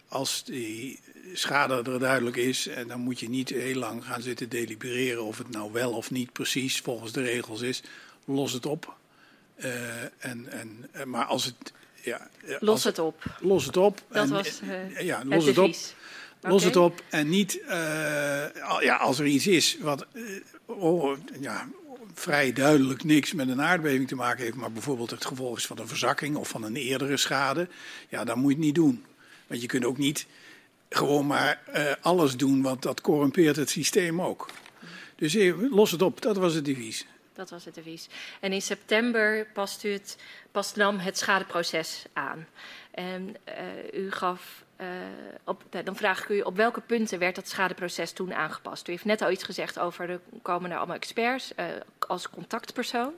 als 0.07 0.43
die 0.43 0.99
schade 1.33 1.91
er 1.91 1.99
duidelijk 1.99 2.35
is, 2.35 2.67
en 2.67 2.87
dan 2.87 2.99
moet 2.99 3.19
je 3.19 3.29
niet 3.29 3.49
heel 3.49 3.75
lang 3.75 4.05
gaan 4.05 4.21
zitten 4.21 4.49
delibereren 4.49 5.23
of 5.23 5.37
het 5.37 5.49
nou 5.49 5.71
wel 5.71 5.91
of 5.91 6.11
niet 6.11 6.31
precies 6.31 6.79
volgens 6.79 7.11
de 7.11 7.21
regels 7.21 7.61
is. 7.61 7.81
Los 8.25 8.53
het 8.53 8.65
op. 8.65 8.97
Uh, 9.57 10.01
en, 10.17 10.47
en, 10.49 10.87
eh, 10.91 11.03
maar 11.03 11.25
als 11.25 11.45
het. 11.45 11.73
Ja, 12.01 12.29
los 12.59 12.69
als, 12.69 12.83
het 12.83 12.99
op. 12.99 13.23
Los 13.39 13.65
het 13.65 13.77
op. 13.77 14.01
Dat 14.07 14.23
en, 14.23 14.29
was 14.29 14.61
uh, 14.61 14.99
ja, 14.99 15.21
los 15.25 15.45
het, 15.45 15.55
het 15.55 15.65
op. 15.65 15.75
Okay. 16.39 16.51
Los 16.51 16.63
het 16.63 16.75
op 16.75 17.03
en 17.09 17.29
niet 17.29 17.61
ja, 18.79 18.95
als 18.95 19.19
er 19.19 19.25
iets 19.25 19.47
is 19.47 19.77
wat 19.81 20.05
oh, 20.65 21.17
ja, 21.39 21.67
vrij 22.13 22.53
duidelijk 22.53 23.03
niks 23.03 23.33
met 23.33 23.49
een 23.49 23.61
aardbeving 23.61 24.07
te 24.07 24.15
maken 24.15 24.43
heeft, 24.43 24.55
maar 24.55 24.71
bijvoorbeeld 24.71 25.09
het 25.09 25.25
gevolg 25.25 25.57
is 25.57 25.65
van 25.65 25.79
een 25.79 25.87
verzakking 25.87 26.35
of 26.35 26.49
van 26.49 26.63
een 26.63 26.75
eerdere 26.75 27.17
schade, 27.17 27.67
ja, 28.09 28.23
dan 28.23 28.39
moet 28.39 28.51
je 28.51 28.57
het 28.57 28.65
niet 28.65 28.75
doen. 28.75 29.05
Want 29.47 29.61
je 29.61 29.67
kunt 29.67 29.85
ook 29.85 29.97
niet 29.97 30.27
gewoon 30.89 31.27
maar 31.27 31.61
uh, 31.75 31.91
alles 32.01 32.37
doen, 32.37 32.61
want 32.61 32.81
dat 32.81 33.01
corrumpeert 33.01 33.55
het 33.55 33.69
systeem 33.69 34.21
ook. 34.21 34.49
Dus 35.15 35.37
los 35.69 35.91
het 35.91 36.01
op, 36.01 36.21
dat 36.21 36.37
was 36.37 36.53
het 36.53 36.65
devies. 36.65 37.05
Dat 37.33 37.49
was 37.49 37.65
het 37.65 37.75
devies. 37.75 38.07
En 38.39 38.53
in 38.53 38.61
september 38.61 39.47
past, 39.53 39.83
u 39.83 39.91
het, 39.91 40.17
past 40.51 40.75
NAM 40.75 40.97
het 40.97 41.17
schadeproces 41.17 42.03
aan. 42.13 42.47
En 42.91 43.35
uh, 43.93 44.01
u 44.01 44.11
gaf, 44.11 44.63
uh, 44.81 44.87
op, 45.43 45.63
dan 45.83 45.95
vraag 45.95 46.23
ik 46.23 46.29
u, 46.29 46.41
op 46.41 46.55
welke 46.55 46.81
punten 46.81 47.19
werd 47.19 47.35
dat 47.35 47.47
schadeproces 47.47 48.11
toen 48.11 48.33
aangepast? 48.33 48.87
U 48.87 48.91
heeft 48.91 49.05
net 49.05 49.21
al 49.21 49.31
iets 49.31 49.43
gezegd 49.43 49.79
over, 49.79 50.09
er 50.09 50.19
komen 50.41 50.71
er 50.71 50.77
allemaal 50.77 50.95
experts 50.95 51.53
als 51.99 52.29
contactpersoon. 52.29 53.13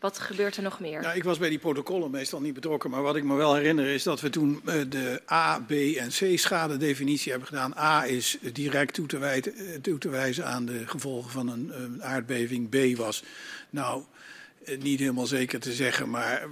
Wat 0.00 0.18
gebeurt 0.18 0.56
er 0.56 0.62
nog 0.62 0.80
meer? 0.80 1.00
Nou, 1.00 1.16
ik 1.16 1.24
was 1.24 1.38
bij 1.38 1.48
die 1.48 1.58
protocollen 1.58 2.10
meestal 2.10 2.40
niet 2.40 2.54
betrokken. 2.54 2.90
Maar 2.90 3.02
wat 3.02 3.16
ik 3.16 3.24
me 3.24 3.34
wel 3.34 3.54
herinner 3.54 3.86
is 3.86 4.02
dat 4.02 4.20
we 4.20 4.30
toen 4.30 4.60
uh, 4.64 4.74
de 4.88 5.22
A, 5.30 5.60
B 5.66 5.70
en 5.70 6.08
C 6.08 6.38
schadedefinitie 6.38 7.30
hebben 7.30 7.48
gedaan. 7.48 7.74
A 7.76 8.04
is 8.04 8.38
direct 8.52 8.94
toe 8.94 9.06
te, 9.06 9.78
toe 9.82 9.98
te 9.98 10.08
wijzen 10.08 10.46
aan 10.46 10.66
de 10.66 10.86
gevolgen 10.86 11.30
van 11.30 11.48
een 11.48 11.72
uh, 11.98 12.04
aardbeving. 12.04 12.68
B 12.68 12.96
was, 12.96 13.24
nou, 13.70 14.02
niet 14.78 14.98
helemaal 14.98 15.26
zeker 15.26 15.60
te 15.60 15.72
zeggen, 15.72 16.10
maar 16.10 16.46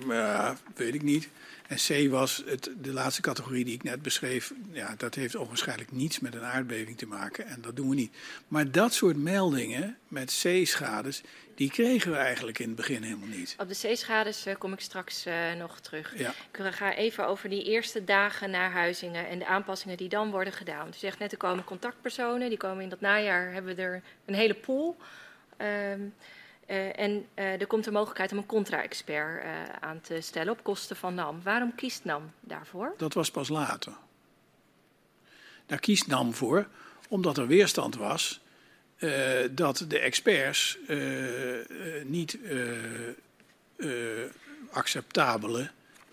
weet 0.75 0.95
ik 0.95 1.03
niet. 1.03 1.29
En 1.69 1.77
C 1.77 2.11
was 2.11 2.43
het, 2.47 2.71
de 2.81 2.93
laatste 2.93 3.21
categorie 3.21 3.65
die 3.65 3.75
ik 3.75 3.83
net 3.83 4.03
beschreef. 4.03 4.53
Ja, 4.73 4.95
dat 4.97 5.15
heeft 5.15 5.35
onwaarschijnlijk 5.35 5.93
niets 5.93 6.21
met 6.21 6.35
een 6.35 6.45
aardbeving 6.45 6.99
te 6.99 7.07
maken. 7.07 7.47
En 7.47 7.61
dat 7.61 7.77
doen 7.77 7.89
we 7.89 7.95
niet. 7.95 8.17
Maar 8.49 8.71
dat 8.71 8.95
soort 8.95 9.17
meldingen 9.17 9.99
met 10.09 10.41
C-schades, 10.43 11.23
die 11.55 11.71
kregen 11.71 12.11
we 12.11 12.17
eigenlijk 12.17 12.59
in 12.59 12.67
het 12.67 12.77
begin 12.77 13.03
helemaal 13.03 13.29
niet. 13.29 13.55
Op 13.59 13.69
de 13.69 13.93
C-schades 13.93 14.47
uh, 14.47 14.55
kom 14.59 14.73
ik 14.73 14.81
straks 14.81 15.27
uh, 15.27 15.35
nog 15.59 15.81
terug. 15.81 16.19
Ja. 16.19 16.35
Ik 16.53 16.75
ga 16.75 16.95
even 16.95 17.27
over 17.27 17.49
die 17.49 17.65
eerste 17.65 18.05
dagen 18.05 18.51
naar 18.51 18.71
Huizingen 18.71 19.29
en 19.29 19.39
de 19.39 19.47
aanpassingen 19.47 19.97
die 19.97 20.09
dan 20.09 20.31
worden 20.31 20.53
gedaan. 20.53 20.89
U 20.89 20.93
zegt 20.97 21.19
net, 21.19 21.33
er 21.33 21.39
komen 21.39 21.65
contactpersonen. 21.65 22.49
Die 22.49 22.59
komen 22.59 22.83
in 22.83 22.89
dat 22.89 23.01
najaar, 23.01 23.53
hebben 23.53 23.77
we 23.77 23.83
er 23.83 24.03
een 24.25 24.35
hele 24.35 24.55
pool. 24.55 24.97
Um, 25.93 26.15
uh, 26.69 26.99
en 26.99 27.27
er 27.35 27.67
komt 27.67 27.85
de 27.85 27.91
mogelijkheid 27.91 28.33
om 28.33 28.39
een 28.39 28.47
contra-expert 28.47 29.45
aan 29.81 30.01
te 30.01 30.21
stellen 30.21 30.53
op 30.53 30.63
kosten 30.63 30.97
van 30.97 31.15
NAM. 31.15 31.43
Waarom 31.43 31.75
kiest 31.75 32.05
NAM 32.05 32.33
daarvoor? 32.41 32.95
Dat 32.97 33.15
was 33.15 33.31
pas 33.31 33.49
later. 33.49 33.93
Daar 35.67 35.79
kiest 35.79 36.07
NAM 36.07 36.35
voor 36.35 36.69
omdat 37.09 37.39
er 37.39 37.47
weerstand 37.47 37.97
was 37.97 38.41
dat 39.51 39.85
de 39.89 39.99
experts 39.99 40.79
niet 42.05 42.39
acceptabele 44.71 45.71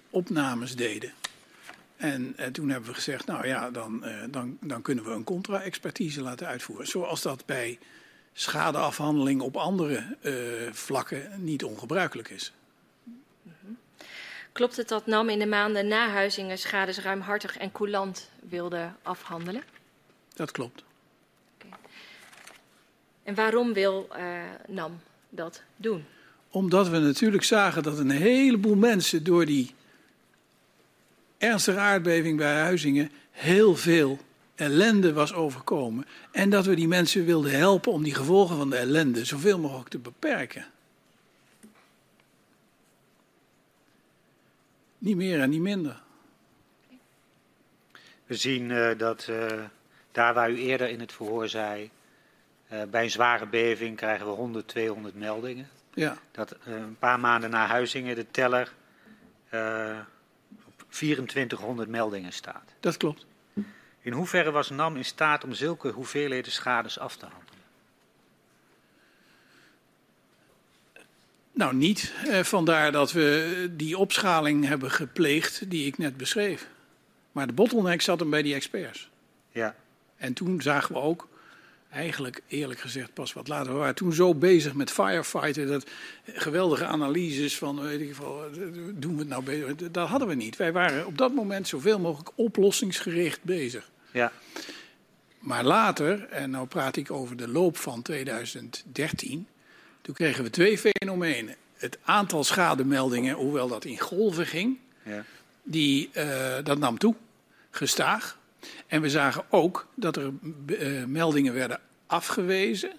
opnames 0.10 0.76
deden. 0.76 1.14
En, 1.98 2.34
en, 2.36 2.52
toen 2.52 2.70
hebben 2.70 2.90
we 2.90 2.96
gezegd, 2.96 3.26
nou 3.26 3.48
ja, 3.48 3.72
dan, 3.72 4.06
dan, 4.30 4.58
dan 4.62 4.82
kunnen 4.82 5.04
we 5.04 5.12
een 5.12 5.24
contra-expertise 5.24 6.22
laten 6.22 6.48
uitvoeren. 6.48 6.88
Zoals 6.88 7.22
dat 7.22 7.46
bij 7.46 7.80
schadeafhandeling 8.38 9.42
op 9.42 9.58
andere 9.58 10.18
vlakken 10.72 11.44
niet 11.44 11.64
ongebruikelijk 11.64 12.30
is. 12.30 12.54
Klopt 14.52 14.78
het 14.78 14.88
dat 14.88 15.06
NAM 15.06 15.30
in 15.30 15.40
de 15.40 15.46
maanden 15.46 15.88
na 15.88 16.10
Huizingen 16.10 16.58
schades 16.58 17.00
ruimhartig 17.00 17.58
en 17.58 17.72
coulant 17.72 18.30
wilde 18.50 18.92
afhandelen? 19.02 19.64
Dat 20.34 20.52
klopt. 20.52 20.84
En 23.24 23.36
waarom 23.36 23.74
wil 23.74 24.08
uh, 24.18 24.42
NAM 24.68 25.00
dat 25.30 25.62
doen? 25.76 26.06
Omdat 26.50 26.88
we 26.88 26.98
natuurlijk 26.98 27.44
zagen 27.44 27.84
dat 27.84 28.00
een 28.00 28.10
heleboel 28.10 28.76
mensen 28.76 29.24
door 29.24 29.46
die 29.46 29.74
ernstige 31.38 31.80
aardbeving 31.80 32.38
bij 32.38 32.60
Huizingen 32.60 33.12
heel 33.32 33.76
veel 33.76 34.20
ellende 34.56 35.14
was 35.14 35.34
overkomen. 35.34 36.06
En 36.32 36.50
dat 36.50 36.66
we 36.66 36.76
die 36.76 36.88
mensen 36.88 37.26
wilden 37.26 37.52
helpen 37.52 37.92
om 37.92 38.04
die 38.04 38.16
gevolgen 38.16 38.58
van 38.58 38.70
de 38.70 38.78
ellende 38.78 39.26
zoveel 39.26 39.60
mogelijk 39.60 39.90
te 39.90 39.98
beperken. 39.98 40.66
Niet 44.98 45.16
meer 45.16 45.42
en 45.42 45.50
niet 45.50 45.62
minder. 45.62 46.02
We 48.26 48.36
zien 48.36 48.70
uh, 48.70 48.98
dat 48.98 49.28
uh, 49.30 49.46
daar 50.12 50.34
waar 50.34 50.52
u 50.52 50.58
eerder 50.58 50.90
in 50.90 51.00
het 51.00 51.14
verhoor 51.14 51.48
zei 51.48 51.90
uh, 52.72 52.84
bij 52.84 53.04
een 53.04 53.12
zware 53.12 53.46
beving 53.46 53.98
krijgen 53.98 54.26
we 54.26 54.32
100, 54.32 54.68
200 54.68 55.16
meldingen. 55.16 55.70
Ja. 55.94 56.18
Dat 56.32 56.56
een 56.66 56.98
paar 57.00 57.20
maanden 57.20 57.50
na 57.50 57.66
Huizingen 57.66 58.16
de 58.16 58.32
teller 58.32 58.74
op 60.66 60.86
2400 60.90 61.90
meldingen 61.90 62.34
staat. 62.34 62.74
Dat 62.80 62.98
klopt. 62.98 63.26
In 64.06 64.14
hoeverre 64.14 64.52
was 64.52 64.70
NAM 64.70 64.96
in 64.96 65.06
staat 65.06 65.44
om 65.44 65.54
zulke 65.54 65.90
hoeveelheden 65.90 66.52
schades 66.52 67.00
af 67.00 67.16
te 67.16 67.26
handelen? 67.26 67.64
Nou, 71.52 71.76
niet. 71.76 72.14
vandaar 72.42 72.92
dat 72.92 73.12
we 73.12 73.70
die 73.72 73.98
opschaling 73.98 74.66
hebben 74.68 74.92
gepleegd 74.92 75.70
die 75.70 75.86
ik 75.86 75.98
net 75.98 76.18
beschreef. 76.18 76.68
Maar 77.32 77.48
de 77.48 77.54
bottleneck 77.54 78.02
zat 78.02 78.20
hem 78.20 78.30
bij 78.30 78.42
die 78.42 78.54
experts. 78.54 79.10
Ja. 79.52 79.76
En 80.18 80.34
toen 80.34 80.62
zagen 80.62 80.94
we 80.94 81.02
ook 81.02 81.28
eigenlijk 81.92 82.42
eerlijk 82.48 82.80
gezegd 82.80 83.14
pas 83.14 83.34
wat 83.34 83.48
later. 83.48 83.72
We 83.72 83.80
waren 83.80 83.96
toen 83.96 84.14
zo 84.14 84.36
bezig 84.36 84.74
met 84.74 84.92
firefighten, 84.92 85.68
dat 85.68 85.90
geweldige 86.26 86.86
analyses 86.86 87.58
van, 87.58 87.82
weet 87.82 88.02
ik 88.02 88.16
veel, 88.16 88.42
doen 88.94 89.14
we 89.14 89.20
het 89.20 89.28
nou 89.28 89.44
beter? 89.44 89.92
Dat 89.92 90.08
hadden 90.08 90.28
we 90.28 90.36
niet. 90.36 90.56
Wij 90.56 90.72
waren 90.72 91.06
op 91.06 91.18
dat 91.18 91.34
moment 91.34 91.68
zoveel 91.68 92.00
mogelijk 92.00 92.32
oplossingsgericht 92.36 93.44
bezig. 93.44 93.94
Ja. 94.16 94.32
Maar 95.40 95.64
later, 95.64 96.28
en 96.30 96.50
nou 96.50 96.68
praat 96.68 96.96
ik 96.96 97.12
over 97.12 97.36
de 97.38 97.48
loop 97.48 97.78
van 97.78 98.02
2013, 98.02 99.48
toen 100.02 100.14
kregen 100.16 100.44
we 100.44 100.50
twee 100.50 100.78
fenomenen. 100.78 101.56
het 101.76 101.98
aantal 102.04 102.44
schademeldingen, 102.44 103.36
hoewel 103.36 103.68
dat 103.68 103.86
in 103.86 104.00
golven 104.00 104.46
ging, 104.46 104.78
Ja. 105.04 105.24
die, 105.64 106.10
eh, 106.14 106.64
dat 106.64 106.78
nam 106.78 106.98
toe, 106.98 107.16
gestaag. 107.72 108.38
En 108.88 109.02
we 109.02 109.10
zagen 109.10 109.44
ook 109.50 109.88
dat 109.96 110.16
er 110.18 110.32
eh, 110.68 111.04
meldingen 111.04 111.54
werden 111.54 111.80
afgewezen, 112.06 112.92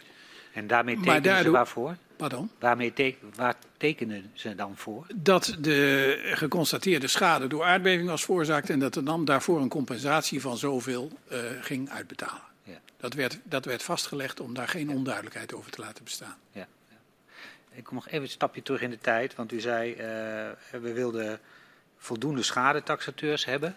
En 0.54 0.68
daarmee 0.68 0.96
Maar 0.98 1.22
tekenen 1.22 1.44
ze 1.44 1.50
waarvoor? 1.50 1.96
Pardon? 2.22 2.52
Waarmee 2.60 2.94
te- 2.94 3.16
waar 3.36 3.56
tekenen 3.78 4.32
ze 4.34 4.56
dan 4.56 4.78
voor? 4.78 5.06
Dat 5.16 5.56
de 5.60 6.32
geconstateerde 6.34 7.08
schade 7.08 7.48
door 7.48 7.64
aardbeving 7.64 8.10
was 8.10 8.24
veroorzaakt 8.26 8.70
en 8.70 8.80
dat 8.80 8.94
de 8.94 9.02
NAM 9.02 9.26
daarvoor 9.26 9.62
een 9.62 9.70
compensatie 9.70 10.42
van 10.42 10.58
zoveel 10.58 11.12
eh, 11.28 11.40
ging 11.62 11.90
uitbetalen. 11.90 12.42
Ja. 12.64 12.80
Dat 12.98 13.14
werd, 13.14 13.40
dat 13.44 13.66
werd 13.66 13.84
vastgelegd 13.84 14.40
om 14.40 14.54
daar 14.54 14.68
geen 14.68 14.90
onduidelijkheid 14.90 15.54
over 15.54 15.72
te 15.72 15.82
laten 15.82 16.04
bestaan. 16.04 16.38
Ja, 16.52 16.68
ja. 16.90 16.96
Ik 17.72 17.84
kom 17.84 17.96
nog 17.96 18.08
even 18.08 18.22
een 18.22 18.30
stapje 18.30 18.62
terug 18.62 18.82
in 18.82 18.90
de 18.90 19.00
tijd, 19.00 19.36
want 19.36 19.52
u 19.52 19.60
zei 19.60 19.92
uh, 19.92 19.98
we 20.82 20.94
wilden 20.94 21.40
voldoende 21.98 22.44
schadetaxateurs 22.44 23.46
hebben. 23.46 23.76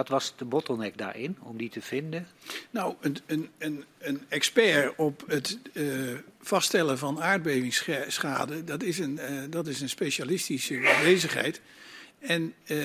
Wat 0.00 0.08
was 0.08 0.32
de 0.36 0.44
bottleneck 0.44 0.98
daarin 0.98 1.36
om 1.40 1.56
die 1.56 1.68
te 1.68 1.80
vinden? 1.80 2.26
Nou, 2.70 2.94
een, 3.00 3.16
een, 3.26 3.48
een, 3.58 3.84
een 3.98 4.20
expert 4.28 4.92
op 4.96 5.24
het 5.26 5.58
uh, 5.72 6.18
vaststellen 6.40 6.98
van 6.98 7.22
aardbevingsschade, 7.22 8.64
dat 8.64 8.82
is 8.82 8.98
een, 8.98 9.18
uh, 9.30 9.42
dat 9.50 9.66
is 9.66 9.80
een 9.80 9.88
specialistische 9.88 10.98
bezigheid. 11.04 11.60
En 12.18 12.54
uh, 12.66 12.76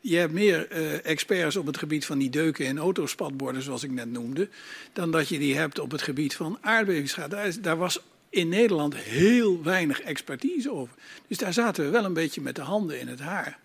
je 0.00 0.16
hebt 0.16 0.32
meer 0.32 0.70
experts 1.02 1.56
op 1.56 1.66
het 1.66 1.78
gebied 1.78 2.06
van 2.06 2.18
die 2.18 2.30
deuken 2.30 2.66
en 2.66 2.78
autospatborden, 2.78 3.62
zoals 3.62 3.82
ik 3.82 3.90
net 3.90 4.10
noemde, 4.10 4.48
dan 4.92 5.10
dat 5.10 5.28
je 5.28 5.38
die 5.38 5.56
hebt 5.56 5.78
op 5.78 5.90
het 5.90 6.02
gebied 6.02 6.34
van 6.34 6.58
aardbevingsschade. 6.60 7.60
Daar 7.60 7.76
was 7.76 8.00
in 8.30 8.48
Nederland 8.48 8.96
heel 8.96 9.62
weinig 9.62 10.00
expertise 10.00 10.72
over. 10.72 10.94
Dus 11.26 11.38
daar 11.38 11.52
zaten 11.52 11.84
we 11.84 11.90
wel 11.90 12.04
een 12.04 12.12
beetje 12.12 12.40
met 12.40 12.54
de 12.54 12.62
handen 12.62 13.00
in 13.00 13.08
het 13.08 13.20
haar. 13.20 13.58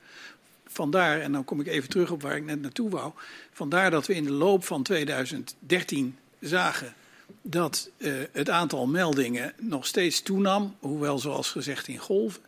Vandaar, 0.72 1.22
en 1.22 1.32
dan 1.32 1.44
kom 1.44 1.60
ik 1.60 1.68
even 1.68 1.90
terug 1.90 2.12
op 2.12 2.22
waar 2.22 2.36
ik 2.36 2.46
net 2.46 2.62
naartoe 2.62 2.90
wou. 2.90 3.12
Vandaar 3.52 3.92
dat 3.92 4.08
we 4.08 4.16
in 4.16 4.24
de 4.24 4.32
loop 4.32 4.66
van 4.66 4.84
2013 4.84 6.18
zagen 6.40 6.94
dat 7.42 7.90
uh, 7.98 8.14
het 8.32 8.50
aantal 8.50 8.88
meldingen 8.88 9.54
nog 9.60 9.86
steeds 9.86 10.22
toenam, 10.22 10.76
hoewel 10.80 11.20
zoals 11.20 11.50
gezegd 11.50 11.88
in 11.88 11.98
golven. 11.98 12.42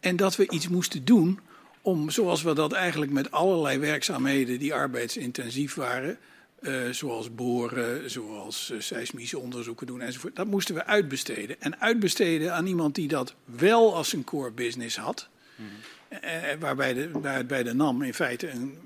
En 0.00 0.16
dat 0.16 0.36
we 0.36 0.50
iets 0.50 0.68
moesten 0.68 1.04
doen 1.04 1.40
om, 1.82 2.10
zoals 2.10 2.42
we 2.42 2.54
dat 2.54 2.72
eigenlijk 2.72 3.12
met 3.12 3.30
allerlei 3.30 3.78
werkzaamheden 3.78 4.58
die 4.58 4.74
arbeidsintensief 4.74 5.74
waren, 5.74 6.18
uh, 6.60 6.90
zoals 6.90 7.34
boren, 7.34 8.10
zoals 8.10 8.70
uh, 8.70 8.80
seismische 8.80 9.38
onderzoeken 9.38 9.86
doen 9.86 10.00
enzovoort, 10.00 10.36
dat 10.36 10.46
moesten 10.46 10.74
we 10.74 10.86
uitbesteden. 10.86 11.60
En 11.60 11.80
uitbesteden 11.80 12.54
aan 12.54 12.66
iemand 12.66 12.94
die 12.94 13.08
dat 13.08 13.34
wel 13.44 13.94
als 13.94 14.12
een 14.12 14.24
core 14.24 14.50
business 14.50 14.96
had. 14.96 15.28
Mm 15.56 15.66
-hmm. 15.66 15.76
Uh, 16.24 16.54
waarbij 16.58 16.94
de, 16.94 17.44
bij 17.46 17.62
de 17.62 17.74
NAM 17.74 18.02
in 18.02 18.14
feite 18.14 18.50
een 18.50 18.78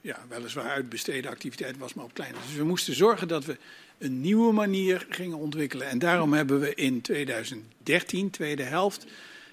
ja, 0.00 0.18
weliswaar 0.28 0.70
uitbesteden 0.70 1.30
activiteit 1.30 1.78
was, 1.78 1.94
maar 1.94 2.04
op 2.04 2.14
kleine. 2.14 2.36
Dus 2.46 2.56
we 2.56 2.64
moesten 2.64 2.94
zorgen 2.94 3.28
dat 3.28 3.44
we 3.44 3.56
een 3.98 4.20
nieuwe 4.20 4.52
manier 4.52 5.06
gingen 5.08 5.38
ontwikkelen. 5.38 5.88
En 5.88 5.98
daarom 5.98 6.32
hebben 6.32 6.60
we 6.60 6.74
in 6.74 7.00
2013, 7.00 8.30
tweede 8.30 8.62
helft, 8.62 9.06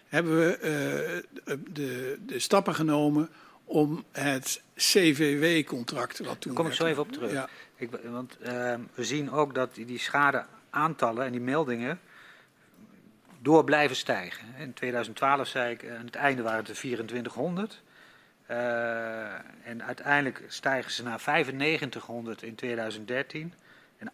hebben 0.08 0.38
we 0.38 0.58
uh, 1.46 1.58
de, 1.74 2.18
de 2.26 2.40
stappen 2.40 2.76
genomen 2.76 3.30
om 3.66 4.04
het 4.12 4.62
CVW-contract, 4.76 6.20
wat 6.20 6.42
toen. 6.42 6.54
Daar 6.54 6.62
kom 6.64 6.72
ik 6.72 6.78
zo 6.78 6.86
even 6.86 7.02
op 7.02 7.12
terug. 7.12 7.32
Ja. 7.32 7.50
Ik, 7.76 7.90
want 8.04 8.38
uh, 8.42 8.74
we 8.94 9.04
zien 9.04 9.32
ook 9.32 9.56
dat 9.56 9.76
die 9.76 10.00
schadeaantallen 10.00 11.26
en 11.26 11.32
die 11.32 11.42
meldingen 11.42 12.00
door 13.44 13.64
blijven 13.64 13.96
stijgen. 13.96 14.48
In 14.58 14.74
2012 14.74 15.48
zei 15.48 15.72
ik, 15.72 15.90
aan 15.90 16.06
het 16.06 16.16
einde 16.16 16.42
waren 16.42 16.60
het 16.60 16.70
er 16.70 16.76
2400. 16.76 17.82
Uh, 18.50 19.34
en 19.64 19.84
uiteindelijk 19.84 20.44
stijgen 20.48 20.92
ze 20.92 21.04
naar 21.04 21.22
9500 21.26 22.42
in 22.42 22.56
2013 22.56 23.54
en 23.98 24.10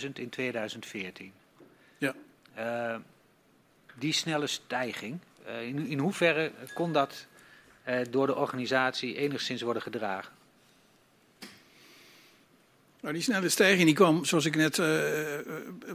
18.000 0.00 0.12
in 0.12 0.28
2014. 0.28 1.32
Ja. 1.98 2.14
Uh, 2.58 2.96
die 3.94 4.12
snelle 4.12 4.46
stijging, 4.46 5.18
uh, 5.46 5.62
in, 5.62 5.86
in 5.86 5.98
hoeverre 5.98 6.52
kon 6.74 6.92
dat 6.92 7.26
door 8.10 8.26
de 8.26 8.36
organisatie 8.36 9.16
enigszins 9.16 9.62
worden 9.62 9.82
gedragen? 9.82 10.32
Nou, 13.02 13.14
die 13.14 13.22
snelle 13.22 13.48
stijging 13.48 13.84
die 13.84 13.94
kwam, 13.94 14.24
zoals 14.24 14.44
ik 14.44 14.56
net 14.56 14.78
uh, 14.78 14.86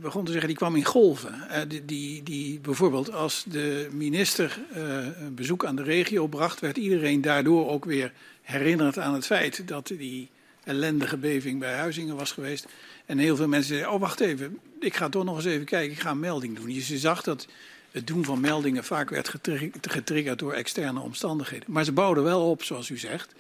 begon 0.02 0.26
te 0.26 0.32
zeggen, 0.32 0.48
die 0.50 0.58
kwam 0.58 0.76
in 0.76 0.86
golven. 0.86 1.34
Uh, 1.50 1.58
die, 1.68 1.86
die, 1.86 2.24
die, 2.24 2.60
bijvoorbeeld 2.60 3.12
als 3.12 3.44
de 3.48 3.88
minister 3.92 4.60
een 4.74 5.36
bezoek 5.36 5.66
aan 5.66 5.76
de 5.76 5.84
regio 5.84 6.28
bracht, 6.28 6.60
werd 6.60 6.78
iedereen 6.78 7.22
daardoor 7.22 7.70
ook 7.70 7.86
weer 7.86 8.12
herinnerd 8.42 9.00
aan 9.00 9.14
het 9.14 9.26
feit 9.26 9.68
dat 9.68 9.88
die 9.88 10.30
ellendige 10.64 11.18
beving 11.18 11.60
bij 11.60 11.74
Huizingen 11.74 12.16
was 12.16 12.32
geweest. 12.32 12.68
En 13.06 13.18
heel 13.18 13.36
veel 13.36 13.48
mensen 13.48 13.70
zeiden, 13.70 13.92
oh 13.92 14.00
wacht 14.00 14.20
even, 14.20 14.60
ik 14.80 14.96
ga 14.96 15.10
toch 15.10 15.24
nog 15.24 15.36
eens 15.36 15.46
even 15.46 15.66
kijken, 15.66 15.92
ik 15.92 16.00
ga 16.00 16.12
een 16.12 16.20
melding 16.20 16.56
doen. 16.56 16.74
Dus 16.74 16.88
je 16.88 16.98
zag 16.98 17.24
dat 17.24 17.48
het 17.92 18.08
doen 18.08 18.26
van 18.26 18.40
meldingen 18.40 18.84
vaak 18.84 19.10
werd 19.10 19.34
getriggerd 19.82 20.40
door 20.40 20.54
externe 20.54 21.00
omstandigheden. 21.00 21.72
Maar 21.72 21.84
ze 21.84 21.92
bouwden 21.92 22.24
wel 22.24 22.50
op, 22.50 22.64
zoals 22.64 22.90
u 22.90 22.98
zegt. 22.98 23.34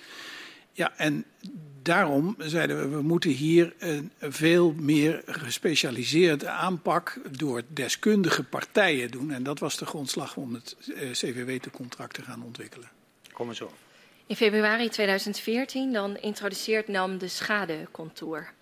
Ja, 0.77 0.93
en 0.97 1.25
daarom 1.81 2.35
zeiden 2.39 2.79
we, 2.79 2.95
we 2.95 3.01
moeten 3.01 3.29
hier 3.29 3.73
een 3.77 4.11
veel 4.19 4.73
meer 4.73 5.21
gespecialiseerde 5.25 6.49
aanpak 6.49 7.19
door 7.37 7.61
deskundige 7.67 8.43
partijen 8.43 9.11
doen. 9.11 9.31
En 9.31 9.43
dat 9.43 9.59
was 9.59 9.77
de 9.77 9.85
grondslag 9.85 10.35
om 10.35 10.53
het 10.53 10.75
CVW-contract 11.11 12.13
te 12.13 12.21
gaan 12.21 12.43
ontwikkelen. 12.43 12.89
Kom 13.33 13.47
eens 13.47 13.61
op. 13.61 13.73
In 14.25 14.35
februari 14.35 14.89
2014 14.89 15.93
dan 15.93 16.17
introduceert 16.17 16.87
NAM 16.87 17.17
de 17.17 17.27
schadecontour. 17.27 18.53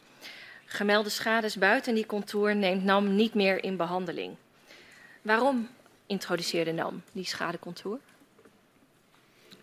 Gemelde 0.65 1.09
schades 1.09 1.55
buiten 1.55 1.95
die 1.95 2.05
contour 2.05 2.55
neemt 2.55 2.83
NAM 2.83 3.15
niet 3.15 3.33
meer 3.33 3.63
in 3.63 3.77
behandeling. 3.77 4.35
Waarom 5.21 5.69
introduceerde 6.05 6.71
NAM 6.71 7.01
die 7.11 7.25
schadecontour? 7.25 7.99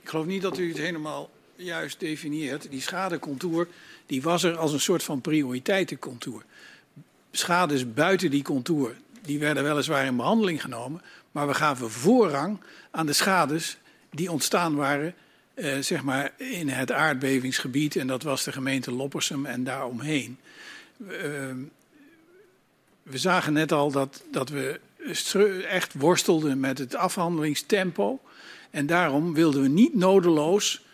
Ik 0.02 0.08
geloof 0.08 0.26
niet 0.26 0.42
dat 0.42 0.58
u 0.58 0.68
het 0.68 0.78
helemaal 0.78 1.30
juist 1.56 2.00
definieert. 2.00 2.70
Die 2.70 2.80
schadecontour 2.80 3.68
die 4.06 4.22
was 4.22 4.42
er 4.42 4.56
als 4.56 4.72
een 4.72 4.80
soort 4.80 5.02
van 5.02 5.20
prioriteitencontour. 5.20 6.44
Schades 7.30 7.92
buiten 7.92 8.30
die 8.30 8.42
contour 8.42 8.94
die 9.22 9.38
werden 9.38 9.62
weliswaar 9.62 10.04
in 10.04 10.16
behandeling 10.16 10.60
genomen, 10.60 11.02
maar 11.32 11.46
we 11.46 11.54
gaven 11.54 11.90
voorrang 11.90 12.60
aan 12.90 13.06
de 13.06 13.12
schades 13.12 13.76
die 14.10 14.30
ontstaan 14.30 14.74
waren 14.74 15.14
eh, 15.54 15.78
zeg 15.78 16.02
maar 16.02 16.32
in 16.36 16.68
het 16.68 16.92
aardbevingsgebied 16.92 17.96
en 17.96 18.06
dat 18.06 18.22
was 18.22 18.44
de 18.44 18.52
gemeente 18.52 18.92
Loppersum 18.92 19.46
en 19.46 19.64
daaromheen. 19.64 20.38
We 23.02 23.18
zagen 23.18 23.52
net 23.52 23.72
al 23.72 23.90
dat, 23.90 24.22
dat 24.30 24.48
we 24.48 24.80
echt 25.68 25.92
worstelden 25.94 26.60
met 26.60 26.78
het 26.78 26.94
afhandelingstempo 26.94 28.20
en 28.70 28.86
daarom 28.86 29.34
wilden 29.34 29.62
we 29.62 29.68
niet 29.68 29.94
nodeloos 29.94 30.84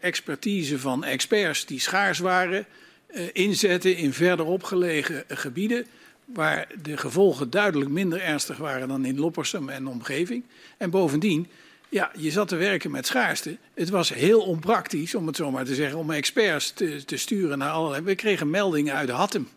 expertise 0.00 0.78
van 0.78 1.04
experts 1.04 1.66
die 1.66 1.80
schaars 1.80 2.18
waren 2.18 2.66
uh, 3.10 3.22
inzetten 3.32 3.96
in 3.96 4.12
verder 4.12 4.46
opgelegen 4.46 5.24
gebieden 5.28 5.86
waar 6.24 6.66
de 6.82 6.96
gevolgen 6.96 7.50
duidelijk 7.50 7.90
minder 7.90 8.20
ernstig 8.20 8.56
waren 8.56 8.88
dan 8.88 9.04
in 9.04 9.18
Loppersum 9.18 9.68
en 9.68 9.86
omgeving. 9.86 10.44
En 10.76 10.90
bovendien, 10.90 11.46
ja, 11.88 12.10
je 12.18 12.30
zat 12.30 12.48
te 12.48 12.56
werken 12.56 12.90
met 12.90 13.06
schaarste. 13.06 13.56
Het 13.74 13.88
was 13.88 14.14
heel 14.14 14.40
onpraktisch, 14.40 15.14
om 15.14 15.26
het 15.26 15.36
zo 15.36 15.50
maar 15.50 15.64
te 15.64 15.74
zeggen, 15.74 15.98
om 15.98 16.10
experts 16.10 16.70
te, 16.70 17.04
te 17.04 17.16
sturen 17.16 17.58
naar 17.58 17.70
allerlei. 17.70 18.02
We 18.02 18.14
kregen 18.14 18.50
meldingen 18.50 18.94
uit 18.94 19.08
Hattem. 19.08 19.48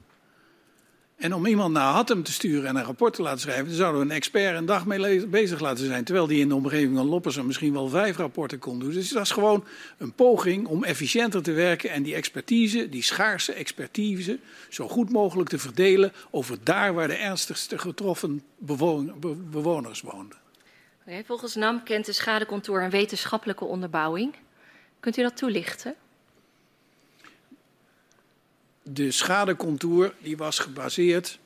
En 1.20 1.34
om 1.34 1.46
iemand 1.46 1.74
naar 1.74 1.94
Hattem 1.94 2.24
te 2.24 2.32
sturen 2.32 2.70
en 2.70 2.76
een 2.76 2.84
rapport 2.84 3.14
te 3.14 3.22
laten 3.22 3.40
schrijven, 3.40 3.66
dan 3.66 3.76
zouden 3.76 4.02
we 4.02 4.08
een 4.08 4.16
expert 4.16 4.56
een 4.56 4.66
dag 4.66 4.86
mee 4.86 5.28
bezig 5.28 5.60
laten 5.60 5.86
zijn. 5.86 6.04
Terwijl 6.04 6.28
die 6.28 6.40
in 6.40 6.48
de 6.48 6.56
omgeving 6.56 6.96
van 6.96 7.06
Loppersen 7.06 7.46
misschien 7.46 7.74
wel 7.74 7.90
vijf 7.90 8.18
rapporten 8.18 8.60
kon 8.60 8.80
doen. 8.80 8.92
Dus 8.92 9.10
dat 9.10 9.24
is 9.24 9.32
gewoon 9.32 9.66
een 9.98 10.14
poging 10.14 10.68
om 10.68 10.84
efficiënter 10.84 11.44
te 11.44 11.52
werken 11.52 11.90
en 11.90 12.04
die 12.04 12.16
expertise, 12.16 12.90
die 12.90 13.04
schaarse 13.04 13.54
expertise, 13.54 14.40
zo 14.70 14.88
goed 14.88 15.10
mogelijk 15.10 15.50
te 15.50 15.60
verdelen 15.60 16.14
over 16.32 16.58
daar 16.64 16.94
waar 16.94 17.08
de 17.08 17.16
ernstigste 17.16 17.78
getroffen 17.78 18.44
bewoners 19.50 20.02
woonden. 20.02 20.38
Volgens 21.26 21.56
NAM 21.56 21.84
kent 21.84 22.06
de 22.06 22.14
schadecontour 22.14 22.84
een 22.84 22.90
wetenschappelijke 22.90 23.66
onderbouwing. 23.66 24.36
Kunt 25.00 25.18
u 25.18 25.22
dat 25.22 25.38
toelichten? 25.38 25.96
De 28.94 29.12
schadecontour 29.12 30.14
die 30.22 30.38
was 30.38 30.60
gebaseerd 30.60 31.40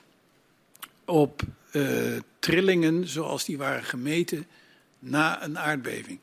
op 1.06 1.42
uh, 1.72 2.20
trillingen 2.40 3.08
zoals 3.08 3.46
die 3.46 3.58
waren 3.58 3.84
gemeten 3.84 4.48
na 5.00 5.44
een 5.44 5.60
aardbeving. 5.60 6.20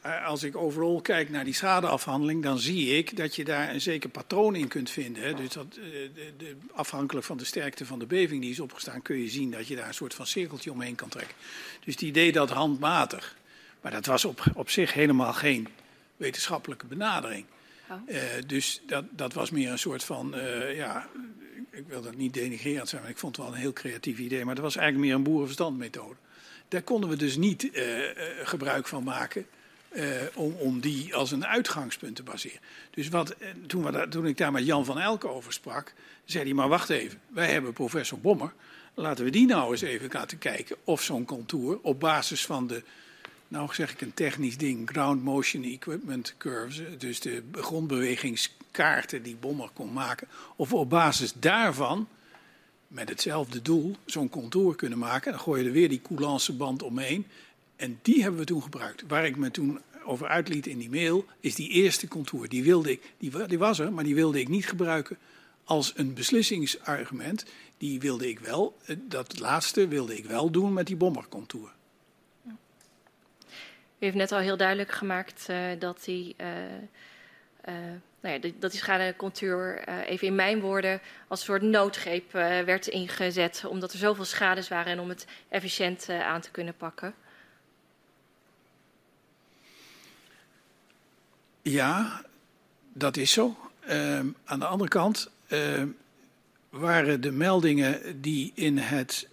eh, 0.00 0.26
als 0.26 0.42
ik 0.42 0.56
overal 0.56 1.00
kijk 1.00 1.30
naar 1.30 1.44
die 1.44 1.54
schadeafhandeling, 1.54 2.42
dan 2.42 2.58
zie 2.58 2.96
ik 2.96 3.16
dat 3.16 3.36
je 3.36 3.44
daar 3.44 3.70
een 3.70 3.80
zeker 3.80 4.10
patroon 4.10 4.54
in 4.54 4.68
kunt 4.68 4.90
vinden. 4.90 5.22
Hè. 5.22 5.34
Dus 5.34 5.48
dat, 5.48 5.72
de, 5.74 6.10
de, 6.36 6.56
afhankelijk 6.72 7.26
van 7.26 7.36
de 7.36 7.44
sterkte 7.44 7.86
van 7.86 7.98
de 7.98 8.06
beving 8.06 8.40
die 8.40 8.50
is 8.50 8.60
opgestaan, 8.60 9.02
kun 9.02 9.18
je 9.18 9.28
zien 9.28 9.50
dat 9.50 9.66
je 9.66 9.76
daar 9.76 9.88
een 9.88 9.94
soort 9.94 10.14
van 10.14 10.26
cirkeltje 10.26 10.72
omheen 10.72 10.94
kan 10.94 11.08
trekken. 11.08 11.36
Dus 11.84 11.96
die 11.96 12.12
deed 12.12 12.34
dat 12.34 12.50
handmatig. 12.50 13.36
Maar 13.80 13.92
dat 13.92 14.06
was 14.06 14.24
op, 14.24 14.42
op 14.54 14.70
zich 14.70 14.92
helemaal 14.92 15.32
geen 15.32 15.68
wetenschappelijke 16.20 16.86
benadering. 16.86 17.44
Oh. 17.90 17.96
Uh, 18.06 18.20
dus 18.46 18.82
dat, 18.86 19.04
dat 19.10 19.32
was 19.32 19.50
meer 19.50 19.70
een 19.70 19.78
soort 19.78 20.04
van, 20.04 20.34
uh, 20.34 20.76
ja, 20.76 21.08
ik 21.70 21.84
wil 21.86 22.02
dat 22.02 22.16
niet 22.16 22.34
denigrerend 22.34 22.88
zijn, 22.88 23.02
maar 23.02 23.10
ik 23.10 23.18
vond 23.18 23.36
het 23.36 23.44
wel 23.44 23.54
een 23.54 23.60
heel 23.60 23.72
creatief 23.72 24.18
idee. 24.18 24.44
Maar 24.44 24.54
dat 24.54 24.64
was 24.64 24.76
eigenlijk 24.76 25.06
meer 25.06 25.16
een 25.16 25.24
boerenverstandmethode. 25.24 26.16
Daar 26.68 26.82
konden 26.82 27.10
we 27.10 27.16
dus 27.16 27.36
niet 27.36 27.62
uh, 27.62 27.98
gebruik 28.42 28.86
van 28.86 29.04
maken. 29.04 29.46
om, 30.34 30.52
om 30.52 30.80
die 30.80 31.14
als 31.14 31.30
een 31.30 31.46
uitgangspunt 31.46 32.16
te 32.16 32.22
baseren. 32.22 32.60
Dus 32.90 33.08
wat, 33.08 33.36
toen, 33.66 33.82
we 33.82 34.08
toen 34.08 34.26
ik 34.26 34.36
daar 34.36 34.52
met 34.52 34.66
Jan 34.66 34.84
van 34.84 35.00
Elken 35.00 35.30
over 35.30 35.52
sprak, 35.52 35.94
zei 36.24 36.44
hij: 36.44 36.54
Maar 36.54 36.68
wacht 36.68 36.90
even, 36.90 37.20
wij 37.28 37.52
hebben 37.52 37.72
professor 37.72 38.20
Bommer. 38.20 38.52
Laten 38.94 39.24
we 39.24 39.30
die 39.30 39.46
nou 39.46 39.70
eens 39.70 39.80
even 39.80 40.08
laten 40.12 40.38
kijken 40.38 40.76
of 40.84 41.02
zo'n 41.02 41.24
contour 41.24 41.78
op 41.82 42.00
basis 42.00 42.46
van 42.46 42.66
de 42.66 42.82
nou 43.50 43.74
zeg 43.74 43.92
ik 43.92 44.00
een 44.00 44.14
technisch 44.14 44.56
ding, 44.56 44.90
ground 44.90 45.22
motion 45.22 45.62
equipment 45.62 46.34
curves, 46.38 46.80
dus 46.98 47.20
de 47.20 47.42
grondbewegingskaarten 47.52 49.22
die 49.22 49.36
Bommer 49.36 49.70
kon 49.72 49.92
maken, 49.92 50.28
of 50.56 50.72
op 50.72 50.90
basis 50.90 51.32
daarvan 51.32 52.08
met 52.88 53.08
hetzelfde 53.08 53.62
doel 53.62 53.96
zo'n 54.04 54.28
contour 54.28 54.76
kunnen 54.76 54.98
maken. 54.98 55.32
Dan 55.32 55.40
gooi 55.40 55.62
je 55.62 55.66
er 55.66 55.72
weer 55.72 55.88
die 55.88 56.02
coulanceband 56.02 56.82
omheen. 56.82 57.26
En 57.76 57.98
die 58.02 58.22
hebben 58.22 58.40
we 58.40 58.46
toen 58.46 58.62
gebruikt. 58.62 59.04
Waar 59.08 59.26
ik 59.26 59.36
me 59.36 59.50
toen 59.50 59.80
over 60.04 60.28
uitliet 60.28 60.66
in 60.66 60.78
die 60.78 60.90
mail, 60.90 61.24
is 61.40 61.54
die 61.54 61.68
eerste 61.68 62.08
contour. 62.08 62.48
Die, 62.48 62.62
wilde 62.62 62.90
ik, 62.90 63.12
die, 63.18 63.46
die 63.46 63.58
was 63.58 63.78
er, 63.78 63.92
maar 63.92 64.04
die 64.04 64.14
wilde 64.14 64.40
ik 64.40 64.48
niet 64.48 64.66
gebruiken 64.66 65.18
als 65.64 65.92
een 65.96 66.14
beslissingsargument. 66.14 67.44
Die 67.78 68.00
wilde 68.00 68.28
ik 68.28 68.38
wel, 68.38 68.76
eh, 68.84 68.96
dat 69.08 69.38
laatste 69.38 69.88
wilde 69.88 70.16
ik 70.16 70.24
wel 70.24 70.50
doen 70.50 70.72
met 70.72 70.86
die 70.86 70.96
bombercontour. 70.96 71.72
U 74.00 74.04
heeft 74.04 74.16
net 74.16 74.32
al 74.32 74.38
heel 74.38 74.56
duidelijk 74.56 74.90
gemaakt 74.90 75.46
uh, 75.50 75.56
dat 75.78 76.04
die, 76.04 76.34
uh, 76.40 76.46
uh, 77.68 77.74
nou 78.20 78.34
ja, 78.34 78.50
dat 78.58 78.70
die 78.70 78.80
schadecontuur, 78.80 79.88
even 79.88 80.26
in 80.26 80.34
mijn 80.34 80.60
woorden, 80.60 81.00
als 81.28 81.38
een 81.40 81.46
soort 81.46 81.62
noodgreep 81.62 82.32
werd 82.32 82.86
ingezet. 82.86 83.64
Omdat 83.68 83.92
er 83.92 83.98
zoveel 83.98 84.24
schades 84.24 84.68
waren 84.68 84.92
en 84.92 85.00
om 85.00 85.08
het 85.08 85.26
efficiënt 85.48 86.08
aan 86.08 86.40
te 86.40 86.50
kunnen 86.50 86.74
pakken. 86.76 87.14
Ja, 91.62 92.22
dat 92.92 93.16
is 93.16 93.32
zo. 93.32 93.56
Ehm, 93.80 94.26
aan 94.44 94.58
de 94.58 94.66
andere 94.66 94.90
kant 94.90 95.30
ehm, 95.48 95.88
waren 96.68 97.20
de 97.20 97.30
meldingen 97.30 98.20
die 98.20 98.52
in 98.54 98.78
het 98.78 99.28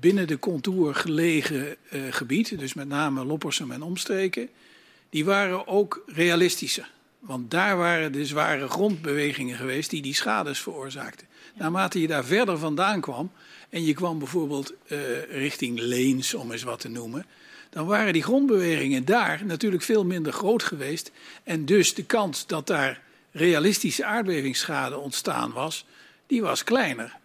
binnen 0.00 0.26
de 0.26 0.38
contour 0.38 0.94
gelegen 0.94 1.76
uh, 1.90 2.02
gebied, 2.10 2.58
dus 2.58 2.74
met 2.74 2.88
name 2.88 3.24
Loppersum 3.24 3.70
en 3.70 3.82
omstreken, 3.82 4.48
die 5.10 5.24
waren 5.24 5.66
ook 5.66 6.02
realistischer. 6.06 6.90
Want 7.18 7.50
daar 7.50 7.76
waren 7.76 8.12
de 8.12 8.26
zware 8.26 8.68
grondbewegingen 8.68 9.56
geweest 9.56 9.90
die 9.90 10.02
die 10.02 10.14
schades 10.14 10.60
veroorzaakten. 10.60 11.26
Naarmate 11.54 12.00
je 12.00 12.06
daar 12.06 12.24
verder 12.24 12.58
vandaan 12.58 13.00
kwam 13.00 13.32
en 13.68 13.84
je 13.84 13.94
kwam 13.94 14.18
bijvoorbeeld 14.18 14.72
uh, 14.88 14.98
richting 15.30 15.78
Leens, 15.78 16.34
om 16.34 16.52
eens 16.52 16.62
wat 16.62 16.80
te 16.80 16.88
noemen, 16.88 17.26
dan 17.70 17.86
waren 17.86 18.12
die 18.12 18.22
grondbewegingen 18.22 19.04
daar 19.04 19.44
natuurlijk 19.44 19.82
veel 19.82 20.04
minder 20.04 20.32
groot 20.32 20.62
geweest. 20.62 21.10
En 21.44 21.64
dus 21.64 21.94
de 21.94 22.04
kans 22.04 22.46
dat 22.46 22.66
daar 22.66 23.02
realistische 23.32 24.04
aardbevingsschade 24.04 24.98
ontstaan 24.98 25.52
was, 25.52 25.86
die 26.26 26.42
was 26.42 26.64
kleiner. 26.64 27.16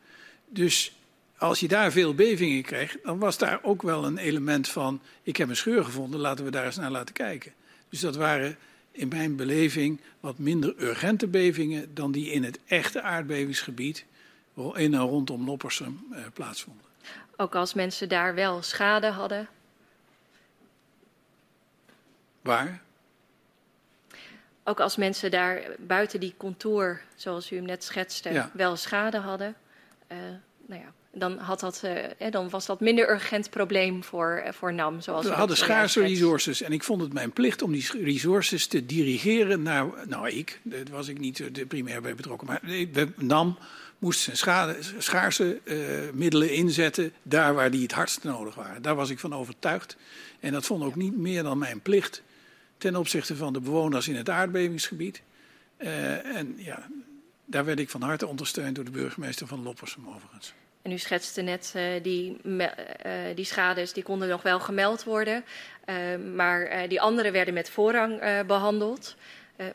Dus 0.49 0.95
als 1.37 1.59
je 1.59 1.67
daar 1.67 1.91
veel 1.91 2.13
bevingen 2.13 2.63
kreeg, 2.63 2.97
dan 3.03 3.19
was 3.19 3.37
daar 3.37 3.59
ook 3.61 3.81
wel 3.81 4.05
een 4.05 4.17
element 4.17 4.69
van: 4.69 5.01
ik 5.23 5.37
heb 5.37 5.49
een 5.49 5.55
scheur 5.55 5.85
gevonden, 5.85 6.19
laten 6.19 6.45
we 6.45 6.51
daar 6.51 6.65
eens 6.65 6.75
naar 6.75 6.91
laten 6.91 7.13
kijken. 7.13 7.53
Dus 7.89 7.99
dat 7.99 8.15
waren 8.15 8.57
in 8.91 9.07
mijn 9.07 9.35
beleving 9.35 9.99
wat 10.19 10.37
minder 10.37 10.73
urgente 10.77 11.27
bevingen 11.27 11.93
dan 11.93 12.11
die 12.11 12.31
in 12.31 12.43
het 12.43 12.59
echte 12.65 13.01
aardbevingsgebied 13.01 14.05
in 14.73 14.93
en 14.93 14.99
rondom 14.99 15.45
Loppersum 15.45 16.05
eh, 16.11 16.21
plaatsvonden. 16.33 16.83
Ook 17.37 17.55
als 17.55 17.73
mensen 17.73 18.09
daar 18.09 18.35
wel 18.35 18.61
schade 18.61 19.07
hadden? 19.07 19.47
Waar? 22.41 22.81
Ook 24.63 24.79
als 24.79 24.95
mensen 24.95 25.31
daar 25.31 25.61
buiten 25.79 26.19
die 26.19 26.33
contour, 26.37 27.01
zoals 27.15 27.51
u 27.51 27.55
hem 27.55 27.65
net 27.65 27.83
schetste, 27.83 28.31
ja. 28.31 28.51
wel 28.53 28.75
schade 28.75 29.17
hadden. 29.17 29.55
Uh, 30.11 30.17
nou 30.65 30.81
ja, 30.81 30.93
dan, 31.15 31.37
had 31.37 31.59
dat, 31.59 31.81
uh, 31.85 32.31
dan 32.31 32.49
was 32.49 32.65
dat 32.65 32.79
minder 32.79 33.09
urgent 33.09 33.49
probleem 33.49 34.03
voor, 34.03 34.43
uh, 34.45 34.51
voor 34.51 34.73
NAM. 34.73 35.01
Zoals 35.01 35.25
we 35.25 35.31
hadden 35.31 35.57
schaarse 35.57 36.01
resources 36.01 36.61
en 36.61 36.71
ik 36.71 36.83
vond 36.83 37.01
het 37.01 37.13
mijn 37.13 37.31
plicht 37.31 37.61
om 37.61 37.71
die 37.71 38.03
resources 38.03 38.67
te 38.67 38.85
dirigeren 38.85 39.61
naar. 39.61 39.85
Nou, 40.07 40.29
ik, 40.29 40.59
daar 40.63 40.83
was 40.91 41.07
ik 41.07 41.19
niet 41.19 41.55
de 41.55 41.65
primair 41.65 42.01
bij 42.01 42.15
betrokken, 42.15 42.47
maar 42.47 42.61
NAM 43.15 43.57
moest 43.99 44.19
zijn 44.19 44.75
schaarse 44.97 45.59
uh, 45.63 45.77
middelen 46.13 46.53
inzetten 46.53 47.13
daar 47.23 47.53
waar 47.53 47.71
die 47.71 47.81
het 47.81 47.91
hardst 47.91 48.23
nodig 48.23 48.55
waren. 48.55 48.81
Daar 48.81 48.95
was 48.95 49.09
ik 49.09 49.19
van 49.19 49.35
overtuigd. 49.35 49.97
En 50.39 50.51
dat 50.51 50.65
vond 50.65 50.83
ook 50.83 50.95
niet 50.95 51.17
meer 51.17 51.43
dan 51.43 51.57
mijn 51.57 51.81
plicht 51.81 52.21
ten 52.77 52.95
opzichte 52.95 53.35
van 53.35 53.53
de 53.53 53.59
bewoners 53.59 54.07
in 54.07 54.15
het 54.15 54.29
aardbevingsgebied. 54.29 55.21
en 55.77 56.53
ja, 56.57 56.87
daar 57.45 57.65
werd 57.65 57.79
ik 57.79 57.89
van 57.89 58.01
harte 58.01 58.27
ondersteund 58.27 58.75
door 58.75 58.85
de 58.85 58.91
burgemeester 58.91 59.47
van 59.47 59.63
Loppersum 59.63 60.07
overigens. 60.07 60.53
En 60.85 60.91
u 60.91 60.97
schetste 60.97 61.41
net 61.41 61.73
uh, 61.75 61.83
die, 62.01 62.37
uh, 62.43 62.61
die 63.35 63.45
schades, 63.45 63.93
die 63.93 64.03
konden 64.03 64.27
nog 64.27 64.41
wel 64.41 64.59
gemeld 64.59 65.03
worden. 65.03 65.43
Uh, 65.85 65.95
maar 66.35 66.87
die 66.87 67.01
andere 67.01 67.31
werden 67.31 67.53
met 67.53 67.69
voorrang 67.69 68.43
behandeld. 68.47 69.15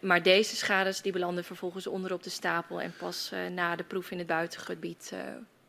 maar 0.00 0.22
deze 0.22 0.56
schades 0.56 1.00
die 1.00 1.12
belanden 1.12 1.44
vervolgens 1.44 1.86
onder 1.86 2.12
op 2.12 2.22
de 2.22 2.30
stapel 2.30 2.80
en 2.80 2.94
pas 2.98 3.32
na 3.54 3.76
de 3.76 3.84
proef 3.84 4.10
in 4.10 4.18
het 4.18 4.26
buitengebied 4.26 5.12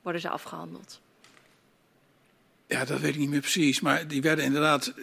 worden 0.02 0.22
ze 0.22 0.30
afgehandeld? 0.30 1.02
Ja, 2.72 2.86
dat 2.86 3.00
weet 3.00 3.14
ik 3.14 3.20
niet 3.20 3.30
meer 3.30 3.40
precies. 3.40 3.80
Maar 3.80 4.08
die 4.08 4.22
werden 4.22 4.46
inderdaad 4.46 4.94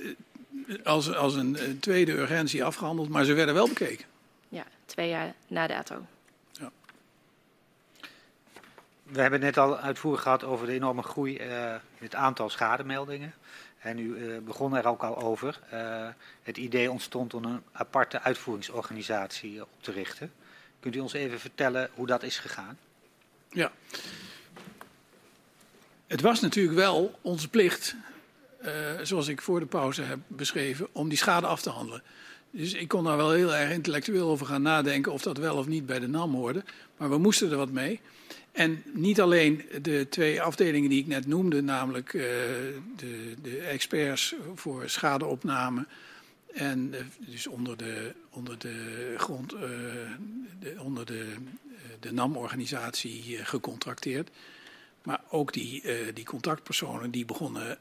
eh, 0.66 0.84
als, 0.84 1.14
als 1.14 1.34
een, 1.34 1.78
tweede 1.80 2.12
urgentie 2.12 2.64
afgehandeld. 2.64 3.08
Maar 3.08 3.24
ze 3.24 3.32
werden 3.32 3.54
wel 3.54 3.68
bekeken. 3.68 4.06
Ja, 4.48 4.64
twee 4.86 5.08
jaar 5.08 5.34
na 5.48 5.66
dato. 5.66 6.06
We 9.08 9.20
hebben 9.20 9.40
net 9.40 9.56
al 9.56 9.78
uitvoerig 9.78 10.22
gehad 10.22 10.44
over 10.44 10.66
de 10.66 10.72
enorme 10.72 11.02
groei 11.02 11.38
uh, 11.38 11.72
in 11.72 12.04
het 12.04 12.14
aantal 12.14 12.48
schademeldingen. 12.48 13.34
En 13.78 13.98
u 13.98 14.14
uh, 14.14 14.38
begon 14.38 14.76
er 14.76 14.86
ook 14.86 15.02
al 15.02 15.16
over. 15.16 15.60
Uh, 15.72 16.08
het 16.42 16.56
idee 16.56 16.90
ontstond 16.90 17.34
om 17.34 17.44
een 17.44 17.62
aparte 17.72 18.20
uitvoeringsorganisatie 18.20 19.62
op 19.62 19.68
te 19.80 19.92
richten. 19.92 20.32
Kunt 20.80 20.94
u 20.94 20.98
ons 20.98 21.12
even 21.12 21.40
vertellen 21.40 21.90
hoe 21.94 22.06
dat 22.06 22.22
is 22.22 22.38
gegaan? 22.38 22.78
Ja. 23.50 23.72
Het 26.06 26.20
was 26.20 26.40
natuurlijk 26.40 26.76
wel 26.76 27.18
onze 27.20 27.48
plicht, 27.48 27.94
zoals 29.02 29.28
ik 29.28 29.42
voor 29.42 29.60
de 29.60 29.66
pauze 29.66 30.02
heb 30.02 30.18
beschreven, 30.26 30.88
om 30.92 31.08
die 31.08 31.18
schade 31.18 31.46
af 31.46 31.62
te 31.62 31.70
handelen. 31.70 32.02
Dus 32.50 32.72
ik 32.72 32.88
kon 32.88 33.04
daar 33.04 33.16
wel 33.16 33.30
heel 33.30 33.54
erg 33.54 33.70
intellectueel 33.70 34.28
over 34.28 34.46
gaan 34.46 34.62
nadenken 34.62 35.12
of 35.12 35.22
dat 35.22 35.36
wel 35.36 35.56
of 35.56 35.66
niet 35.66 35.86
bij 35.86 35.98
de 35.98 36.08
NAM 36.08 36.34
hoorde. 36.34 36.64
Maar 36.96 37.10
we 37.10 37.18
moesten 37.18 37.50
er 37.50 37.56
wat 37.56 37.70
mee. 37.70 38.00
En 38.58 38.82
niet 38.92 39.20
alleen 39.20 39.62
de 39.82 40.06
twee 40.10 40.42
afdelingen 40.42 40.90
die 40.90 41.00
ik 41.00 41.06
net 41.06 41.26
noemde, 41.26 41.62
namelijk 41.62 42.12
uh, 42.12 42.22
de, 42.96 43.34
de, 43.42 43.58
experts 43.58 44.34
voor 44.54 44.88
schadeopname 44.88 45.86
en 46.54 46.94
uh, 46.94 47.00
dus 47.18 47.46
onder 47.46 47.76
de, 47.76 48.14
onder 48.30 48.58
de 48.58 49.14
grond, 49.16 49.54
uh, 49.54 49.60
de, 50.60 50.74
onder 50.78 51.06
de, 51.06 51.34
de 52.00 52.12
NAM-organisatie 52.12 53.38
gecontracteerd. 53.44 54.30
Maar 55.02 55.20
ook 55.30 55.52
die, 55.52 55.82
die 56.14 56.24
contactpersonen 56.24 57.10
die 57.10 57.24
begonnen, 57.24 57.78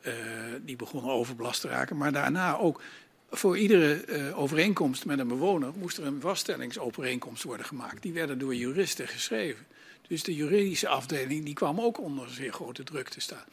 die 0.62 0.76
begonnen 0.76 1.12
overbelast 1.12 1.62
te 1.62 1.68
raken. 1.68 1.98
Maar 1.98 2.12
daarna 2.12 2.58
ook 2.58 2.82
voor 3.30 3.58
iedere 3.58 4.34
overeenkomst 4.36 5.06
met 5.06 5.20
een 5.20 5.28
bewoner 5.28 5.72
moest 5.78 5.98
er 5.98 6.06
een 6.06 6.22
vaststellingsovereenkomst 6.22 7.44
worden 7.44 7.66
gemaakt. 7.66 8.02
Die 8.02 8.14
werden 8.14 8.40
door 8.40 8.56
juristen 8.56 9.08
geschreven. 9.08 9.66
Dus 10.08 10.24
de 10.24 10.36
juridische 10.36 10.88
afdeling 10.88 11.46
die 11.46 11.54
kwam 11.54 11.80
ook 11.80 12.00
onder 12.00 12.30
zeer 12.30 12.54
grote 12.54 12.84
druk 12.84 13.10
te 13.10 13.20
staan. 13.20 13.46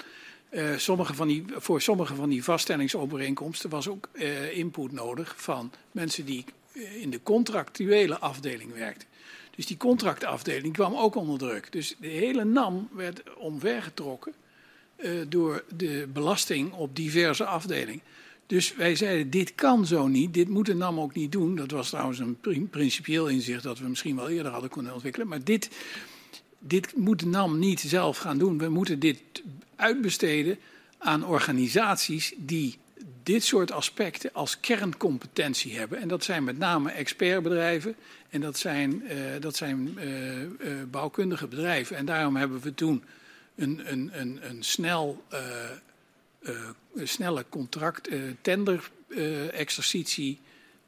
Uh, 0.51 0.77
sommige 0.77 1.15
van 1.15 1.29
die, 1.29 1.45
voor 1.49 1.83
sommige 1.83 2.15
van 2.15 2.29
die 2.29 2.45
vaststellingsovereenkomsten 2.45 3.71
was 3.71 3.89
ook 3.89 4.09
uh, 4.13 4.57
input 4.57 4.93
nodig 4.93 5.35
van 5.37 5.73
mensen 5.93 6.25
die 6.25 6.45
eh, 6.73 7.03
in 7.03 7.11
de 7.11 7.23
contractuele 7.23 8.19
afdeling 8.19 8.73
werkten. 8.75 9.09
Dus 9.57 9.67
die 9.67 9.77
contractafdeling 9.77 10.73
kwam 10.73 10.95
ook 10.95 11.15
onder 11.15 11.39
druk. 11.39 11.73
Dus 11.73 11.97
de 12.01 12.07
hele 12.07 12.45
NAM 12.45 12.89
werd 12.93 13.23
omvergetrokken 13.37 14.33
door 15.29 15.65
de 15.77 16.09
belasting 16.13 16.73
op 16.73 16.97
diverse 16.97 17.45
afdelingen. 17.45 18.03
Dus 18.47 18.75
wij 18.75 18.97
zeiden, 18.97 19.31
dit 19.31 19.55
kan 19.55 19.87
zo 19.87 20.07
niet, 20.07 20.35
dit 20.35 20.49
moet 20.49 20.67
de 20.67 20.75
NAM 20.75 21.01
ook 21.01 21.15
niet 21.15 21.33
doen. 21.33 21.57
Dat 21.57 21.71
was 21.71 21.89
trouwens 21.89 22.19
een 22.19 22.69
principieel 22.71 23.27
inzicht 23.27 23.63
dat 23.63 23.79
we 23.79 23.89
misschien 23.89 24.17
wel 24.17 24.29
eerder 24.29 24.53
hadden 24.53 24.71
kunnen 24.71 24.93
ontwikkelen. 24.93 25.29
Maar 25.29 25.45
dit, 25.45 25.71
dit 26.67 26.97
moet 26.97 27.25
NAM 27.25 27.59
niet 27.59 27.81
zelf 27.81 28.19
gaan 28.19 28.39
doen. 28.39 28.59
We 28.59 28.69
moeten 28.69 28.99
dit 28.99 29.21
uitbesteden 29.77 30.59
aan 30.99 31.27
organisaties 31.27 32.35
die 32.37 32.79
dit 33.23 33.45
soort 33.45 33.73
aspecten 33.73 34.31
als 34.33 34.61
kerncompetentie 34.61 35.79
hebben. 35.79 35.99
En 35.99 36.09
dat 36.09 36.25
zijn 36.25 36.45
met 36.45 36.59
name 36.59 36.91
expertbedrijven 36.91 37.97
en 38.31 38.41
dat 38.41 38.59
zijn, 38.59 39.03
uh, 39.03 39.11
dat 39.41 39.57
zijn 39.57 39.99
uh, 39.99 40.43
uh, 40.43 40.49
bouwkundige 40.91 41.47
bedrijven. 41.47 41.97
En 41.97 42.05
daarom 42.05 42.37
hebben 42.37 42.61
we 42.61 42.75
toen 42.75 43.05
een, 43.57 43.93
een, 43.93 44.11
een, 44.13 44.39
een 44.43 44.63
snel, 44.63 45.23
snelle 46.95 47.45
contract, 47.49 48.09
tender-exercitie 48.41 50.39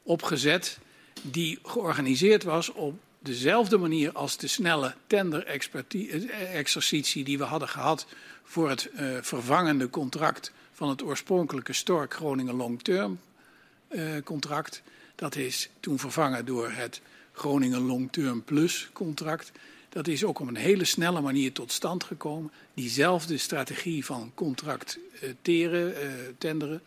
opgezet, 0.03 0.79
die 1.21 1.59
georganiseerd 1.63 2.43
was 2.43 2.71
op 2.71 2.99
dezelfde 3.27 3.77
manier 3.77 4.11
als 4.11 4.37
de 4.37 4.47
snelle 4.47 4.95
tender-exercitie 5.07 7.23
die 7.23 7.37
we 7.37 7.43
hadden 7.43 7.69
gehad 7.69 8.07
voor 8.43 8.69
het 8.69 8.89
uh, 8.93 9.17
vervangende 9.21 9.89
contract 9.89 10.51
van 10.71 10.89
het 10.89 11.03
oorspronkelijke 11.03 11.73
Stork 11.73 12.13
Groningen 12.13 12.55
Long 12.55 12.81
Term 12.81 13.19
uh, 13.89 14.01
contract. 14.23 14.81
Dat 15.15 15.35
is 15.35 15.69
toen 15.79 15.99
vervangen 15.99 16.45
door 16.45 16.71
het 16.71 17.01
Groningen 17.31 17.81
Long 17.81 18.11
Term 18.11 18.43
Plus 18.43 18.89
contract. 18.93 19.51
Dat 19.89 20.07
is 20.07 20.23
ook 20.23 20.39
op 20.39 20.47
een 20.47 20.55
hele 20.55 20.85
snelle 20.85 21.21
manier 21.21 21.51
tot 21.51 21.71
stand 21.71 22.03
gekomen. 22.03 22.51
Diezelfde 22.73 23.37
strategie 23.37 24.05
van 24.05 24.31
contracteren, 24.35 25.89
uh, 25.89 26.11
tenderen, 26.37 26.81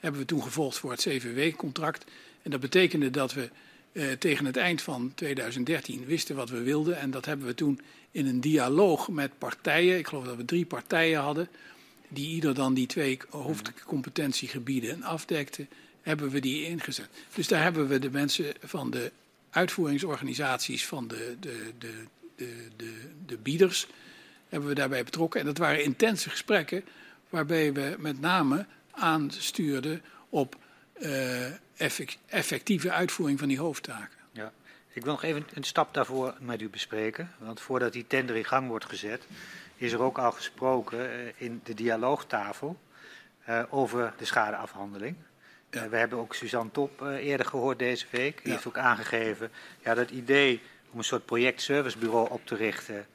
hebben 0.00 0.20
we 0.20 0.26
toen 0.26 0.42
gevolgd 0.42 0.78
voor 0.78 0.90
het 0.90 1.00
CVW-contract. 1.00 2.04
En 2.42 2.50
dat 2.50 2.60
betekende 2.60 3.10
dat 3.10 3.32
we 3.32 3.50
uh, 3.92 4.12
tegen 4.12 4.44
het 4.44 4.56
eind 4.56 4.82
van 4.82 5.12
2013 5.14 6.04
wisten 6.04 6.36
wat 6.36 6.50
we 6.50 6.62
wilden. 6.62 6.98
En 6.98 7.10
dat 7.10 7.24
hebben 7.24 7.46
we 7.46 7.54
toen 7.54 7.80
in 8.10 8.26
een 8.26 8.40
dialoog 8.40 9.08
met 9.08 9.38
partijen, 9.38 9.98
ik 9.98 10.06
geloof 10.06 10.24
dat 10.24 10.36
we 10.36 10.44
drie 10.44 10.66
partijen 10.66 11.20
hadden, 11.20 11.48
die 12.08 12.28
ieder 12.28 12.54
dan 12.54 12.74
die 12.74 12.86
twee 12.86 13.18
hoofdcompetentiegebieden 13.28 15.02
afdekten, 15.02 15.68
hebben 16.02 16.30
we 16.30 16.40
die 16.40 16.66
ingezet. 16.66 17.08
Dus 17.34 17.48
daar 17.48 17.62
hebben 17.62 17.88
we 17.88 17.98
de 17.98 18.10
mensen 18.10 18.54
van 18.62 18.90
de 18.90 19.12
uitvoeringsorganisaties 19.50 20.86
van 20.86 21.08
de, 21.08 21.36
de, 21.40 21.72
de, 21.78 22.04
de, 22.36 22.68
de, 22.76 22.92
de 23.26 23.36
bieders, 23.36 23.86
hebben 24.48 24.68
we 24.68 24.74
daarbij 24.74 25.04
betrokken. 25.04 25.40
En 25.40 25.46
dat 25.46 25.58
waren 25.58 25.84
intense 25.84 26.30
gesprekken 26.30 26.84
waarbij 27.28 27.72
we 27.72 27.96
met 27.98 28.20
name 28.20 28.66
aanstuurden 28.90 30.02
op 30.28 30.56
uh, 31.02 31.46
effectieve 32.26 32.90
uitvoering 32.90 33.38
van 33.38 33.48
die 33.48 33.58
hoofdtaken. 33.58 34.18
Ja. 34.32 34.52
Ik 34.92 35.04
wil 35.04 35.12
nog 35.12 35.22
even 35.22 35.46
een 35.54 35.64
stap 35.64 35.94
daarvoor 35.94 36.34
met 36.40 36.60
u 36.60 36.68
bespreken. 36.68 37.32
Want 37.38 37.60
voordat 37.60 37.92
die 37.92 38.06
tender 38.06 38.36
in 38.36 38.44
gang 38.44 38.68
wordt 38.68 38.84
gezet, 38.84 39.24
is 39.76 39.92
er 39.92 40.02
ook 40.02 40.18
al 40.18 40.32
gesproken 40.32 40.98
uh, 40.98 41.32
in 41.36 41.60
de 41.64 41.74
dialoogtafel 41.74 42.76
uh, 43.48 43.62
over 43.70 44.12
de 44.16 44.24
schadeafhandeling. 44.24 45.16
Ja. 45.70 45.88
we 45.88 45.96
hebben 45.96 46.18
ook 46.18 46.34
Suzanne 46.34 46.70
Top 46.70 47.00
eerder 47.00 47.46
gehoord 47.46 47.78
deze 47.78 48.06
week. 48.10 48.36
Die 48.36 48.46
ja. 48.46 48.52
heeft 48.52 48.66
ook 48.66 48.78
aangegeven 48.78 49.50
ja, 49.80 49.94
dat 49.94 50.10
idee 50.10 50.60
om 50.90 50.98
een 50.98 51.04
soort 51.04 51.24
projectservicebureau 51.24 52.30
op 52.30 52.46
te 52.46 52.54
richten, 52.54 53.06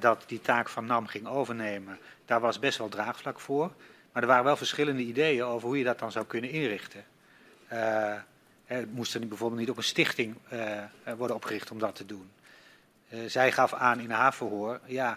dat 0.00 0.24
die 0.26 0.40
taak 0.40 0.68
van 0.68 0.86
NAM 0.86 1.06
ging 1.06 1.26
overnemen, 1.26 1.98
daar 2.24 2.40
was 2.40 2.58
best 2.58 2.78
wel 2.78 2.88
draagvlak 2.88 3.40
voor. 3.40 3.72
Maar 4.12 4.22
er 4.22 4.28
waren 4.28 4.44
wel 4.44 4.56
verschillende 4.56 5.02
ideeën 5.02 5.44
over 5.44 5.68
hoe 5.68 5.78
je 5.78 5.84
dat 5.84 5.98
dan 5.98 6.12
zou 6.12 6.26
kunnen 6.26 6.50
inrichten. 6.50 7.04
Uh, 7.72 8.14
moest 8.90 9.14
er 9.14 9.28
bijvoorbeeld 9.28 9.60
niet 9.60 9.70
ook 9.70 9.76
een 9.76 9.82
stichting 9.82 10.36
uh, 10.52 10.82
worden 11.16 11.36
opgericht 11.36 11.70
om 11.70 11.78
dat 11.78 11.96
te 11.96 12.06
doen. 12.06 12.30
Zij 13.26 13.52
gaf 13.52 13.74
aan 13.74 14.00
in 14.00 14.10
haar 14.10 14.34
verhoor, 14.34 14.80
ja, 14.86 15.08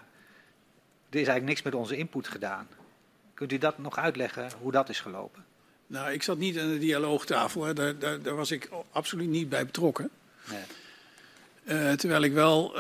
er 1.10 1.20
is 1.20 1.28
eigenlijk 1.28 1.46
niks 1.46 1.62
met 1.62 1.76
onze 1.76 1.98
input 1.98 2.28
gedaan. 2.28 2.68
Kunt 3.34 3.52
u 3.52 3.58
dat 3.58 3.78
nog 3.78 3.98
uitleggen, 3.98 4.50
hoe 4.62 4.72
dat 4.72 4.90
is 4.90 5.00
gelopen? 5.00 5.46
Nou, 5.88 6.12
ik 6.12 6.24
zat 6.24 6.38
niet 6.38 6.60
aan 6.60 6.72
de 6.72 6.78
dialoogtafel, 6.78 7.64
hè. 7.64 7.74
Daar, 7.74 8.00
daar, 8.00 8.22
daar, 8.22 8.36
was 8.36 8.52
ik 8.52 8.70
absoluut 8.92 9.30
niet 9.30 9.50
bij 9.50 9.66
betrokken. 9.66 10.10
Nee. 10.50 11.96
terwijl 11.96 12.22
ik 12.22 12.34
wel 12.34 12.74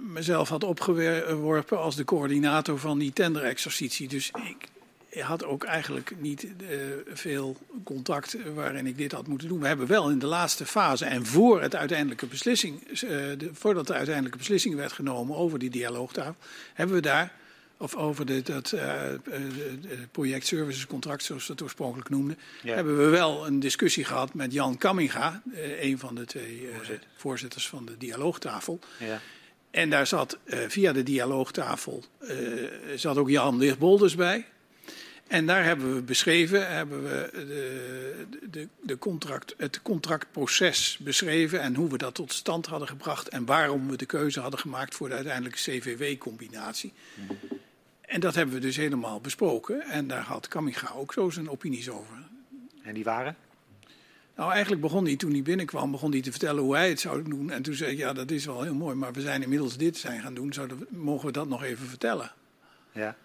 mezelf 0.00 0.48
had 0.48 0.64
opgeworpen 0.64 1.78
als 1.78 1.96
de 1.96 2.04
coördinator 2.04 2.78
van 2.78 2.98
die 2.98 3.12
tenderexercitie. 3.12 4.08
Dus 4.08 4.30
ik, 4.30 4.68
had 5.10 5.44
ook 5.44 5.64
eigenlijk 5.64 6.12
niet 6.18 6.44
uh, 6.44 6.68
veel 7.06 7.56
contact 7.84 8.36
waarin 8.54 8.86
ik 8.86 8.96
dit 8.96 9.12
had 9.12 9.26
moeten 9.26 9.48
doen. 9.48 9.60
We 9.60 9.66
hebben 9.66 9.86
wel 9.86 10.10
in 10.10 10.18
de 10.18 10.26
laatste 10.26 10.66
fase 10.66 11.04
en 11.04 11.26
voor 11.26 11.62
het 11.62 11.74
uiteindelijke 11.74 12.26
beslissing, 12.26 12.90
uh, 12.90 12.98
de, 13.00 13.50
voordat 13.52 13.86
de 13.86 13.92
uiteindelijke 13.94 14.38
beslissing 14.38 14.74
werd 14.74 14.92
genomen 14.92 15.36
over 15.36 15.58
die 15.58 15.70
dialoogtafel, 15.70 16.36
hebben 16.74 16.96
we 16.96 17.02
daar, 17.02 17.32
of 17.76 17.94
over 17.94 18.26
de, 18.26 18.42
dat 18.42 18.72
uh, 18.72 19.02
project 20.10 20.46
services 20.46 20.86
contract, 20.86 21.22
zoals 21.22 21.46
we 21.46 21.52
het 21.52 21.62
oorspronkelijk 21.62 22.08
noemden, 22.08 22.38
ja. 22.62 22.74
hebben 22.74 22.98
we 22.98 23.08
wel 23.08 23.46
een 23.46 23.60
discussie 23.60 24.04
gehad 24.04 24.34
met 24.34 24.52
Jan 24.52 24.78
Kamminga, 24.78 25.42
een 25.80 25.98
van 25.98 26.14
de 26.14 26.24
twee 26.24 26.68
Voorzitter. 26.74 27.08
voorzitters 27.16 27.68
van 27.68 27.86
de 27.86 27.96
dialoogtafel. 27.96 28.78
Ja. 28.98 29.20
En 29.70 29.90
daar 29.90 30.06
zat 30.06 30.38
via 30.46 30.92
de 30.92 31.02
dialoogtafel 31.02 32.04
zat 32.94 33.16
ook 33.16 33.28
Jan 33.28 33.58
Lichtbolders 33.58 34.14
bij. 34.14 34.46
En 35.28 35.46
daar 35.46 35.64
hebben 35.64 35.94
we 35.94 36.02
beschreven, 36.02 36.70
hebben 36.74 37.02
we 37.02 37.30
de, 37.32 38.50
de, 38.50 38.68
de 38.82 38.98
contract, 38.98 39.54
het 39.56 39.82
contractproces 39.82 40.98
beschreven 41.00 41.60
en 41.60 41.74
hoe 41.74 41.90
we 41.90 41.98
dat 41.98 42.14
tot 42.14 42.32
stand 42.32 42.66
hadden 42.66 42.88
gebracht 42.88 43.28
en 43.28 43.44
waarom 43.44 43.90
we 43.90 43.96
de 43.96 44.06
keuze 44.06 44.40
hadden 44.40 44.60
gemaakt 44.60 44.94
voor 44.94 45.08
de 45.08 45.14
uiteindelijke 45.14 45.58
CVW-combinatie. 45.58 46.92
En 48.00 48.20
dat 48.20 48.34
hebben 48.34 48.54
we 48.54 48.60
dus 48.60 48.76
helemaal 48.76 49.20
besproken 49.20 49.82
en 49.82 50.08
daar 50.08 50.22
had 50.22 50.48
Kaminga 50.48 50.92
ook 50.96 51.12
zo 51.12 51.30
zijn 51.30 51.50
opinies 51.50 51.90
over. 51.90 52.16
En 52.82 52.94
die 52.94 53.04
waren? 53.04 53.36
Nou, 54.36 54.52
eigenlijk 54.52 54.82
begon 54.82 55.04
hij 55.04 55.16
toen 55.16 55.32
hij 55.32 55.42
binnenkwam, 55.42 55.90
begon 55.90 56.10
hij 56.10 56.20
te 56.20 56.30
vertellen 56.30 56.62
hoe 56.62 56.76
hij 56.76 56.88
het 56.88 57.00
zou 57.00 57.22
doen. 57.22 57.50
En 57.50 57.62
toen 57.62 57.74
zei 57.74 57.90
ik, 57.90 57.98
ja, 57.98 58.12
dat 58.12 58.30
is 58.30 58.44
wel 58.44 58.62
heel 58.62 58.74
mooi, 58.74 58.94
maar 58.94 59.12
we 59.12 59.20
zijn 59.20 59.42
inmiddels 59.42 59.76
dit 59.76 59.96
zijn 59.96 60.20
gaan 60.20 60.34
doen. 60.34 60.52
Zouden, 60.52 60.86
mogen 60.88 61.26
we 61.26 61.32
dat 61.32 61.48
nog 61.48 61.62
even 61.62 61.86
vertellen? 61.86 62.32
Ja. 62.92 63.16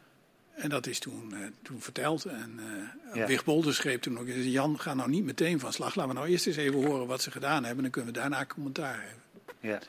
En 0.53 0.69
dat 0.69 0.87
is 0.87 0.99
toen, 0.99 1.29
uh, 1.33 1.47
toen 1.61 1.81
verteld. 1.81 2.25
En 2.25 2.59
uh, 2.59 3.15
Ja. 3.15 3.27
Wig 3.27 3.43
Bolder 3.43 3.73
schreef 3.73 3.99
toen 3.99 4.19
ook, 4.19 4.27
Jan, 4.27 4.79
ga 4.79 4.93
nou 4.93 5.09
niet 5.09 5.23
meteen 5.23 5.59
van 5.59 5.73
slag. 5.73 5.95
Laten 5.95 6.13
we 6.13 6.19
nou 6.19 6.31
eerst 6.31 6.47
eens 6.47 6.55
even 6.55 6.85
horen 6.85 7.07
wat 7.07 7.21
ze 7.21 7.31
gedaan 7.31 7.63
hebben. 7.63 7.83
Dan 7.83 7.91
kunnen 7.91 8.13
we 8.13 8.19
daarna 8.19 8.45
commentaar 8.45 9.01
hebben. 9.01 9.21
Ja. 9.59 9.79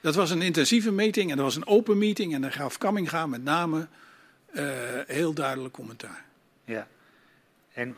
Dat 0.00 0.14
was 0.14 0.30
een 0.30 0.42
intensieve 0.42 0.92
meeting 0.92 1.30
en 1.30 1.36
dat 1.36 1.44
was 1.44 1.56
een 1.56 1.66
open 1.66 1.98
meeting. 1.98 2.34
En 2.34 2.40
daar 2.40 2.52
gaf 2.52 2.78
Kamminga 2.78 3.26
met 3.26 3.42
name 3.42 3.88
eh, 4.52 4.68
heel 5.06 5.32
duidelijk 5.32 5.74
commentaar. 5.74 6.24
Ja. 6.64 6.86
En 7.72 7.96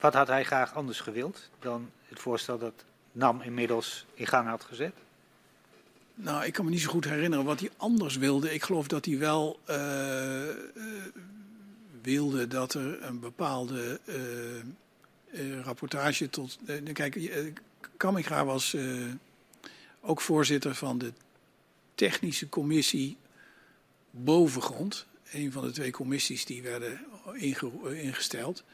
wat 0.00 0.14
had 0.14 0.28
hij 0.28 0.44
graag 0.44 0.74
anders 0.74 1.00
gewild 1.00 1.50
dan 1.58 1.90
het 2.08 2.20
voorstel 2.20 2.58
dat 2.58 2.84
NAM 3.12 3.40
inmiddels 3.40 4.06
in 4.14 4.26
gang 4.26 4.48
had 4.48 4.64
gezet? 4.64 4.94
Nou, 6.22 6.44
ik 6.44 6.52
kan 6.52 6.64
me 6.64 6.70
niet 6.70 6.80
zo 6.80 6.90
goed 6.90 7.04
herinneren 7.04 7.44
wat 7.44 7.60
hij 7.60 7.70
anders 7.76 8.16
wilde. 8.16 8.54
Ik 8.54 8.62
geloof 8.62 8.86
dat 8.88 9.04
hij 9.04 9.18
wel 9.18 9.60
eh, 9.64 10.48
eh, 10.50 10.56
wilde 12.02 12.46
dat 12.48 12.74
er 12.74 13.02
een 13.02 13.20
bepaalde 13.20 14.00
eh, 14.04 15.60
rapportage 15.60 16.30
tot. 16.30 16.58
eh, 16.66 16.92
kijk, 16.92 17.30
Kamminga 17.96 18.44
was 18.44 18.76
ook 20.00 20.20
voorzitter 20.20 20.74
van 20.74 20.98
de 20.98 21.12
technische 21.94 22.48
commissie 22.48 23.16
Bovengrond. 24.10 25.06
Een 25.32 25.52
van 25.52 25.62
de 25.64 25.70
twee 25.70 25.90
commissies 25.90 26.44
die 26.44 26.62
werden 26.62 27.00
inge- 27.34 28.02
ingesteld. 28.02 28.64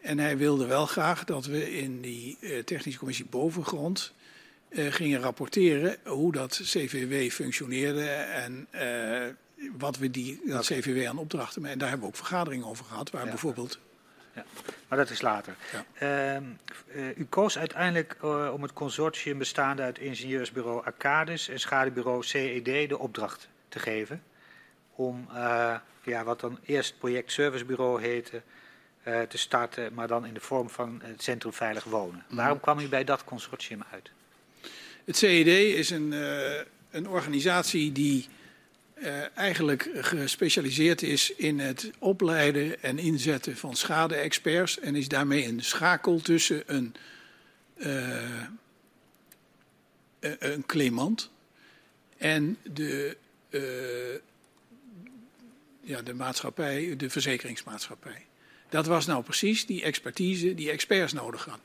En 0.00 0.18
hij 0.18 0.36
wilde 0.38 0.66
wel 0.66 0.86
graag 0.86 1.24
dat 1.24 1.46
we 1.46 1.76
in 1.78 2.00
die 2.00 2.38
technische 2.64 2.98
commissie 2.98 3.26
Bovengrond 3.26 4.12
gingen 4.74 5.20
rapporteren 5.20 5.96
hoe 6.04 6.32
dat 6.32 6.60
CVW 6.62 7.30
functioneerde 7.32 8.08
en 8.08 8.66
eh, 8.70 9.22
wat 9.78 9.98
we 9.98 10.10
die, 10.10 10.40
dat 10.44 10.64
CVW 10.64 11.06
aan 11.08 11.18
opdrachten. 11.18 11.64
En 11.64 11.78
daar 11.78 11.88
hebben 11.88 12.06
we 12.08 12.12
ook 12.12 12.18
vergaderingen 12.26 12.66
over 12.66 12.84
gehad, 12.84 13.10
waar 13.10 13.24
Ja. 13.24 13.28
bijvoorbeeld. 13.28 13.78
Maar 14.88 14.98
dat 14.98 15.10
is 15.10 15.20
later. 15.20 15.56
Ja. 15.72 15.84
Ehm, 16.34 16.44
eh, 16.94 17.18
u 17.18 17.24
koos 17.24 17.58
uiteindelijk 17.58 18.16
eh, 18.22 18.50
om 18.52 18.62
het 18.62 18.72
consortium 18.72 19.38
bestaande 19.38 19.82
uit 19.82 19.98
ingenieursbureau 19.98 20.84
Arcadis 20.84 21.48
en 21.48 21.60
schadebureau 21.60 22.22
CED 22.22 22.88
de 22.88 22.98
opdracht 22.98 23.48
te 23.68 23.78
geven. 23.78 24.22
Om 24.94 25.28
eh, 25.34 25.74
ja, 26.02 26.24
wat 26.24 26.40
dan 26.40 26.58
eerst 26.64 26.98
project 26.98 27.32
servicebureau 27.32 28.02
heette 28.02 28.42
eh, 29.02 29.20
te 29.20 29.38
starten, 29.38 29.94
maar 29.94 30.08
dan 30.08 30.26
in 30.26 30.34
de 30.34 30.40
vorm 30.40 30.70
van 30.70 31.00
het 31.02 31.22
Centrum 31.22 31.52
Veilig 31.52 31.84
Wonen. 31.84 32.24
Mhm. 32.26 32.36
Waarom 32.36 32.60
kwam 32.60 32.78
u 32.78 32.88
bij 32.88 33.04
dat 33.04 33.24
consortium 33.24 33.82
uit? 33.90 34.10
Het 35.04 35.16
CED 35.16 35.46
is 35.46 35.90
een, 35.90 36.12
eh, 36.12 36.60
een 36.90 37.08
organisatie 37.08 37.92
die 37.92 38.28
eh, 38.94 39.38
eigenlijk 39.38 39.90
gespecialiseerd 39.94 41.02
is 41.02 41.34
in 41.34 41.58
het 41.58 41.90
opleiden 41.98 42.82
en 42.82 42.98
inzetten 42.98 43.56
van 43.56 43.76
schade-experts. 43.76 44.78
En 44.78 44.94
is 44.96 45.08
daarmee 45.08 45.46
een 45.46 45.62
schakel 45.64 46.20
tussen 46.20 46.62
een, 46.66 46.94
eh, 47.74 48.42
een- 50.20 50.66
claimant 50.66 51.30
en 52.16 52.58
de, 52.72 53.16
ja, 55.80 56.02
de 56.02 56.14
maatschappij, 56.14 56.96
de 56.96 57.10
verzekeringsmaatschappij. 57.10 58.26
Dat 58.68 58.86
was 58.86 59.06
nou 59.06 59.22
precies 59.22 59.66
die 59.66 59.82
expertise 59.82 60.54
die 60.54 60.70
experts 60.70 61.12
nodig 61.12 61.44
hadden. 61.44 61.64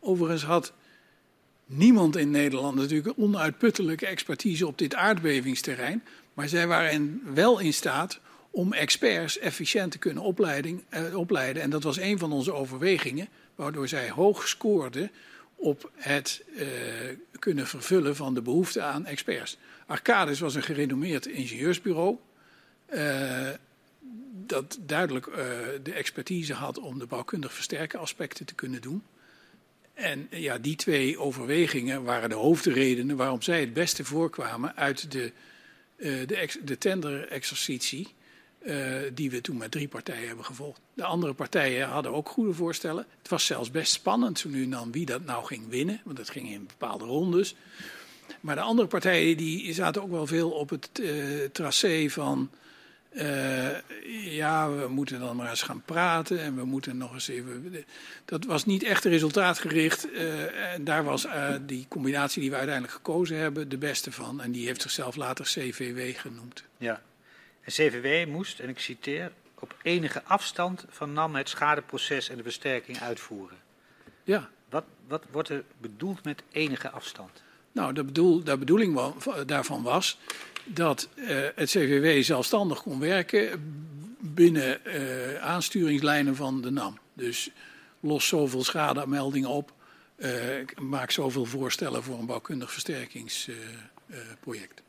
Overigens 0.00 0.42
had 0.42 0.72
niemand 1.68 2.16
in 2.16 2.30
Nederland 2.30 2.74
natuurlijk 2.74 3.18
onuitputtelijke 3.18 4.06
expertise 4.06 4.66
op 4.66 4.78
dit 4.78 4.94
aardbevingsterrein. 4.94 6.04
Maar 6.34 6.48
zij 6.48 6.66
waren 6.66 7.22
wel 7.34 7.58
in 7.58 7.72
staat 7.72 8.20
om 8.50 8.72
experts 8.72 9.38
efficiënt 9.38 9.92
te 9.92 9.98
kunnen 9.98 10.22
opleiding, 10.22 10.84
eh, 10.88 11.18
opleiden. 11.18 11.62
En 11.62 11.70
dat 11.70 11.82
was 11.82 11.98
een 11.98 12.18
van 12.18 12.32
onze 12.32 12.52
overwegingen, 12.52 13.28
waardoor 13.54 13.88
zij 13.88 14.10
hoog 14.10 14.48
scoorden 14.48 15.10
op 15.54 15.90
het 15.94 16.42
eh, 16.56 16.66
kunnen 17.38 17.66
vervullen 17.66 18.16
van 18.16 18.34
de 18.34 18.42
behoefte 18.42 18.82
aan 18.82 19.06
experts. 19.06 19.58
Arcadis 19.86 20.40
was 20.40 20.54
een 20.54 20.62
gerenommeerd 20.62 21.26
ingenieursbureau. 21.26 22.16
eh, 22.86 23.48
dat 24.46 24.78
duidelijk 24.80 25.26
eh, 25.26 25.36
de 25.82 25.92
expertise 25.92 26.54
had 26.54 26.78
om 26.78 26.98
de 26.98 27.06
bouwkundig 27.06 27.52
versterken 27.52 27.98
aspecten 27.98 28.46
te 28.46 28.54
kunnen 28.54 28.80
doen. 28.80 29.02
En 29.98 30.26
eh, 30.30 30.42
ja, 30.42 30.58
die 30.58 30.76
twee 30.76 31.18
overwegingen 31.18 32.02
waren 32.02 32.28
de 32.28 32.34
hoofdredenen 32.34 33.16
waarom 33.16 33.42
zij 33.42 33.60
het 33.60 33.72
beste 33.72 34.04
voorkwamen 34.04 34.76
uit 34.76 35.12
de, 35.12 35.32
eh, 35.96 36.26
de, 36.26 36.48
de 36.64 36.78
tender-exercitie 36.78 38.08
eh, 38.58 38.96
die 39.14 39.30
we 39.30 39.40
toen 39.40 39.56
met 39.56 39.70
drie 39.70 39.88
partijen 39.88 40.26
hebben 40.26 40.44
gevolgd. 40.44 40.80
De 40.94 41.04
andere 41.04 41.32
partijen 41.32 41.88
hadden 41.88 42.12
ook 42.12 42.28
goede 42.28 42.52
voorstellen. 42.52 43.06
Het 43.18 43.28
was 43.28 43.46
zelfs 43.46 43.70
best 43.70 43.92
spannend 43.92 44.38
zo 44.38 44.48
nu 44.48 44.68
dan 44.68 44.92
wie 44.92 45.06
dat 45.06 45.24
nou 45.24 45.44
ging 45.44 45.68
winnen, 45.68 46.00
want 46.04 46.16
dat 46.16 46.30
ging 46.30 46.50
in 46.50 46.66
bepaalde 46.66 47.04
rondes. 47.04 47.54
Maar 48.40 48.54
de 48.54 48.60
andere 48.60 48.88
partijen 48.88 49.36
die 49.36 49.72
zaten 49.72 50.02
ook 50.02 50.10
wel 50.10 50.26
veel 50.26 50.50
op 50.50 50.70
het 50.70 50.90
eh, 50.92 51.10
tracé 51.52 52.08
van... 52.08 52.50
eh, 53.08 53.76
ja, 54.36 54.70
we 54.70 54.88
moeten 54.88 55.20
dan 55.20 55.36
maar 55.36 55.50
eens 55.50 55.62
gaan 55.62 55.82
praten 55.84 56.40
en 56.40 56.56
we 56.56 56.64
moeten 56.64 56.96
nog 56.96 57.12
eens 57.12 57.28
even. 57.28 57.84
Dat 58.24 58.44
was 58.44 58.64
niet 58.64 58.82
echt 58.82 59.04
resultaatgericht. 59.04 60.10
eh, 60.12 60.72
en 60.72 60.84
daar 60.84 61.04
was 61.04 61.24
eh, 61.24 61.54
die 61.60 61.86
combinatie 61.88 62.40
die 62.40 62.50
we 62.50 62.56
uiteindelijk 62.56 62.94
gekozen 62.94 63.36
hebben 63.36 63.68
de 63.68 63.78
beste 63.78 64.12
van. 64.12 64.40
En 64.40 64.52
die 64.52 64.66
heeft 64.66 64.82
zichzelf 64.82 65.16
later 65.16 65.44
CVW 65.44 66.18
genoemd. 66.18 66.64
Ja. 66.76 67.02
En 67.60 67.72
CVW 67.72 68.28
moest, 68.30 68.58
en 68.58 68.68
ik 68.68 68.78
citeer, 68.78 69.32
op 69.54 69.76
enige 69.82 70.22
afstand 70.24 70.84
van 70.88 71.12
NAM 71.12 71.34
het 71.34 71.48
schadeproces 71.48 72.28
en 72.28 72.36
de 72.36 72.42
versterking 72.42 72.98
uitvoeren. 73.00 73.58
Ja, 74.24 74.48
Wat, 74.68 74.84
wat 75.06 75.24
wordt 75.30 75.48
er 75.48 75.64
bedoeld 75.80 76.24
met 76.24 76.42
enige 76.50 76.90
afstand? 76.90 77.42
nou, 77.72 77.92
de, 77.92 78.04
bedoel, 78.04 78.44
de 78.44 78.56
bedoeling 78.56 79.00
daarvan 79.46 79.82
was 79.82 80.18
dat 80.68 81.08
eh, 81.14 81.26
het 81.54 81.68
CVW 81.68 82.22
zelfstandig 82.22 82.82
kon 82.82 83.00
werken 83.00 83.60
binnen 84.20 84.84
eh, 84.84 85.42
aansturingslijnen 85.42 86.36
van 86.36 86.62
de 86.62 86.70
NAM. 86.70 86.98
Dus 87.14 87.50
los 88.00 88.28
zoveel 88.28 88.64
schademeldingen 88.64 89.48
op, 89.48 89.72
eh, 90.16 90.30
maak 90.80 91.10
zoveel 91.10 91.44
voorstellen 91.44 92.02
voor 92.02 92.18
een 92.18 92.26
bouwkundig 92.26 92.72
versterkingsproject. 92.72 94.82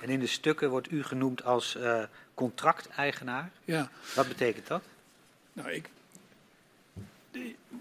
En 0.00 0.08
in 0.08 0.20
de 0.20 0.26
stukken 0.26 0.70
wordt 0.70 0.90
u 0.90 1.02
genoemd 1.02 1.44
als 1.44 1.78
contracteigenaar. 2.34 3.50
ja, 3.64 3.90
Wat 4.14 4.28
betekent 4.28 4.66
dat? 4.66 4.82
nou, 5.52 5.70
ik, 5.70 5.88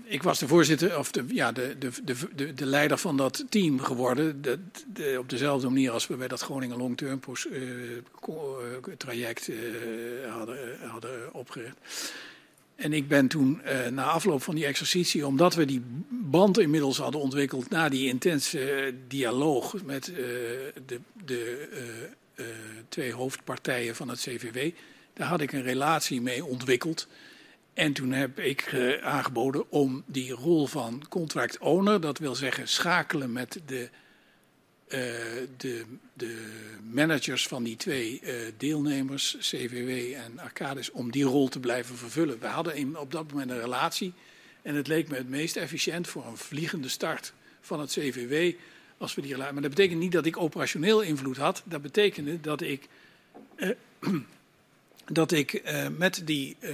ik 0.03 0.23
was 0.23 0.39
de 0.39 0.47
voorzitter, 0.47 0.97
of 0.97 1.11
de, 1.11 1.23
ja, 1.27 1.51
de, 1.51 1.75
de, 1.79 1.91
de, 2.03 2.15
de, 2.35 2.53
de 2.53 2.65
leider 2.65 2.97
van 2.97 3.17
dat 3.17 3.45
team 3.49 3.79
geworden. 3.79 4.41
De, 4.41 5.15
op 5.19 5.29
dezelfde 5.29 5.67
manier 5.67 5.91
als 5.91 6.07
we 6.07 6.15
bij 6.15 6.27
dat 6.27 6.41
Groningen 6.41 6.77
Long 6.77 6.97
Term 6.97 7.19
eh, 7.51 7.61
eh, 7.97 8.93
traject 8.97 9.49
eh, 9.49 9.55
hadden, 10.33 10.77
hadden 10.87 11.33
opgericht. 11.33 11.77
En 12.75 12.93
ik 12.93 13.07
ben 13.07 13.27
toen 13.27 13.61
na 13.91 14.03
afloop 14.03 14.43
van 14.43 14.55
die 14.55 14.65
exercitie, 14.65 15.27
omdat 15.27 15.55
we 15.55 15.65
die 15.65 15.81
band 16.09 16.59
inmiddels 16.59 16.97
hadden 16.97 17.21
ontwikkeld 17.21 17.69
na 17.69 17.89
die 17.89 18.07
intense 18.07 18.93
dialoog 19.07 19.83
met 19.83 20.05
de, 20.85 20.99
de 21.25 21.67
twee 22.89 23.13
hoofdpartijen 23.13 23.95
van 23.95 24.09
het 24.09 24.19
CVW, 24.19 24.71
daar 25.13 25.27
had 25.27 25.41
ik 25.41 25.51
een 25.51 25.63
relatie 25.63 26.21
mee 26.21 26.45
ontwikkeld. 26.45 27.07
En 27.79 27.93
toen 27.93 28.11
heb 28.11 28.39
ik 28.39 28.61
eh, 28.61 29.03
aangeboden 29.03 29.71
om 29.71 30.03
die 30.05 30.31
rol 30.31 30.67
van 30.67 31.03
contract 31.09 31.57
owner, 31.57 32.01
dat 32.01 32.17
wil 32.17 32.35
zeggen 32.35 32.67
schakelen 32.67 33.31
met 33.31 33.61
de, 33.65 33.89
eh, 34.87 34.99
de, 35.57 35.85
de 36.13 36.45
managers 36.91 37.47
van 37.47 37.63
die 37.63 37.75
twee 37.75 38.19
eh, 38.19 38.33
deelnemers, 38.57 39.37
CVW 39.39 40.13
en 40.15 40.39
Arcadis, 40.39 40.91
om 40.91 41.11
die 41.11 41.23
rol 41.23 41.47
te 41.47 41.59
blijven 41.59 41.95
vervullen. 41.95 42.39
We 42.39 42.47
hadden 42.47 42.99
op 42.99 43.11
dat 43.11 43.31
moment 43.31 43.51
een 43.51 43.61
relatie 43.61 44.13
en 44.61 44.75
het 44.75 44.87
leek 44.87 45.09
me 45.09 45.15
het 45.15 45.29
meest 45.29 45.55
efficiënt 45.55 46.07
voor 46.07 46.25
een 46.25 46.37
vliegende 46.37 46.89
start 46.89 47.33
van 47.61 47.79
het 47.79 47.89
CVW. 47.89 48.55
Als 48.97 49.15
we 49.15 49.21
die 49.21 49.31
relatie, 49.31 49.53
maar 49.53 49.61
dat 49.61 49.75
betekent 49.75 49.99
niet 49.99 50.11
dat 50.11 50.25
ik 50.25 50.37
operationeel 50.37 51.01
invloed 51.01 51.37
had. 51.37 51.63
Dat 51.65 51.81
betekende 51.81 52.41
dat 52.41 52.61
ik 52.61 52.87
dat 55.11 55.31
ik 55.31 55.53
eh, 55.53 55.87
met 55.97 56.21
die 56.25 56.55
eh, 56.59 56.71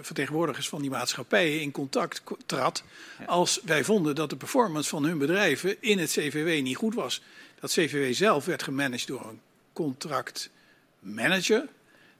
vertegenwoordigers 0.00 0.68
van 0.68 0.80
die 0.80 0.90
maatschappijen 0.90 1.60
in 1.60 1.70
contact 1.70 2.22
trad. 2.46 2.84
als 3.26 3.60
wij 3.64 3.84
vonden 3.84 4.14
dat 4.14 4.30
de 4.30 4.36
performance 4.36 4.88
van 4.88 5.04
hun 5.04 5.18
bedrijven 5.18 5.76
in 5.80 5.98
het 5.98 6.10
CVW 6.10 6.62
niet 6.62 6.76
goed 6.76 6.94
was. 6.94 7.22
Dat 7.60 7.70
CVW 7.70 8.14
zelf 8.14 8.44
werd 8.44 8.62
gemanaged 8.62 9.06
door 9.06 9.26
een 9.28 9.40
contractmanager. 9.72 11.68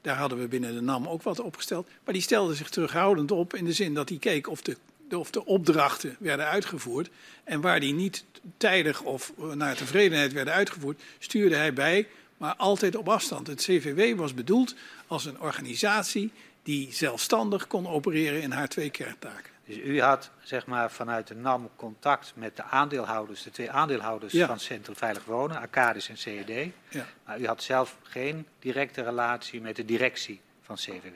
Daar 0.01 0.17
hadden 0.17 0.39
we 0.39 0.47
binnen 0.47 0.73
de 0.73 0.81
NAM 0.81 1.07
ook 1.07 1.23
wat 1.23 1.39
opgesteld. 1.39 1.87
Maar 2.03 2.13
die 2.13 2.23
stelde 2.23 2.55
zich 2.55 2.69
terughoudend 2.69 3.31
op 3.31 3.55
in 3.55 3.65
de 3.65 3.73
zin 3.73 3.93
dat 3.93 4.09
hij 4.09 4.17
keek 4.17 4.49
of 4.49 4.61
de 4.61 4.77
of 5.17 5.31
de 5.31 5.45
opdrachten 5.45 6.15
werden 6.19 6.47
uitgevoerd. 6.47 7.09
En 7.43 7.61
waar 7.61 7.79
die 7.79 7.93
niet 7.93 8.23
tijdig 8.57 9.01
of 9.01 9.33
naar 9.53 9.75
tevredenheid 9.75 10.33
werden 10.33 10.53
uitgevoerd, 10.53 11.01
stuurde 11.19 11.55
hij 11.55 11.73
bij, 11.73 12.07
maar 12.41 12.55
altijd 12.55 12.95
op 12.95 13.09
afstand. 13.09 13.47
Het 13.47 13.61
CVW 13.61 14.17
was 14.19 14.33
bedoeld 14.33 14.75
als 15.07 15.25
een 15.25 15.39
organisatie 15.39 16.31
die 16.63 16.93
zelfstandig 16.93 17.67
kon 17.67 17.87
opereren 17.87 18.41
in 18.41 18.51
haar 18.51 18.67
twee 18.67 18.89
kerntaken. 18.89 19.51
Dus 19.65 19.77
u 19.77 20.01
had 20.01 20.31
zeg 20.43 20.65
maar, 20.65 20.91
vanuit 20.91 21.27
de 21.27 21.35
NAM 21.35 21.69
contact 21.75 22.33
met 22.35 22.55
de 22.55 22.63
aandeelhouders, 22.63 23.43
de 23.43 23.51
twee 23.51 23.71
aandeelhouders 23.71 24.33
Ja. 24.33 24.47
van 24.47 24.59
Centrum 24.59 24.95
Veilig 24.95 25.25
Wonen, 25.25 25.57
Arcadis 25.57 26.09
en 26.09 26.17
CED. 26.17 26.71
Ja. 26.89 27.07
Maar 27.25 27.39
u 27.39 27.47
had 27.47 27.63
zelf 27.63 27.97
geen 28.03 28.47
directe 28.59 29.03
relatie 29.03 29.61
met 29.61 29.75
de 29.75 29.85
directie 29.85 30.41
van 30.61 30.75
CVW. 30.75 31.15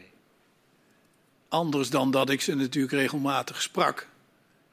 Anders 1.50 1.90
dan 1.90 2.12
dat 2.12 2.30
ik 2.30 2.42
ze 2.42 2.56
natuurlijk 2.56 2.94
regelmatig 2.94 3.62
sprak, 3.62 4.08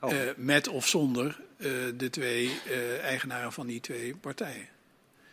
Oh, 0.00 0.12
eh, 0.12 0.18
met 0.36 0.68
of 0.68 0.86
zonder 0.88 1.40
eh, 1.56 1.70
de 1.94 2.10
twee 2.10 2.60
eh, 2.66 3.02
eigenaren 3.04 3.52
van 3.52 3.66
die 3.66 3.80
twee 3.80 4.16
partijen. 4.16 4.68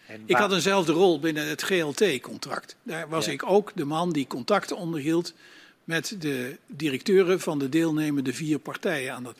En 0.10 0.22
Ik 0.26 0.36
had 0.36 0.52
eenzelfde 0.52 0.92
rol 0.92 1.20
binnen 1.20 1.48
het 1.48 1.62
GLT-contract. 1.64 2.76
Daar 2.84 3.10
was 3.10 3.26
Ja. 3.26 3.32
ik 3.32 3.44
ook 3.46 3.72
de 3.76 3.86
man 3.86 4.12
die 4.12 4.28
contacten 4.28 4.78
onderhield 4.78 5.34
met 5.84 6.16
de 6.20 6.58
directeuren 6.68 7.40
van 7.40 7.60
de 7.60 7.70
deelnemende 7.70 8.34
vier 8.34 8.60
partijen. 8.60 9.14
Aan 9.14 9.24
dat. 9.24 9.38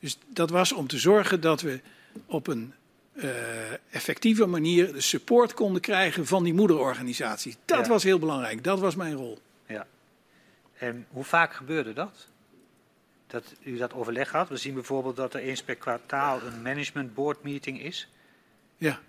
Dus 0.00 0.18
dat 0.26 0.50
was 0.50 0.72
om 0.72 0.86
te 0.86 0.98
zorgen 0.98 1.40
dat 1.40 1.60
we 1.60 1.80
op 2.26 2.46
een 2.46 2.72
eh, 3.12 3.30
effectieve 3.90 4.46
manier 4.46 4.92
de 4.92 5.00
support 5.00 5.54
konden 5.54 5.80
krijgen 5.80 6.26
van 6.26 6.44
die 6.44 6.54
moederorganisaties. 6.54 7.56
Dat 7.64 7.84
Ja. 7.84 7.88
was 7.92 8.02
heel 8.02 8.18
belangrijk. 8.18 8.64
Dat 8.64 8.78
was 8.78 8.94
mijn 8.94 9.14
rol. 9.14 9.38
Ja. 9.66 9.86
En 10.78 11.06
hoe 11.10 11.24
vaak 11.24 11.54
gebeurde 11.54 11.92
dat? 11.92 12.26
Dat 13.26 13.44
u 13.62 13.76
dat 13.76 13.92
overleg 13.94 14.30
had? 14.30 14.48
We 14.48 14.56
zien 14.56 14.74
bijvoorbeeld 14.74 15.16
dat 15.16 15.34
er 15.34 15.40
eens 15.40 15.62
per 15.62 15.74
kwartaal 15.76 16.40
een 16.42 16.62
management 16.62 17.14
board 17.14 17.42
meeting 17.42 17.82
is. 17.82 18.08
Ja. 18.76 19.00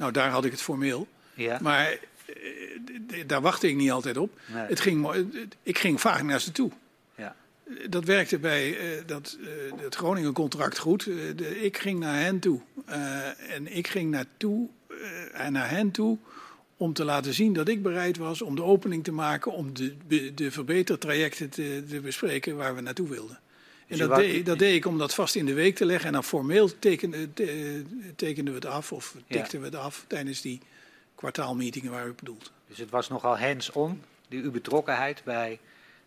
Nou, 0.00 0.12
daar 0.12 0.30
had 0.30 0.44
ik 0.44 0.50
het 0.50 0.62
formeel. 0.62 1.08
Ja. 1.34 1.58
Maar 1.62 1.98
eh, 2.26 3.22
daar 3.26 3.40
wachtte 3.40 3.68
ik 3.68 3.76
niet 3.76 3.90
altijd 3.90 4.16
op. 4.16 4.40
Nee. 4.54 4.62
Het 4.66 4.80
ging, 4.80 5.08
ik 5.62 5.78
ging 5.78 6.00
vaak 6.00 6.22
naar 6.22 6.40
ze 6.40 6.52
toe. 6.52 6.70
Ja. 7.16 7.36
Dat 7.88 8.04
werkte 8.04 8.38
bij 8.38 8.78
eh, 8.78 9.02
dat, 9.06 9.38
eh, 9.40 9.82
het 9.82 9.94
Groningen-contract 9.94 10.78
goed. 10.78 11.06
Eh, 11.06 11.14
de- 11.36 11.60
ik 11.64 11.78
ging 11.78 11.98
naar 11.98 12.20
hen 12.20 12.38
toe. 12.38 12.60
Eh, 12.86 13.54
en 13.54 13.76
ik 13.76 13.88
ging 13.88 14.10
naartoe, 14.10 14.68
eh, 14.88 15.44
en 15.46 15.52
naar 15.52 15.70
hen 15.70 15.90
toe 15.90 16.18
om 16.76 16.92
te 16.92 17.04
laten 17.04 17.34
zien 17.34 17.52
dat 17.52 17.68
ik 17.68 17.82
bereid 17.82 18.16
was 18.16 18.42
om 18.42 18.54
de 18.56 18.62
opening 18.62 19.04
te 19.04 19.12
maken, 19.12 19.52
om 19.52 19.74
de, 19.74 20.34
de 20.34 20.50
verbetertrajecten 20.50 21.48
te, 21.50 21.84
te 21.88 22.00
bespreken 22.00 22.56
waar 22.56 22.74
we 22.74 22.80
naartoe 22.80 23.08
wilden. 23.08 23.40
En 23.90 23.96
Dus 23.96 24.06
je 24.06 24.06
dat, 24.12 24.16
deed, 24.18 24.46
dat 24.46 24.58
deed 24.58 24.74
ik 24.74 24.86
om 24.86 24.98
dat 24.98 25.14
vast 25.14 25.34
in 25.34 25.46
de 25.46 25.52
week 25.54 25.76
te 25.76 25.84
leggen. 25.84 26.06
En 26.06 26.12
dan 26.12 26.24
formeel 26.24 26.78
tekende, 26.78 27.32
te- 27.32 27.84
tekenden 28.16 28.54
we 28.54 28.60
het 28.60 28.68
af 28.68 28.92
of 28.92 29.14
Ja. 29.26 29.36
tikten 29.36 29.58
we 29.60 29.64
het 29.66 29.74
af 29.74 30.04
tijdens 30.08 30.40
die 30.40 30.60
kwartaalmeetingen 31.14 31.90
waar 31.90 32.06
u 32.06 32.12
bedoelt. 32.12 32.52
Dus 32.68 32.78
het 32.78 32.90
was 32.90 33.08
nogal 33.08 33.38
hands-on, 33.38 34.02
die 34.28 34.42
uw 34.42 34.50
betrokkenheid 34.50 35.22
bij 35.24 35.58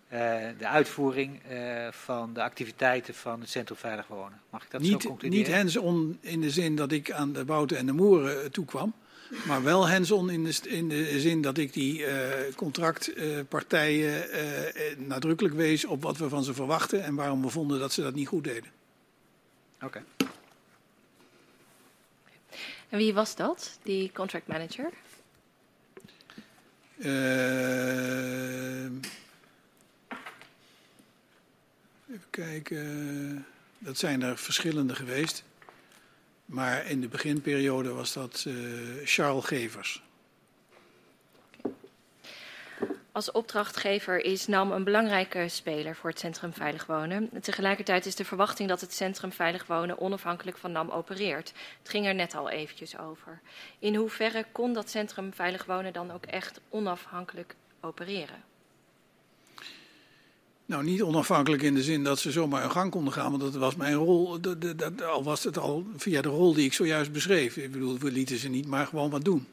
eh, 0.07 0.19
de 0.57 0.67
uitvoering 0.67 1.39
eh, 1.49 1.87
van 1.91 2.33
de 2.33 2.41
activiteiten 2.43 3.13
van 3.13 3.39
het 3.39 3.49
Centrum 3.49 3.77
Veilig 3.77 4.07
Wonen. 4.07 4.41
Mag 4.49 4.63
ik 4.63 4.71
dat 4.71 4.85
zo 4.85 4.97
concluderen? 4.97 5.29
niet 5.45 5.55
hands-on 5.55 6.17
in 6.21 6.41
de 6.41 6.49
zin 6.49 6.75
dat 6.75 6.91
ik 6.91 7.11
aan 7.11 7.33
de 7.33 7.45
Bouten 7.45 7.77
en 7.77 7.85
de 7.85 7.91
Moeren 7.93 8.43
eh, 8.43 8.49
toekwam. 8.49 8.93
Maar 9.45 9.63
wel 9.63 9.89
hands-on 9.89 10.29
in 10.29 10.43
de, 10.43 10.59
in 10.67 10.89
de 10.89 11.19
zin 11.19 11.41
dat 11.41 11.57
ik 11.57 11.73
die 11.73 12.05
eh, 12.05 12.53
contractpartijen 12.55 14.31
eh, 14.31 14.91
eh, 14.91 14.97
nadrukkelijk 14.97 15.55
wees 15.55 15.85
op 15.85 16.01
wat 16.01 16.17
we 16.17 16.29
van 16.29 16.43
ze 16.43 16.53
verwachten 16.53 17.03
en 17.03 17.15
waarom 17.15 17.41
we 17.41 17.49
vonden 17.49 17.79
dat 17.79 17.93
ze 17.93 18.01
dat 18.01 18.13
niet 18.13 18.27
goed 18.27 18.43
deden. 18.43 18.71
Oké. 19.81 20.03
En 22.89 22.97
wie 22.97 23.13
was 23.13 23.35
dat, 23.35 23.79
die 23.83 24.11
contract 24.11 24.47
manager? 24.47 24.89
Eh, 26.97 28.83
even 32.09 32.29
kijken. 32.29 33.45
Dat 33.77 33.97
zijn 33.97 34.21
er 34.21 34.37
verschillende 34.37 34.95
geweest. 34.95 35.43
Maar 36.45 36.85
in 36.85 37.01
de 37.01 37.07
beginperiode 37.07 37.93
was 37.93 38.13
dat 38.13 38.45
eh, 38.47 38.53
Charles 39.03 39.45
Gevers. 39.45 40.01
Als 43.13 43.31
opdrachtgever 43.31 44.25
is 44.25 44.47
NAM 44.47 44.71
een 44.71 44.83
belangrijke 44.83 45.47
speler 45.47 45.95
voor 45.95 46.09
het 46.09 46.19
Centrum 46.19 46.53
Veilig 46.53 46.85
Wonen. 46.85 47.29
Tegelijkertijd 47.41 48.05
is 48.05 48.15
de 48.15 48.25
verwachting 48.25 48.69
dat 48.69 48.81
het 48.81 48.93
Centrum 48.93 49.31
Veilig 49.31 49.65
Wonen 49.65 49.99
onafhankelijk 49.99 50.57
van 50.57 50.71
NAM 50.71 50.89
opereert. 50.89 51.53
Het 51.79 51.89
ging 51.89 52.05
er 52.05 52.15
net 52.15 52.35
al 52.35 52.49
eventjes 52.49 52.97
over. 52.97 53.41
In 53.79 53.95
hoeverre 53.95 54.45
kon 54.51 54.73
dat 54.73 54.89
Centrum 54.89 55.33
Veilig 55.33 55.65
Wonen 55.65 55.93
dan 55.93 56.11
ook 56.11 56.25
echt 56.25 56.61
onafhankelijk 56.69 57.55
opereren? 57.81 58.52
Nou, 60.65 60.83
niet 60.83 61.01
onafhankelijk 61.01 61.61
in 61.61 61.73
de 61.75 61.83
zin 61.83 62.03
dat 62.03 62.19
ze 62.19 62.31
zomaar 62.31 62.61
hun 62.61 62.71
gang 62.71 62.91
konden 62.91 63.13
gaan, 63.13 63.29
want 63.29 63.41
dat 63.41 63.55
was 63.55 63.75
mijn 63.75 63.93
rol. 63.93 64.39
Dat, 64.41 64.61
dat- 64.77 65.01
al 65.03 65.23
was 65.23 65.43
het 65.43 65.57
al 65.57 65.85
via 65.97 66.21
de 66.21 66.29
rol 66.29 66.53
die 66.53 66.65
ik 66.65 66.73
zojuist 66.73 67.11
beschreef. 67.11 67.57
Ik 67.57 67.71
bedoel, 67.71 67.97
we 67.97 68.11
lieten 68.11 68.37
ze 68.37 68.49
niet 68.49 68.67
maar 68.67 68.85
gewoon 68.87 69.09
wat 69.09 69.23
doen. 69.25 69.47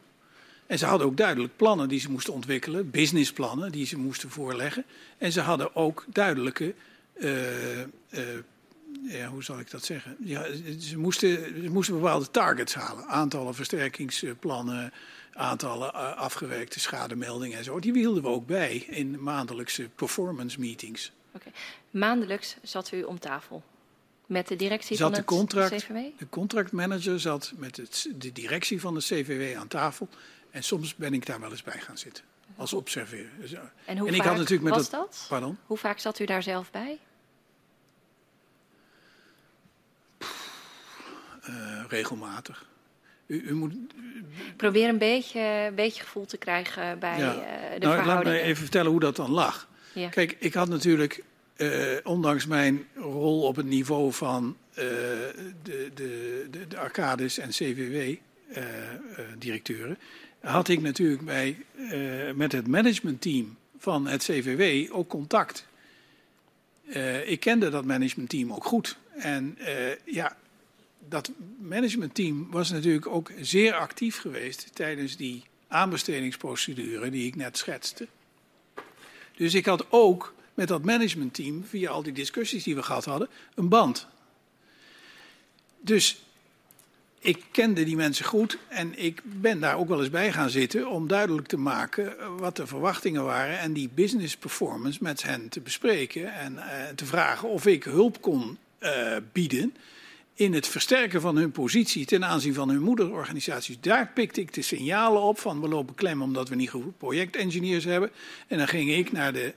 En 0.67 0.77
ze 0.77 0.85
hadden 0.85 1.07
ook 1.07 1.17
duidelijk 1.17 1.55
plannen 1.55 1.89
die 1.89 1.99
ze 1.99 2.11
moesten 2.11 2.33
ontwikkelen, 2.33 2.89
businessplannen 2.89 3.71
die 3.71 3.85
ze 3.85 3.97
moesten 3.97 4.29
voorleggen. 4.29 4.83
En 5.17 5.31
ze 5.31 5.41
hadden 5.41 5.75
ook 5.75 6.05
duidelijke, 6.07 6.73
eh, 7.13 7.81
eh, 7.81 7.87
ja, 9.01 9.27
hoe 9.27 9.43
zal 9.43 9.59
ik 9.59 9.71
dat 9.71 9.85
zeggen? 9.85 10.15
Ja, 10.23 10.45
ze, 10.79 10.97
moesten, 10.97 11.29
ze 11.63 11.69
moesten 11.69 11.95
bepaalde 11.95 12.31
targets 12.31 12.73
halen. 12.73 13.05
Aantallen 13.07 13.55
versterkingsplannen, 13.55 14.93
aantallen 15.33 15.93
eh, 15.93 16.15
afgewerkte 16.17 16.79
schademeldingen 16.79 17.57
en 17.57 17.63
zo. 17.63 17.79
Die 17.79 17.93
hielden 17.93 18.23
we 18.23 18.29
ook 18.29 18.45
bij 18.45 18.75
in 18.77 19.23
maandelijkse 19.23 19.89
performance 19.95 20.59
meetings. 20.59 21.11
Maandelijks 21.91 22.55
zat 22.61 22.91
u 22.91 23.03
om 23.03 23.19
tafel 23.19 23.63
met 24.25 24.47
de 24.47 24.55
directie 24.55 24.95
Zat 24.97 25.09
van 25.11 25.19
de 25.19 25.25
contract- 25.25 25.71
CVW? 25.75 25.95
De 26.17 26.29
contractmanager 26.29 27.19
zat 27.19 27.53
met 27.55 27.77
het, 27.77 28.09
de 28.15 28.31
directie 28.31 28.81
van 28.81 28.93
de 28.93 28.99
CVW 28.99 29.57
aan 29.57 29.67
tafel. 29.67 30.07
En 30.51 30.63
soms 30.63 30.95
ben 30.95 31.13
ik 31.13 31.25
daar 31.25 31.39
wel 31.39 31.51
eens 31.51 31.63
bij 31.63 31.79
gaan 31.79 31.97
zitten. 31.97 32.23
Als 32.57 32.73
observeer. 32.73 33.29
Dus, 33.39 33.53
eh, 33.53 33.61
En 33.85 33.97
hoe 33.97 34.07
En 34.07 34.13
ik 34.13 34.19
vaak 34.19 34.29
had 34.29 34.37
natuurlijk 34.37 34.63
met 34.69 34.73
was 34.73 34.89
dat- 34.89 34.99
dat? 35.11 35.25
Pardon? 35.29 35.57
Hoe 35.65 35.77
vaak 35.77 35.99
zat 35.99 36.19
u 36.19 36.25
daar 36.25 36.43
zelf 36.43 36.71
bij? 36.71 36.99
Eh, 41.41 41.83
regelmatig. 41.87 42.69
U, 43.31 43.43
u 43.47 43.53
moet, 43.53 43.73
probeer 44.55 44.89
een 44.89 44.97
beetje, 44.97 45.39
een 45.39 45.75
beetje 45.75 46.03
gevoel 46.03 46.25
te 46.25 46.37
krijgen 46.37 46.99
bij 46.99 47.17
Ja. 47.19 47.33
eh, 47.33 47.39
de 47.79 47.85
nou, 47.85 48.05
laat 48.05 48.23
me 48.23 48.39
even 48.41 48.61
vertellen 48.61 48.91
hoe 48.91 48.99
dat 48.99 49.15
dan 49.15 49.31
lag. 49.31 49.69
Ja. 49.93 50.09
Kijk, 50.09 50.35
ik 50.39 50.53
had 50.53 50.69
natuurlijk, 50.69 51.23
eh, 51.55 51.69
ondanks 52.03 52.45
mijn 52.45 52.87
rol 52.95 53.41
op 53.41 53.55
het 53.55 53.65
niveau 53.65 54.13
van 54.13 54.57
eh, 54.73 54.83
de, 55.63 55.89
de, 55.93 56.47
de, 56.51 56.67
de 56.67 56.77
Arcades 56.77 57.37
en 57.37 57.49
CVW-directeuren, 57.49 59.97
had 60.39 60.67
ik 60.67 60.81
natuurlijk 60.81 61.25
bij, 61.25 61.57
eh, 61.89 61.99
met 62.35 62.51
het 62.51 62.67
managementteam 62.67 63.57
van 63.77 64.07
het 64.07 64.23
CVW 64.23 64.93
ook 64.95 65.07
contact. 65.09 65.67
Eh, 66.89 67.29
ik 67.29 67.39
kende 67.39 67.69
dat 67.69 67.85
managementteam 67.85 68.53
ook 68.53 68.65
goed. 68.65 68.97
En 69.17 69.57
eh, 69.57 69.75
ja, 70.05 70.35
dat 71.11 71.31
managementteam 71.59 72.47
was 72.51 72.71
natuurlijk 72.71 73.07
ook 73.07 73.31
zeer 73.39 73.73
actief 73.73 74.17
geweest 74.17 74.69
tijdens 74.73 75.17
die 75.17 75.43
aanbestedingsprocedure 75.67 77.09
die 77.09 77.27
ik 77.27 77.35
net 77.35 77.57
schetste. 77.57 78.07
Dus 79.35 79.53
ik 79.53 79.65
had 79.65 79.85
ook 79.89 80.33
met 80.53 80.67
dat 80.67 80.83
managementteam, 80.83 81.63
via 81.65 81.89
al 81.89 82.03
die 82.03 82.13
discussies 82.13 82.63
die 82.63 82.75
we 82.75 82.83
gehad 82.83 83.05
hadden, 83.05 83.29
een 83.55 83.69
band. 83.69 84.07
Dus 85.79 86.21
ik 87.19 87.43
kende 87.51 87.83
die 87.83 87.95
mensen 87.95 88.25
goed 88.25 88.57
en 88.67 89.03
ik 89.03 89.21
ben 89.23 89.59
daar 89.59 89.77
ook 89.77 89.87
wel 89.87 89.99
eens 89.99 90.09
bij 90.09 90.31
gaan 90.31 90.49
zitten 90.49 90.89
om 90.89 91.07
duidelijk 91.07 91.47
te 91.47 91.57
maken 91.57 92.37
wat 92.37 92.55
de 92.55 92.67
verwachtingen 92.67 93.23
waren 93.23 93.59
en 93.59 93.73
die 93.73 93.89
business 93.93 94.37
performance 94.37 94.99
met 95.01 95.23
hen 95.23 95.49
te 95.49 95.59
bespreken 95.59 96.33
en 96.33 96.57
eh, 96.57 96.87
te 96.95 97.05
vragen 97.05 97.49
of 97.49 97.65
ik 97.65 97.83
hulp 97.83 98.21
kon 98.21 98.57
eh, 98.79 99.15
bieden 99.31 99.73
in 100.33 100.53
het 100.53 100.67
versterken 100.67 101.21
van 101.21 101.35
hun 101.35 101.51
positie 101.51 102.05
ten 102.05 102.25
aanzien 102.25 102.53
van 102.53 102.69
hun 102.69 102.81
moederorganisaties. 102.81 103.79
Daar 103.79 104.11
pikte 104.13 104.41
ik 104.41 104.53
de 104.53 104.61
signalen 104.61 105.21
op 105.21 105.39
van 105.39 105.61
we 105.61 105.67
lopen 105.67 105.95
klem 105.95 106.21
omdat 106.21 106.49
we 106.49 106.55
niet 106.55 106.69
goed 106.69 106.97
projectengineers 106.97 107.83
hebben. 107.83 108.11
En 108.47 108.57
dan 108.57 108.67
ging 108.67 108.91
ik 108.91 109.11
naar 109.11 109.33
de 109.33 109.53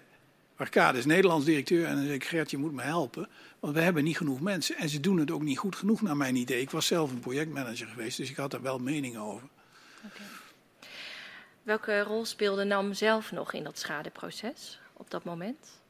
Arcades 0.56 1.04
Nederlands 1.04 1.44
directeur 1.44 1.86
en 1.86 1.94
dan 1.94 2.04
zei 2.04 2.14
ik 2.14 2.24
Gert, 2.24 2.50
je 2.50 2.58
moet 2.58 2.72
me 2.72 2.82
helpen. 2.82 3.28
Want 3.60 3.74
we 3.74 3.80
hebben 3.80 4.04
niet 4.04 4.16
genoeg 4.16 4.40
mensen 4.40 4.76
en 4.76 4.88
ze 4.88 5.00
doen 5.00 5.18
het 5.18 5.30
ook 5.30 5.42
niet 5.42 5.58
goed 5.58 5.76
genoeg 5.76 6.02
naar 6.02 6.16
mijn 6.16 6.36
idee. 6.36 6.60
Ik 6.60 6.70
was 6.70 6.86
zelf 6.86 7.10
een 7.10 7.20
projectmanager 7.20 7.86
geweest, 7.86 8.16
dus 8.16 8.30
ik 8.30 8.36
had 8.36 8.50
daar 8.50 8.62
wel 8.62 8.78
meningen 8.78 9.20
over. 9.20 9.48
Welke 11.62 12.00
rol 12.00 12.24
speelde 12.24 12.64
NAM 12.64 12.94
zelf 12.94 13.32
nog 13.32 13.52
in 13.52 13.64
dat 13.64 13.78
schadeproces 13.78 14.80
op 14.92 15.10
dat 15.10 15.24
moment? 15.24 15.82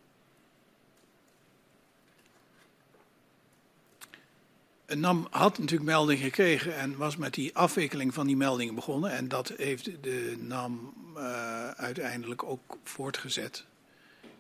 NAM 4.86 5.27
had 5.31 5.59
natuurlijk 5.59 5.90
melding 5.90 6.20
gekregen 6.20 6.77
en 6.77 6.97
was 6.97 7.16
met 7.16 7.35
die 7.35 7.56
afwikkeling 7.56 8.15
van 8.15 8.27
die 8.27 8.36
meldingen 8.36 8.74
begonnen. 8.74 9.11
En 9.11 9.28
dat 9.28 9.52
heeft 9.56 9.85
de 9.85 10.36
NAM 10.39 10.94
uh, 11.16 11.70
uiteindelijk 11.70 12.43
ook 12.43 12.78
voortgezet. 12.85 13.65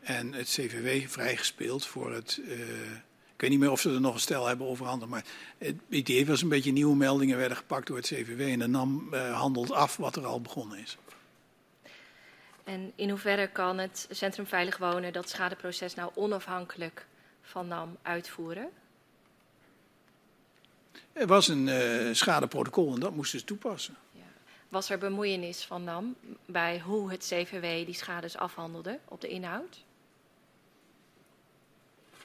En 0.00 0.32
het 0.32 0.48
CVW 0.48 1.08
vrijgespeeld 1.08 1.86
voor 1.86 2.12
het. 2.12 2.40
Uh, 2.42 2.50
ik 3.34 3.40
weet 3.40 3.50
niet 3.50 3.58
meer 3.58 3.70
of 3.70 3.80
ze 3.80 3.90
er 3.90 4.00
nog 4.00 4.14
een 4.14 4.20
stel 4.20 4.46
hebben 4.46 4.66
overhandigd. 4.66 5.10
Maar 5.10 5.24
het 5.58 5.76
idee 5.88 6.26
was 6.26 6.42
een 6.42 6.48
beetje 6.48 6.72
nieuwe 6.72 6.96
meldingen 6.96 7.36
werden 7.36 7.56
gepakt 7.56 7.86
door 7.86 7.96
het 7.96 8.06
CVW. 8.06 8.40
En 8.40 8.58
de 8.58 8.66
NAM 8.66 9.08
uh, 9.12 9.38
handelt 9.40 9.72
af 9.72 9.96
wat 9.96 10.16
er 10.16 10.26
al 10.26 10.40
begonnen 10.40 10.78
is. 10.78 10.96
En 12.64 12.92
in 12.94 13.10
hoeverre 13.10 13.48
kan 13.48 13.78
het 13.78 14.06
Centrum 14.10 14.46
Veilig 14.46 14.76
Wonen 14.76 15.12
dat 15.12 15.28
schadeproces 15.28 15.94
nou 15.94 16.10
onafhankelijk 16.14 17.06
van 17.42 17.68
NAM 17.68 17.96
uitvoeren? 18.02 18.70
Er 21.14 21.26
was 21.26 21.48
een 21.48 21.66
uh, 21.66 22.14
schadeprotocol 22.14 22.94
en 22.94 23.00
dat 23.00 23.14
moesten 23.14 23.38
ze 23.38 23.44
toepassen. 23.44 23.94
Ja. 24.12 24.20
Was 24.68 24.90
er 24.90 24.98
bemoeienis 24.98 25.64
van 25.64 25.84
NAM 25.84 26.14
bij 26.46 26.80
hoe 26.80 27.10
het 27.10 27.24
CVW 27.24 27.86
die 27.86 27.94
schades 27.94 28.36
afhandelde 28.36 28.98
op 29.04 29.20
de 29.20 29.28
inhoud? 29.28 29.84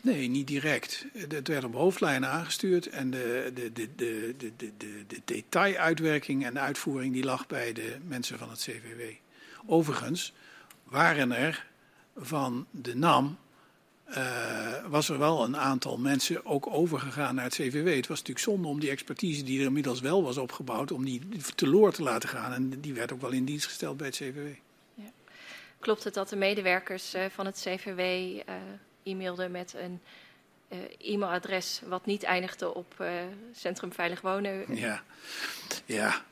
Nee, 0.01 0.27
niet 0.27 0.47
direct. 0.47 1.05
Het 1.13 1.47
werd 1.47 1.63
op 1.63 1.73
hoofdlijnen 1.73 2.29
aangestuurd 2.29 2.87
en 2.87 3.11
de, 3.11 3.51
de, 3.53 3.71
de, 3.73 3.95
de, 3.95 4.35
de, 4.37 4.53
de, 4.57 5.05
de 5.07 5.21
detailuitwerking 5.25 6.45
en 6.45 6.53
de 6.53 6.59
uitvoering 6.59 7.13
die 7.13 7.23
lag 7.23 7.47
bij 7.47 7.73
de 7.73 7.97
mensen 8.07 8.37
van 8.37 8.49
het 8.49 8.59
CVW. 8.59 9.01
Overigens 9.65 10.33
waren 10.83 11.31
er 11.31 11.67
van 12.15 12.67
de 12.71 12.95
NAM 12.95 13.37
uh, 14.17 14.85
was 14.87 15.09
er 15.09 15.17
wel 15.17 15.43
een 15.43 15.57
aantal 15.57 15.97
mensen 15.97 16.45
ook 16.45 16.67
overgegaan 16.67 17.35
naar 17.35 17.43
het 17.43 17.53
CVW. 17.53 17.95
Het 17.95 18.07
was 18.07 18.17
natuurlijk 18.17 18.45
zonde 18.45 18.67
om 18.67 18.79
die 18.79 18.89
expertise 18.89 19.43
die 19.43 19.59
er 19.59 19.65
inmiddels 19.65 19.99
wel 19.99 20.23
was 20.23 20.37
opgebouwd, 20.37 20.91
om 20.91 21.05
die 21.05 21.21
teloor 21.55 21.91
te 21.91 22.03
laten 22.03 22.29
gaan. 22.29 22.53
En 22.53 22.81
die 22.81 22.93
werd 22.93 23.13
ook 23.13 23.21
wel 23.21 23.31
in 23.31 23.45
dienst 23.45 23.65
gesteld 23.65 23.97
bij 23.97 24.07
het 24.07 24.15
CVW. 24.15 24.47
Ja. 24.93 25.11
Klopt 25.79 26.03
het 26.03 26.13
dat 26.13 26.29
de 26.29 26.35
medewerkers 26.35 27.15
uh, 27.15 27.25
van 27.29 27.45
het 27.45 27.61
CVW 27.65 27.99
uh, 27.99 28.39
eh, 28.39 28.55
e-mailden 29.03 29.51
met 29.51 29.73
een 29.77 30.01
e-mailadres 30.99 31.81
wat 31.85 32.05
niet 32.05 32.23
eindigde 32.23 32.73
op 32.73 33.05
Centrum 33.53 33.93
Veilig 33.93 34.21
Wonen? 34.21 34.75
Ja, 34.75 35.03
ja. 35.85 36.25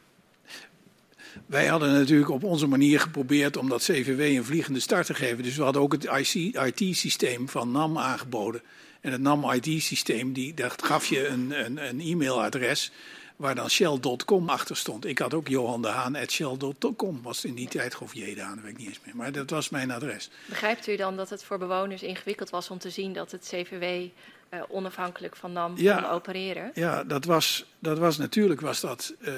Wij 1.46 1.68
hadden 1.68 1.94
natuurlijk 1.94 2.30
op 2.30 2.44
onze 2.44 2.68
manier 2.68 3.00
geprobeerd 3.00 3.58
om 3.58 3.70
dat 3.70 3.82
CVW 3.84 4.20
een 4.20 4.46
vliegende 4.46 4.80
start 4.80 5.06
te 5.06 5.14
geven. 5.14 5.44
Dus 5.44 5.56
we 5.56 5.64
hadden 5.64 5.82
ook 5.82 5.92
het 5.92 6.10
IT-systeem 6.54 7.50
van 7.50 7.72
NAM 7.72 7.98
aangeboden. 7.98 8.62
En 9.02 9.12
het 9.12 9.22
NAM 9.22 9.52
IT-systeem, 9.52 10.56
dat 10.56 10.84
gaf 10.84 11.06
je 11.06 11.28
een, 11.28 11.66
een, 11.66 11.88
een 11.88 12.00
e-mailadres 12.00 12.92
waar 13.36 13.56
dan 13.56 13.70
shell.com 13.70 14.50
achter 14.50 14.78
stond. 14.78 15.06
Ik 15.06 15.20
had 15.20 15.34
ook 15.34 15.48
Johan 15.48 15.82
de 15.82 15.88
Haan 15.88 16.18
shell.com, 16.28 17.22
was 17.22 17.46
in 17.46 17.56
die 17.56 17.68
tijd 17.68 17.98
of 17.98 18.14
J. 18.14 18.40
Haan, 18.40 18.62
weet 18.62 18.72
ik 18.72 18.78
niet 18.78 18.88
eens 18.88 19.00
meer. 19.06 19.16
Maar 19.16 19.32
dat 19.32 19.50
was 19.50 19.70
mijn 19.70 19.92
adres. 19.92 20.30
Begrijpt 20.46 20.88
u 20.88 20.96
dan 20.96 21.16
dat 21.16 21.30
het 21.30 21.44
voor 21.44 21.58
bewoners 21.58 22.04
ingewikkeld 22.04 22.50
was 22.50 22.70
om 22.70 22.78
te 22.78 22.90
zien 22.90 23.14
dat 23.14 23.32
het 23.32 23.48
CVW 23.52 23.84
uh, 23.84 24.62
onafhankelijk 24.70 25.36
van 25.36 25.52
NAM 25.52 25.74
ja, 25.78 25.96
kon 25.96 26.10
opereren? 26.10 26.72
Ja, 26.74 27.04
dat 27.04 27.26
was, 27.26 27.66
dat 27.80 27.98
was 27.98 28.18
natuurlijk 28.18 28.62
was 28.62 28.80
dat... 28.80 29.14
Uh, 29.20 29.34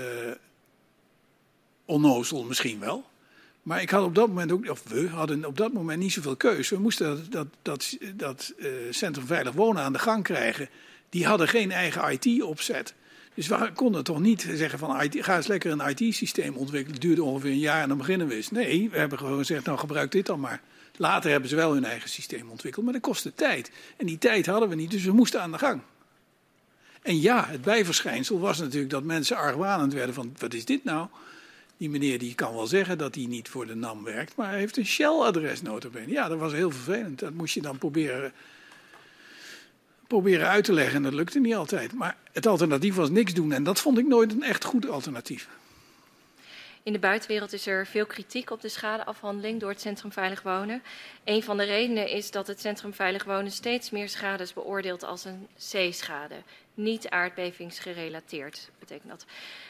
onnozel 1.89 2.43
misschien 2.43 2.79
wel. 2.79 3.07
Maar 3.63 3.81
ik 3.81 3.89
had 3.89 4.03
op 4.03 4.15
dat 4.15 4.27
moment 4.27 4.51
ook, 4.51 4.69
of 4.69 4.83
we 4.87 5.07
hadden 5.07 5.45
op 5.45 5.57
dat 5.57 5.73
moment 5.73 5.99
niet 5.99 6.11
zoveel 6.11 6.35
keuze. 6.35 6.75
We 6.75 6.81
moesten 6.81 7.07
dat, 7.07 7.31
dat, 7.31 7.47
dat, 7.61 7.97
dat 8.15 8.53
uh, 8.57 8.67
Centrum 8.89 9.25
Veilig 9.25 9.53
Wonen 9.53 9.83
aan 9.83 9.93
de 9.93 9.99
gang 9.99 10.23
krijgen. 10.23 10.69
Die 11.09 11.25
hadden 11.25 11.47
geen 11.47 11.71
eigen 11.71 12.11
IT-opzet. 12.11 12.93
Dus 13.33 13.47
we 13.47 13.71
konden 13.73 14.03
toch 14.03 14.19
niet 14.19 14.47
zeggen 14.53 14.79
van 14.79 15.01
IT, 15.01 15.23
ga 15.25 15.35
eens 15.35 15.47
lekker 15.47 15.71
een 15.71 15.95
IT-systeem 15.95 16.55
ontwikkelen. 16.55 16.93
Het 16.93 17.01
duurde 17.01 17.23
ongeveer 17.23 17.51
een 17.51 17.57
jaar 17.57 17.81
en 17.81 17.87
dan 17.87 17.97
beginnen 17.97 18.27
we 18.27 18.35
eens. 18.35 18.51
Nee, 18.51 18.89
we 18.89 18.97
hebben 18.97 19.17
gewoon 19.17 19.37
gezegd, 19.37 19.65
nou 19.65 19.77
gebruik 19.77 20.11
dit 20.11 20.25
dan 20.25 20.39
maar. 20.39 20.61
Later 20.97 21.31
hebben 21.31 21.49
ze 21.49 21.55
wel 21.55 21.73
hun 21.73 21.85
eigen 21.85 22.09
systeem 22.09 22.49
ontwikkeld, 22.49 22.85
maar 22.85 22.93
dat 22.93 23.01
kostte 23.01 23.33
tijd. 23.33 23.71
En 23.97 24.05
die 24.05 24.17
tijd 24.17 24.45
hadden 24.45 24.69
we 24.69 24.75
niet, 24.75 24.91
dus 24.91 25.03
we 25.03 25.11
moesten 25.11 25.41
aan 25.41 25.51
de 25.51 25.57
gang. 25.57 25.81
En 27.01 27.21
ja, 27.21 27.45
het 27.47 27.61
bijverschijnsel 27.61 28.39
was 28.39 28.59
natuurlijk 28.59 28.91
dat 28.91 29.03
mensen 29.03 29.37
argwanend 29.37 29.93
werden 29.93 30.15
van, 30.15 30.35
wat 30.37 30.53
is 30.53 30.65
dit 30.65 30.83
nou? 30.83 31.07
Die 31.79 31.89
meneer 31.89 32.19
die 32.19 32.35
kan 32.35 32.53
wel 32.53 32.67
zeggen 32.67 32.97
dat 32.97 33.15
hij 33.15 33.25
niet 33.25 33.49
voor 33.49 33.67
de 33.67 33.75
NAM 33.75 34.03
werkt, 34.03 34.35
maar 34.35 34.49
hij 34.49 34.59
heeft 34.59 34.77
een 34.77 34.85
Shell-adres. 34.85 35.61
Ja, 36.05 36.27
dat 36.27 36.37
was 36.37 36.51
heel 36.51 36.71
vervelend. 36.71 37.19
Dat 37.19 37.33
moest 37.33 37.53
je 37.53 37.61
dan 37.61 37.77
proberen, 37.77 38.33
proberen 40.07 40.47
uit 40.47 40.63
te 40.63 40.73
leggen 40.73 40.95
en 40.95 41.03
dat 41.03 41.13
lukte 41.13 41.39
niet 41.39 41.55
altijd. 41.55 41.93
Maar 41.93 42.17
het 42.31 42.47
alternatief 42.47 42.95
was 42.95 43.09
niks 43.09 43.33
doen 43.33 43.51
en 43.51 43.63
dat 43.63 43.79
vond 43.79 43.97
ik 43.97 44.07
nooit 44.07 44.31
een 44.31 44.43
echt 44.43 44.63
goed 44.63 44.89
alternatief. 44.89 45.47
In 46.83 46.93
de 46.93 46.99
buitenwereld 46.99 47.53
is 47.53 47.67
er 47.67 47.87
veel 47.87 48.05
kritiek 48.05 48.49
op 48.49 48.61
de 48.61 48.69
schadeafhandeling 48.69 49.59
door 49.59 49.69
het 49.69 49.81
Centrum 49.81 50.11
Veilig 50.11 50.41
Wonen. 50.41 50.81
Een 51.23 51.43
van 51.43 51.57
de 51.57 51.63
redenen 51.63 52.09
is 52.09 52.31
dat 52.31 52.47
het 52.47 52.59
Centrum 52.59 52.93
Veilig 52.93 53.23
Wonen 53.23 53.51
steeds 53.51 53.89
meer 53.89 54.09
schades 54.09 54.53
beoordeelt 54.53 55.03
als 55.03 55.25
een 55.25 55.47
C-schade, 55.55 56.35
niet 56.79 57.09
aardbevingsgerelateerd, 57.09 58.69
betekent 58.79 59.09
dat. 59.09 59.25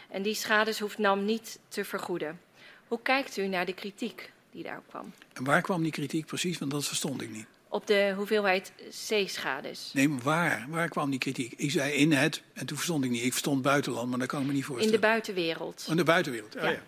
En 0.09 0.21
die 0.21 0.33
schades 0.33 0.79
hoeft 0.79 0.97
NAM 0.97 1.25
niet 1.25 1.59
te 1.67 1.85
vergoeden. 1.85 2.39
Hoe 2.87 2.99
kijkt 3.01 3.37
u 3.37 3.47
naar 3.47 3.65
de 3.65 3.73
kritiek 3.73 4.31
die 4.51 4.63
daarop 4.63 4.87
kwam? 4.87 5.13
En 5.33 5.43
waar 5.43 5.61
kwam 5.61 5.83
die 5.83 5.91
kritiek 5.91 6.25
precies? 6.25 6.57
Want 6.57 6.71
dat 6.71 6.85
verstond 6.85 7.21
ik 7.21 7.29
niet. 7.29 7.45
Op 7.67 7.87
de 7.87 8.13
hoeveelheid 8.15 8.71
C-schades. 8.89 9.91
Nee, 9.93 10.09
maar 10.09 10.21
waar? 10.21 10.65
Waar 10.69 10.89
kwam 10.89 11.09
die 11.09 11.19
kritiek? 11.19 11.53
Ik 11.57 11.71
zei 11.71 11.93
in 11.93 12.11
het, 12.11 12.41
en 12.53 12.65
toen 12.65 12.77
verstond 12.77 13.03
ik 13.03 13.09
niet. 13.09 13.23
Ik 13.23 13.31
verstond 13.31 13.61
buitenland, 13.61 14.09
maar 14.09 14.19
dat 14.19 14.27
kan 14.27 14.41
ik 14.41 14.47
me 14.47 14.53
niet 14.53 14.65
voorstellen. 14.65 14.93
In 14.93 15.01
de 15.01 15.07
buitenwereld. 15.07 15.85
In 15.89 15.97
de 15.97 16.03
buitenwereld, 16.03 16.55
oh, 16.55 16.61
ja. 16.61 16.69
ja. 16.69 16.81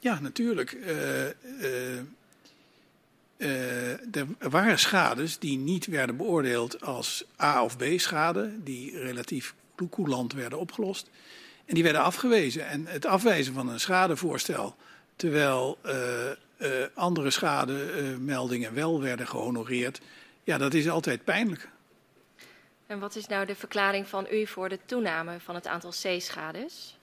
ja. 0.00 0.20
natuurlijk. 0.20 0.72
Uh, 0.72 1.24
uh, 1.24 2.00
uh, 3.36 4.16
er 4.16 4.26
waren 4.38 4.78
schades 4.78 5.38
die 5.38 5.58
niet 5.58 5.86
werden 5.86 6.16
beoordeeld 6.16 6.82
als 6.82 7.24
A 7.40 7.64
of 7.64 7.76
B 7.76 7.84
schade, 7.96 8.62
die 8.62 8.98
relatief 8.98 9.54
koeland 9.90 10.32
werden 10.32 10.58
opgelost. 10.58 11.10
En 11.64 11.74
die 11.74 11.82
werden 11.82 12.02
afgewezen. 12.02 12.66
En 12.66 12.86
het 12.86 13.06
afwijzen 13.06 13.54
van 13.54 13.68
een 13.68 13.80
schadevoorstel, 13.80 14.76
terwijl 15.16 15.78
uh, 15.86 15.92
uh, 16.58 16.68
andere 16.94 17.30
schademeldingen 17.30 18.74
wel 18.74 19.00
werden 19.00 19.26
gehonoreerd, 19.26 20.00
ja, 20.44 20.58
dat 20.58 20.74
is 20.74 20.88
altijd 20.88 21.24
pijnlijk. 21.24 21.68
En 22.86 22.98
wat 22.98 23.16
is 23.16 23.26
nou 23.26 23.46
de 23.46 23.54
verklaring 23.54 24.08
van 24.08 24.26
u 24.30 24.46
voor 24.46 24.68
de 24.68 24.78
toename 24.86 25.40
van 25.40 25.54
het 25.54 25.66
aantal 25.66 25.90
C-schades? 25.90 26.98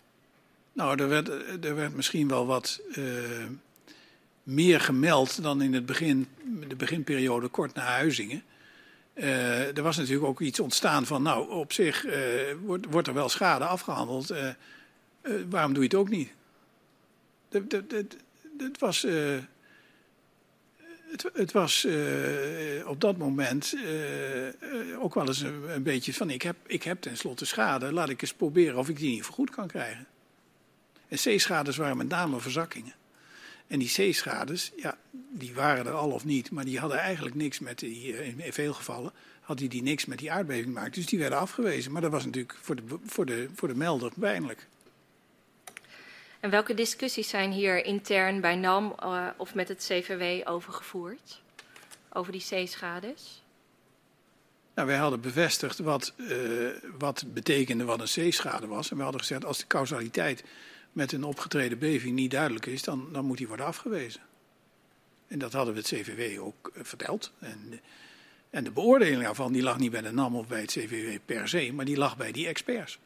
Nou, 0.73 1.01
er 1.01 1.10
werd, 1.10 1.27
er 1.65 1.76
werd 1.76 1.95
misschien 1.95 2.27
wel 2.27 2.45
wat 2.45 2.81
meer 4.43 4.79
gemeld 4.79 5.41
dan 5.41 5.61
in 5.61 5.73
het 5.73 5.85
begin, 5.85 6.27
de 6.67 6.75
beginperiode 6.75 7.47
kort 7.47 7.73
na 7.73 7.81
Huizingen. 7.81 8.43
Uh, 9.13 9.77
er 9.77 9.83
was 9.83 9.97
natuurlijk 9.97 10.25
ook 10.25 10.41
iets 10.41 10.59
ontstaan 10.59 11.05
van, 11.05 11.21
nou, 11.21 11.49
op 11.49 11.73
zich 11.73 12.05
uh, 12.05 12.13
wordt, 12.61 12.85
wordt, 12.89 13.07
er 13.07 13.13
wel 13.13 13.29
schade 13.29 13.65
afgehandeld. 13.65 14.31
Uh, 14.31 14.49
waarom 15.49 15.73
doe 15.73 15.83
je 15.83 15.89
het 15.89 15.97
ook 15.97 16.09
niet? 16.09 16.31
Het 18.57 18.79
was, 18.79 19.01
het, 21.11 21.29
het 21.33 21.51
was 21.51 21.87
op 22.85 23.01
dat 23.01 23.17
moment 23.17 23.75
ook 24.99 25.13
wel 25.13 25.27
eens 25.27 25.41
een, 25.41 25.63
een, 25.69 25.83
beetje 25.83 26.13
van, 26.13 26.29
ik 26.29 26.41
heb, 26.41 26.55
ik 26.65 26.83
heb 26.83 27.01
tenslotte 27.01 27.45
schade, 27.45 27.91
laat 27.91 28.09
ik 28.09 28.21
eens 28.21 28.33
proberen 28.33 28.77
of 28.77 28.89
ik 28.89 28.97
die 28.97 29.09
niet 29.09 29.25
vergoed 29.25 29.49
kan 29.49 29.67
krijgen. 29.67 30.07
En 31.07 31.17
C-schades 31.17 31.77
waren 31.77 31.97
met 31.97 32.09
name 32.09 32.39
verzakkingen. 32.39 32.93
En 33.68 33.80
die 33.80 34.11
C-schades, 34.11 34.72
ja, 34.76 34.98
die 35.11 35.53
waren 35.53 35.85
er 35.85 35.94
al 35.94 36.11
of 36.11 36.26
niet, 36.26 36.52
maar 36.52 36.65
die 36.65 36.80
hadden 36.80 36.98
eigenlijk 36.98 37.35
niks 37.35 37.60
met 37.60 37.80
die, 37.80 38.18
eh, 38.18 38.45
in 38.45 38.53
veel 38.53 38.73
gevallen, 38.73 39.14
had 39.41 39.57
die, 39.57 39.69
die 39.69 39.84
niks 39.84 40.06
met 40.06 40.18
die 40.18 40.31
aardbeving 40.31 40.65
gemaakt. 40.65 40.95
Dus 40.95 41.06
die 41.06 41.19
werden 41.19 41.40
afgewezen. 41.40 41.91
Maar 41.91 42.02
dat 42.02 42.11
was 42.11 42.26
natuurlijk 42.26 42.57
voor 42.61 42.76
de, 42.76 42.84
voor 43.06 43.26
de, 43.26 43.49
voor 43.56 43.68
de 43.68 43.76
melder 43.76 44.11
pijnlijk. 44.19 44.68
En 46.40 46.49
welke 46.49 46.73
discussies 46.73 47.30
zijn 47.30 47.52
hier 47.52 47.85
intern 47.85 48.41
bij 48.41 48.56
NAM 48.56 48.95
uh, 49.03 49.27
of 49.38 49.56
met 49.56 49.68
het 49.68 49.85
CVW 49.90 50.49
overgevoerd? 50.49 51.41
Over 52.14 52.31
die 52.31 52.41
C-schades? 52.49 53.44
Nou, 54.76 54.88
wij 54.88 54.98
hadden 54.98 55.22
bevestigd 55.22 55.80
wat, 55.80 56.14
uh, 56.18 56.69
wat 56.98 57.23
betekende 57.34 57.84
wat 57.84 57.99
een 57.99 58.30
C-schade 58.30 58.68
was. 58.68 58.91
En 58.91 58.98
we 58.98 59.03
hadden 59.03 59.22
gezegd, 59.22 59.45
als 59.45 59.57
de 59.57 59.68
causaliteit 59.68 60.44
met 60.93 61.11
een 61.11 61.23
opgetreden 61.23 61.79
beving 61.79 62.15
niet 62.15 62.31
duidelijk 62.31 62.65
is, 62.65 62.81
dan, 62.81 63.07
dan 63.11 63.25
moet 63.25 63.37
die 63.37 63.47
worden 63.47 63.65
afgewezen. 63.65 64.21
En 65.27 65.39
dat 65.39 65.53
hadden 65.53 65.73
we 65.73 65.79
het 65.79 65.89
CVW 65.89 66.41
ook 66.41 66.71
uh, 66.73 66.83
verteld. 66.83 67.31
En, 67.39 67.81
en 68.49 68.63
de 68.63 68.71
beoordeling 68.71 69.23
daarvan 69.23 69.53
die 69.53 69.63
lag 69.63 69.77
niet 69.77 69.91
bij 69.91 70.01
de 70.01 70.11
NAM 70.11 70.35
of 70.35 70.47
bij 70.47 70.61
het 70.61 70.71
CVW 70.71 71.17
per 71.25 71.47
se, 71.47 71.71
maar 71.73 71.85
die 71.85 71.97
lag 71.97 72.17
bij 72.17 72.31
die 72.31 72.47
experts. 72.47 72.99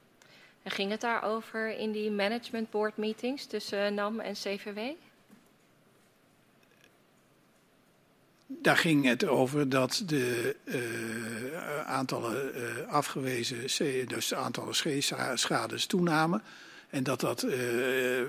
En 0.63 0.71
ging 0.71 0.91
het 0.91 1.01
daarover 1.01 1.77
in 1.77 1.91
die 1.91 2.11
management 2.11 2.69
board 2.69 2.97
meetings 2.97 3.45
tussen 3.45 3.93
NAM 3.93 4.19
en 4.19 4.33
CVW? 4.33 4.79
daar 8.47 8.77
ging 8.77 9.05
het 9.05 9.25
over 9.25 9.69
dat 9.69 10.03
de 10.05 10.55
uh, 10.63 11.85
aantallen 11.85 12.51
uh, 12.55 12.87
afgewezen, 12.87 14.07
dus 14.07 14.27
de 14.27 14.35
aantallen 14.35 14.75
schades 15.35 15.85
toenamen. 15.85 16.43
En 16.89 17.03
dat 17.03 17.19
dat 17.19 17.43
uh, 17.43 17.53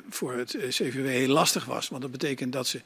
voor 0.08 0.32
het 0.32 0.56
CVW 0.68 1.06
heel 1.06 1.28
lastig 1.28 1.64
was. 1.64 1.88
Want 1.88 2.02
dat 2.02 2.10
betekent 2.10 2.52
dat 2.52 2.66
ze 2.66 2.80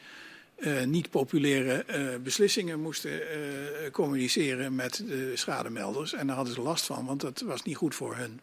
niet 0.85 1.11
populaire 1.11 1.85
beslissingen 2.23 2.81
moesten 2.81 3.21
communiceren 3.93 4.75
met 4.75 5.03
de 5.07 5.33
schademelders. 5.35 6.13
En 6.13 6.27
daar 6.27 6.37
hadden 6.37 6.55
ze 6.55 6.61
last 6.61 6.85
van, 6.85 7.07
want 7.07 7.21
dat 7.21 7.41
was 7.41 7.63
niet 7.63 7.77
goed 7.77 7.95
voor 7.95 8.17
hun, 8.17 8.41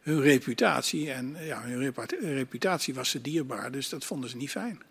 hun 0.00 0.20
reputatie. 0.20 1.10
En 1.10 1.36
ja, 1.40 1.62
hun 1.62 1.92
reputatie 2.20 2.94
was 2.94 3.10
ze 3.10 3.20
dierbaar, 3.20 3.72
dus 3.72 3.88
dat 3.88 4.04
vonden 4.04 4.30
ze 4.30 4.36
niet 4.36 4.50
fijn. 4.50 4.82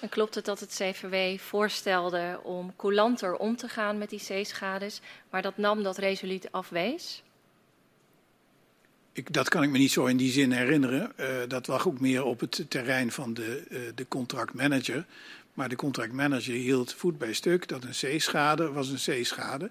En 0.00 0.08
klopt 0.08 0.34
het 0.34 0.44
dat 0.44 0.60
het 0.60 0.70
CVW 0.70 1.38
voorstelde 1.38 2.40
om 2.42 2.76
coulanter 2.76 3.36
om 3.36 3.56
te 3.56 3.68
gaan 3.68 3.98
met 3.98 4.10
die 4.10 4.20
zeeschades, 4.20 5.00
maar 5.30 5.42
dat 5.42 5.56
NAM 5.56 5.82
dat 5.82 5.98
resoluut 5.98 6.52
afwees? 6.52 7.22
Dat 9.24 9.48
kan 9.48 9.62
ik 9.62 9.70
me 9.70 9.78
niet 9.78 9.90
zo 9.90 10.06
in 10.06 10.16
die 10.16 10.30
zin 10.30 10.52
herinneren. 10.52 11.12
Uh, 11.20 11.26
dat 11.48 11.66
lag 11.66 11.88
ook 11.88 12.00
meer 12.00 12.24
op 12.24 12.40
het 12.40 12.64
terrein 12.68 13.12
van 13.12 13.34
de, 13.34 13.62
uh, 13.70 13.78
de 13.94 14.08
contractmanager. 14.08 15.04
Maar 15.54 15.68
de 15.68 15.76
contractmanager 15.76 16.54
hield 16.54 16.94
voet 16.94 17.18
bij 17.18 17.32
stuk 17.32 17.68
dat 17.68 17.84
een 17.84 17.94
zeeschade 17.94 18.72
was 18.72 18.88
een 18.88 18.98
zeeschade. 18.98 19.70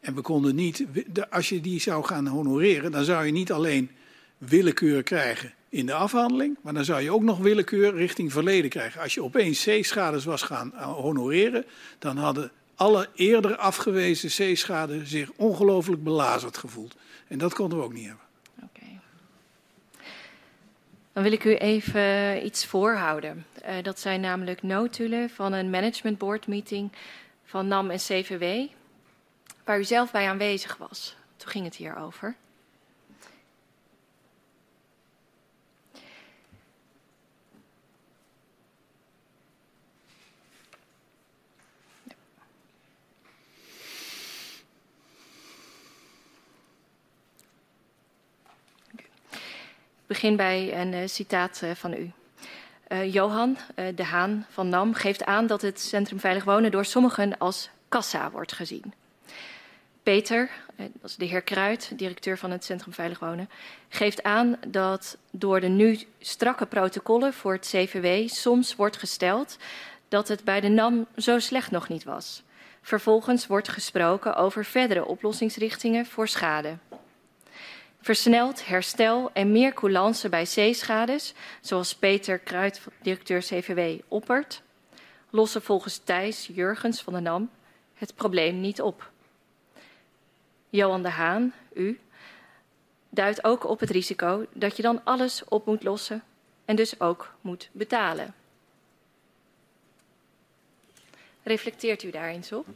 En 0.00 0.14
we 0.14 0.20
konden 0.20 0.54
niet, 0.54 0.84
als 1.30 1.48
je 1.48 1.60
die 1.60 1.80
zou 1.80 2.04
gaan 2.04 2.26
honoreren, 2.26 2.92
dan 2.92 3.04
zou 3.04 3.26
je 3.26 3.32
niet 3.32 3.52
alleen 3.52 3.90
willekeur 4.38 5.02
krijgen 5.02 5.52
in 5.68 5.86
de 5.86 5.94
afhandeling. 5.94 6.58
Maar 6.62 6.74
dan 6.74 6.84
zou 6.84 7.00
je 7.00 7.12
ook 7.12 7.22
nog 7.22 7.38
willekeur 7.38 7.94
richting 7.94 8.32
verleden 8.32 8.70
krijgen. 8.70 9.00
Als 9.00 9.14
je 9.14 9.22
opeens 9.22 9.60
zeeschades 9.60 10.24
was 10.24 10.42
gaan 10.42 10.74
eh, 10.74 10.82
honoreren, 10.82 11.64
dan 11.98 12.16
hadden 12.16 12.50
alle 12.74 13.08
eerder 13.14 13.56
afgewezen 13.56 14.30
zeeschade 14.30 15.06
zich 15.06 15.30
ongelooflijk 15.36 16.04
belazerd 16.04 16.56
gevoeld. 16.56 16.96
En 17.28 17.38
dat 17.38 17.54
konden 17.54 17.78
we 17.78 17.84
ook 17.84 17.92
niet 17.92 18.06
hebben. 18.06 18.27
Dan 21.18 21.26
wil 21.26 21.36
ik 21.36 21.44
u 21.44 21.54
even 21.54 22.44
iets 22.44 22.66
voorhouden. 22.66 23.46
Uh, 23.68 23.82
dat 23.82 24.00
zijn 24.00 24.20
namelijk 24.20 24.62
notulen 24.62 25.30
van 25.30 25.52
een 25.52 25.70
management 25.70 26.18
board 26.18 26.46
meeting 26.46 26.92
van 27.44 27.68
NAM 27.68 27.90
en 27.90 27.96
CVW, 27.96 28.70
waar 29.64 29.78
u 29.78 29.84
zelf 29.84 30.10
bij 30.10 30.28
aanwezig 30.28 30.76
was. 30.76 31.16
Toen 31.36 31.48
ging 31.48 31.64
het 31.64 31.76
hier 31.76 31.96
begin 50.08 50.36
bij 50.36 50.80
een 50.80 50.92
uh, 50.92 51.00
citaat 51.04 51.60
uh, 51.64 51.70
van 51.74 51.92
u. 51.92 52.10
Uh, 52.88 53.12
Johan 53.12 53.56
de 53.94 54.04
Haan 54.04 54.46
van 54.50 54.68
NAM 54.68 54.94
geeft 54.94 55.24
aan 55.24 55.46
dat 55.46 55.62
het 55.62 55.80
Centrum 55.80 56.20
Veilig 56.20 56.44
Wonen 56.44 56.70
door 56.70 56.84
sommigen 56.84 57.38
als 57.38 57.70
kassa 57.88 58.30
wordt 58.30 58.52
gezien. 58.52 58.92
Peter, 60.02 60.50
is 61.02 61.16
de 61.16 61.24
heer 61.24 61.42
Kruid, 61.42 61.92
directeur 61.96 62.38
van 62.38 62.50
het 62.50 62.64
Centrum 62.64 62.92
Veilig 62.92 63.18
Wonen, 63.18 63.50
geeft 63.88 64.22
aan 64.22 64.56
dat 64.66 65.16
door 65.30 65.60
de 65.60 65.68
nu 65.68 65.98
strakke 66.18 66.66
protocollen 66.66 67.32
voor 67.32 67.52
het 67.52 67.66
CVW 67.66 68.28
soms 68.28 68.76
wordt 68.76 68.96
gesteld 68.96 69.56
dat 70.08 70.28
het 70.28 70.44
bij 70.44 70.60
de 70.60 70.68
NAM 70.68 71.06
zo 71.16 71.38
slecht 71.38 71.70
nog 71.70 71.88
niet 71.88 72.04
was. 72.04 72.42
Vervolgens 72.82 73.46
wordt 73.46 73.68
gesproken 73.68 74.36
over 74.36 74.64
verdere 74.64 75.06
oplossingsrichtingen 75.06 76.06
voor 76.06 76.28
schade 76.28 76.76
versneld 78.00 78.66
herstel 78.66 79.30
en 79.32 79.52
meer 79.52 79.72
coulance 79.72 80.28
bij 80.28 80.46
zeeschades, 80.46 81.34
zoals 81.60 81.94
Peter 81.94 82.38
Kruid, 82.38 82.80
directeur 83.02 83.40
CVW, 83.40 84.00
oppert, 84.08 84.62
lossen 85.30 85.62
volgens 85.62 85.98
Thijs 86.04 86.48
Jurgens 86.52 87.02
van 87.02 87.12
de 87.12 87.20
NAM 87.20 87.50
het 87.94 88.14
probleem 88.14 88.60
niet 88.60 88.80
op. 88.80 89.10
Johan 90.70 91.02
de 91.02 91.08
Haan, 91.08 91.54
u, 91.74 92.00
duidt 93.10 93.44
ook 93.44 93.64
op 93.64 93.80
het 93.80 93.90
risico 93.90 94.46
dat 94.52 94.76
je 94.76 94.82
dan 94.82 95.04
alles 95.04 95.44
op 95.44 95.66
moet 95.66 95.82
lossen 95.82 96.22
en 96.64 96.76
dus 96.76 97.00
ook 97.00 97.34
moet 97.40 97.68
betalen. 97.72 98.34
Reflecteert 101.42 102.02
u 102.02 102.10
daar 102.10 102.28
eens 102.28 102.52
op? 102.52 102.66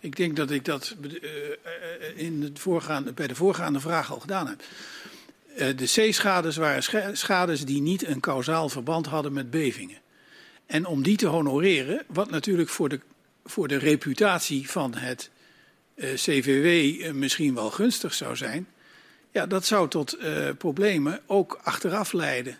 Ik 0.00 0.16
denk 0.16 0.36
dat 0.36 0.50
ik 0.50 0.64
dat 0.64 0.94
uh, 1.00 1.10
in 2.14 2.42
het 2.42 2.58
voorgaande, 2.58 3.12
bij 3.12 3.26
de 3.26 3.34
voorgaande 3.34 3.80
vraag 3.80 4.12
al 4.12 4.20
gedaan 4.20 4.46
heb. 4.46 4.62
Uh, 5.58 5.76
de 5.76 5.86
zeeschades 5.86 6.56
waren 6.56 7.16
schades 7.16 7.64
die 7.64 7.80
niet 7.80 8.06
een 8.06 8.20
kausaal 8.20 8.68
verband 8.68 9.06
hadden 9.06 9.32
met 9.32 9.50
bevingen. 9.50 9.98
En 10.66 10.86
om 10.86 11.02
die 11.02 11.16
te 11.16 11.26
honoreren, 11.26 12.02
wat 12.06 12.30
natuurlijk 12.30 12.68
voor 12.68 12.88
de, 12.88 13.00
voor 13.44 13.68
de 13.68 13.76
reputatie 13.76 14.70
van 14.70 14.94
het 14.94 15.30
CVW 15.96 17.12
misschien 17.12 17.54
wel 17.54 17.70
gunstig 17.70 18.14
zou 18.14 18.36
zijn, 18.36 18.66
ja, 19.30 19.46
dat 19.46 19.64
zou 19.66 19.88
tot 19.88 20.18
problemen 20.58 21.20
ook 21.26 21.60
achteraf 21.62 22.12
leiden. 22.12 22.58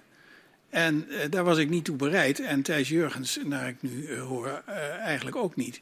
En 0.70 1.07
daar 1.31 1.44
was 1.44 1.59
ik 1.59 1.69
niet 1.69 1.85
toe 1.85 1.97
bereid. 1.97 2.40
En 2.40 2.62
Thijs 2.62 2.89
Jurgens, 2.89 3.39
naar 3.44 3.69
ik 3.69 3.77
nu 3.82 4.19
hoor, 4.19 4.62
eigenlijk 5.01 5.36
ook 5.36 5.57
niet. 5.57 5.81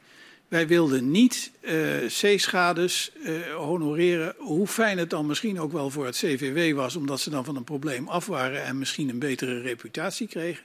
Wij 0.51 0.67
wilden 0.67 1.11
niet 1.11 1.51
uh, 1.61 2.09
zeeschades 2.09 3.13
uh, 3.23 3.55
honoreren, 3.55 4.35
hoe 4.39 4.67
fijn 4.67 4.99
het 4.99 5.11
dan 5.11 5.27
misschien 5.27 5.61
ook 5.61 5.73
wel 5.73 5.91
voor 5.91 6.07
het 6.07 6.17
CVW 6.17 6.77
was, 6.77 6.97
omdat 6.97 7.21
ze 7.21 7.31
dan 7.31 7.45
van 7.45 7.57
een 7.57 7.65
probleem 7.65 8.09
af 8.09 8.27
waren 8.27 8.65
en 8.65 8.79
misschien 8.79 9.09
een 9.09 9.19
betere 9.19 9.61
reputatie 9.61 10.29
kregen. 10.29 10.65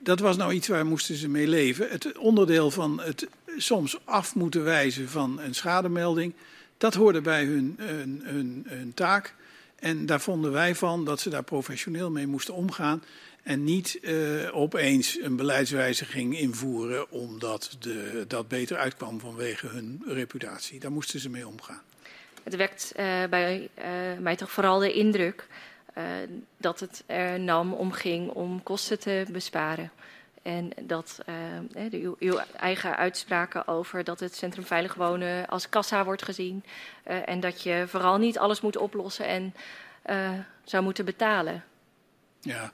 Dat 0.00 0.20
was 0.20 0.36
nou 0.36 0.52
iets 0.52 0.68
waar 0.68 0.86
moesten 0.86 1.14
ze 1.14 1.28
mee 1.28 1.48
leven. 1.48 1.88
Het 1.88 2.18
onderdeel 2.18 2.70
van 2.70 3.00
het 3.00 3.28
soms 3.56 3.98
af 4.04 4.34
moeten 4.34 4.64
wijzen 4.64 5.08
van 5.08 5.40
een 5.40 5.54
schademelding, 5.54 6.32
dat 6.78 6.94
hoorde 6.94 7.20
bij 7.20 7.44
hun, 7.44 7.74
hun 8.64 8.92
taak. 8.94 9.34
En 9.76 10.06
daar 10.06 10.20
vonden 10.20 10.52
wij 10.52 10.74
van 10.74 11.04
dat 11.04 11.20
ze 11.20 11.30
daar 11.30 11.44
professioneel 11.44 12.10
mee 12.10 12.26
moesten 12.26 12.54
omgaan. 12.54 13.02
En 13.46 13.64
niet 13.64 13.98
uh, 14.00 14.56
opeens 14.56 15.18
een 15.20 15.36
beleidswijziging 15.36 16.38
invoeren 16.38 17.10
omdat 17.10 17.76
de, 17.78 18.24
dat 18.28 18.48
beter 18.48 18.76
uitkwam 18.76 19.20
vanwege 19.20 19.66
hun 19.66 20.02
reputatie. 20.06 20.80
Daar 20.80 20.92
moesten 20.92 21.20
ze 21.20 21.30
mee 21.30 21.46
omgaan. 21.46 21.82
Het 22.42 22.56
wekt 22.56 22.92
uh, 22.96 23.24
bij 23.30 23.68
uh, 23.78 23.84
mij 24.18 24.36
toch 24.36 24.50
vooral 24.50 24.78
de 24.78 24.92
indruk 24.92 25.46
dat 26.56 26.80
het 26.80 27.02
er 27.06 27.40
nam 27.40 27.72
om 27.72 27.92
ging 27.92 28.30
om 28.30 28.62
kosten 28.62 28.98
te 28.98 29.24
besparen. 29.30 29.90
En 30.42 30.70
dat 30.82 31.18
de, 31.72 31.88
uw, 31.90 32.16
uw, 32.18 32.38
eigen 32.56 32.96
uitspraken 32.96 33.68
over 33.68 34.04
dat 34.04 34.20
het 34.20 34.34
Centrum 34.34 34.64
Veilig 34.64 34.94
Wonen 34.94 35.46
als 35.46 35.68
kassa 35.68 36.04
wordt 36.04 36.22
gezien. 36.22 36.64
en 37.04 37.40
dat 37.40 37.62
je 37.62 37.84
vooral 37.86 38.18
niet 38.18 38.38
alles 38.38 38.60
moet 38.60 38.76
oplossen 38.76 39.26
en 39.26 39.54
zou 40.64 40.82
moeten 40.82 41.04
betalen. 41.04 41.64
Ja, 42.40 42.72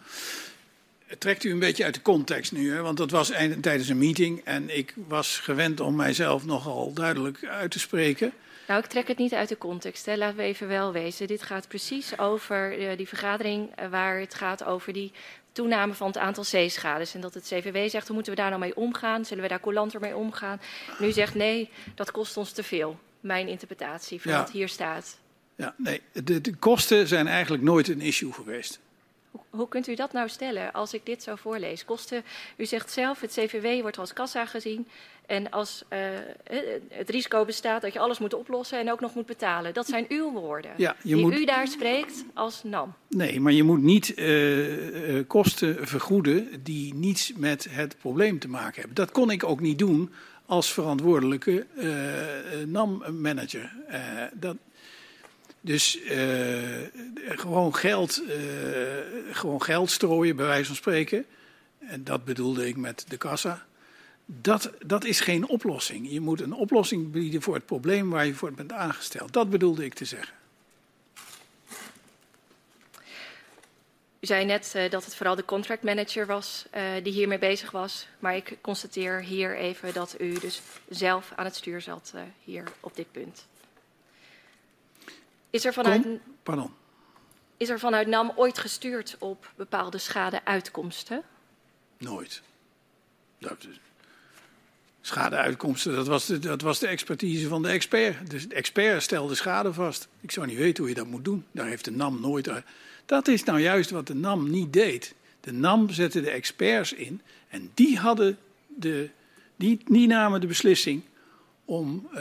trekt 1.19 1.45
u 1.45 1.51
een 1.51 1.59
beetje 1.59 1.85
uit 1.85 1.95
de 1.95 2.03
context 2.03 2.53
nu, 2.53 2.73
hè? 2.73 2.81
want 2.81 2.97
dat 2.97 3.11
was 3.11 3.33
tijdens 3.61 3.89
een 3.89 3.99
meeting 3.99 4.41
en 4.45 4.77
ik 4.77 4.95
was 5.09 5.39
gewend 5.39 5.81
om 5.81 5.97
mijzelf 5.97 6.45
nogal 6.45 6.93
duidelijk 6.93 7.45
uit 7.45 7.71
te 7.71 7.79
spreken. 7.79 8.33
Nou, 8.69 8.85
ik 8.85 8.91
trek 8.91 9.09
het 9.09 9.19
niet 9.19 9.35
uit 9.35 9.49
de 9.49 9.59
context. 9.59 10.07
Hè. 10.07 10.17
Laten 10.17 10.37
we 10.37 10.43
even 10.43 10.69
wel 10.69 10.93
wezen. 10.93 11.27
Dit 11.27 11.43
gaat 11.43 11.69
precies 11.69 12.19
over 12.19 12.81
uh, 12.81 12.97
die 12.97 13.09
vergadering 13.09 13.69
uh, 13.81 13.89
waar 13.89 14.19
het 14.21 14.35
gaat 14.35 14.65
over 14.65 14.93
die 14.93 15.13
toename 15.53 15.95
van 15.95 16.07
het 16.07 16.19
aantal 16.19 16.45
zeeschades. 16.45 17.15
En 17.15 17.21
dat 17.21 17.35
het 17.35 17.45
CVW 17.45 17.89
zegt, 17.91 18.07
hoe 18.07 18.15
moeten 18.15 18.33
we 18.33 18.41
daar 18.41 18.49
nou 18.49 18.61
mee 18.61 18.77
omgaan? 18.77 19.25
Zullen 19.25 19.43
we 19.43 19.49
daar 19.49 19.61
coulanter 19.61 20.01
mee 20.01 20.17
omgaan? 20.17 20.61
Nu 20.99 21.13
zegt 21.13 21.35
nee, 21.35 21.71
dat 21.95 22.11
kost 22.11 22.37
ons 22.37 22.53
te 22.53 22.63
veel. 22.63 22.99
Mijn 23.21 23.49
interpretatie 23.49 24.21
van 24.21 24.33
ja. 24.33 24.39
wat 24.39 24.51
hier 24.51 24.69
staat. 24.69 25.19
Ja, 25.57 25.75
nee, 25.77 26.01
de, 26.13 26.41
de 26.41 26.55
kosten 26.55 27.09
zijn 27.09 27.27
eigenlijk 27.27 27.63
nooit 27.63 27.89
een 27.89 28.01
issue 28.01 28.33
geweest. 28.33 28.81
Hoe 29.51 29.69
kunt 29.69 29.87
u 29.87 29.95
dat 29.95 30.13
nou 30.13 30.29
stellen 30.29 30.73
als 30.73 30.95
ik 30.95 31.07
dit 31.07 31.23
zo 31.23 31.35
voorlees? 31.35 31.85
Kosten, 31.85 32.25
u 32.57 32.67
zegt 32.67 32.91
zelf, 32.91 33.21
het 33.21 33.33
CVW 33.33 33.81
wordt 33.81 33.99
als 33.99 34.13
kassa 34.13 34.47
gezien. 34.47 34.89
En 35.27 35.51
als 35.51 35.85
uh, 35.93 35.99
het 36.89 37.11
risico 37.11 37.45
bestaat 37.45 37.83
dat 37.83 37.93
je 37.93 37.99
alles 37.99 38.19
moet 38.19 38.35
oplossen 38.35 38.79
en 38.79 38.93
ook 38.93 39.01
nog 39.01 39.15
moet 39.15 39.27
betalen. 39.27 39.75
Dat 39.75 39.87
zijn 39.87 40.05
uw 40.09 40.33
woorden. 40.33 40.71
Ja, 40.77 40.97
die 41.03 41.17
moet... 41.17 41.39
u 41.39 41.45
daar 41.45 41.69
spreekt 41.69 42.25
als 42.35 42.63
NAM. 42.63 42.95
Nee, 43.09 43.41
maar 43.41 43.53
je 43.53 43.63
moet 43.63 43.83
niet 43.83 44.19
uh, 44.19 45.23
kosten 45.27 45.87
vergoeden 45.87 46.63
die 46.63 46.95
niets 46.95 47.33
met 47.37 47.67
het 47.71 47.97
probleem 47.99 48.39
te 48.39 48.49
maken 48.49 48.75
hebben. 48.75 48.95
Dat 48.95 49.11
kon 49.11 49.31
ik 49.31 49.45
ook 49.45 49.61
niet 49.61 49.79
doen 49.79 50.11
als 50.47 50.73
verantwoordelijke 50.73 51.67
NAM-manager. 52.67 53.73
dat, 54.35 54.57
dus 55.65 56.01
uh, 56.01 56.19
gewoon, 57.17 57.75
geld, 57.75 58.23
uh, 58.23 58.35
gewoon 59.31 59.63
geld 59.63 59.91
strooien, 59.91 60.37
bij 60.37 60.47
wijze 60.47 60.67
van 60.67 60.77
spreken. 60.77 61.27
En 61.79 62.05
dat 62.05 62.25
bedoelde 62.25 62.69
ik 62.69 62.77
met 62.77 63.05
de 63.09 63.17
kassa. 63.17 63.67
Dat, 64.27 64.71
dat 64.87 65.05
is 65.05 65.21
geen 65.21 65.49
oplossing. 65.49 66.11
Je 66.11 66.21
moet 66.21 66.41
een 66.41 66.53
oplossing 66.53 67.11
bieden 67.11 67.43
voor 67.43 67.55
het 67.55 67.67
probleem 67.67 68.11
waar 68.11 68.27
je 68.27 68.35
voor 68.35 68.53
bent 68.53 68.73
aangesteld. 68.73 69.33
Dat 69.33 69.51
bedoelde 69.51 69.85
ik 69.85 69.95
te 69.95 70.05
zeggen. 70.05 70.35
U 74.21 74.27
zei 74.27 74.45
net 74.45 74.73
uh, 74.77 74.91
dat 74.91 75.05
het 75.05 75.15
vooral 75.15 75.35
de 75.35 75.45
contract 75.45 75.83
manager 75.83 76.27
was 76.27 76.67
uh, 76.75 76.83
die 77.03 77.13
hiermee 77.13 77.39
bezig 77.39 77.71
was. 77.71 78.07
Maar 78.19 78.37
ik 78.37 78.57
constateer 78.61 79.23
hier 79.23 79.57
even 79.57 79.93
dat 79.93 80.15
u 80.19 80.39
dus 80.39 80.61
zelf 80.89 81.33
aan 81.37 81.45
het 81.45 81.57
stuur 81.57 81.81
zat 81.81 82.15
hier 82.45 82.65
op 82.81 82.97
dit 82.97 83.13
punt. 83.13 83.47
Is 85.53 85.65
er 85.65 85.73
vanuit, 85.73 86.03
Kom, 86.03 86.21
pardon. 86.43 86.71
Is 87.57 87.69
er 87.69 87.79
vanuit 87.79 88.07
NAM 88.07 88.33
ooit 88.37 88.59
gestuurd 88.59 89.17
op 89.19 89.53
bepaalde 89.57 89.99
schadeuitkomsten? 89.99 91.23
Nooit. 91.99 92.43
Dat, 93.39 93.67
schadeuitkomsten, 95.01 95.95
dat 95.95 96.07
was, 96.07 96.27
de, 96.27 96.39
dat 96.39 96.61
was 96.61 96.79
de 96.79 96.87
expertise 96.87 97.49
van 97.49 97.63
de 97.63 97.69
expert. 97.69 98.31
Dus 98.31 98.49
de 98.49 98.55
expert 98.55 99.03
stelde 99.03 99.35
schade 99.35 99.73
vast. 99.73 100.09
Ik 100.21 100.31
zou 100.31 100.47
niet 100.47 100.57
weten 100.57 100.83
hoe 100.83 100.93
je 100.93 100.99
dat 100.99 101.07
moet 101.07 101.25
doen. 101.25 101.47
Daar 101.53 101.67
heeft 101.67 101.85
de 101.85 101.91
NAM 101.91 102.21
nooit 102.21 102.49
dat 103.07 103.29
is 103.29 103.45
nou 103.45 103.61
juist 103.61 103.91
wat 103.91 104.07
de 104.07 104.15
NAM 104.15 104.51
niet 104.51 104.73
deed. 104.73 105.15
De 105.41 105.53
NAM 105.53 105.91
zette 105.91 106.21
de 106.21 106.31
experts 106.31 106.93
in 106.93 107.21
en 107.49 107.71
die, 107.75 107.99
hadden 107.99 108.39
de, 108.67 109.11
die, 109.57 109.81
die 109.85 110.07
namen 110.07 110.41
de 110.41 110.47
beslissing 110.47 111.03
om 111.65 112.09
uh, 112.15 112.21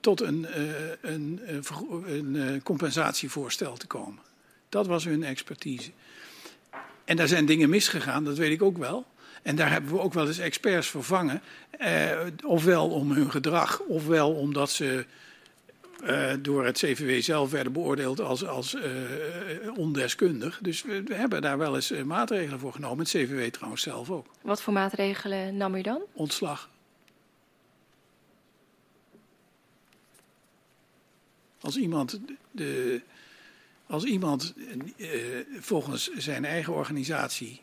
tot 0.00 0.20
een, 0.20 0.46
uh, 0.56 0.90
een, 1.00 1.40
een, 1.46 2.34
een, 2.34 2.62
compensatievoorstel 2.62 3.76
te 3.76 3.86
komen. 3.86 4.22
Dat 4.68 4.86
was 4.86 5.04
hun 5.04 5.22
expertise. 5.24 5.90
En 7.04 7.16
daar 7.16 7.28
zijn 7.28 7.46
dingen 7.46 7.70
misgegaan, 7.70 8.24
dat 8.24 8.36
weet 8.36 8.52
ik 8.52 8.62
ook 8.62 8.78
wel. 8.78 9.06
En 9.42 9.56
daar 9.56 9.70
hebben 9.70 9.92
we 9.92 10.00
ook 10.00 10.14
wel 10.14 10.26
eens 10.26 10.38
experts 10.38 10.88
vervangen. 10.88 11.42
Uh, 11.80 12.10
ofwel 12.44 12.88
om 12.88 13.12
hun 13.12 13.30
gedrag, 13.30 13.80
ofwel 13.80 14.32
omdat 14.32 14.70
ze 14.70 15.04
uh, 16.04 16.32
door 16.40 16.64
het 16.64 16.78
CVW 16.78 17.22
zelf 17.22 17.50
werden 17.50 17.72
beoordeeld 17.72 18.20
als, 18.20 18.46
als 18.46 18.74
uh, 18.74 18.82
ondeskundig. 19.76 20.58
Dus 20.62 20.82
we, 20.82 21.02
we, 21.02 21.14
hebben 21.14 21.42
daar 21.42 21.58
wel 21.58 21.74
eens 21.74 21.90
maatregelen 21.90 22.58
voor 22.58 22.72
genomen. 22.72 22.98
Het 22.98 23.08
CVW 23.08 23.50
trouwens 23.50 23.82
zelf 23.82 24.10
ook. 24.10 24.26
Wat 24.42 24.62
voor 24.62 24.72
maatregelen 24.72 25.56
nam 25.56 25.74
u 25.74 25.82
dan? 25.82 26.00
Ontslag. 26.12 26.68
Als 31.60 31.76
iemand, 31.76 32.20
de, 32.50 33.00
als 33.86 34.04
iemand 34.04 34.54
uh, 34.96 35.08
volgens 35.58 36.10
zijn 36.12 36.44
eigen 36.44 36.72
organisatie 36.72 37.60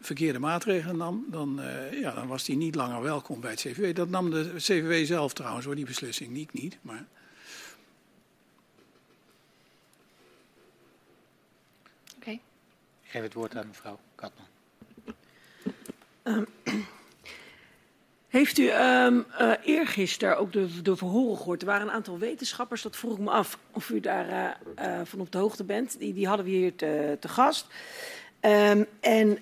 verkeerde 0.00 0.38
maatregelen 0.38 0.96
nam, 0.96 1.24
dan, 1.30 1.60
uh, 1.60 2.00
ja, 2.00 2.14
dan 2.14 2.26
was 2.26 2.46
hij 2.46 2.56
niet 2.56 2.74
langer 2.74 3.02
welkom 3.02 3.40
bij 3.40 3.50
het 3.50 3.60
CVW. 3.60 3.94
Dat 3.94 4.08
nam 4.08 4.30
de 4.30 4.52
CVW 4.56 5.06
zelf 5.06 5.32
trouwens, 5.32 5.66
hoor, 5.66 5.74
die 5.74 5.84
beslissing. 5.84 6.32
Niet, 6.32 6.52
niet, 6.52 6.78
maar... 6.82 7.06
geef 13.12 13.22
het 13.22 13.34
woord 13.34 13.56
aan 13.56 13.66
mevrouw 13.66 14.00
Katman. 14.14 14.46
Um, 16.22 16.46
heeft 18.32 18.58
u 18.58 18.70
um, 18.70 19.26
uh, 19.40 19.52
eergisteren 19.64 20.38
ook 20.38 20.52
de, 20.52 20.82
de 20.82 20.96
verhoren 20.96 21.36
gehoord? 21.36 21.60
Er 21.60 21.66
waren 21.66 21.86
een 21.86 21.92
aantal 21.92 22.18
wetenschappers, 22.18 22.82
dat 22.82 22.96
vroeg 22.96 23.12
ik 23.12 23.18
me 23.18 23.30
af 23.30 23.58
of 23.72 23.90
u 23.90 24.00
daar 24.00 24.28
uh, 24.28 24.86
uh, 24.86 25.00
van 25.04 25.20
op 25.20 25.32
de 25.32 25.38
hoogte 25.38 25.64
bent. 25.64 25.98
Die, 25.98 26.14
die 26.14 26.26
hadden 26.26 26.46
we 26.46 26.52
hier 26.52 26.74
te, 26.74 27.16
te 27.20 27.28
gast. 27.28 27.66
Um, 28.40 28.86
en 29.00 29.38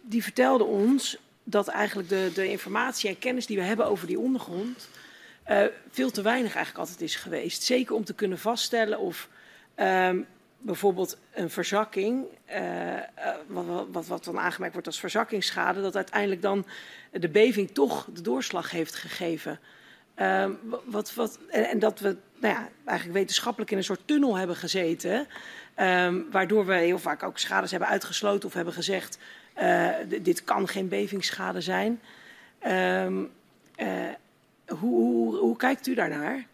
die 0.00 0.22
vertelden 0.22 0.66
ons 0.66 1.18
dat 1.44 1.68
eigenlijk 1.68 2.08
de, 2.08 2.30
de 2.34 2.48
informatie 2.48 3.08
en 3.08 3.18
kennis 3.18 3.46
die 3.46 3.56
we 3.56 3.62
hebben 3.62 3.86
over 3.86 4.06
die 4.06 4.18
ondergrond 4.18 4.88
veel 5.90 6.10
te 6.10 6.22
weinig 6.22 6.54
eigenlijk 6.54 6.88
altijd 6.88 7.00
is 7.00 7.16
geweest. 7.16 7.62
Zeker 7.62 7.94
om 7.94 8.04
te 8.04 8.14
kunnen 8.14 8.38
vaststellen 8.38 8.98
of 8.98 9.28
um, 9.76 10.26
bijvoorbeeld 10.64 11.18
een 11.32 11.50
verzakking, 11.50 12.24
uh, 12.50 12.94
wat, 13.46 13.86
wat, 13.90 14.06
wat, 14.06 14.24
dan 14.24 14.38
aangemerkt 14.38 14.72
wordt 14.72 14.88
als 14.88 15.00
verzakkingsschade, 15.00 15.80
dat 15.82 15.96
uiteindelijk 15.96 16.42
dan 16.42 16.66
de 17.10 17.28
beving 17.28 17.70
toch 17.70 18.08
de 18.12 18.20
doorslag 18.20 18.70
heeft 18.70 18.94
gegeven. 18.94 19.58
Uh, 20.18 20.46
wat, 20.84 21.14
wat, 21.14 21.38
en, 21.50 21.78
dat 21.78 21.98
we 22.00 22.16
nou 22.40 22.54
ja, 22.54 22.68
eigenlijk 22.84 23.18
wetenschappelijk 23.18 23.70
in 23.70 23.76
een 23.76 23.84
soort 23.84 24.06
tunnel 24.06 24.36
hebben 24.36 24.56
gezeten, 24.56 25.26
um, 25.76 26.26
waardoor 26.30 26.66
we 26.66 26.74
heel 26.74 26.98
vaak 26.98 27.22
ook 27.22 27.38
schades 27.38 27.70
hebben 27.70 27.88
uitgesloten 27.88 28.48
of 28.48 28.54
hebben 28.54 28.74
gezegd, 28.74 29.18
uh, 29.58 29.88
dit 30.20 30.44
kan 30.44 30.68
geen 30.68 30.88
bevingsschade 30.88 31.60
zijn. 31.60 32.00
Um, 32.66 33.30
hoe, 34.66 34.94
hoe, 34.94 35.36
hoe 35.36 35.56
kijkt 35.56 35.86
u 35.86 35.94
daarnaar? 35.94 36.46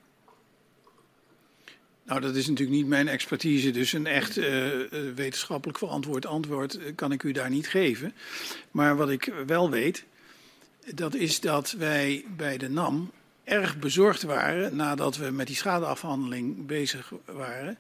Nou, 2.11 2.23
dat 2.23 2.35
is 2.35 2.49
natuurlijk 2.49 2.77
niet 2.77 2.87
mijn 2.87 3.09
expertise, 3.09 3.71
dus 3.71 3.93
een 3.93 4.07
echt 4.07 4.39
uh, 4.39 4.47
wetenschappelijk 5.15 5.79
verantwoord 5.79 6.27
antwoord 6.27 6.79
kan 6.95 7.13
ik 7.13 7.23
u 7.23 7.33
daar 7.33 7.51
niet 7.51 7.69
geven. 7.69 8.15
Maar 8.71 8.97
wat 8.97 9.11
ik 9.11 9.33
wel 9.47 9.71
weet, 9.71 10.05
dat 10.95 11.15
is 11.15 11.41
dat 11.41 11.71
wij 11.71 12.25
bij 12.37 12.57
de 12.57 12.69
NAM 12.69 13.11
erg 13.45 13.79
bezorgd 13.79 14.23
waren, 14.23 14.77
nadat 14.77 15.17
we 15.17 15.31
met 15.31 15.47
die 15.47 15.57
schadeafhandeling 15.57 16.67
bezig 16.67 17.13
waren, 17.25 17.79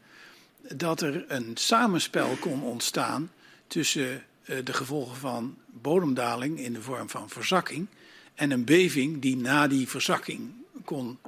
dat 0.74 1.00
er 1.00 1.24
een 1.28 1.50
samenspel 1.54 2.36
kon 2.40 2.62
ontstaan 2.62 3.30
tussen 3.66 4.24
de 4.64 4.72
gevolgen 4.72 5.16
van 5.16 5.56
bodemdaling 5.66 6.60
in 6.60 6.72
de 6.72 6.82
vorm 6.82 7.08
van 7.08 7.28
verzakking 7.28 7.86
en 8.34 8.50
een 8.50 8.64
beving 8.64 9.20
die 9.20 9.36
na 9.36 9.68
die 9.68 9.88
verzakking 9.88 10.50
kon 10.84 11.18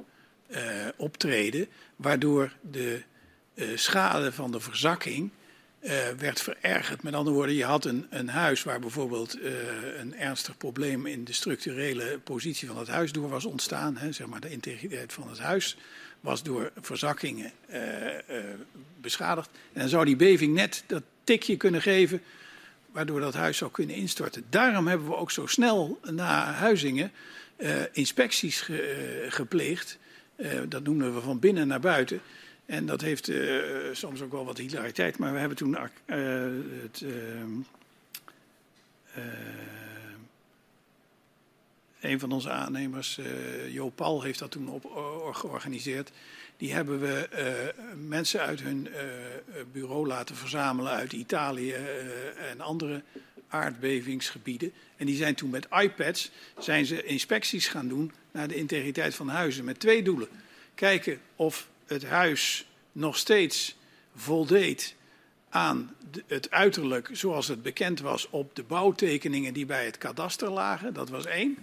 optreden, 0.97 1.67
waardoor 2.03 2.51
de 2.71 3.01
uh, 3.55 3.67
schade 3.77 4.31
van 4.31 4.51
de 4.51 4.59
verzakking 4.59 5.29
uh, 5.81 5.91
werd 6.17 6.41
verergerd. 6.41 7.03
Met 7.03 7.13
andere 7.13 7.35
woorden, 7.35 7.55
je 7.55 7.63
had 7.63 7.85
een, 7.85 8.07
een 8.09 8.29
huis 8.29 8.63
waar 8.63 8.79
bijvoorbeeld 8.79 9.37
een 9.97 10.15
ernstig 10.15 10.57
probleem 10.57 11.05
in 11.05 11.23
de 11.23 11.33
structurele 11.33 12.19
positie 12.23 12.67
van 12.67 12.77
het 12.77 12.87
huis 12.87 13.11
door 13.11 13.29
was 13.29 13.45
ontstaan. 13.45 13.97
Hè, 13.97 14.11
zeg 14.11 14.27
maar 14.27 14.39
de 14.39 14.49
integriteit 14.49 15.13
van 15.13 15.29
het 15.29 15.39
huis 15.39 15.77
was 16.19 16.43
door 16.43 16.71
verzakkingen 16.81 17.51
beschadigd. 19.01 19.49
En 19.73 19.79
dan 19.79 19.89
zou 19.89 20.05
die 20.05 20.15
beving 20.15 20.53
net 20.53 20.83
dat 20.87 21.03
tikje 21.23 21.57
kunnen 21.57 21.81
geven 21.81 22.21
waardoor 22.91 23.19
dat 23.19 23.33
huis 23.33 23.57
zou 23.57 23.71
kunnen 23.71 23.95
instorten. 23.95 24.45
Daarom 24.49 24.87
hebben 24.87 25.07
we 25.07 25.15
ook 25.15 25.31
zo 25.31 25.45
snel 25.45 25.99
na 26.03 26.51
Huizingen 26.51 27.11
inspecties 27.91 28.61
ge, 28.61 29.25
gepleegd 29.29 29.97
dat 30.67 30.83
noemden 30.83 31.13
we 31.13 31.21
van 31.21 31.39
binnen 31.39 31.67
naar 31.67 31.79
buiten. 31.79 32.21
En 32.65 32.85
dat 32.85 33.01
heeft 33.01 33.29
uh, 33.29 33.63
soms 33.93 34.21
ook 34.21 34.31
wel 34.31 34.45
wat 34.45 34.57
hilariteit. 34.57 35.17
Maar 35.17 35.33
we 35.33 35.39
hebben 35.39 35.57
toen 35.57 35.71
uh, 35.71 35.81
het. 36.81 37.05
een 42.01 42.19
van 42.19 42.31
onze 42.31 42.49
aannemers, 42.49 43.19
Jo 43.69 43.89
Paul, 43.89 44.21
heeft 44.21 44.39
dat 44.39 44.51
toen 44.51 44.69
op, 44.69 44.85
georganiseerd. 45.31 46.11
Die 46.57 46.73
hebben 46.73 46.99
we 46.99 47.29
mensen 48.07 48.41
uit 48.41 48.61
hun 48.61 48.87
bureau 49.71 50.07
laten 50.07 50.35
verzamelen 50.35 50.91
uit 50.91 51.13
Italië 51.13 51.73
en 52.51 52.61
andere 52.61 53.03
aardbevingsgebieden. 53.47 54.73
En 54.97 55.05
die 55.05 55.15
zijn 55.15 55.35
toen 55.35 55.49
met 55.49 55.67
iPads 55.71 56.31
zijn 56.59 56.85
ze 56.85 57.03
inspecties 57.03 57.67
gaan 57.67 57.87
doen 57.87 58.11
naar 58.33 58.47
de 58.47 58.55
integriteit 58.55 59.15
van 59.15 59.27
huizen 59.27 59.65
met 59.65 59.79
twee 59.79 60.03
doelen. 60.03 60.27
Kijken 60.75 61.19
of 61.35 61.67
het 61.85 62.05
huis 62.05 62.67
nog 62.91 63.17
steeds 63.17 63.75
voldeed 64.15 64.95
aan 65.49 65.95
het 66.27 66.51
uiterlijk 66.51 67.09
zoals 67.11 67.47
het 67.47 67.61
bekend 67.63 67.99
was 67.99 68.29
op 68.29 68.55
de 68.55 68.63
bouwtekeningen 68.63 69.53
die 69.53 69.65
bij 69.65 69.85
het 69.85 69.97
kadaster 69.97 70.49
lagen. 70.49 70.93
Dat 70.93 71.09
was 71.09 71.25
één. 71.25 71.57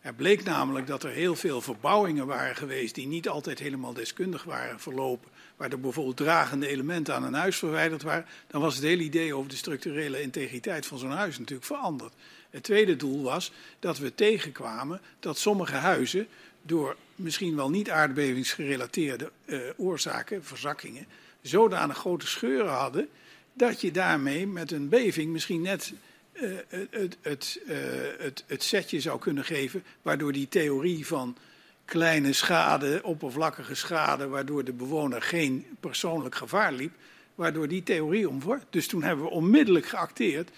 Er 0.00 0.14
bleek 0.14 0.44
namelijk 0.44 0.86
dat 0.86 1.02
er 1.02 1.10
heel 1.10 1.36
veel 1.36 1.60
verbouwingen 1.60 2.26
waren 2.26 2.56
geweest 2.56 2.94
die 2.94 3.06
niet 3.06 3.28
altijd 3.28 3.58
helemaal 3.58 3.92
deskundig 3.92 4.44
waren 4.44 4.80
verlopen. 4.80 5.30
Waar 5.56 5.70
er 5.70 5.80
bijvoorbeeld 5.80 6.16
dragende 6.16 6.66
elementen 6.66 7.14
aan 7.14 7.24
een 7.24 7.34
huis 7.34 7.56
verwijderd 7.56 8.02
waren. 8.02 8.26
Dan 8.46 8.60
was 8.60 8.74
het 8.74 8.84
hele 8.84 9.02
idee 9.02 9.34
over 9.34 9.50
de 9.50 9.56
structurele 9.56 10.22
integriteit 10.22 10.86
van 10.86 10.98
zo'n 10.98 11.10
huis 11.10 11.38
natuurlijk 11.38 11.66
veranderd. 11.66 12.14
Het 12.50 12.62
tweede 12.62 12.96
doel 12.96 13.22
was 13.22 13.52
dat 13.78 13.98
we 13.98 14.14
tegenkwamen 14.14 15.00
dat 15.20 15.38
sommige 15.38 15.74
huizen 15.74 16.26
door 16.62 16.96
misschien 17.14 17.56
wel 17.56 17.70
niet 17.70 17.90
aardbevingsgerelateerde 17.90 19.30
uh, 19.44 19.60
oorzaken, 19.76 20.44
verzakkingen, 20.44 21.06
zodanig 21.42 21.96
grote 21.96 22.26
scheuren 22.26 22.72
hadden 22.72 23.08
dat 23.52 23.80
je 23.80 23.90
daarmee 23.90 24.46
met 24.46 24.72
een 24.72 24.88
beving 24.88 25.32
misschien 25.32 25.62
net 25.62 25.92
uh, 26.32 26.56
het, 26.90 27.16
het, 27.20 27.60
uh, 27.66 27.76
het, 28.18 28.44
het 28.46 28.62
setje 28.62 29.00
zou 29.00 29.18
kunnen 29.18 29.44
geven, 29.44 29.84
waardoor 30.02 30.32
die 30.32 30.48
theorie 30.48 31.06
van 31.06 31.36
kleine 31.84 32.32
schade, 32.32 33.00
oppervlakkige 33.02 33.74
schade, 33.74 34.28
waardoor 34.28 34.64
de 34.64 34.72
bewoner 34.72 35.22
geen 35.22 35.66
persoonlijk 35.80 36.34
gevaar 36.34 36.72
liep, 36.72 36.92
waardoor 37.34 37.68
die 37.68 37.82
theorie 37.82 38.28
omvormt. 38.28 38.64
Dus 38.70 38.86
toen 38.86 39.02
hebben 39.02 39.24
we 39.24 39.30
onmiddellijk 39.30 39.86
geacteerd 39.86 40.50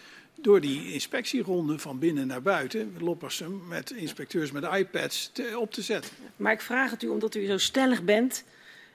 door 0.42 0.60
die 0.60 0.92
inspectieronde 0.92 1.78
van 1.78 1.98
binnen 1.98 2.26
naar 2.26 2.42
buiten, 2.42 2.94
Loppersum, 2.98 3.62
met 3.68 3.90
inspecteurs 3.90 4.52
met 4.52 4.64
iPads 4.64 5.32
op 5.56 5.72
te 5.72 5.82
zetten. 5.82 6.10
Maar 6.36 6.52
ik 6.52 6.60
vraag 6.60 6.90
het 6.90 7.02
u 7.02 7.08
omdat 7.08 7.34
u 7.34 7.46
zo 7.46 7.58
stellig 7.58 8.02
bent 8.02 8.44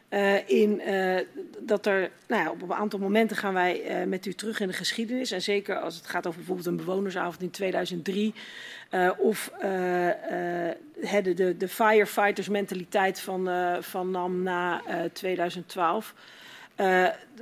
uh, 0.09 0.49
in 0.49 0.81
uh, 0.87 1.17
dat 1.59 1.85
er, 1.85 2.11
nou 2.27 2.43
ja, 2.43 2.51
op 2.51 2.61
een 2.61 2.73
aantal 2.73 2.99
momenten 2.99 3.37
gaan 3.37 3.53
wij 3.53 4.01
uh, 4.01 4.07
met 4.07 4.25
u 4.25 4.33
terug 4.33 4.59
in 4.59 4.67
de 4.67 4.73
geschiedenis. 4.73 5.31
En 5.31 5.41
zeker 5.41 5.79
als 5.79 5.95
het 5.95 6.07
gaat 6.07 6.27
over 6.27 6.37
bijvoorbeeld 6.37 6.67
een 6.67 6.85
bewonersavond 6.85 7.41
in 7.41 7.51
2003. 7.51 8.33
of 9.17 9.51
de, 9.59 11.33
de, 11.35 11.57
de 11.57 11.67
firefighters 11.67 12.49
mentaliteit 12.49 13.19
van, 13.19 13.49
van 13.81 14.11
NAM 14.11 14.43
na 14.43 14.81
2012. 15.13 16.13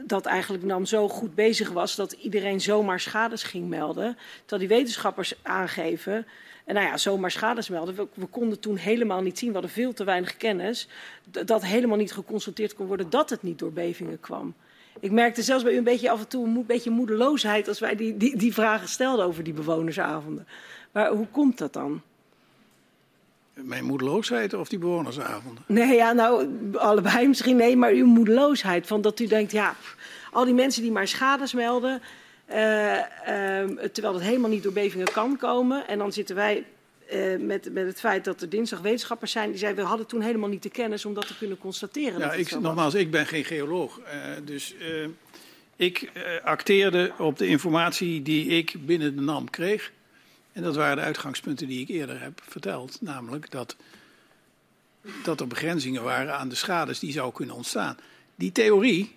Dat 0.05 0.25
eigenlijk 0.25 0.63
NAM 0.63 0.85
zo 0.85 1.09
goed 1.09 1.35
bezig 1.35 1.69
was 1.69 1.95
dat 1.95 2.11
iedereen 2.11 2.61
zomaar 2.61 2.99
schades 2.99 3.43
ging 3.43 3.69
melden. 3.69 4.17
Terwijl 4.45 4.69
die 4.69 4.77
wetenschappers 4.77 5.33
aangeven 5.41 6.25
en 6.65 6.73
nou 6.73 6.87
ja, 6.87 6.97
zomaar 6.97 7.31
schades 7.31 7.69
melden. 7.69 8.09
We, 8.13 8.25
konden 8.25 8.59
toen 8.59 8.75
helemaal 8.75 9.21
niet 9.21 9.37
zien, 9.37 9.47
we 9.47 9.53
hadden 9.53 9.71
veel 9.71 9.93
te 9.93 10.03
weinig 10.03 10.37
kennis, 10.37 10.87
dat 11.45 11.65
helemaal 11.65 11.97
niet 11.97 12.13
geconstateerd 12.13 12.73
kon 12.73 12.87
worden 12.87 13.09
dat 13.09 13.29
het 13.29 13.43
niet 13.43 13.59
door 13.59 13.73
bevingen 13.73 14.19
kwam. 14.19 14.53
Ik 14.99 15.11
merkte 15.11 15.41
zelfs 15.41 15.63
bij 15.63 15.73
u 15.73 15.77
een 15.77 15.83
beetje 15.83 16.09
af 16.09 16.19
en 16.19 16.27
toe 16.27 16.45
een 16.45 16.65
beetje 16.65 16.89
moedeloosheid 16.89 17.67
als 17.67 17.79
wij 17.79 17.95
die, 17.95 18.17
die, 18.17 18.37
die 18.37 18.53
vragen 18.53 18.87
stelden 18.87 19.25
over 19.25 19.43
die 19.43 19.53
bewonersavonden. 19.53 20.47
Maar 20.91 21.09
hoe 21.09 21.27
komt 21.27 21.57
dat 21.57 21.73
dan? 21.73 22.01
Mijn 23.55 23.83
moedeloosheid 23.83 24.53
of 24.53 24.69
die 24.69 24.79
bewonersavonden? 24.79 25.63
Nee, 25.67 25.95
ja, 25.95 26.13
nou, 26.13 26.47
allebei 26.73 27.27
misschien 27.31 27.55
nee, 27.55 27.77
maar 27.77 27.91
uw 27.91 28.05
moedeloosheid. 28.05 28.87
Van 28.87 29.01
dat 29.01 29.19
u 29.19 29.27
denkt, 29.27 29.51
ja, 29.51 29.75
al 30.31 30.45
die 30.45 30.53
mensen 30.53 30.81
die 30.81 30.91
maar 30.91 31.07
schades 31.07 31.53
melden, 31.53 32.01
uh, 32.49 32.55
uh, 32.55 32.99
terwijl 33.91 34.13
het 34.13 34.23
helemaal 34.23 34.49
niet 34.49 34.63
door 34.63 34.73
bevingen 34.73 35.11
kan 35.11 35.37
komen. 35.37 35.87
En 35.87 35.97
dan 35.97 36.11
zitten 36.11 36.35
wij 36.35 36.65
uh, 37.13 37.39
met, 37.39 37.73
met 37.73 37.85
het 37.85 37.99
feit 37.99 38.23
dat 38.23 38.41
er 38.41 38.49
dinsdag 38.49 38.81
wetenschappers 38.81 39.31
zijn 39.31 39.49
die 39.49 39.59
zeiden 39.59 39.83
we 39.83 39.89
hadden 39.89 40.07
toen 40.07 40.21
helemaal 40.21 40.49
niet 40.49 40.63
de 40.63 40.69
kennis 40.69 41.05
om 41.05 41.13
dat 41.13 41.27
te 41.27 41.37
kunnen 41.37 41.57
constateren. 41.57 42.19
Ja, 42.19 42.33
ik, 42.33 42.59
nogmaals, 42.59 42.93
ik 42.93 43.11
ben 43.11 43.25
geen 43.25 43.45
geoloog. 43.45 43.99
dus 44.43 44.75
ik 45.75 46.11
acteerde 46.43 47.11
op 47.17 47.37
de 47.37 47.47
informatie 47.47 48.21
die 48.21 48.45
ik 48.45 48.75
binnen 48.85 49.15
de 49.15 49.21
NAM 49.21 49.49
kreeg. 49.49 49.91
En 50.55 50.63
dat 50.63 50.75
waren 50.75 50.97
de 50.97 51.03
uitgangspunten 51.03 51.67
die 51.67 51.81
ik 51.81 51.87
eerder 51.87 52.21
heb 52.21 52.41
verteld. 52.43 53.01
Namelijk 53.01 53.51
dat, 53.51 53.75
dat 55.23 55.39
er 55.39 55.47
begrenzingen 55.47 56.03
waren 56.03 56.37
aan 56.37 56.49
de 56.49 56.55
schades 56.55 56.99
die 56.99 57.11
zou 57.11 57.33
kunnen 57.33 57.55
ontstaan. 57.55 57.97
Die 58.35 58.51
theorie 58.51 59.15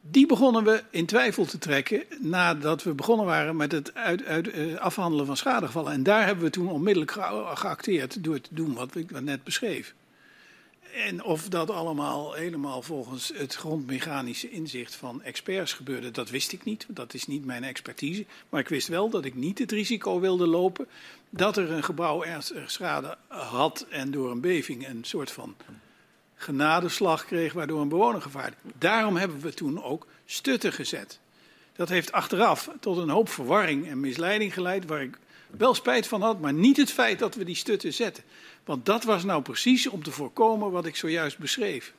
die 0.00 0.26
begonnen 0.26 0.64
we 0.64 0.82
in 0.90 1.06
twijfel 1.06 1.44
te 1.44 1.58
trekken 1.58 2.04
nadat 2.18 2.82
we 2.82 2.94
begonnen 2.94 3.26
waren 3.26 3.56
met 3.56 3.72
het 3.72 3.94
uit, 3.94 4.56
uh, 4.56 4.76
afhandelen 4.76 5.26
van 5.26 5.36
schadegevallen. 5.36 5.92
En 5.92 6.02
daar 6.02 6.26
hebben 6.26 6.44
we 6.44 6.50
toen 6.50 6.68
onmiddellijk 6.68 7.12
geacteerd 7.54 8.24
door 8.24 8.40
te 8.40 8.54
doen 8.54 8.74
wat 8.74 8.94
ik 8.94 9.20
net 9.20 9.44
beschreef. 9.44 9.94
En 10.92 11.24
of 11.24 11.48
dat 11.48 11.70
allemaal 11.70 12.32
helemaal 12.32 12.82
volgens 12.82 13.32
het 13.34 13.54
grondmechanische 13.54 14.50
inzicht 14.50 14.94
van 14.94 15.22
experts 15.22 15.72
gebeurde, 15.72 16.10
dat 16.10 16.30
wist 16.30 16.52
ik 16.52 16.64
niet. 16.64 16.86
Dat 16.88 17.14
is 17.14 17.26
niet 17.26 17.44
mijn 17.44 17.64
expertise. 17.64 18.26
Maar 18.48 18.60
ik 18.60 18.68
wist 18.68 18.88
wel 18.88 19.10
dat 19.10 19.24
ik 19.24 19.34
niet 19.34 19.58
het 19.58 19.72
risico 19.72 20.20
wilde 20.20 20.46
lopen 20.46 20.88
dat 21.30 21.56
er 21.56 21.70
een 21.70 21.84
gebouw 21.84 22.24
ernstig 22.24 22.70
schade 22.70 23.16
had 23.28 23.86
en 23.90 24.10
door 24.10 24.30
een 24.30 24.40
beving 24.40 24.88
een 24.88 25.04
soort 25.04 25.30
van 25.30 25.56
genadeslag 26.34 27.24
kreeg, 27.24 27.52
waardoor 27.52 27.80
een 27.80 27.88
bewoner 27.88 28.22
gevaar. 28.22 28.54
Daarom 28.78 29.16
hebben 29.16 29.40
we 29.40 29.54
toen 29.54 29.82
ook 29.82 30.06
stutten 30.24 30.72
gezet. 30.72 31.20
Dat 31.72 31.88
heeft 31.88 32.12
achteraf 32.12 32.70
tot 32.80 32.96
een 32.96 33.08
hoop 33.08 33.28
verwarring 33.28 33.88
en 33.88 34.00
misleiding 34.00 34.54
geleid, 34.54 34.86
waar 34.86 35.02
ik 35.02 35.18
wel 35.56 35.74
spijt 35.74 36.06
van 36.06 36.22
had, 36.22 36.40
maar 36.40 36.52
niet 36.52 36.76
het 36.76 36.90
feit 36.90 37.18
dat 37.18 37.34
we 37.34 37.44
die 37.44 37.54
stutten 37.54 37.92
zetten. 37.92 38.24
Want 38.64 38.86
dat 38.86 39.04
was 39.04 39.24
nou 39.24 39.42
precies 39.42 39.86
om 39.86 40.02
te 40.02 40.10
voorkomen 40.10 40.70
wat 40.70 40.86
ik 40.86 40.96
zojuist 40.96 41.38
beschreef. 41.38 41.94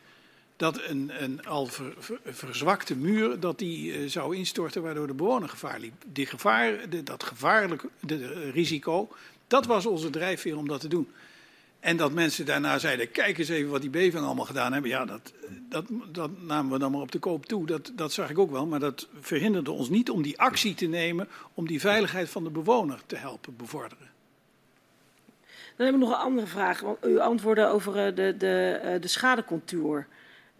Dat 0.55 0.81
een, 0.81 1.11
een 1.23 1.45
al 1.45 1.65
ver, 1.65 1.93
ver, 1.97 2.19
verzwakte 2.23 2.95
muur 2.95 3.39
dat 3.39 3.59
die, 3.59 3.99
uh, 3.99 4.09
zou 4.09 4.35
instorten, 4.35 4.81
waardoor 4.81 5.07
de 5.07 5.13
bewoner 5.13 5.49
gevaar 5.49 5.79
liep. 5.79 5.93
Die 6.05 6.25
gevaar, 6.25 6.89
dat 7.03 7.23
gevaarlijke 7.23 7.89
de, 7.99 8.49
risico, 8.51 9.09
dat 9.47 9.65
was 9.65 9.85
onze 9.85 10.09
drijfveer 10.09 10.57
om 10.57 10.67
dat 10.67 10.79
te 10.79 10.87
doen. 10.87 11.07
En 11.79 11.97
dat 11.97 12.11
mensen 12.11 12.45
daarna 12.45 12.79
zeiden, 12.79 13.11
kijk 13.11 13.37
eens 13.37 13.49
even 13.49 13.71
wat 13.71 13.81
die 13.81 13.89
bevingen 13.89 14.25
allemaal 14.25 14.45
gedaan 14.45 14.73
hebben. 14.73 14.91
Ja, 14.91 15.05
dat, 15.05 15.33
dat, 15.69 15.85
dat 16.11 16.41
namen 16.41 16.71
we 16.71 16.79
dan 16.79 16.91
maar 16.91 17.01
op 17.01 17.11
de 17.11 17.19
koop 17.19 17.45
toe. 17.45 17.65
Dat, 17.65 17.91
dat 17.95 18.13
zag 18.13 18.29
ik 18.29 18.39
ook 18.39 18.51
wel. 18.51 18.65
Maar 18.65 18.79
dat 18.79 19.07
verhinderde 19.19 19.71
ons 19.71 19.89
niet 19.89 20.09
om 20.09 20.21
die 20.21 20.39
actie 20.39 20.73
te 20.73 20.85
nemen 20.85 21.27
om 21.53 21.67
die 21.67 21.79
veiligheid 21.79 22.29
van 22.29 22.43
de 22.43 22.49
bewoner 22.49 22.99
te 23.05 23.15
helpen 23.15 23.55
bevorderen. 23.55 24.12
Dan 25.75 25.85
heb 25.85 25.95
ik 25.95 26.01
nog 26.01 26.09
een 26.09 26.15
andere 26.15 26.47
vraag. 26.47 26.79
Want 26.79 27.05
u 27.05 27.19
antwoordde 27.19 27.65
over 27.65 27.97
eh, 27.97 28.15
de, 28.15 28.35
de, 28.37 28.79
eh, 28.83 29.01
de 29.01 29.07
schadecontour. 29.07 30.07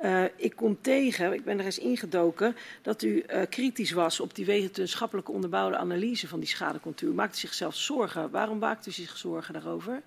Uh, 0.03 0.23
ik 0.35 0.55
kom 0.55 0.77
tegen, 0.81 1.33
ik 1.33 1.43
ben 1.43 1.59
er 1.59 1.65
eens 1.65 1.79
ingedoken, 1.79 2.55
dat 2.81 3.01
u 3.01 3.23
uh, 3.29 3.41
kritisch 3.49 3.91
was 3.91 4.19
op 4.19 4.35
die 4.35 4.45
wetenschappelijke 4.45 5.31
onderbouwde 5.31 5.77
analyse 5.77 6.27
van 6.27 6.39
die 6.39 6.49
schadecontour. 6.49 7.11
U 7.11 7.15
maakte 7.15 7.39
zichzelf 7.39 7.75
zorgen. 7.75 8.29
Waarom 8.29 8.57
maakt 8.57 8.87
u 8.87 8.91
zich 8.91 9.17
zorgen 9.17 9.53
daarover? 9.53 10.01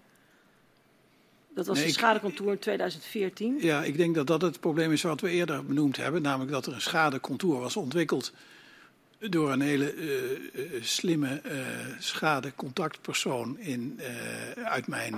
Dat 1.55 1.66
was 1.66 1.77
nee, 1.77 1.87
de 1.87 1.93
schadecontour 1.93 2.53
in 2.53 2.59
2014. 2.59 3.59
Ja, 3.61 3.85
ik 3.85 3.97
denk 3.97 4.15
dat 4.15 4.27
dat 4.27 4.43
het 4.43 4.61
probleem 4.61 4.93
is 4.93 5.03
wat 5.03 5.20
we 5.20 5.31
eerder 5.31 5.65
benoemd 5.65 5.97
hebben. 5.97 6.23
Namelijk 6.23 6.51
dat 6.51 6.66
er 6.66 6.73
een 6.73 6.81
schadecontour 6.81 7.61
was 7.61 7.77
ontwikkeld 7.77 8.33
door 9.19 9.53
een 9.53 9.61
hele 9.61 9.95
uh, 9.95 10.31
uh, 10.31 10.83
slimme 10.83 11.43
uh, 11.45 11.67
schadecontactpersoon 11.99 13.59
in, 13.59 14.01
uit, 14.65 14.87
mijn, 14.87 15.15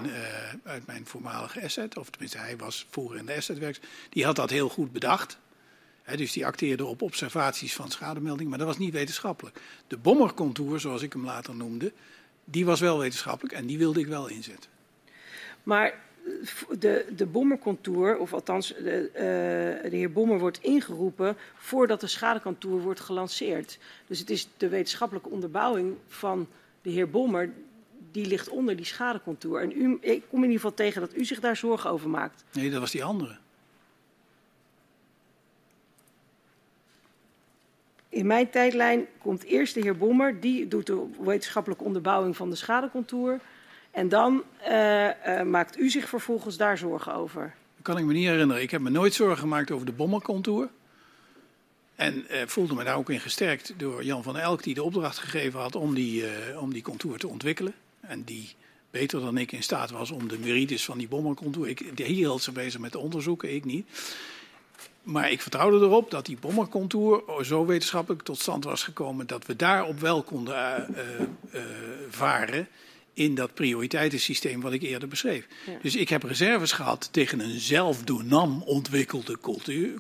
uit 0.65 0.87
mijn 0.87 1.07
voormalige 1.07 1.63
asset. 1.63 1.99
Of 1.99 2.11
tenminste, 2.11 2.39
hij 2.39 2.57
was 2.57 2.87
vroeger 2.91 3.19
in 3.19 3.27
de 3.27 3.35
assetwerks. 3.35 3.81
Die 4.11 4.25
had 4.25 4.37
dat 4.37 4.51
heel 4.51 4.69
goed 4.69 4.93
bedacht. 4.93 5.39
Dus 6.17 6.33
die 6.33 6.47
acteerde 6.47 6.85
op 6.85 7.03
observaties 7.03 7.75
van 7.75 7.91
schademelding, 7.91 8.49
maar 8.49 8.59
dat 8.59 8.67
was 8.67 8.79
niet 8.79 8.93
wetenschappelijk. 8.93 9.61
De 9.87 9.97
bommercontour, 9.97 10.81
zoals 10.81 11.03
ik 11.03 11.13
hem 11.13 11.25
later 11.25 11.55
noemde, 11.55 11.93
die 12.45 12.65
was 12.65 12.81
wel 12.81 12.99
wetenschappelijk 12.99 13.55
en 13.55 13.67
die 13.67 13.79
wilde 13.79 14.01
ik 14.01 14.07
wel 14.07 14.29
inzetten. 14.29 14.71
Maar 15.63 16.08
de, 16.79 17.07
de 17.17 17.27
Bommercontour, 17.27 18.19
of 18.19 18.33
althans 18.33 18.69
de, 18.69 19.11
uh, 19.13 19.91
de, 19.91 19.97
heer 19.97 20.13
Bommer 20.13 20.39
wordt 20.39 20.63
ingeroepen 20.63 21.37
voordat 21.57 22.01
de 22.01 22.07
schadecontour 22.07 22.81
wordt 22.81 23.01
gelanceerd. 23.01 23.79
Dus 24.07 24.19
het 24.19 24.31
is 24.31 24.49
de 24.57 24.69
wetenschappelijke 24.69 25.29
onderbouwing 25.29 25.97
van 26.07 26.49
de 26.83 26.91
heer 26.91 27.11
Bommer, 27.11 27.53
die 28.11 28.27
ligt 28.27 28.49
onder 28.49 28.77
die 28.77 28.85
schadecontour. 28.85 29.61
En 29.61 29.83
u, 29.83 29.99
ik 30.01 30.23
kom 30.29 30.39
in 30.39 30.51
ieder 30.51 30.61
geval 30.61 30.75
tegen 30.75 31.01
dat 31.01 31.17
u 31.17 31.25
zich 31.25 31.41
daar 31.41 31.57
zorgen 31.57 31.91
over 31.91 32.09
maakt. 32.09 32.45
Nee, 32.53 32.71
dat 32.71 32.81
was 32.81 32.91
die 32.91 33.05
andere. 33.05 33.37
In 38.09 38.27
mijn 38.27 38.51
tijdlijn 38.51 39.07
komt 39.19 39.43
eerst 39.43 39.75
de 39.75 39.81
heer 39.81 39.97
Bommer, 39.97 40.41
die 40.41 40.69
doet 40.69 40.87
de 40.87 41.07
wetenschappelijke 41.21 41.85
onderbouwing 41.85 42.37
van 42.37 42.51
de 42.51 42.57
schadecontour. 42.57 43.41
En 43.99 44.09
dan 44.09 44.43
uh, 44.69 45.05
uh, 45.05 45.43
maakt 45.43 45.79
u 45.79 45.91
zich 45.91 46.09
vervolgens 46.09 46.57
daar 46.57 46.79
zorgen 46.79 47.15
over? 47.15 47.55
Kan 47.83 47.99
ik 47.99 48.05
me 48.05 48.13
niet 48.13 48.27
herinneren. 48.27 48.63
Ik 48.63 48.71
heb 48.71 48.81
me 48.81 48.91
nooit 48.91 49.15
zorgen 49.15 49.39
gemaakt 49.39 49.71
over 49.71 49.87
de 49.87 49.93
bommencontour. 49.93 50.69
En 51.95 52.27
uh, 52.31 52.37
voelde 52.47 52.75
me 52.75 52.85
daar 52.85 52.97
ook 52.97 53.11
in 53.11 53.21
gesterkt 53.21 53.73
door 53.77 54.05
Jan 54.05 54.23
van 54.23 54.37
Elk, 54.37 54.63
die 54.63 54.75
de 54.75 54.83
opdracht 54.83 55.19
gegeven 55.19 55.61
had 55.61 55.75
om 55.75 55.95
die, 55.95 56.25
om 56.59 56.73
die 56.73 56.83
contour 56.83 57.19
te 57.19 57.29
ontwikkelen. 57.29 57.75
En 58.01 58.25
die 58.25 58.55
beter 58.91 59.21
dan 59.21 59.39
ik 59.39 59.53
in 59.53 59.63
staat 59.63 59.91
was 59.91 60.11
om 60.11 60.29
de 60.29 60.39
merites 60.39 60.85
van 60.85 60.99
die 60.99 61.09
bommencontour. 61.09 61.69
Ik, 61.69 61.79
hier 61.95 62.07
hield 62.07 62.43
ze 62.43 62.53
bezig 62.53 62.81
met 62.81 62.93
de 62.93 62.99
onderzoeken, 62.99 63.55
ik 63.55 63.65
niet. 63.65 63.89
Maar 65.03 65.31
ik 65.31 65.43
vertrouwde 65.43 65.87
erop 65.87 66.11
dat 66.11 66.27
die 66.27 66.39
bommencontour 66.41 67.23
zo 67.45 67.67
wetenschappelijk 67.67 68.23
tot 68.23 68.39
stand 68.39 68.65
was 68.65 68.83
gekomen 68.83 69.27
dat 69.27 69.47
we 69.47 69.57
daarop 69.57 70.01
wel 70.01 70.23
konden 70.23 70.87
varen 72.09 72.69
in 73.19 73.35
dat 73.35 73.55
prioriteitensysteem 73.55 74.61
wat 74.61 74.73
ik 74.73 74.83
eerder 74.83 75.09
beschreef. 75.09 75.47
Ja. 75.67 75.79
Dus 75.83 75.97
ik 75.97 76.09
heb 76.09 76.23
reserves 76.23 76.73
gehad 76.73 77.09
tegen 77.13 77.41
een 77.41 77.59
zelf 77.59 78.03
door 78.03 78.25
NAM 78.25 78.63
ontwikkelde 78.63 79.39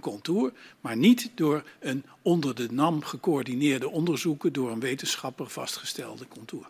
contour, 0.00 0.52
maar 0.80 0.96
niet 0.96 1.30
door 1.34 1.62
een 1.80 2.04
onder 2.22 2.54
de 2.54 2.68
NAM 2.70 3.02
gecoördineerde 3.02 3.88
onderzoeken 3.88 4.52
door 4.52 4.70
een 4.70 4.80
wetenschapper 4.80 5.48
vastgestelde 5.48 6.28
contour. 6.28 6.68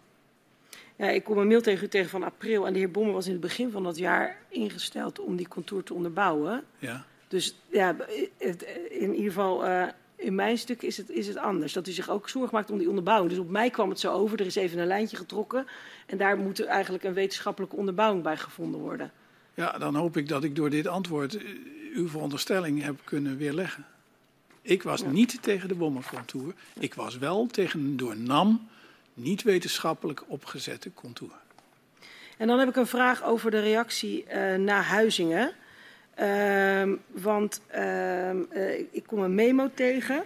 Ja, 0.96 1.08
ik 1.08 1.24
kom 1.24 1.38
een 1.38 1.46
mail 1.46 1.60
tegen 1.60 1.84
u 1.84 1.88
tegen 1.88 2.10
van 2.10 2.22
april 2.22 2.66
en 2.66 2.72
de 2.72 2.78
heer 2.78 2.90
Bommer 2.90 3.14
was 3.14 3.26
in 3.26 3.32
het 3.32 3.40
begin 3.40 3.70
van 3.70 3.82
dat 3.82 3.96
jaar 3.96 4.38
ingesteld 4.48 5.20
om 5.20 5.36
die 5.36 5.48
contour 5.48 5.82
te 5.82 5.94
onderbouwen. 5.94 6.64
Ja. 6.78 7.04
Dus 7.28 7.56
ja, 7.70 7.96
in 8.88 9.14
ieder 9.14 9.32
geval 9.32 9.66
uh, 9.66 9.86
in 10.18 10.34
mijn 10.34 10.58
stuk 10.58 10.82
is 10.82 10.96
het, 10.96 11.10
is 11.10 11.26
het 11.26 11.36
anders. 11.36 11.72
Dat 11.72 11.88
u 11.88 11.90
zich 11.90 12.10
ook 12.10 12.28
zorg 12.28 12.50
maakt 12.50 12.70
om 12.70 12.78
die 12.78 12.88
onderbouwing. 12.88 13.30
Dus 13.30 13.38
op 13.38 13.50
mij 13.50 13.70
kwam 13.70 13.88
het 13.88 14.00
zo 14.00 14.12
over. 14.12 14.40
Er 14.40 14.46
is 14.46 14.56
even 14.56 14.78
een 14.78 14.86
lijntje 14.86 15.16
getrokken. 15.16 15.66
En 16.06 16.18
daar 16.18 16.36
moet 16.36 16.64
eigenlijk 16.64 17.04
een 17.04 17.12
wetenschappelijke 17.12 17.76
onderbouwing 17.76 18.22
bij 18.22 18.36
gevonden 18.36 18.80
worden. 18.80 19.12
Ja, 19.54 19.78
dan 19.78 19.94
hoop 19.94 20.16
ik 20.16 20.28
dat 20.28 20.44
ik 20.44 20.56
door 20.56 20.70
dit 20.70 20.86
antwoord 20.86 21.36
eh, 21.36 21.44
uw 21.94 22.08
veronderstelling 22.08 22.82
heb 22.82 23.00
kunnen 23.04 23.36
weerleggen. 23.36 23.86
Ik 24.62 24.82
was 24.82 25.00
ja. 25.00 25.08
niet 25.08 25.42
tegen 25.42 25.68
de 25.68 25.74
bommencontour. 25.74 26.54
Ik 26.78 26.94
was 26.94 27.18
wel 27.18 27.46
tegen 27.46 27.80
een 27.80 27.96
door 27.96 28.16
NAM 28.16 28.68
niet 29.14 29.42
wetenschappelijk 29.42 30.22
opgezette 30.26 30.94
contour. 30.94 31.32
En 32.36 32.46
dan 32.46 32.58
heb 32.58 32.68
ik 32.68 32.76
een 32.76 32.86
vraag 32.86 33.24
over 33.24 33.50
de 33.50 33.60
reactie 33.60 34.24
uh, 34.24 34.54
naar 34.54 34.84
Huizingen. 34.84 35.52
Uh, 36.20 36.92
want 37.10 37.60
uh, 37.76 38.78
ik 38.90 39.02
kom 39.06 39.18
een 39.18 39.34
memo 39.34 39.70
tegen. 39.74 40.24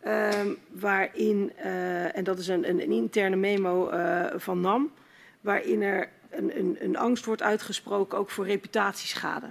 Ehm, 0.00 0.48
waarin, 0.68 1.52
uh, 1.64 2.16
en 2.16 2.24
dat 2.24 2.38
is 2.38 2.48
een, 2.48 2.68
een, 2.68 2.82
een 2.82 2.92
interne 2.92 3.36
memo 3.36 3.90
van 4.36 4.60
NAM. 4.60 4.92
Waarin 5.40 5.82
er 5.82 6.08
een, 6.30 6.76
een, 6.80 6.96
angst 6.96 7.24
wordt 7.24 7.42
uitgesproken 7.42 8.18
ook 8.18 8.30
voor 8.30 8.46
reputatieschade. 8.46 9.50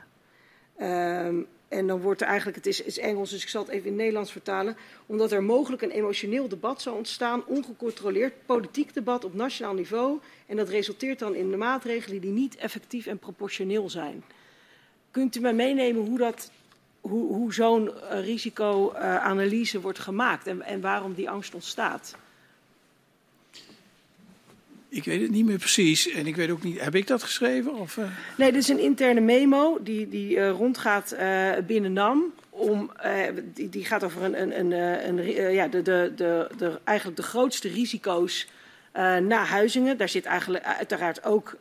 En 1.68 1.88
dan 1.88 2.02
wordt 2.02 2.22
er 2.22 2.28
eigenlijk, 2.28 2.58
het 2.58 2.66
is, 2.66 2.82
is, 2.82 2.98
Engels, 2.98 3.30
dus 3.30 3.44
ik 3.44 3.50
zal 3.50 3.62
het 3.62 3.72
even 3.72 3.90
in 3.90 3.96
Nederlands 3.96 4.32
vertalen. 4.32 4.78
Omdat 5.06 5.32
er 5.32 5.44
mogelijk 5.44 5.82
een 5.82 5.92
emotioneel 5.92 6.48
debat 6.48 6.82
zou 6.82 6.98
ontstaan, 6.98 7.46
ongecontroleerd 7.46 8.34
politiek 8.46 8.94
debat 8.94 9.26
op 9.26 9.34
nationaal 9.34 9.74
niveau. 9.74 10.20
En 10.46 10.56
dat 10.56 10.70
resulteert 10.70 11.20
dan 11.20 11.36
in 11.36 11.52
de 11.52 11.58
maatregelen 11.58 12.22
die 12.22 12.32
niet 12.32 12.56
effectief 12.56 13.06
en 13.06 13.20
proportioneel 13.20 13.90
zijn. 13.90 14.24
Kunt 15.16 15.36
u 15.36 15.40
mij 15.40 15.54
meenemen 15.54 16.06
hoe, 16.06 16.18
dat, 16.18 16.52
hoe, 17.02 17.34
hoe 17.34 17.54
zo'n 17.54 17.86
uh, 17.86 18.20
risicoanalyse 18.24 19.82
wordt 19.82 20.00
gemaakt 20.00 20.48
en, 20.48 20.62
en 20.62 20.82
waarom 20.82 21.14
die 21.14 21.30
angst 21.30 21.54
ontstaat? 21.54 22.16
Ik 24.90 25.04
weet 25.04 25.22
het 25.22 25.32
niet 25.32 25.46
meer 25.46 25.58
precies. 25.58 26.10
En 26.10 26.28
ik 26.28 26.36
weet 26.36 26.50
ook 26.50 26.64
niet. 26.64 26.82
Heb 26.82 26.96
ik 26.96 27.08
dat 27.08 27.24
geschreven? 27.24 27.74
Of, 27.76 27.98
uh... 27.98 28.06
Nee, 28.38 28.52
dit 28.52 28.62
is 28.62 28.68
een 28.68 28.80
interne 28.80 29.20
memo 29.20 29.78
die, 29.82 30.10
die 30.10 30.36
uh, 30.36 30.50
rondgaat 30.50 31.14
uh, 31.14 31.52
binnen 31.68 31.94
NAM. 31.94 32.34
Om, 32.50 32.92
die, 33.54 33.70
die, 33.70 33.86
gaat 33.86 34.04
over 34.04 34.24
een, 34.24 34.42
een, 34.42 34.60
een, 34.60 34.72
een 35.18 35.54
ja, 35.54 35.68
de, 35.68 35.82
de, 35.82 36.14
de, 36.16 36.50
de, 36.58 36.80
eigenlijk 36.84 37.18
de 37.18 37.24
grootste 37.24 37.68
risico's 37.68 38.48
na 39.20 39.44
Huizingen. 39.44 39.98
Daar 39.98 40.10
zit 40.10 40.26
eigenlijk 40.26 40.64
uiteraard 40.64 41.24
ook 41.24 41.58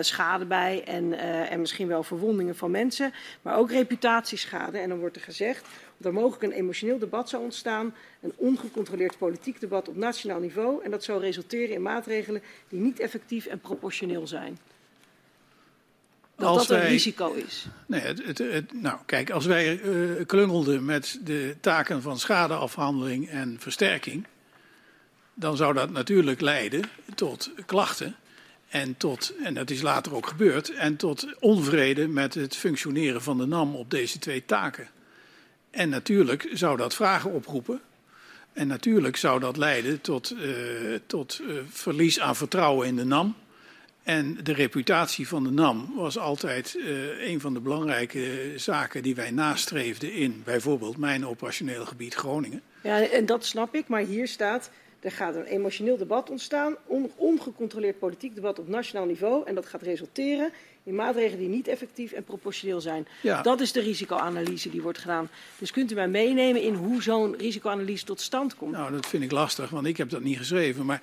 schade 0.00 0.44
bij 0.44 0.84
en, 0.86 1.18
en 1.48 1.60
misschien 1.60 1.88
wel 1.88 2.02
verwondingen 2.02 2.56
van 2.56 2.70
mensen. 2.70 3.12
Maar 3.42 3.56
ook 3.56 3.70
reputatieschade. 3.70 4.78
En 4.78 4.88
dan 4.88 4.98
wordt 4.98 5.16
er 5.16 5.22
gezegd 5.22 5.66
dat 5.96 6.06
er 6.06 6.12
mogelijk 6.12 6.42
een 6.42 6.58
emotioneel 6.58 6.98
debat 6.98 7.28
zou 7.28 7.42
ontstaan, 7.42 7.94
een 8.20 8.32
ongecontroleerd 8.36 9.18
politiek 9.18 9.60
debat 9.60 9.88
op 9.88 9.96
nationaal 9.96 10.40
niveau 10.40 10.84
en 10.84 10.90
dat 10.90 11.04
zou 11.04 11.20
resulteren 11.20 11.74
in 11.74 11.82
maatregelen 11.82 12.42
die 12.68 12.80
niet 12.80 13.00
effectief 13.00 13.46
en 13.46 13.60
proportioneel 13.60 14.26
zijn. 14.26 14.58
Dat 16.36 16.48
als 16.48 16.66
dat 16.66 16.76
een 16.76 16.82
wij, 16.82 16.90
risico 16.90 17.32
is. 17.32 17.66
Nee, 17.86 18.00
het, 18.00 18.24
het, 18.24 18.38
het, 18.38 18.82
nou, 18.82 18.98
kijk, 19.06 19.30
als 19.30 19.46
wij 19.46 19.80
uh, 19.80 20.26
klungelden 20.26 20.84
met 20.84 21.18
de 21.24 21.56
taken 21.60 22.02
van 22.02 22.18
schadeafhandeling 22.18 23.28
en 23.28 23.56
versterking, 23.58 24.26
dan 25.34 25.56
zou 25.56 25.74
dat 25.74 25.90
natuurlijk 25.90 26.40
leiden 26.40 26.82
tot 27.14 27.50
klachten. 27.66 28.16
En, 28.68 28.96
tot, 28.96 29.34
en 29.42 29.54
dat 29.54 29.70
is 29.70 29.82
later 29.82 30.14
ook 30.14 30.26
gebeurd, 30.26 30.70
en 30.70 30.96
tot 30.96 31.26
onvrede 31.40 32.08
met 32.08 32.34
het 32.34 32.56
functioneren 32.56 33.22
van 33.22 33.38
de 33.38 33.46
NAM 33.46 33.74
op 33.74 33.90
deze 33.90 34.18
twee 34.18 34.44
taken. 34.44 34.88
En 35.70 35.88
natuurlijk 35.88 36.48
zou 36.52 36.76
dat 36.76 36.94
vragen 36.94 37.30
oproepen. 37.30 37.80
En 38.52 38.66
natuurlijk 38.66 39.16
zou 39.16 39.40
dat 39.40 39.56
leiden 39.56 40.00
tot, 40.00 40.32
uh, 40.32 40.98
tot 41.06 41.40
uh, 41.42 41.60
verlies 41.70 42.20
aan 42.20 42.36
vertrouwen 42.36 42.86
in 42.86 42.96
de 42.96 43.04
NAM. 43.04 43.36
En 44.02 44.38
de 44.42 44.52
reputatie 44.52 45.28
van 45.28 45.44
de 45.44 45.50
NAM 45.50 45.92
was 45.96 46.18
altijd 46.18 46.74
uh, 46.74 47.28
een 47.28 47.40
van 47.40 47.54
de 47.54 47.60
belangrijke 47.60 48.52
zaken 48.56 49.02
die 49.02 49.14
wij 49.14 49.30
nastreefden 49.30 50.12
in 50.12 50.42
bijvoorbeeld 50.44 50.96
mijn 50.96 51.26
operationeel 51.26 51.86
gebied 51.86 52.14
Groningen. 52.14 52.62
Ja, 52.82 53.08
en 53.08 53.26
dat 53.26 53.44
snap 53.44 53.74
ik, 53.74 53.88
maar 53.88 54.02
hier 54.02 54.28
staat 54.28 54.70
er 55.04 55.12
gaat 55.12 55.34
een 55.34 55.44
emotioneel 55.44 55.96
debat 55.96 56.30
ontstaan, 56.30 56.76
on, 56.86 57.10
ongecontroleerd 57.16 57.98
politiek 57.98 58.34
debat 58.34 58.58
op 58.58 58.68
nationaal 58.68 59.06
niveau. 59.06 59.46
En 59.46 59.54
dat 59.54 59.66
gaat 59.66 59.82
resulteren 59.82 60.52
in 60.82 60.94
maatregelen 60.94 61.38
die 61.38 61.48
niet 61.48 61.68
effectief 61.68 62.12
en 62.12 62.24
proportioneel 62.24 62.80
zijn. 62.80 63.06
Ja. 63.20 63.42
Dat 63.42 63.60
is 63.60 63.72
de 63.72 63.80
risicoanalyse 63.80 64.70
die 64.70 64.82
wordt 64.82 64.98
gedaan. 64.98 65.28
Dus 65.58 65.70
kunt 65.70 65.92
u 65.92 65.94
mij 65.94 66.08
meenemen 66.08 66.62
in 66.62 66.74
hoe 66.74 67.02
zo'n 67.02 67.36
risicoanalyse 67.36 68.04
tot 68.04 68.20
stand 68.20 68.56
komt? 68.56 68.72
Nou, 68.72 68.92
dat 68.92 69.06
vind 69.06 69.22
ik 69.22 69.30
lastig, 69.30 69.70
want 69.70 69.86
ik 69.86 69.96
heb 69.96 70.10
dat 70.10 70.22
niet 70.22 70.38
geschreven. 70.38 70.86
Maar 70.86 71.02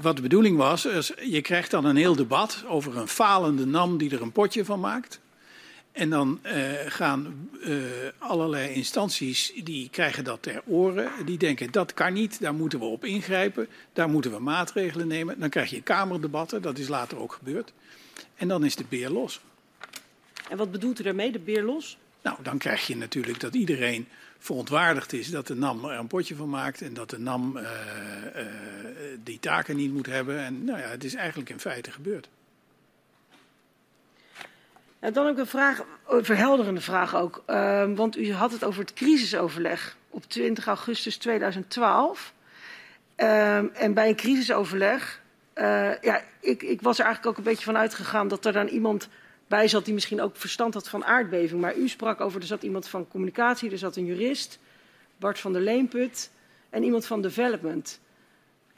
wat 0.00 0.16
de 0.16 0.22
bedoeling 0.22 0.56
was, 0.56 0.84
is, 0.84 1.12
je 1.22 1.40
krijgt 1.40 1.70
dan 1.70 1.84
een 1.84 1.96
heel 1.96 2.16
debat 2.16 2.64
over 2.68 2.96
een 2.96 3.08
falende 3.08 3.66
NAM 3.66 3.98
die 3.98 4.10
er 4.10 4.22
een 4.22 4.32
potje 4.32 4.64
van 4.64 4.80
maakt. 4.80 5.20
En 5.96 6.10
dan 6.10 6.40
uh, 6.42 6.52
gaan 6.86 7.50
uh, 7.60 7.82
allerlei 8.18 8.72
instanties, 8.72 9.52
die 9.64 9.88
krijgen 9.90 10.24
dat 10.24 10.42
ter 10.42 10.62
oren. 10.66 11.10
Die 11.24 11.38
denken, 11.38 11.70
dat 11.70 11.94
kan 11.94 12.12
niet, 12.12 12.40
daar 12.40 12.54
moeten 12.54 12.78
we 12.78 12.84
op 12.84 13.04
ingrijpen. 13.04 13.68
Daar 13.92 14.08
moeten 14.08 14.30
we 14.30 14.38
maatregelen 14.38 15.06
nemen. 15.06 15.40
Dan 15.40 15.48
krijg 15.48 15.70
je 15.70 15.82
kamerdebatten, 15.82 16.62
dat 16.62 16.78
is 16.78 16.88
later 16.88 17.18
ook 17.18 17.32
gebeurd. 17.32 17.72
En 18.34 18.48
dan 18.48 18.64
is 18.64 18.76
de 18.76 18.84
beer 18.88 19.10
los. 19.10 19.40
En 20.48 20.56
wat 20.56 20.70
bedoelt 20.70 21.00
u 21.00 21.02
daarmee, 21.02 21.32
de 21.32 21.38
beer 21.38 21.62
los? 21.62 21.98
Nou, 22.22 22.36
dan 22.42 22.58
krijg 22.58 22.86
je 22.86 22.96
natuurlijk 22.96 23.40
dat 23.40 23.54
iedereen 23.54 24.08
verontwaardigd 24.38 25.12
is 25.12 25.30
dat 25.30 25.46
de 25.46 25.54
NAM 25.54 25.84
er 25.84 25.98
een 25.98 26.06
potje 26.06 26.34
van 26.34 26.48
maakt. 26.48 26.82
En 26.82 26.94
dat 26.94 27.10
de 27.10 27.18
NAM 27.18 27.56
uh, 27.56 27.64
die 29.24 29.38
taken 29.38 29.76
niet 29.76 29.92
moet 29.92 30.06
hebben. 30.06 30.38
En 30.38 30.64
nou 30.64 30.78
ja, 30.78 30.88
het 30.88 31.04
is 31.04 31.14
eigenlijk 31.14 31.50
in 31.50 31.60
feite 31.60 31.90
gebeurd. 31.90 32.28
Dan 35.00 35.26
ook 35.26 35.38
een 35.38 35.46
vraag, 35.46 35.84
verhelderende 36.06 36.80
vraag 36.80 37.16
ook. 37.16 37.42
Uh, 37.46 37.84
want 37.94 38.16
u 38.16 38.32
had 38.32 38.52
het 38.52 38.64
over 38.64 38.80
het 38.80 38.92
crisisoverleg 38.92 39.96
op 40.10 40.24
20 40.24 40.66
augustus 40.66 41.16
2012. 41.16 42.32
Uh, 43.16 43.82
en 43.82 43.94
bij 43.94 44.08
een 44.08 44.16
crisisoverleg, 44.16 45.22
uh, 45.54 46.00
ja, 46.00 46.22
ik, 46.40 46.62
ik, 46.62 46.82
was 46.82 46.98
er 46.98 47.04
eigenlijk 47.04 47.34
ook 47.36 47.44
een 47.44 47.50
beetje 47.50 47.64
van 47.64 47.76
uitgegaan 47.76 48.28
dat 48.28 48.44
er 48.44 48.52
dan 48.52 48.66
iemand 48.66 49.08
bij 49.48 49.68
zat 49.68 49.84
die 49.84 49.94
misschien 49.94 50.20
ook 50.20 50.36
verstand 50.36 50.74
had 50.74 50.88
van 50.88 51.04
aardbeving. 51.04 51.60
Maar 51.60 51.76
u 51.76 51.88
sprak 51.88 52.20
over, 52.20 52.40
er 52.40 52.46
zat 52.46 52.62
iemand 52.62 52.88
van 52.88 53.08
communicatie, 53.08 53.70
er 53.70 53.78
zat 53.78 53.96
een 53.96 54.04
jurist, 54.04 54.58
Bart 55.16 55.38
van 55.38 55.52
der 55.52 55.62
Leenput, 55.62 56.30
en 56.70 56.82
iemand 56.82 57.06
van 57.06 57.22
development. 57.22 58.00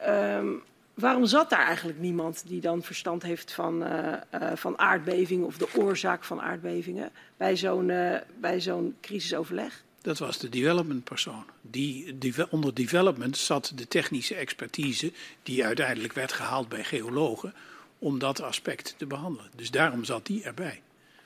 Um, 0.06 0.62
waarom 0.98 1.26
zat 1.26 1.50
daar 1.50 1.66
eigenlijk 1.66 1.98
niemand 1.98 2.42
die 2.46 2.60
dan 2.60 2.82
verstand 2.82 3.22
heeft 3.22 3.52
van, 3.52 3.82
uh, 3.82 4.12
uh, 4.34 4.52
van 4.54 4.78
aardbevingen 4.78 5.46
of 5.46 5.56
de 5.56 5.68
oorzaak 5.74 6.24
van 6.24 6.40
aardbevingen 6.40 7.10
bij 7.36 7.56
zo'n 7.56 7.88
uh, 7.88 8.16
bij 8.40 8.60
zo'n 8.60 8.96
crisisoverleg? 9.00 9.84
Dat 10.02 10.18
was 10.18 10.38
de 10.38 10.48
development 10.48 11.04
persoon. 11.04 11.44
Die, 11.60 12.18
die, 12.18 12.50
onder 12.50 12.74
development 12.74 13.36
zat 13.36 13.72
de 13.74 13.88
technische 13.88 14.34
expertise 14.34 15.12
die 15.42 15.64
uiteindelijk 15.64 16.12
werd 16.12 16.32
gehaald 16.32 16.68
bij 16.68 16.84
geologen 16.84 17.54
om 17.98 18.18
dat 18.18 18.42
aspect 18.42 18.94
te 18.96 19.06
behandelen. 19.06 19.50
Dus 19.56 19.70
daarom 19.70 20.04
zat 20.04 20.26
die 20.26 20.42
erbij. 20.42 20.82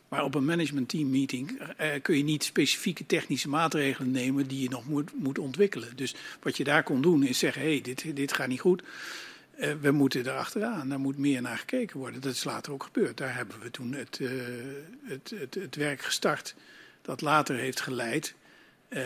Maar 0.09 0.25
op 0.25 0.35
een 0.35 0.45
management 0.45 0.89
team 0.89 1.11
meeting 1.11 1.61
kun 2.03 2.17
je 2.17 2.23
niet 2.23 2.45
specifieke 2.45 3.07
technische 3.07 3.49
maatregelen 3.49 4.11
nemen 4.11 4.47
die 4.47 4.63
je 4.63 4.69
nog 4.69 4.89
moet, 4.89 5.11
moet 5.15 5.39
ontwikkelen. 5.39 5.97
Dus 5.97 6.15
wat 6.43 6.57
je 6.57 6.65
daar 6.65 6.83
kon 6.83 7.03
doen 7.03 7.23
is 7.25 7.39
zeggen, 7.39 7.63
hé, 7.63 7.69
hey, 7.69 7.81
dit, 7.81 8.17
dit 8.17 8.33
gaat 8.33 8.49
niet 8.49 8.61
goed. 8.61 8.83
Uh, 9.63 9.73
we 9.81 9.91
moeten 9.91 10.27
erachteraan, 10.27 10.89
daar 10.89 11.01
moet 11.01 11.19
meer 11.19 11.43
naar 11.43 11.59
gekeken 11.59 11.99
worden. 11.99 12.21
Dat 12.21 12.33
is 12.33 12.45
later 12.45 12.73
ook 12.73 12.83
gebeurd. 12.83 13.17
Daar 13.17 13.35
hebben 13.35 13.61
we 13.61 13.71
toen 13.71 13.93
het, 13.93 14.19
uh, 14.19 14.31
het, 15.05 15.33
het, 15.55 15.77
werk 15.77 16.03
gestart 16.03 16.55
dat 17.03 17.21
later 17.21 17.57
heeft 17.57 17.81
geleid 17.81 18.35
uh, 18.89 19.03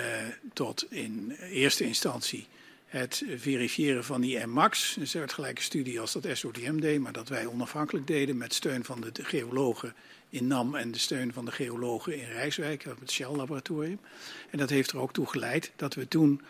tot 0.53 0.87
in 0.91 1.31
eerste 1.51 1.85
instantie 1.85 2.47
het 2.87 3.25
verifiëren 3.37 4.05
van 4.05 4.21
die 4.21 4.47
MAX. 4.47 4.97
Een 4.97 5.07
soortgelijke 5.07 5.63
studie 5.63 6.01
als 6.01 6.13
dat 6.13 6.27
SODM 6.33 6.79
deed, 6.81 7.01
maar 7.01 7.13
dat 7.13 7.29
wij 7.29 7.47
onafhankelijk 7.47 8.07
deden 8.07 8.37
met 8.37 8.55
steun 8.55 8.85
van 8.85 9.01
de 9.01 9.25
geologen 9.25 9.95
in 10.31 10.47
NAM 10.47 10.75
en 10.75 10.93
de 10.93 10.99
steun 10.99 11.33
van 11.33 11.45
de 11.45 11.53
geologen 11.53 12.19
in 12.19 12.29
Rijswijk, 12.29 12.85
het 12.85 13.11
Shell-laboratorium. 13.11 14.01
En 14.51 14.59
dat 14.59 14.71
heeft 14.71 14.91
er 14.91 14.99
ook 14.99 15.13
toe 15.13 15.27
geleid 15.27 15.73
dat 15.77 15.95
we 15.95 16.09
toen 16.09 16.41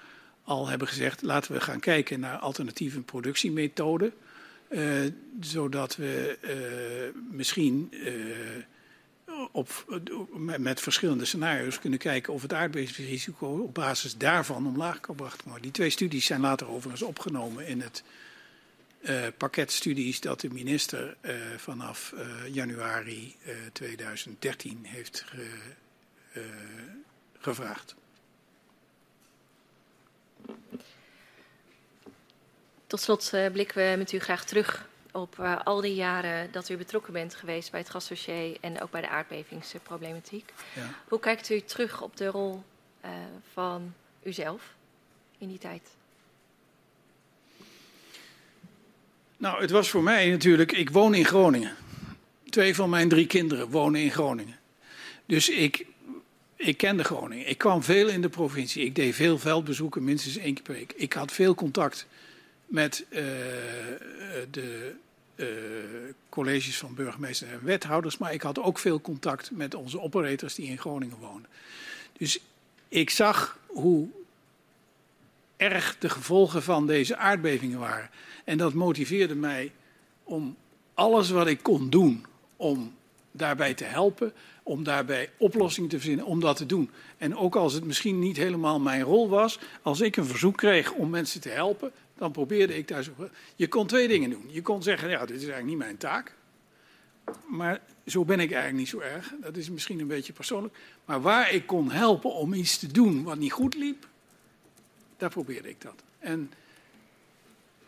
al 0.47 0.69
hebben 0.69 0.89
gezegd, 0.89 1.23
laten 1.23 1.53
we 1.53 1.61
gaan 1.61 1.81
kijken 1.81 2.21
naar 2.21 2.39
alternatieve 2.39 3.01
productiemethoden. 3.01 4.13
Uh, 4.69 5.01
zodat 5.41 5.97
we 5.97 6.39
uh, 6.41 7.21
misschien 7.31 7.89
uh, 7.93 9.39
op, 9.53 10.01
met, 10.59 10.81
verschillende 10.81 11.25
scenario's 11.25 11.79
kunnen 11.79 11.99
kijken 11.99 12.33
of 12.33 12.43
het 12.43 12.53
aardbevingsrisico 12.53 13.47
op 13.47 13.75
basis 13.75 14.17
daarvan 14.17 14.67
omlaag 14.67 15.01
kan 15.01 15.15
gebracht 15.15 15.43
worden. 15.43 15.63
Die 15.63 15.71
twee 15.71 15.91
studies 15.91 16.27
zijn 16.27 16.41
later 16.41 16.69
overigens 16.69 17.03
opgenomen 17.03 17.67
in 17.67 17.81
het 17.81 18.03
pakket 19.37 19.73
studies 19.73 20.21
dat 20.21 20.41
de 20.41 20.49
minister 20.51 21.17
vanaf 21.57 22.15
januari 22.53 23.37
2013 23.73 24.79
heeft 24.83 25.25
ge, 25.27 25.51
gevraagd. 27.39 27.95
Tot 32.87 33.01
slot 33.01 33.31
uh, 33.35 33.51
blikken 33.53 33.91
we 33.91 33.97
met 33.97 34.13
u 34.13 34.19
graag 34.19 34.45
terug 34.45 34.89
op 35.13 35.37
uh, 35.41 35.61
al 35.65 35.81
die 35.81 35.95
jaren 35.95 36.53
dat 36.53 36.69
u 36.69 36.77
betrokken 36.77 37.13
bent 37.13 37.35
geweest 37.35 37.71
bij 37.71 37.81
het 37.81 37.91
gasdossier 37.91 38.57
en 38.61 38.83
ook 38.83 38.91
bij 38.91 39.01
de 39.01 39.09
aardbevingsproblematiek. 39.09 40.53
Ja. 40.75 40.95
Hoe 41.09 41.21
kijkt 41.21 41.51
u 41.51 41.61
terug 41.61 42.03
op 42.03 42.17
de 42.17 42.27
rol 42.27 42.65
uh, 43.05 43.11
van 43.53 43.95
uzelf 44.23 44.75
in 45.39 45.49
die 45.49 45.59
tijd? 45.59 45.91
Nou, 49.37 49.61
het 49.61 49.71
was 49.71 49.91
voor 49.91 50.03
mij 50.03 50.31
natuurlijk, 50.31 50.73
ik 50.73 50.91
woon 50.91 51.15
in 51.15 51.25
Groningen. 51.25 51.77
Twee 52.49 52.75
van 52.75 52.91
mijn 52.91 53.09
drie 53.09 53.27
kinderen 53.27 53.71
wonen 53.71 54.01
in 54.01 54.11
Groningen. 54.11 54.59
Dus 55.27 55.49
ik, 55.49 55.87
ik 56.57 56.77
kende 56.77 57.05
Groningen. 57.05 57.49
Ik 57.49 57.59
kwam 57.59 57.83
veel 57.83 58.09
in 58.09 58.21
de 58.21 58.29
provincie. 58.29 58.85
Ik 58.85 58.95
deed 58.95 59.15
veel 59.15 59.39
veldbezoeken, 59.39 60.05
minstens 60.05 60.37
één 60.37 60.55
keer 60.55 60.63
per 60.63 60.75
week. 60.75 60.93
Ik 60.97 61.13
had 61.13 61.33
veel 61.33 61.55
contact 61.55 62.07
met 62.67 63.05
uh, 63.09 63.19
de 64.51 64.95
uh, 65.37 65.47
colleges 66.29 66.79
van 66.79 66.95
burgemeesters 66.95 67.51
en 67.51 67.65
wethouders. 67.65 68.19
Maar 68.19 68.33
ik 68.33 68.43
had 68.43 68.59
ook 68.59 68.79
veel 68.79 69.01
contact 69.01 69.51
met 69.51 69.75
onze 69.75 70.01
operators 70.01 70.55
die 70.55 70.69
in 70.69 70.79
Groningen 70.79 71.17
wonen. 71.19 71.47
Dus 72.19 72.41
ik 72.89 73.11
zag 73.11 73.59
hoe 73.67 74.09
erg 75.57 75.97
de 75.99 76.09
gevolgen 76.09 76.63
van 76.63 76.87
deze 76.87 77.17
aardbevingen 77.17 77.79
waren. 77.79 78.11
En 78.45 78.59
dat 78.59 78.73
motiveerde 78.73 79.35
mij 79.35 79.73
om 80.25 80.57
alles 80.95 81.31
wat 81.31 81.47
ik 81.47 81.63
kon 81.63 81.91
doen 81.91 82.27
om 82.57 82.96
daarbij 83.39 83.75
te 83.75 83.85
helpen, 83.85 84.33
om 84.63 84.85
daarbij 84.85 85.31
oplossingen 85.39 85.89
te 85.89 85.97
verzinnen, 85.97 86.27
om 86.27 86.41
dat 86.41 86.57
te 86.57 86.67
doen. 86.67 86.91
En 87.19 87.37
ook 87.37 87.57
als 87.57 87.73
het 87.73 87.85
misschien 87.85 88.19
niet 88.19 88.37
helemaal 88.37 88.81
mijn 88.81 89.03
rol 89.03 89.29
was, 89.29 89.59
als 89.83 90.01
ik 90.01 90.17
een 90.17 90.27
verzoek 90.27 90.57
kreeg 90.57 90.93
om 90.93 91.11
mensen 91.11 91.41
te 91.41 91.49
helpen, 91.49 91.93
dan 92.15 92.33
probeerde 92.33 92.77
ik 92.77 92.89
daar 92.89 93.03
zo. 93.03 93.13
Je 93.57 93.69
kon 93.69 93.87
twee 93.87 94.09
dingen 94.09 94.31
doen. 94.31 94.45
Je 94.49 94.63
kon 94.63 94.83
zeggen, 94.83 95.11
ja, 95.11 95.19
dit 95.19 95.37
is 95.37 95.49
eigenlijk 95.49 95.67
niet 95.67 95.79
mijn 95.79 95.97
taak. 95.97 96.35
Maar 97.47 97.81
zo 98.07 98.25
ben 98.25 98.41
ik 98.41 98.53
eigenlijk 98.53 98.79
niet 98.79 98.89
zo 98.89 98.99
erg. 98.99 99.35
Dat 99.41 99.57
is 99.57 99.71
misschien 99.71 100.01
een 100.01 100.07
beetje 100.07 100.33
persoonlijk. 100.33 100.75
Maar 101.05 101.21
waar 101.21 101.53
ik 101.53 101.67
kon 101.67 101.91
helpen 101.91 102.33
om 102.33 102.55
iets 102.55 102.79
te 102.79 102.87
doen 102.87 103.23
wat 103.23 103.39
niet 103.39 103.53
goed 103.53 103.75
liep, 103.75 104.09
daar 105.17 105.31
probeerde 105.31 105.69
ik 105.69 105.81
dat. 105.81 106.03
En 106.19 106.53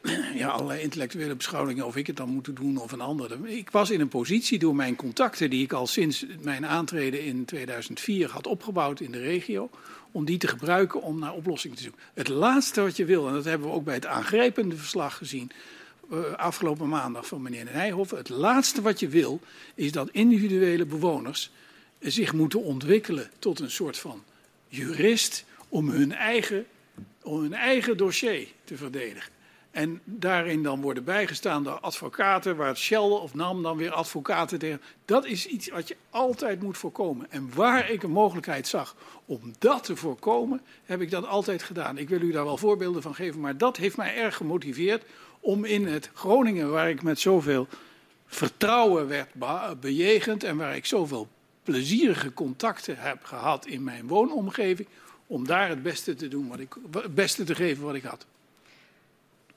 ja, 0.35 0.49
allerlei 0.49 0.83
intellectuele 0.83 1.35
beschouwingen 1.35 1.87
of 1.87 1.97
ik 1.97 2.07
het 2.07 2.17
dan 2.17 2.29
moet 2.29 2.57
doen 2.57 2.77
of 2.77 2.93
een 2.93 3.01
ander. 3.01 3.49
Ik 3.49 3.71
was 3.71 3.91
in 3.91 4.01
een 4.01 4.09
positie 4.09 4.59
door 4.59 4.75
mijn 4.77 4.97
contacten 4.97 5.51
die 5.51 5.63
ik 5.63 5.73
al 5.73 5.87
sinds 5.87 6.27
mijn 6.41 6.67
aantreden 6.67 7.25
in 7.25 7.45
2004 7.45 8.31
had 8.31 8.47
opgebouwd 8.47 9.01
in 9.01 9.11
de 9.11 9.21
regio, 9.21 9.71
om 10.13 10.25
die 10.25 10.39
te 10.39 10.49
gebruiken 10.49 11.03
om 11.03 11.19
naar 11.19 11.35
oplossingen 11.35 11.77
te 11.77 11.83
zoeken. 11.83 12.03
Het 12.15 12.29
laatste 12.29 12.81
wat 12.81 12.97
je 12.97 13.05
wil, 13.05 13.27
en 13.27 13.33
dat 13.33 13.45
hebben 13.45 13.69
we 13.69 13.75
ook 13.75 13.85
bij 13.85 13.95
het 13.95 14.07
aangrijpende 14.07 14.77
verslag 14.77 15.17
gezien 15.17 15.51
uh, 16.13 16.33
afgelopen 16.33 16.89
maandag 16.89 17.27
van 17.27 17.43
meneer 17.43 17.65
Nijhoff, 17.65 18.11
het 18.11 18.29
laatste 18.29 18.83
wat 18.83 19.01
je 19.01 19.09
wil 19.09 19.41
is 19.75 19.93
dat 19.93 20.09
individuele 20.11 20.87
bewoners 20.87 21.51
zich 22.01 22.33
moeten 22.33 22.63
ontwikkelen 22.63 23.31
tot 23.39 23.61
een 23.61 23.71
soort 23.71 23.99
van 23.99 24.23
jurist 24.69 25.45
om 25.69 25.89
hun 25.89 26.13
eigen, 26.13 26.67
om 27.23 27.41
hun 27.41 27.55
eigen 27.55 27.97
dossier 27.97 28.49
te 28.65 28.77
verdedigen. 28.77 29.38
En 29.71 30.01
daarin 30.05 30.63
dan 30.63 30.81
worden 30.81 31.05
bijgestaan 31.05 31.65
door 31.65 31.81
advocaten, 31.81 32.57
waar 32.57 32.69
het 32.69 32.79
Shell 32.79 32.99
of 32.99 33.35
NAM 33.35 33.63
dan 33.63 33.77
weer 33.77 33.93
advocaten 33.93 34.59
tegen. 34.59 34.81
Dat 35.05 35.25
is 35.25 35.47
iets 35.47 35.69
wat 35.69 35.89
je 35.89 35.97
altijd 36.11 36.63
moet 36.63 36.79
voorkomen. 36.79 37.31
En 37.31 37.51
waar 37.55 37.91
ik 37.91 38.03
een 38.03 38.11
mogelijkheid 38.11 38.67
zag 38.67 38.97
om 39.25 39.41
dat 39.59 39.85
te 39.85 39.97
voorkomen, 39.97 40.61
heb 40.85 41.01
ik 41.01 41.11
dat 41.11 41.27
altijd 41.27 41.63
gedaan. 41.63 41.99
Ik 41.99 42.09
wil 42.09 42.21
u 42.21 42.33
daar 42.33 42.45
wel 42.45 42.57
voorbeelden 42.57 43.03
van 43.03 43.15
geven, 43.15 43.41
maar 43.41 43.57
dat 43.57 43.77
heeft 43.77 43.97
mij 43.97 44.17
erg 44.17 44.37
gemotiveerd 44.37 45.05
om 45.41 45.65
in 45.65 45.87
het 45.87 46.11
Groningen, 46.15 46.71
waar 46.71 46.91
ik 46.91 47.03
met 47.03 47.21
zoveel 47.21 47.67
vertrouwen 48.27 49.09
werd 49.09 49.29
bejegend 49.81 50.45
en 50.45 50.57
waar 50.57 50.77
ik 50.77 50.87
zoveel 50.87 51.29
plezierige 51.63 52.33
contacten 52.33 52.97
heb 52.99 53.25
gehad 53.25 53.67
in 53.67 53.85
mijn 53.85 54.07
woonomgeving, 54.07 54.89
om 55.27 55.47
daar 55.47 55.69
het 55.69 55.83
beste 55.83 56.15
te 56.15 56.29
doen 56.29 56.49
wat 56.49 56.59
ik, 56.59 56.77
het 56.91 57.15
beste 57.15 57.45
te 57.45 57.55
geven 57.55 57.85
wat 57.85 57.95
ik 57.95 58.03
had. 58.03 58.27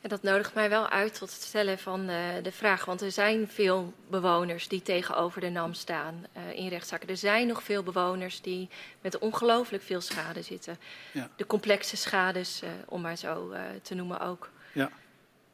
En 0.01 0.09
dat 0.09 0.23
nodigt 0.23 0.53
mij 0.53 0.69
wel 0.69 0.89
uit 0.89 1.17
tot 1.17 1.31
het 1.31 1.41
stellen 1.41 1.79
van 1.79 2.09
uh, 2.09 2.15
de 2.43 2.51
vraag. 2.51 2.85
Want 2.85 3.01
er 3.01 3.11
zijn 3.11 3.47
veel 3.47 3.93
bewoners 4.09 4.67
die 4.67 4.81
tegenover 4.81 5.41
de 5.41 5.49
NAM 5.49 5.73
staan 5.73 6.25
uh, 6.37 6.57
in 6.57 6.67
rechtszaken. 6.67 7.09
Er 7.09 7.17
zijn 7.17 7.47
nog 7.47 7.63
veel 7.63 7.83
bewoners 7.83 8.41
die 8.41 8.69
met 9.01 9.19
ongelooflijk 9.19 9.83
veel 9.83 10.01
schade 10.01 10.41
zitten. 10.41 10.77
Ja. 11.11 11.29
De 11.35 11.45
complexe 11.45 11.97
schades, 11.97 12.63
uh, 12.63 12.69
om 12.85 13.01
maar 13.01 13.17
zo 13.17 13.53
te 13.81 13.95
noemen 13.95 14.19
ook. 14.19 14.49
Ja. 14.73 14.91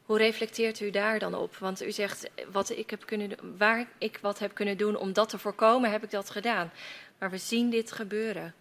Hoe 0.04 0.18
reflecteert 0.18 0.80
u 0.80 0.90
daar 0.90 1.18
dan 1.18 1.34
op? 1.34 1.56
Want 1.56 1.82
u 1.82 1.92
zegt, 1.92 2.30
wat 2.52 2.70
ik 2.70 2.90
heb 2.90 3.06
kunnen, 3.06 3.30
waar 3.58 3.86
ik 3.98 4.18
wat 4.22 4.38
heb 4.38 4.54
kunnen 4.54 4.76
doen 4.76 4.96
om 4.96 5.12
dat 5.12 5.28
te 5.28 5.38
voorkomen, 5.38 5.90
heb 5.90 6.04
ik 6.04 6.10
dat 6.10 6.30
gedaan. 6.30 6.72
Maar 7.18 7.30
we 7.30 7.38
zien 7.38 7.70
dit 7.70 7.92
gebeuren. 7.92 8.54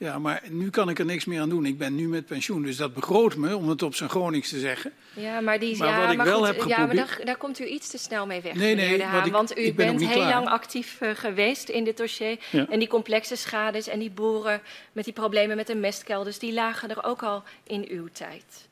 Ja, 0.00 0.18
maar 0.18 0.42
nu 0.48 0.70
kan 0.70 0.88
ik 0.88 0.98
er 0.98 1.04
niks 1.04 1.24
meer 1.24 1.40
aan 1.40 1.48
doen. 1.48 1.66
Ik 1.66 1.78
ben 1.78 1.94
nu 1.94 2.08
met 2.08 2.26
pensioen, 2.26 2.62
dus 2.62 2.76
dat 2.76 2.94
begroot 2.94 3.36
me, 3.36 3.56
om 3.56 3.68
het 3.68 3.82
op 3.82 3.94
zijn 3.94 4.10
Gronings 4.10 4.48
te 4.48 4.58
zeggen. 4.58 4.92
Ja, 5.12 5.40
maar, 5.40 5.58
die, 5.58 5.76
maar 5.76 5.88
ja, 5.88 6.00
wat 6.00 6.10
ik 6.10 6.16
maar 6.16 6.26
wel 6.26 6.38
goed, 6.38 6.46
heb 6.46 6.60
geprobeerd... 6.60 6.90
Ja, 6.90 7.04
maar 7.04 7.16
daar, 7.16 7.24
daar, 7.24 7.36
komt 7.36 7.60
u 7.60 7.64
iets 7.64 7.88
te 7.88 7.98
snel 7.98 8.26
mee 8.26 8.40
weg, 8.40 8.54
nee, 8.54 8.74
nee, 8.74 9.02
Haan, 9.02 9.26
ik, 9.26 9.32
Want 9.32 9.58
u 9.58 9.74
bent 9.74 10.06
heel 10.06 10.24
lang 10.24 10.48
actief 10.48 11.00
uh, 11.00 11.10
geweest 11.14 11.68
in 11.68 11.84
dit 11.84 11.96
dossier. 11.96 12.38
Ja. 12.50 12.66
En 12.68 12.78
die 12.78 12.88
complexe 12.88 13.36
schades 13.36 13.88
en 13.88 13.98
die 13.98 14.10
boeren 14.10 14.60
met 14.92 15.04
die 15.04 15.12
problemen 15.12 15.56
met 15.56 15.66
de 15.66 15.76
mestkelders... 15.76 16.38
die 16.38 16.52
lagen 16.52 16.90
er 16.90 17.04
ook 17.04 17.22
al 17.22 17.42
in 17.66 17.86
uw 17.88 18.08
tijd. 18.12 18.68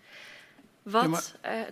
Wat, 0.83 1.03
ja, 1.03 1.09
maar, 1.09 1.25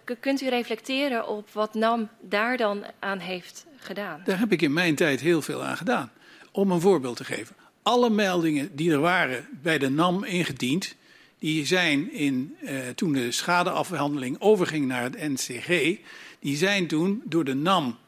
uh, 0.09 0.17
kunt 0.21 0.41
u 0.41 0.49
reflecteren 0.49 1.29
op 1.29 1.51
wat 1.53 1.75
NAM 1.75 2.09
daar 2.21 2.57
dan 2.57 2.85
aan 2.99 3.19
heeft 3.19 3.67
gedaan? 3.79 4.23
Daar 4.25 4.39
heb 4.39 4.53
ik 4.53 4.63
in 4.63 4.73
mijn 4.73 4.95
tijd 4.95 5.21
heel 5.21 5.43
veel 5.43 5.65
aan 5.65 5.77
gedaan. 5.77 6.11
Om 6.53 6.71
een 6.71 6.81
voorbeeld 6.81 7.17
te 7.17 7.25
geven 7.25 7.57
alle 7.87 8.11
meldingen 8.11 8.71
die 8.77 8.93
er 8.93 9.01
waren 9.01 9.49
bij 9.63 9.79
de 9.79 9.89
NAM 9.89 10.25
ingediend, 10.25 10.95
die 11.39 11.67
zijn 11.67 12.13
in, 12.13 12.57
uh, 12.63 12.71
toen 12.95 13.13
de 13.13 13.33
schadeafhandeling 13.33 14.37
overging 14.39 14.87
naar 14.87 15.03
het 15.03 15.19
NCG, 15.19 15.99
die 16.39 16.57
zijn 16.57 16.87
toen 16.87 17.23
door 17.25 17.45
de 17.45 17.55
NAM 17.55 17.99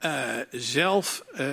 uh, 0.00 0.24
zelf, 0.50 1.24
uh, 1.40 1.48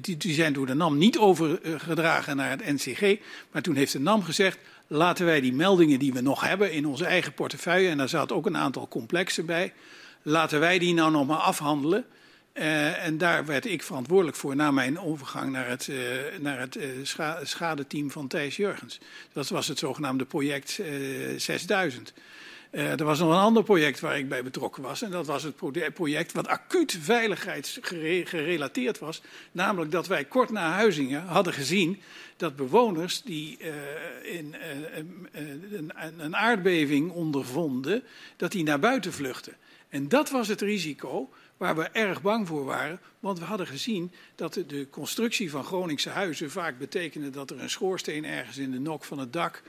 die, 0.00 0.16
die, 0.16 0.34
zijn 0.34 0.52
door 0.52 0.66
de 0.66 0.74
NAM 0.74 0.98
niet 0.98 1.18
overgedragen 1.18 2.36
naar 2.36 2.50
het 2.50 2.66
NCG, 2.66 3.16
maar 3.50 3.62
toen 3.62 3.76
heeft 3.76 3.92
de 3.92 4.00
NAM 4.00 4.22
gezegd, 4.22 4.58
laten 4.86 5.26
wij 5.26 5.40
die 5.40 5.52
meldingen 5.52 5.98
die 5.98 6.12
we 6.12 6.20
nog 6.20 6.40
hebben 6.40 6.72
in 6.72 6.86
onze 6.86 7.04
eigen 7.04 7.34
portefeuille, 7.34 7.88
en 7.88 7.98
daar 7.98 8.08
zat 8.08 8.32
ook 8.32 8.46
een 8.46 8.56
aantal 8.56 8.88
complexen 8.88 9.46
bij, 9.46 9.72
laten 10.22 10.60
wij 10.60 10.78
die 10.78 10.94
nou 10.94 11.10
nog 11.10 11.26
maar 11.26 11.36
afhandelen. 11.36 12.04
Uh, 12.54 13.04
en 13.04 13.18
daar 13.18 13.46
werd 13.46 13.66
ik 13.66 13.82
verantwoordelijk 13.82 14.36
voor 14.36 14.56
na 14.56 14.70
mijn 14.70 14.98
overgang 14.98 15.52
naar 15.52 15.68
het, 15.68 15.86
uh, 15.86 15.96
naar 16.40 16.58
het 16.58 16.76
uh, 16.76 16.84
scha 17.02 17.44
schadeteam 17.44 18.10
van 18.10 18.28
Thijs 18.28 18.56
Jurgens. 18.56 18.98
Dat 19.32 19.48
was 19.48 19.68
het 19.68 19.78
zogenaamde 19.78 20.24
project 20.24 20.80
6000. 21.36 22.12
er 22.70 23.04
was 23.04 23.18
nog 23.18 23.30
een 23.30 23.36
ander 23.36 23.62
project 23.62 24.00
waar 24.00 24.18
ik 24.18 24.28
bij 24.28 24.42
betrokken 24.42 24.82
was. 24.82 25.02
En 25.02 25.10
dat 25.10 25.26
was 25.26 25.42
het 25.42 25.56
project 25.94 26.32
wat 26.32 26.48
acuut 26.48 26.98
veiligheidsgerelateerd 27.00 28.98
was. 28.98 29.22
Namelijk 29.52 29.90
dat 29.90 30.06
wij 30.06 30.24
kort 30.24 30.50
na 30.50 30.70
Huizingen 30.70 31.22
hadden 31.22 31.52
gezien 31.52 32.00
dat 32.36 32.56
bewoners 32.56 33.22
die 33.22 33.58
in, 34.22 34.56
een, 35.32 35.92
een 36.18 36.36
aardbeving 36.36 37.10
ondervonden, 37.10 38.02
dat 38.36 38.52
die 38.52 38.62
naar 38.62 38.78
buiten 38.78 39.12
vluchten. 39.12 39.56
En 39.88 40.08
dat 40.08 40.30
was 40.30 40.48
het 40.48 40.60
risico 40.60 41.30
waar 41.62 41.76
we 41.76 41.88
erg 41.88 42.22
bang 42.22 42.46
voor 42.46 42.64
waren. 42.64 43.00
Want 43.20 43.38
we 43.38 43.44
hadden 43.44 43.66
gezien 43.66 44.12
dat 44.34 44.54
de, 44.54 44.86
constructie 44.90 45.50
van 45.50 45.64
Groningse 45.64 46.08
huizen 46.08 46.50
vaak 46.50 46.78
betekende 46.78 47.30
dat 47.30 47.50
er 47.50 47.60
een 47.60 47.70
schoorsteen 47.70 48.24
ergens 48.24 48.58
in 48.58 48.70
de 48.70 48.78
nok 48.78 49.04
van 49.04 49.18
het 49.18 49.32
dak 49.32 49.62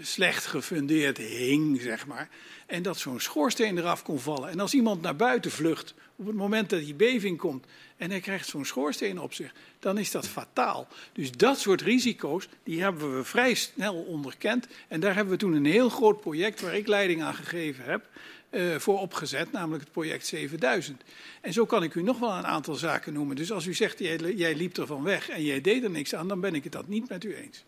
slecht 0.00 0.46
gefundeerd 0.46 1.16
hing, 1.18 1.80
zeg 1.80 2.06
maar. 2.06 2.28
En 2.66 2.82
dat 2.82 2.98
zo'n 2.98 3.20
schoorsteen 3.20 3.78
eraf 3.78 4.02
kon 4.02 4.18
vallen. 4.18 4.50
En 4.50 4.60
als 4.60 4.74
iemand 4.74 5.02
naar 5.02 5.16
buiten 5.16 5.50
vlucht 5.50 5.94
op 6.16 6.26
het 6.26 6.36
moment 6.36 6.70
dat 6.70 6.80
die 6.80 6.94
beving 6.94 7.38
komt 7.38 7.66
en 7.96 8.10
hij 8.10 8.20
krijgt 8.20 8.48
zo'n 8.48 8.64
schoorsteen 8.64 9.20
op 9.20 9.32
zich, 9.32 9.52
dan 9.78 9.98
is 9.98 10.10
dat 10.10 10.28
fataal. 10.28 10.88
Dus 11.12 11.32
dat 11.32 11.58
soort 11.58 11.80
risico's, 11.80 12.48
die 12.62 12.82
hebben 12.82 13.16
we 13.16 13.24
vrij 13.24 13.54
snel 13.54 13.94
onderkend. 13.94 14.66
En 14.88 15.00
daar 15.00 15.14
hebben 15.14 15.32
we 15.32 15.38
toen 15.38 15.52
een 15.52 15.64
heel 15.64 15.88
groot 15.88 16.20
project 16.20 16.60
waar 16.60 16.74
ik 16.74 16.86
leiding 16.86 17.22
aan 17.22 17.34
gegeven 17.34 17.84
heb, 17.84 18.08
uh, 18.50 18.76
voor 18.76 19.00
opgezet, 19.00 19.52
namelijk 19.52 19.82
het 19.82 19.92
project 19.92 20.26
7000. 20.26 21.02
En 21.40 21.52
zo 21.52 21.66
kan 21.66 21.82
ik 21.82 21.94
u 21.94 22.02
nog 22.02 22.18
wel 22.18 22.32
een 22.32 22.46
aantal 22.46 22.74
zaken 22.74 23.12
noemen. 23.12 23.36
Dus 23.36 23.52
als 23.52 23.66
u 23.66 23.74
zegt, 23.74 23.98
jij, 23.98 24.16
jij 24.16 24.54
liep 24.54 24.76
er 24.76 24.86
van 24.86 25.02
weg 25.02 25.28
en 25.28 25.42
jij 25.42 25.60
deed 25.60 25.84
er 25.84 25.90
niks 25.90 26.14
aan, 26.14 26.28
dan 26.28 26.40
ben 26.40 26.54
ik 26.54 26.64
het 26.64 26.72
dat 26.72 26.88
niet 26.88 27.08
met 27.08 27.24
u 27.24 27.34
eens. 27.34 27.64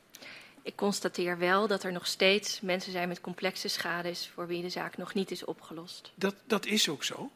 Ik 0.62 0.76
constateer 0.76 1.38
wel 1.38 1.66
dat 1.66 1.82
er 1.82 1.92
nog 1.92 2.06
steeds 2.06 2.60
mensen 2.60 2.92
zijn 2.92 3.08
met 3.08 3.20
complexe 3.20 3.68
schades 3.68 4.30
voor 4.34 4.46
wie 4.46 4.62
de 4.62 4.68
zaak 4.68 4.96
nog 4.96 5.14
niet 5.14 5.30
is 5.30 5.44
opgelost. 5.44 6.12
Dat, 6.14 6.34
dat 6.46 6.66
is 6.66 6.88
ook 6.88 7.04
zo. 7.04 7.30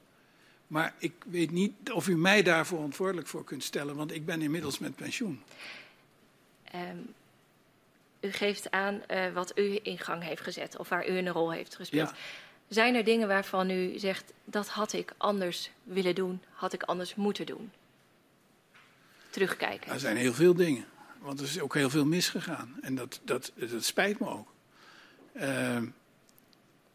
Maar 0.66 0.94
ik 0.98 1.12
weet 1.26 1.50
niet 1.50 1.92
of 1.92 2.08
u 2.08 2.16
mij 2.16 2.42
daarvoor 2.42 2.76
verantwoordelijk 2.76 3.26
voor 3.26 3.44
kunt 3.44 3.64
stellen, 3.64 3.96
want 3.96 4.12
ik 4.12 4.24
ben 4.24 4.42
inmiddels 4.42 4.78
met 4.78 4.96
pensioen. 4.96 5.42
Um, 6.74 7.14
u 8.20 8.32
geeft 8.32 8.70
aan 8.70 9.02
uh, 9.10 9.32
wat 9.32 9.58
u 9.58 9.78
in 9.82 9.98
gang 9.98 10.22
heeft 10.22 10.40
gezet 10.40 10.76
of 10.78 10.88
waar 10.88 11.08
u 11.08 11.18
een 11.18 11.28
rol 11.28 11.52
heeft 11.52 11.76
gespeeld. 11.76 12.08
Ja. 12.08 12.16
Zijn 12.74 12.94
er 12.94 13.04
dingen 13.04 13.28
waarvan 13.28 13.70
u 13.70 13.98
zegt 13.98 14.32
dat 14.44 14.68
had 14.68 14.92
ik 14.92 15.14
anders 15.16 15.70
willen 15.82 16.14
doen, 16.14 16.42
had 16.50 16.72
ik 16.72 16.82
anders 16.82 17.14
moeten 17.14 17.46
doen? 17.46 17.72
Terugkijken. 19.30 19.92
Er 19.92 20.00
zijn 20.00 20.16
heel 20.16 20.32
veel 20.32 20.54
dingen, 20.54 20.84
want 21.18 21.40
er 21.40 21.46
is 21.46 21.60
ook 21.60 21.74
heel 21.74 21.90
veel 21.90 22.04
misgegaan 22.04 22.76
en 22.80 22.94
dat, 22.94 23.20
dat, 23.24 23.52
spijt 23.78 24.18
me 24.18 24.28
ook. 24.28 24.52
Uh, 25.34 25.78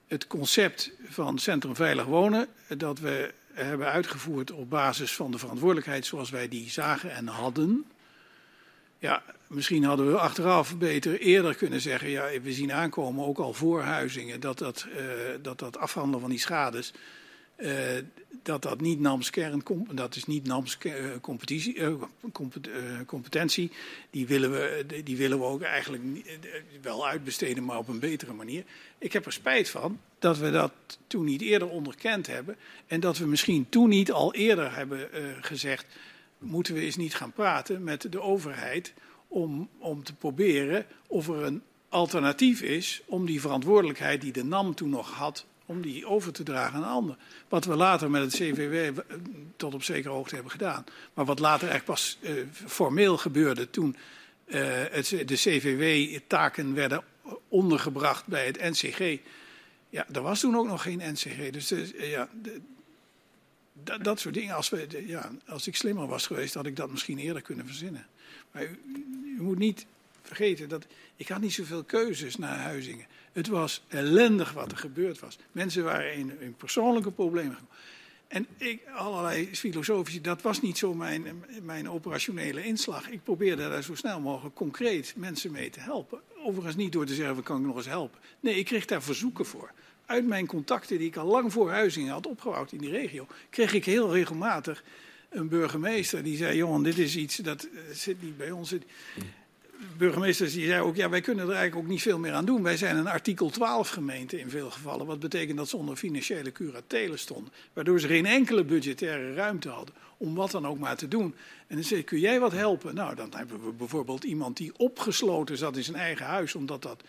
het 0.08 0.28
concept 0.28 0.92
van 1.08 1.38
Centrum 1.38 1.76
Veilig 1.76 2.06
Wonen, 2.06 2.48
dat 2.68 3.00
we 3.00 3.34
hebben 3.54 3.88
uitgevoerd 3.88 4.52
op 4.52 4.70
basis 4.70 5.16
van 5.16 5.32
de 5.32 5.38
verantwoordelijkheid 5.38 6.06
zoals 6.06 6.30
wij 6.30 6.48
die 6.48 6.70
zagen 6.70 7.12
en 7.12 7.28
hadden. 7.28 7.86
Ja, 9.00 9.24
misschien 9.48 9.84
hadden 9.84 10.12
we 10.12 10.18
achteraf 10.18 10.78
beter 10.78 11.20
eerder 11.20 11.56
kunnen 11.56 11.82
zeggen, 11.82 12.10
ja, 12.10 12.42
we 12.42 12.54
zien 12.54 12.74
aankomen, 12.74 13.26
ook 13.26 13.38
al 13.38 13.54
voor 13.54 13.82
huizingen, 13.82 14.40
dat 14.40 14.58
dat, 14.58 14.88
uh, 14.90 15.04
dat, 15.42 15.60
dat 15.60 15.78
afhandelen 15.78 16.20
van 16.20 16.30
die 16.30 16.40
schades, 16.40 16.94
uh, 17.58 17.72
dat 18.44 18.62
dat 18.62 18.82
niet 18.82 19.00
NAMS 19.00 19.30
kern, 19.30 19.64
dat 19.92 20.16
is 20.16 20.26
niet 20.26 20.48
competitie, 21.22 21.76
uh, 21.76 21.94
competentie. 23.06 23.72
Die 24.10 24.28
willen, 24.28 24.52
we, 24.52 24.86
die 25.04 25.18
willen 25.18 25.40
we 25.40 25.46
ook 25.46 25.62
eigenlijk 25.62 26.04
wel 26.82 27.08
uitbesteden, 27.08 27.64
maar 27.64 27.78
op 27.78 27.88
een 27.88 28.00
betere 28.00 28.34
manier. 28.34 28.64
Ik 28.98 29.14
heb 29.14 29.26
er 29.26 29.34
spijt 29.34 29.70
van 29.70 30.00
dat 30.20 30.38
we 30.38 30.52
dat 30.52 30.72
toen 31.08 31.26
niet 31.26 31.42
eerder 31.42 31.70
onderkend 31.70 32.28
hebben. 32.28 32.56
En 32.88 33.00
dat 33.00 33.18
we 33.18 33.26
misschien 33.26 33.70
toen 33.70 33.90
niet 33.90 34.12
al 34.12 34.34
eerder 34.34 34.76
hebben 34.76 35.10
gezegd, 35.42 35.86
moeten 36.40 36.74
we 36.74 36.80
eens 36.80 36.96
niet 36.96 37.16
gaan 37.16 37.32
praten 37.32 37.84
met 37.84 38.12
de 38.12 38.22
overheid 38.22 38.94
om, 39.28 39.70
om 39.78 40.04
te 40.04 40.16
proberen 40.16 40.86
of 41.08 41.28
er 41.28 41.44
een 41.44 41.62
alternatief 41.90 42.62
is 42.62 43.02
om 43.06 43.26
die 43.26 43.42
verantwoordelijkheid 43.42 44.22
die 44.22 44.32
de 44.32 44.44
NAM 44.44 44.76
toen 44.76 44.90
nog 44.90 45.12
had, 45.12 45.46
om 45.66 45.82
die 45.82 46.08
over 46.08 46.32
te 46.32 46.44
dragen 46.44 46.76
aan 46.76 46.84
een 46.84 46.90
ander. 46.90 47.18
Wat 47.50 47.66
we 47.66 47.76
later 47.76 48.10
met 48.10 48.22
het 48.22 48.34
CVW 48.34 49.00
tot 49.56 49.74
op 49.74 49.84
zekere 49.84 50.14
hoogte 50.14 50.34
hebben 50.34 50.52
gedaan. 50.52 50.84
Maar 51.14 51.26
wat 51.26 51.40
later 51.40 51.70
echt 51.70 51.86
pas 51.86 52.18
uh, 52.22 52.32
formeel 52.52 53.18
gebeurde 53.18 53.70
toen 53.70 53.96
uh, 54.46 54.62
het, 54.92 55.10
de 55.26 55.36
CVW-taken 55.36 56.74
werden 56.74 57.04
ondergebracht 57.48 58.28
bij 58.28 58.46
het 58.46 58.62
NCG. 58.62 59.20
Ja, 59.90 60.06
er 60.14 60.22
was 60.22 60.40
toen 60.40 60.58
ook 60.58 60.68
nog 60.68 60.82
geen 60.82 61.02
NCG. 61.12 61.50
Dus 61.50 61.74
ja, 61.98 62.30
dat, 63.84 64.04
dat, 64.04 64.20
soort 64.20 64.34
dingen. 64.34 64.56
Als, 64.56 64.70
we, 64.70 65.04
ja, 65.08 65.32
als 65.48 65.68
ik 65.68 65.76
slimmer 65.76 66.08
was 66.08 66.28
geweest, 66.28 66.54
had 66.54 66.66
ik 66.66 66.76
dat 66.76 66.92
misschien 66.92 67.18
eerder 67.18 67.42
kunnen 67.42 67.66
verzinnen. 67.66 68.08
Maar 68.52 68.64
u, 68.64 69.42
moet 69.42 69.58
niet 69.58 69.86
vergeten 70.22 70.70
dat 70.70 70.86
ik 71.16 71.28
had 71.28 71.42
niet 71.42 71.54
zoveel 71.54 71.84
keuzes 71.84 72.36
naar 72.36 72.58
Huizingen. 72.58 73.06
Het 73.32 73.48
was 73.48 73.84
ellendig 73.88 74.52
wat 74.52 74.72
er 74.72 74.78
gebeurd 74.78 75.20
was. 75.20 75.38
Mensen 75.52 75.84
waren 75.84 76.14
in, 76.14 76.42
in 76.42 76.56
persoonlijke 76.56 77.12
problemen. 77.12 77.58
En 78.28 78.48
ik, 78.58 78.82
allerlei 78.96 79.56
filosofische, 79.56 80.22
dat 80.22 80.42
was 80.42 80.62
niet 80.62 80.78
zo 80.78 80.94
mijn, 80.94 81.44
mijn 81.62 81.90
operationele 81.90 82.66
inslag. 82.66 83.10
Ik 83.10 83.24
probeerde 83.24 83.70
daar 83.70 83.84
zo 83.84 83.96
snel 83.96 84.20
mogelijk 84.20 84.56
concreet 84.56 85.14
mensen 85.18 85.52
mee 85.52 85.70
te 85.70 85.80
helpen. 85.80 86.22
Overigens 86.44 86.76
niet 86.76 86.92
door 86.92 87.06
te 87.06 87.14
zeggen, 87.14 87.44
kan 87.44 87.60
ik 87.60 87.66
nog 87.66 87.76
eens 87.76 87.86
helpen. 87.86 88.20
Nee, 88.40 88.56
ik 88.56 88.66
kreeg 88.66 88.86
daar 88.86 89.04
verzoeken 89.04 89.46
voor. 89.46 89.72
Uit 90.10 90.28
mijn 90.28 90.46
contacten 90.48 90.98
die 90.98 91.08
ik 91.08 91.16
al 91.16 91.26
lang 91.26 91.52
voor 91.52 91.72
Huizingen 91.72 92.12
had 92.12 92.28
opgebouwd 92.28 92.72
in 92.72 92.78
die 92.78 92.90
regio, 92.90 93.28
kreeg 93.50 93.74
ik 93.74 93.86
heel 93.86 94.14
regelmatig 94.14 94.84
een 95.30 95.48
burgemeester 95.48 96.24
die 96.24 96.38
zei: 96.38 96.58
Jongen, 96.58 96.84
dit 96.84 96.98
is 96.98 97.16
iets 97.16 97.36
dat 97.36 97.68
uh, 97.72 97.80
zit 97.94 98.22
niet 98.22 98.38
bij 98.38 98.52
ons. 98.52 98.74
Burgemeesters 99.98 100.54
die 100.54 100.66
zei 100.66 100.82
ook: 100.82 100.96
Ja, 100.96 101.10
wij 101.10 101.22
kunnen 101.22 101.48
er 101.48 101.54
eigenlijk 101.54 101.86
ook 101.86 101.92
niet 101.92 102.02
veel 102.02 102.20
meer 102.20 102.34
aan 102.34 102.46
doen. 102.46 102.64
Wij 102.64 102.78
zijn 102.78 102.98
een 102.98 103.08
artikel 103.08 103.50
12 103.50 103.90
gemeente 103.90 104.40
in 104.40 104.50
veel 104.50 104.72
gevallen. 104.72 105.06
Wat 105.06 105.20
betekent 105.20 105.58
dat 105.58 105.70
ze 105.70 105.78
onder 105.78 105.96
financiële 105.96 106.52
curatelen 106.52 107.20
stonden. 107.20 107.54
Waardoor 107.74 108.00
ze 108.00 108.08
geen 108.08 108.26
enkele 108.26 108.64
budgettaire 108.64 109.34
ruimte 109.34 109.70
hadden 109.70 109.96
om 110.18 110.36
wat 110.36 110.52
dan 110.52 110.68
ook 110.68 110.80
maar 110.80 110.98
te 110.98 111.08
doen. 111.08 111.36
En 111.68 111.76
dan 111.76 111.84
zei: 111.84 112.04
Kun 112.04 112.20
jij 112.20 112.40
wat 112.40 112.52
helpen? 112.52 112.96
Nou, 112.96 113.16
dan 113.16 113.34
hebben 113.36 113.66
we 113.66 113.72
bijvoorbeeld 113.72 114.24
iemand 114.24 114.58
die 114.58 114.72
opgesloten 114.78 115.58
zat 115.58 115.78
in 115.78 115.84
zijn 115.84 115.98
eigen 115.98 116.26
huis, 116.26 116.56
omdat 116.56 116.82
dat 116.82 117.04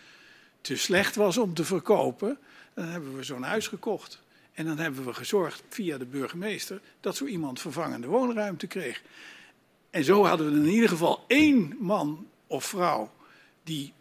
te 0.61 0.75
slecht 0.75 1.15
was 1.15 1.37
om 1.37 1.53
te 1.53 1.65
verkopen. 1.65 2.37
Dan 2.73 2.85
hebben 2.85 3.15
we 3.15 3.23
zo'n 3.23 3.43
huis 3.43 3.67
gekocht. 3.67 4.21
En 4.53 4.65
dan 4.65 4.77
hebben 4.77 5.05
we 5.05 5.13
gezorgd 5.13 5.63
via 5.69 5.97
de 5.97 6.05
burgemeester 6.05 6.81
dat 6.99 7.15
zo 7.15 7.25
iemand 7.25 7.61
vervangende 7.61 8.07
woonruimte 8.07 8.67
kreeg. 8.67 9.01
En 9.89 10.03
zo 10.03 10.25
hadden 10.25 10.51
we 10.51 10.59
in 10.59 10.73
ieder 10.73 10.89
geval 10.89 11.23
één 11.27 11.77
man 11.79 12.27
of 12.47 12.65
vrouw 12.65 13.11
die 13.63 13.93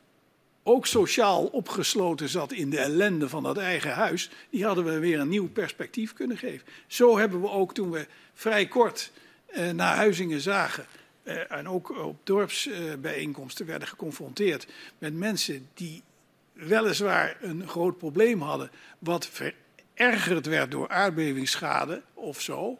ook 0.62 0.86
sociaal 0.86 1.44
opgesloten 1.46 2.28
zat 2.28 2.52
in 2.52 2.70
de 2.70 2.78
ellende 2.78 3.28
van 3.28 3.42
dat 3.42 3.56
eigen 3.56 3.92
huis, 3.92 4.30
die 4.50 4.64
hadden 4.64 4.84
we 4.84 4.98
weer 4.98 5.20
een 5.20 5.28
nieuw 5.28 5.48
perspectief 5.48 6.12
kunnen 6.12 6.38
geven. 6.38 6.66
Zo 6.86 7.18
hebben 7.18 7.40
we 7.40 7.50
ook 7.50 7.74
toen 7.74 7.90
we 7.90 8.06
vrij 8.34 8.66
kort 8.66 9.10
eh, 9.46 9.70
naar 9.70 9.96
Huizingen 9.96 10.40
zagen 10.40 10.86
eh, 11.22 11.52
en 11.52 11.68
ook 11.68 11.98
op 11.98 12.16
dorpsbijeenkomsten 12.24 13.66
werden 13.66 13.88
geconfronteerd 13.88 14.66
met 14.98 15.14
mensen 15.14 15.68
die 15.74 16.02
weliswaar 16.66 17.36
een 17.40 17.68
groot 17.68 17.98
probleem 17.98 18.40
hadden, 18.42 18.70
wat 18.98 19.26
verergerd 19.26 20.46
werd 20.46 20.70
door 20.70 20.88
aardbevingsschade 20.88 22.02
of 22.14 22.40
zo. 22.40 22.78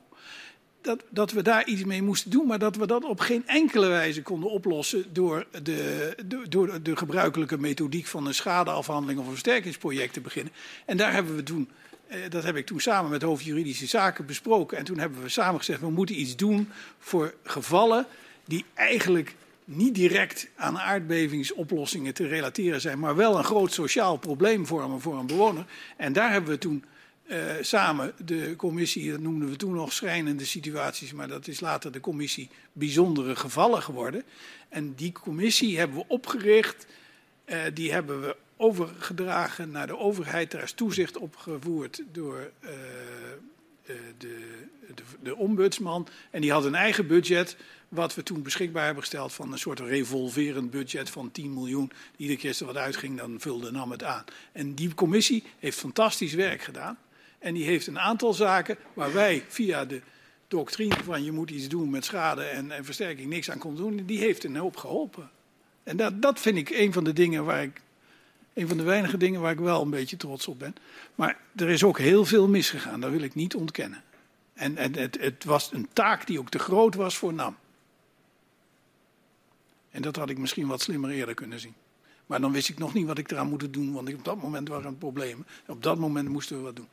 Dat, 0.81 1.05
dat 1.09 1.32
we 1.32 1.43
daar 1.43 1.66
iets 1.66 1.85
mee 1.85 2.02
moesten 2.02 2.31
doen, 2.31 2.47
maar 2.47 2.59
dat 2.59 2.77
we 2.77 2.86
dat 2.86 3.05
op 3.05 3.20
geen 3.20 3.47
enkele 3.47 3.89
wijze 3.89 4.23
konden 4.23 4.51
oplossen 4.51 5.12
door 5.12 5.47
de, 5.62 6.15
door 6.48 6.82
de 6.82 6.97
gebruikelijke 6.97 7.59
methodiek 7.59 8.07
van 8.07 8.27
een 8.27 8.35
schadeafhandeling 8.35 9.19
of 9.19 9.24
een 9.24 9.31
versterkingsproject 9.32 10.12
te 10.12 10.20
beginnen. 10.20 10.52
En 10.86 10.97
daar 10.97 11.12
hebben 11.12 11.36
we 11.36 11.43
toen, 11.43 11.69
eh, 12.07 12.19
dat 12.28 12.44
heb 12.44 12.57
ik 12.57 12.66
toen 12.66 12.81
samen 12.81 13.11
met 13.11 13.23
hoofd 13.23 13.44
juridische 13.44 13.86
zaken 13.86 14.27
besproken. 14.27 14.78
En 14.78 14.85
toen 14.85 14.98
hebben 14.98 15.23
we 15.23 15.28
samen 15.28 15.59
gezegd, 15.59 15.81
we 15.81 15.90
moeten 15.90 16.20
iets 16.20 16.36
doen 16.36 16.69
voor 16.98 17.35
gevallen 17.43 18.07
die 18.44 18.65
eigenlijk 18.74 19.35
niet 19.77 19.95
direct 19.95 20.49
aan 20.57 20.79
aardbevingsoplossingen 20.79 22.15
te 22.15 22.27
relateren 22.27 22.81
zijn, 22.81 22.99
maar 22.99 23.17
wel 23.17 23.39
een 23.39 23.45
groot 23.45 23.73
sociaal 23.73 24.17
probleem 24.17 24.67
vormen 24.67 25.01
voor 25.01 25.19
een 25.19 25.27
bewoner. 25.27 25.65
En 25.97 26.13
daar 26.13 26.33
hebben 26.33 26.51
we 26.51 26.59
toen 26.59 26.85
uh, 27.27 27.37
samen 27.61 28.13
de 28.25 28.55
commissie, 28.57 29.11
dat 29.11 29.21
noemden 29.21 29.49
we 29.49 29.57
toen 29.57 29.75
nog 29.75 29.93
schrijnende 29.93 30.45
situaties, 30.45 31.13
maar 31.13 31.29
dat 31.29 31.47
is 31.47 31.61
later 31.61 31.93
de 31.93 32.01
commissie 32.01 32.51
bijzondere 32.73 33.37
gevallen 33.37 33.83
geworden. 33.83 34.23
En 34.69 34.95
die 34.95 35.13
commissie 35.13 35.79
hebben 35.79 35.97
we 35.97 36.05
opgericht, 36.07 36.87
uh, 37.47 37.57
die 37.75 37.93
hebben 37.93 38.21
we 38.21 38.37
overgedragen 38.57 39.71
naar 39.71 39.87
de 39.87 39.99
overheid. 39.99 40.51
Daar 40.51 40.63
is 40.63 40.73
toezicht 40.73 41.17
opgevoerd 41.17 42.03
door 42.13 42.51
uh, 42.61 42.71
de, 44.19 44.67
de, 44.95 45.03
de 45.23 45.37
ombudsman. 45.37 46.09
En 46.31 46.41
die 46.41 46.53
had 46.53 46.65
een 46.65 46.75
eigen 46.75 47.07
budget 47.07 47.57
wat 47.91 48.15
we 48.15 48.23
toen 48.23 48.43
beschikbaar 48.43 48.85
hebben 48.85 49.03
gesteld 49.03 49.33
van 49.33 49.53
een 49.53 49.59
soort 49.59 49.81
revolverend 49.81 50.71
budget 50.71 51.11
van 51.11 51.31
10 51.31 51.55
miljoen. 51.55 51.93
Iedere 52.17 52.39
keer 52.39 52.49
als 52.49 52.61
er 52.61 52.67
wat 52.67 52.77
uitging, 52.77 53.19
dan 53.19 53.41
vulde 53.41 53.71
NAM 53.71 53.91
het 53.91 54.05
aan. 54.05 54.25
En 54.53 54.75
die 54.75 54.95
commissie 54.95 55.45
heeft 55.59 55.79
fantastisch 55.79 56.35
werk 56.35 56.62
gedaan. 56.62 56.99
En 57.39 57.55
die 57.55 57.65
heeft 57.65 57.87
een 57.87 57.99
aantal 57.99 58.35
zaken 58.35 58.77
waar 58.95 59.12
wij 59.12 59.45
via 59.49 59.85
de 59.85 60.01
doctrine 60.49 60.97
van 61.05 61.25
je 61.25 61.33
moet 61.33 61.51
iets 61.51 61.69
doen 61.69 61.91
met 61.91 62.05
schade 62.05 62.43
en, 62.43 62.71
en 62.71 62.85
versterking 62.85 63.29
niks 63.29 63.51
aan 63.51 63.59
kon 63.59 63.77
doen, 63.77 64.03
die 64.07 64.19
heeft 64.19 64.45
een 64.45 64.57
hoop 64.57 64.77
geholpen. 64.77 65.31
En 65.83 65.97
dat, 65.97 66.23
dat 66.23 66.41
vind 66.41 66.57
ik 66.57 66.71
een 66.71 66.93
van 66.93 67.05
de 67.05 67.12
dingen 67.12 67.45
waar 67.45 67.62
ik, 67.62 67.81
een 68.55 68.69
van 68.69 68.77
de 68.77 68.83
weinige 68.83 69.17
dingen 69.17 69.41
waar 69.41 69.53
ik 69.53 69.59
wel 69.59 69.83
een 69.83 69.91
beetje 69.91 70.17
trots 70.17 70.49
op 70.49 70.59
ben. 70.59 70.75
Maar 71.15 71.39
er 71.57 71.69
is 71.69 71.85
ook 71.85 71.99
heel 71.99 72.25
veel 72.25 72.49
misgegaan, 72.49 73.01
dat 73.01 73.11
wil 73.11 73.23
ik 73.23 73.35
niet 73.35 73.55
ontkennen. 73.55 74.03
En, 74.55 74.77
het, 74.77 75.21
het 75.21 75.45
was 75.45 75.73
een 75.73 75.89
taak 75.93 76.27
die 76.27 76.39
ook 76.39 76.51
te 76.51 76.59
groot 76.59 76.95
was 76.95 77.17
voor 77.17 77.35
NAM. 77.35 77.57
En 79.91 80.03
dat 80.03 80.17
had 80.17 80.31
ik 80.31 80.39
misschien 80.39 80.67
wat 80.67 80.81
slimmer 80.81 81.11
eerder 81.11 81.35
kunnen 81.35 81.61
zien. 81.61 81.75
Maar 82.27 82.41
dan 82.41 82.53
wist 82.53 82.69
ik 82.69 82.79
nog 82.79 82.95
niet 82.95 83.07
wat 83.07 83.19
ik 83.19 83.31
eraan 83.31 83.49
moet 83.49 83.73
doen, 83.73 83.93
want 83.93 84.15
op 84.15 84.25
dat 84.25 84.43
moment 84.43 84.69
waren 84.69 84.85
er 84.85 84.95
problemen. 84.95 85.47
Op 85.67 85.83
dat 85.83 85.99
moment 85.99 86.29
moesten 86.29 86.57
we 86.57 86.62
wat 86.62 86.77
doen. 86.77 86.89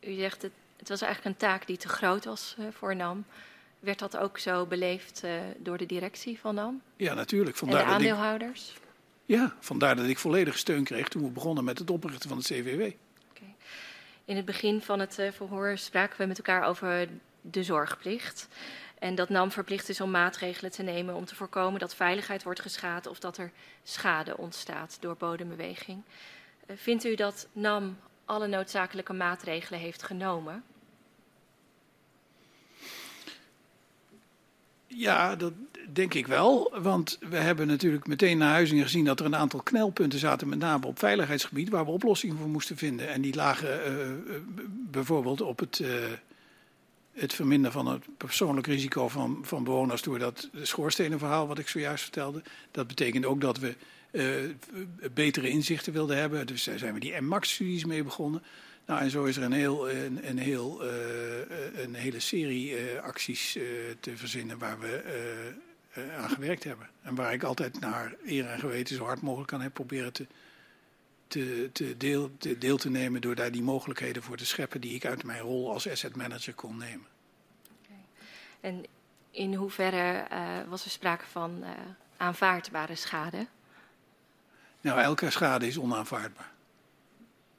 U 0.00 0.14
zegt 0.14 0.42
het, 0.42 0.52
het 0.76 0.88
was 0.88 1.00
eigenlijk 1.00 1.34
een 1.34 1.48
taak 1.48 1.66
die 1.66 1.76
te 1.76 1.88
groot 1.88 2.24
was 2.24 2.56
uh, 2.58 2.66
voor 2.72 2.96
NAM. 2.96 3.24
Werd 3.78 3.98
dat 3.98 4.16
ook 4.16 4.38
zo 4.38 4.66
beleefd 4.66 5.22
uh, 5.24 5.30
door 5.58 5.78
de 5.78 5.86
directie 5.86 6.38
van 6.38 6.54
NAM? 6.54 6.82
Ja, 6.96 7.14
natuurlijk. 7.14 7.56
Vandaar 7.56 7.80
en 7.80 7.86
de 7.86 7.92
aandeelhouders? 7.92 8.72
Ik, 8.74 8.80
ja, 9.24 9.56
vandaar 9.60 9.96
dat 9.96 10.06
ik 10.06 10.18
volledige 10.18 10.58
steun 10.58 10.84
kreeg 10.84 11.08
toen 11.08 11.22
we 11.22 11.30
begonnen 11.30 11.64
met 11.64 11.78
het 11.78 11.90
oprichten 11.90 12.28
van 12.28 12.38
het 12.38 12.46
CVW. 12.46 12.80
Okay. 13.30 13.54
In 14.24 14.36
het 14.36 14.44
begin 14.44 14.82
van 14.82 15.00
het 15.00 15.18
uh, 15.18 15.32
verhoor 15.32 15.78
spraken 15.78 16.18
we 16.18 16.26
met 16.26 16.38
elkaar 16.38 16.64
over 16.64 17.08
de 17.40 17.62
zorgplicht. 17.62 18.48
En 19.00 19.14
dat 19.14 19.28
NAM 19.28 19.50
verplicht 19.50 19.88
is 19.88 20.00
om 20.00 20.10
maatregelen 20.10 20.70
te 20.70 20.82
nemen 20.82 21.14
om 21.14 21.24
te 21.24 21.34
voorkomen 21.34 21.80
dat 21.80 21.94
veiligheid 21.94 22.42
wordt 22.42 22.60
geschaad 22.60 23.06
of 23.06 23.18
dat 23.18 23.36
er 23.38 23.52
schade 23.82 24.36
ontstaat 24.36 24.96
door 25.00 25.16
bodembeweging. 25.16 26.02
Uh, 26.66 26.76
vindt 26.76 27.04
u 27.04 27.14
dat 27.14 27.48
NAM 27.52 27.98
alle 28.24 28.46
noodzakelijke 28.46 29.12
maatregelen 29.12 29.80
heeft 29.80 30.02
genomen? 30.02 30.64
Ja, 34.86 35.36
dat 35.36 35.52
denk 35.92 36.14
ik 36.14 36.26
wel. 36.26 36.72
Want 36.82 37.18
we 37.20 37.36
hebben 37.36 37.66
natuurlijk 37.66 38.06
meteen 38.06 38.38
naar 38.38 38.52
Huizingen 38.52 38.84
gezien 38.84 39.04
dat 39.04 39.20
er 39.20 39.26
een 39.26 39.36
aantal 39.36 39.62
knelpunten 39.62 40.18
zaten, 40.18 40.48
met 40.48 40.58
name 40.58 40.86
op 40.86 40.98
veiligheidsgebied, 40.98 41.68
waar 41.68 41.84
we 41.84 41.90
oplossingen 41.90 42.36
voor 42.36 42.48
moesten 42.48 42.76
vinden. 42.76 43.08
En 43.08 43.20
die 43.20 43.34
lagen 43.34 43.92
uh, 43.92 44.36
bijvoorbeeld 44.68 45.40
op 45.40 45.58
het, 45.58 45.82
het 47.20 47.34
verminderen 47.34 47.72
van 47.72 47.86
het 47.86 48.04
persoonlijk 48.16 48.66
risico 48.66 49.08
van, 49.08 49.38
van 49.42 49.64
bewoners 49.64 50.02
door 50.02 50.18
dat 50.18 50.48
schoorstenenverhaal 50.62 51.46
wat 51.46 51.58
ik 51.58 51.68
zojuist 51.68 52.02
vertelde. 52.02 52.42
Dat 52.70 52.86
betekent 52.86 53.24
ook 53.24 53.40
dat 53.40 53.58
we 53.58 53.74
uh, 54.12 54.34
betere 55.14 55.48
inzichten 55.48 55.92
wilden 55.92 56.16
hebben. 56.16 56.46
Dus 56.46 56.64
daar 56.64 56.78
zijn 56.78 56.94
we 56.94 57.00
die 57.00 57.20
MMAX-studies 57.20 57.84
mee 57.84 58.02
begonnen. 58.02 58.42
Nou, 58.86 59.00
en 59.00 59.10
zo 59.10 59.24
is 59.24 59.36
er 59.36 59.42
een, 59.42 59.52
heel, 59.52 59.90
een, 59.90 60.38
heel, 60.38 60.84
uh, 60.84 60.90
een 61.82 61.94
hele 61.94 62.20
serie 62.20 62.70
uh, 62.70 63.00
acties 63.00 63.58
te 64.00 64.16
verzinnen 64.16 64.58
waar 64.58 64.78
we 64.80 65.02
aan 66.16 66.30
gewerkt 66.30 66.64
hebben. 66.64 66.88
En 67.02 67.14
waar 67.14 67.32
ik 67.32 67.42
altijd 67.42 67.80
naar 67.80 68.14
eer 68.26 68.46
en 68.46 68.58
geweten 68.58 68.96
zo 68.96 69.04
hard 69.04 69.20
mogelijk 69.20 69.52
aan 69.52 69.60
heb 69.60 69.74
proberen 69.74 70.12
te, 70.12 70.26
te, 71.30 71.70
te, 71.72 71.96
deel, 71.96 72.30
te 72.38 72.58
deel 72.58 72.76
te 72.76 72.90
nemen 72.90 73.20
door 73.20 73.34
daar 73.34 73.50
die 73.50 73.62
mogelijkheden 73.62 74.22
voor 74.22 74.36
te 74.36 74.46
scheppen 74.46 74.80
die 74.80 74.94
ik 74.94 75.04
uit 75.06 75.24
mijn 75.24 75.40
rol 75.40 75.72
als 75.72 75.88
asset 75.88 76.16
manager 76.16 76.54
kon 76.54 76.76
nemen. 76.76 77.06
Okay. 77.82 78.04
En 78.60 78.84
in 79.30 79.54
hoeverre 79.54 80.26
was 80.68 80.84
er 80.84 80.90
sprake 80.90 81.26
van 81.26 81.64
aanvaardbare 82.16 82.94
schade? 82.94 83.46
Nou, 84.80 85.00
elke 85.00 85.30
schade 85.30 85.66
is 85.66 85.78
onaanvaardbaar. 85.78 86.52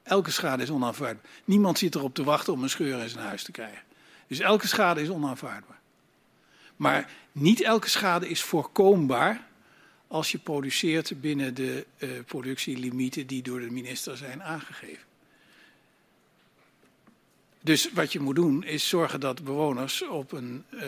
Elke 0.02 0.30
schade 0.30 0.62
is 0.62 0.70
onaanvaardbaar. 0.70 1.30
Niemand 1.44 1.78
zit 1.78 1.94
erop 1.94 2.14
te 2.14 2.24
wachten 2.24 2.52
om 2.52 2.62
een 2.62 2.70
scheur 2.70 2.98
in 2.98 3.08
zijn 3.08 3.24
huis 3.24 3.42
te 3.42 3.52
krijgen. 3.52 3.82
Dus 4.26 4.38
elke 4.38 4.66
schade 4.66 5.02
is 5.02 5.08
onaanvaardbaar. 5.08 5.80
Maar 6.76 7.10
niet 7.32 7.62
elke 7.62 7.88
schade 7.88 8.28
is 8.28 8.42
voorkombaar 8.42 9.46
als 10.12 10.32
je 10.32 10.38
produceert 10.38 11.20
binnen 11.20 11.54
de 11.54 11.86
uh, 11.98 12.10
productielimieten 12.26 13.26
die 13.26 13.42
door 13.42 13.60
de 13.60 13.70
minister 13.70 14.16
zijn 14.16 14.42
aangegeven. 14.42 15.04
Dus 17.60 17.92
wat 17.92 18.12
je 18.12 18.20
moet 18.20 18.34
doen 18.34 18.64
is 18.64 18.88
zorgen 18.88 19.20
dat 19.20 19.44
bewoners 19.44 20.08
op 20.08 20.32
een, 20.32 20.64
uh, 20.70 20.82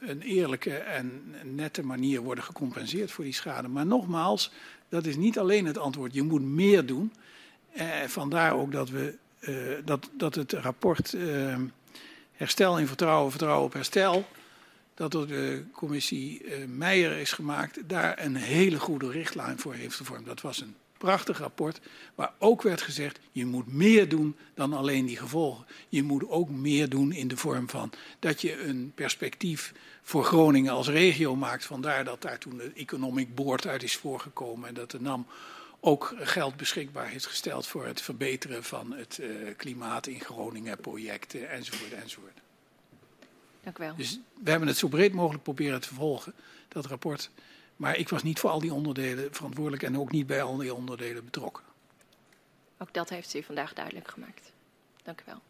een 0.00 0.22
eerlijke 0.22 0.74
en 0.74 1.34
nette 1.42 1.82
manier 1.82 2.20
worden 2.20 2.44
gecompenseerd 2.44 3.10
voor 3.10 3.24
die 3.24 3.32
schade. 3.32 3.68
Maar 3.68 3.86
nogmaals, 3.86 4.50
dat 4.88 5.06
is 5.06 5.16
niet 5.16 5.38
alleen 5.38 5.66
het 5.66 5.78
antwoord. 5.78 6.14
Je 6.14 6.22
moet 6.22 6.42
meer 6.42 6.86
doen. 6.86 7.12
Uh, 7.76 7.84
vandaar 8.06 8.52
ook 8.52 8.72
dat, 8.72 8.88
we, 8.90 9.14
dat, 9.84 10.10
dat 10.12 10.34
het 10.34 10.52
rapport 10.52 11.16
Herstel 12.32 12.78
in 12.78 12.86
Vertrouwen, 12.86 13.30
Vertrouwen 13.30 13.64
op 13.64 13.72
Herstel, 13.72 14.26
dat 14.98 15.10
door 15.10 15.26
de 15.26 15.64
commissie 15.72 16.42
Meijer 16.66 17.16
is 17.16 17.32
gemaakt, 17.32 17.88
daar 17.88 18.24
een 18.24 18.36
hele 18.36 18.80
goede 18.80 19.10
richtlijn 19.10 19.58
voor 19.58 19.74
heeft 19.74 19.96
gevormd. 19.96 20.26
Dat 20.26 20.40
was 20.40 20.60
een 20.60 20.74
prachtig 20.98 21.38
rapport, 21.38 21.80
waar 22.14 22.32
ook 22.38 22.62
werd 22.62 22.80
gezegd, 22.80 23.18
je 23.32 23.46
moet 23.46 23.72
meer 23.72 24.08
doen 24.08 24.36
dan 24.54 24.72
alleen 24.72 25.06
die 25.06 25.16
gevolgen. 25.16 25.66
Je 25.88 26.02
moet 26.02 26.28
ook 26.28 26.48
meer 26.48 26.88
doen 26.88 27.12
in 27.12 27.28
de 27.28 27.36
vorm 27.36 27.68
van 27.68 27.90
dat 28.18 28.40
je 28.40 28.62
een 28.62 28.92
perspectief 28.94 29.72
voor 30.02 30.24
Groningen 30.24 30.72
als 30.72 30.88
regio 30.88 31.36
maakt. 31.36 31.64
Vandaar 31.64 32.04
dat 32.04 32.22
daar 32.22 32.38
toen 32.38 32.56
de 32.56 32.72
Economic 32.74 33.34
Board 33.34 33.66
uit 33.66 33.82
is 33.82 33.96
voorgekomen 33.96 34.68
en 34.68 34.74
dat 34.74 34.90
de 34.90 35.00
NAM 35.00 35.26
ook 35.80 36.14
geld 36.18 36.56
beschikbaar 36.56 37.08
heeft 37.08 37.26
gesteld 37.26 37.66
voor 37.66 37.86
het 37.86 38.00
verbeteren 38.00 38.64
van 38.64 38.92
het 38.92 39.18
uh, 39.20 39.28
klimaat 39.56 40.06
in 40.06 40.20
Groningen, 40.20 40.80
projecten 40.80 41.50
enzovoort 41.50 41.92
enzovoort. 41.92 42.47
Dank 43.62 43.78
u 43.78 43.82
wel. 43.82 43.96
Dus 43.96 44.20
we 44.42 44.50
hebben 44.50 44.68
het 44.68 44.76
zo 44.76 44.88
breed 44.88 45.12
mogelijk 45.12 45.42
proberen 45.42 45.80
te 45.80 45.94
volgen, 45.94 46.34
dat 46.68 46.86
rapport. 46.86 47.30
Maar 47.76 47.96
ik 47.96 48.08
was 48.08 48.22
niet 48.22 48.38
voor 48.38 48.50
al 48.50 48.60
die 48.60 48.72
onderdelen 48.72 49.34
verantwoordelijk 49.34 49.82
en 49.82 49.98
ook 49.98 50.12
niet 50.12 50.26
bij 50.26 50.42
al 50.42 50.56
die 50.56 50.74
onderdelen 50.74 51.24
betrokken. 51.24 51.64
Ook 52.78 52.92
dat 52.92 53.08
heeft 53.08 53.34
u 53.34 53.42
vandaag 53.42 53.72
duidelijk 53.72 54.10
gemaakt. 54.10 54.52
Dank 55.02 55.20
u 55.20 55.22
wel. 55.26 55.42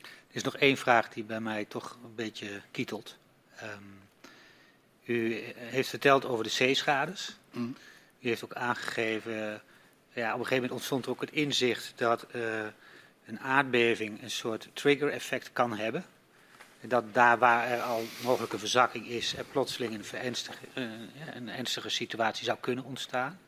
Er 0.00 0.38
is 0.38 0.42
nog 0.42 0.56
één 0.56 0.76
vraag 0.76 1.08
die 1.08 1.24
bij 1.24 1.40
mij 1.40 1.64
toch 1.64 1.98
een 2.04 2.14
beetje 2.14 2.62
kietelt. 2.70 3.16
Um, 3.62 4.00
u 5.04 5.42
heeft 5.54 5.88
verteld 5.88 6.24
over 6.24 6.44
de 6.44 6.50
zeeschades. 6.50 7.36
Mm. 7.50 7.76
U 8.20 8.28
heeft 8.28 8.44
ook 8.44 8.54
aangegeven, 8.54 9.62
ja, 10.12 10.32
op 10.32 10.38
een 10.38 10.46
gegeven 10.46 10.54
moment 10.54 10.72
ontstond 10.72 11.04
er 11.04 11.10
ook 11.10 11.20
het 11.20 11.32
inzicht 11.32 11.92
dat 11.96 12.26
uh, 12.34 12.64
een 13.26 13.40
aardbeving 13.40 14.22
een 14.22 14.30
soort 14.30 14.68
trigger-effect 14.72 15.52
kan 15.52 15.76
hebben. 15.76 16.04
Dat 16.88 17.14
daar 17.14 17.38
waar 17.38 17.66
er 17.66 17.80
al 17.80 18.02
mogelijke 18.22 18.58
verzakking 18.58 19.06
is, 19.06 19.36
er 19.36 19.44
plotseling 19.44 19.94
een, 19.94 20.18
ernstige, 20.18 20.64
uh, 20.74 20.90
een 21.34 21.48
ernstige 21.48 21.88
situatie 21.88 22.44
zou 22.44 22.58
kunnen 22.60 22.84
ontstaan. 22.84 23.38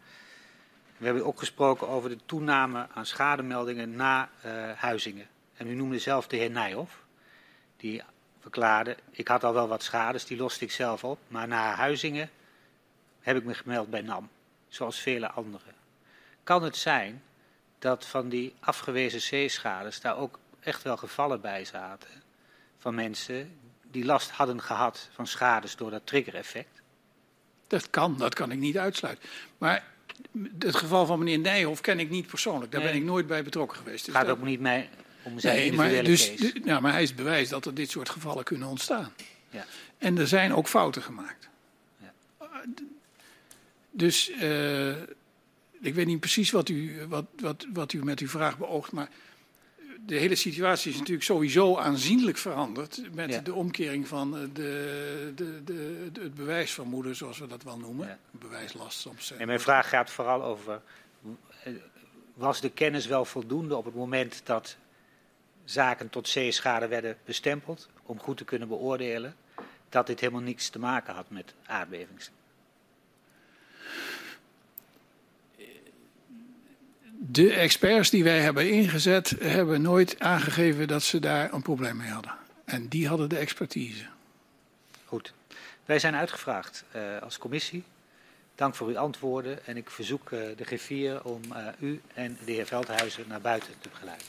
We 0.97 1.05
hebben 1.05 1.27
ook 1.27 1.39
gesproken 1.39 1.89
over 1.89 2.09
de 2.09 2.19
toename 2.27 2.87
aan 2.95 3.07
schademeldingen 3.07 3.97
na 3.97 4.31
uh, 4.47 4.71
Huizingen. 4.73 5.27
En 5.57 5.69
u 5.69 5.75
noemde 5.75 5.99
zelf 5.99 6.27
de 6.27 6.37
heer 6.37 6.51
Nijhoff, 6.51 7.05
die 7.77 8.03
verklaarde, 8.41 8.97
ik 9.11 9.29
had 9.29 9.45
al 9.45 9.55
wel 9.55 9.69
wat 9.69 9.83
schades, 9.83 10.27
die 10.27 10.37
loste 10.37 10.65
ik 10.65 10.71
zelf 10.71 11.05
op. 11.05 11.19
Maar 11.29 11.49
na 11.49 11.75
Huizingen 11.75 12.31
heb 13.21 13.37
ik 13.37 13.45
me 13.45 13.55
gemeld 13.55 13.91
bij 13.91 14.03
NAM, 14.03 14.29
zoals 14.69 15.01
vele 15.01 15.31
anderen. 15.31 15.75
Kan 16.43 16.63
het 16.63 16.77
zijn 16.77 17.23
dat 17.79 18.07
van 18.07 18.29
die 18.29 18.55
afgewezen 18.61 19.21
zeeschades 19.21 20.01
daar 20.01 20.17
ook 20.17 20.39
echt 20.61 20.83
wel 20.83 20.97
gevallen 20.97 21.41
bij 21.41 21.65
zaten 21.65 22.24
van 22.85 22.95
mensen 22.95 23.51
die 23.91 24.05
last 24.05 24.31
hadden 24.31 24.63
gehad 24.63 25.09
van 25.13 25.27
schades 25.27 25.77
door 25.77 25.91
dat 25.91 26.07
trigger-effect? 26.07 26.83
Dat 27.67 27.91
kan, 27.91 28.17
dat 28.19 28.35
kan 28.35 28.51
ik 28.51 28.59
niet 28.59 28.79
uitsluiten. 28.79 29.29
Maar 29.59 29.85
het 30.59 30.77
geval 30.77 31.07
van 31.07 31.19
meneer 31.19 31.39
Nijhoff 31.39 31.81
ken 31.81 31.99
ik 31.99 32.11
niet 32.11 32.27
persoonlijk. 32.27 32.73
Daar 32.73 32.81
nee. 32.81 32.91
ben 32.91 33.01
ik 33.01 33.07
nooit 33.07 33.27
bij 33.27 33.43
betrokken 33.45 33.79
geweest. 33.79 34.05
Dus 34.05 34.15
gaat 34.15 34.29
ook 34.29 34.43
niet 34.43 34.61
mij 34.61 34.89
om 35.23 35.39
zijn 35.39 35.57
nee, 35.57 35.73
maar, 35.73 36.05
dus, 36.05 36.35
case. 36.35 36.61
Ja, 36.65 36.81
maar 36.81 36.93
hij 36.93 37.03
is 37.03 37.15
bewijs 37.15 37.49
dat 37.49 37.67
er 37.67 37.75
dit 37.75 37.91
soort 37.91 38.09
gevallen 38.09 38.45
kunnen 38.45 38.69
ontstaan. 38.69 39.13
Ja. 39.51 39.65
En 39.99 40.19
er 40.19 40.29
zijn 40.29 40.55
ook 40.55 40.69
fouten 40.69 41.03
gemaakt. 41.03 41.49
Ja. 41.97 42.13
Dus 43.91 44.31
uh, 44.31 44.91
ik 45.81 45.95
weet 45.95 46.07
niet 46.07 46.21
precies 46.21 46.51
wat 46.51 46.69
u, 46.69 47.07
wat, 47.09 47.27
wat, 47.41 47.67
wat 47.73 47.93
u 47.93 48.05
met 48.05 48.21
uw 48.21 48.29
vraag 48.29 48.59
beoogt, 48.59 48.93
maar 48.93 49.09
de 50.07 50.17
hele 50.17 50.35
situatie 50.35 50.91
is 50.91 50.99
natuurlijk 50.99 51.25
sowieso 51.25 51.77
aanzienlijk 51.77 52.37
veranderd 52.37 53.15
met 53.15 53.31
ja. 53.31 53.41
de 53.41 53.55
omkering 53.55 54.09
van 54.09 54.31
de, 54.31 54.53
de, 54.53 55.33
de, 55.35 55.65
de, 55.65 56.21
het 56.21 56.35
bewijsvermoeden, 56.35 57.17
zoals 57.17 57.39
we 57.39 57.47
dat 57.47 57.63
wel 57.63 57.79
noemen. 57.79 58.07
Ja. 58.07 58.19
Bewijslast 58.31 59.01
soms. 59.01 59.33
En 59.33 59.47
mijn 59.47 59.61
vraag 59.61 59.89
gaat 59.89 60.11
vooral 60.11 60.43
over, 60.43 60.81
was 62.35 62.61
de 62.61 62.71
kennis 62.71 63.07
wel 63.07 63.25
voldoende 63.25 63.77
op 63.77 63.85
het 63.85 63.95
moment 63.95 64.41
dat 64.45 64.77
zaken 65.65 66.11
tot 66.11 66.29
zeeschade 66.29 66.89
werden 66.89 67.17
bestempeld, 67.25 67.89
om 68.03 68.21
goed 68.21 68.37
te 68.37 68.45
kunnen 68.45 68.69
beoordelen 68.69 69.37
dat 69.89 70.07
dit 70.07 70.21
helemaal 70.21 70.43
niets 70.43 70.69
te 70.69 70.79
maken 70.79 71.15
had 71.15 71.31
met 71.31 71.55
aardbevings? 71.67 72.31
De 77.27 77.53
experts 77.53 78.11
die 78.11 78.25
wij 78.25 78.41
hebben 78.41 78.71
ingezet, 78.71 79.35
hebben 79.41 79.83
nooit 79.83 80.21
aangegeven 80.21 80.89
dat 80.89 81.03
ze 81.03 81.19
daar 81.19 81.53
een 81.53 81.63
probleem 81.63 81.97
mee 81.97 82.11
hadden. 82.11 82.33
En 82.65 82.89
die 82.89 83.09
hadden 83.09 83.29
de 83.29 83.37
expertise. 83.37 84.05
Goed. 85.05 85.33
Wij 85.85 85.99
zijn 85.99 86.15
uitgevraagd 86.15 86.85
uh, 86.97 87.03
als 87.23 87.39
commissie. 87.39 87.83
Dank 88.55 88.75
voor 88.75 88.89
uw 88.89 88.99
antwoorden 88.99 89.67
en 89.67 89.77
ik 89.77 89.91
verzoek 89.91 90.31
uh, 90.31 90.41
de 90.57 90.65
griffier 90.65 91.25
om 91.25 91.41
uh, 91.53 91.67
u 91.79 92.01
en 92.15 92.39
de 92.45 92.53
heer 92.53 92.67
Veldhuizen 92.67 93.25
naar 93.29 93.41
buiten 93.41 93.73
te 93.81 93.89
begeleiden. 93.89 94.27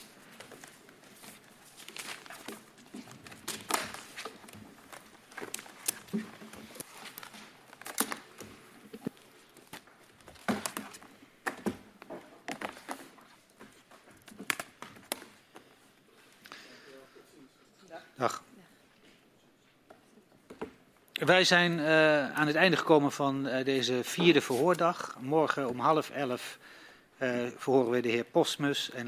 Dag. 18.16 18.42
Wij 21.12 21.44
zijn 21.44 21.78
uh, 21.78 22.32
aan 22.32 22.46
het 22.46 22.56
einde 22.56 22.76
gekomen 22.76 23.12
van 23.12 23.46
uh, 23.46 23.64
deze 23.64 24.04
vierde 24.04 24.40
verhoordag. 24.40 25.16
Morgen 25.20 25.68
om 25.68 25.78
half 25.78 26.10
elf 26.10 26.58
uh, 27.18 27.46
verhoren 27.56 27.90
we 27.90 28.00
de 28.00 28.08
heer 28.08 28.24
Postmus 28.24 28.90
en 28.90 29.04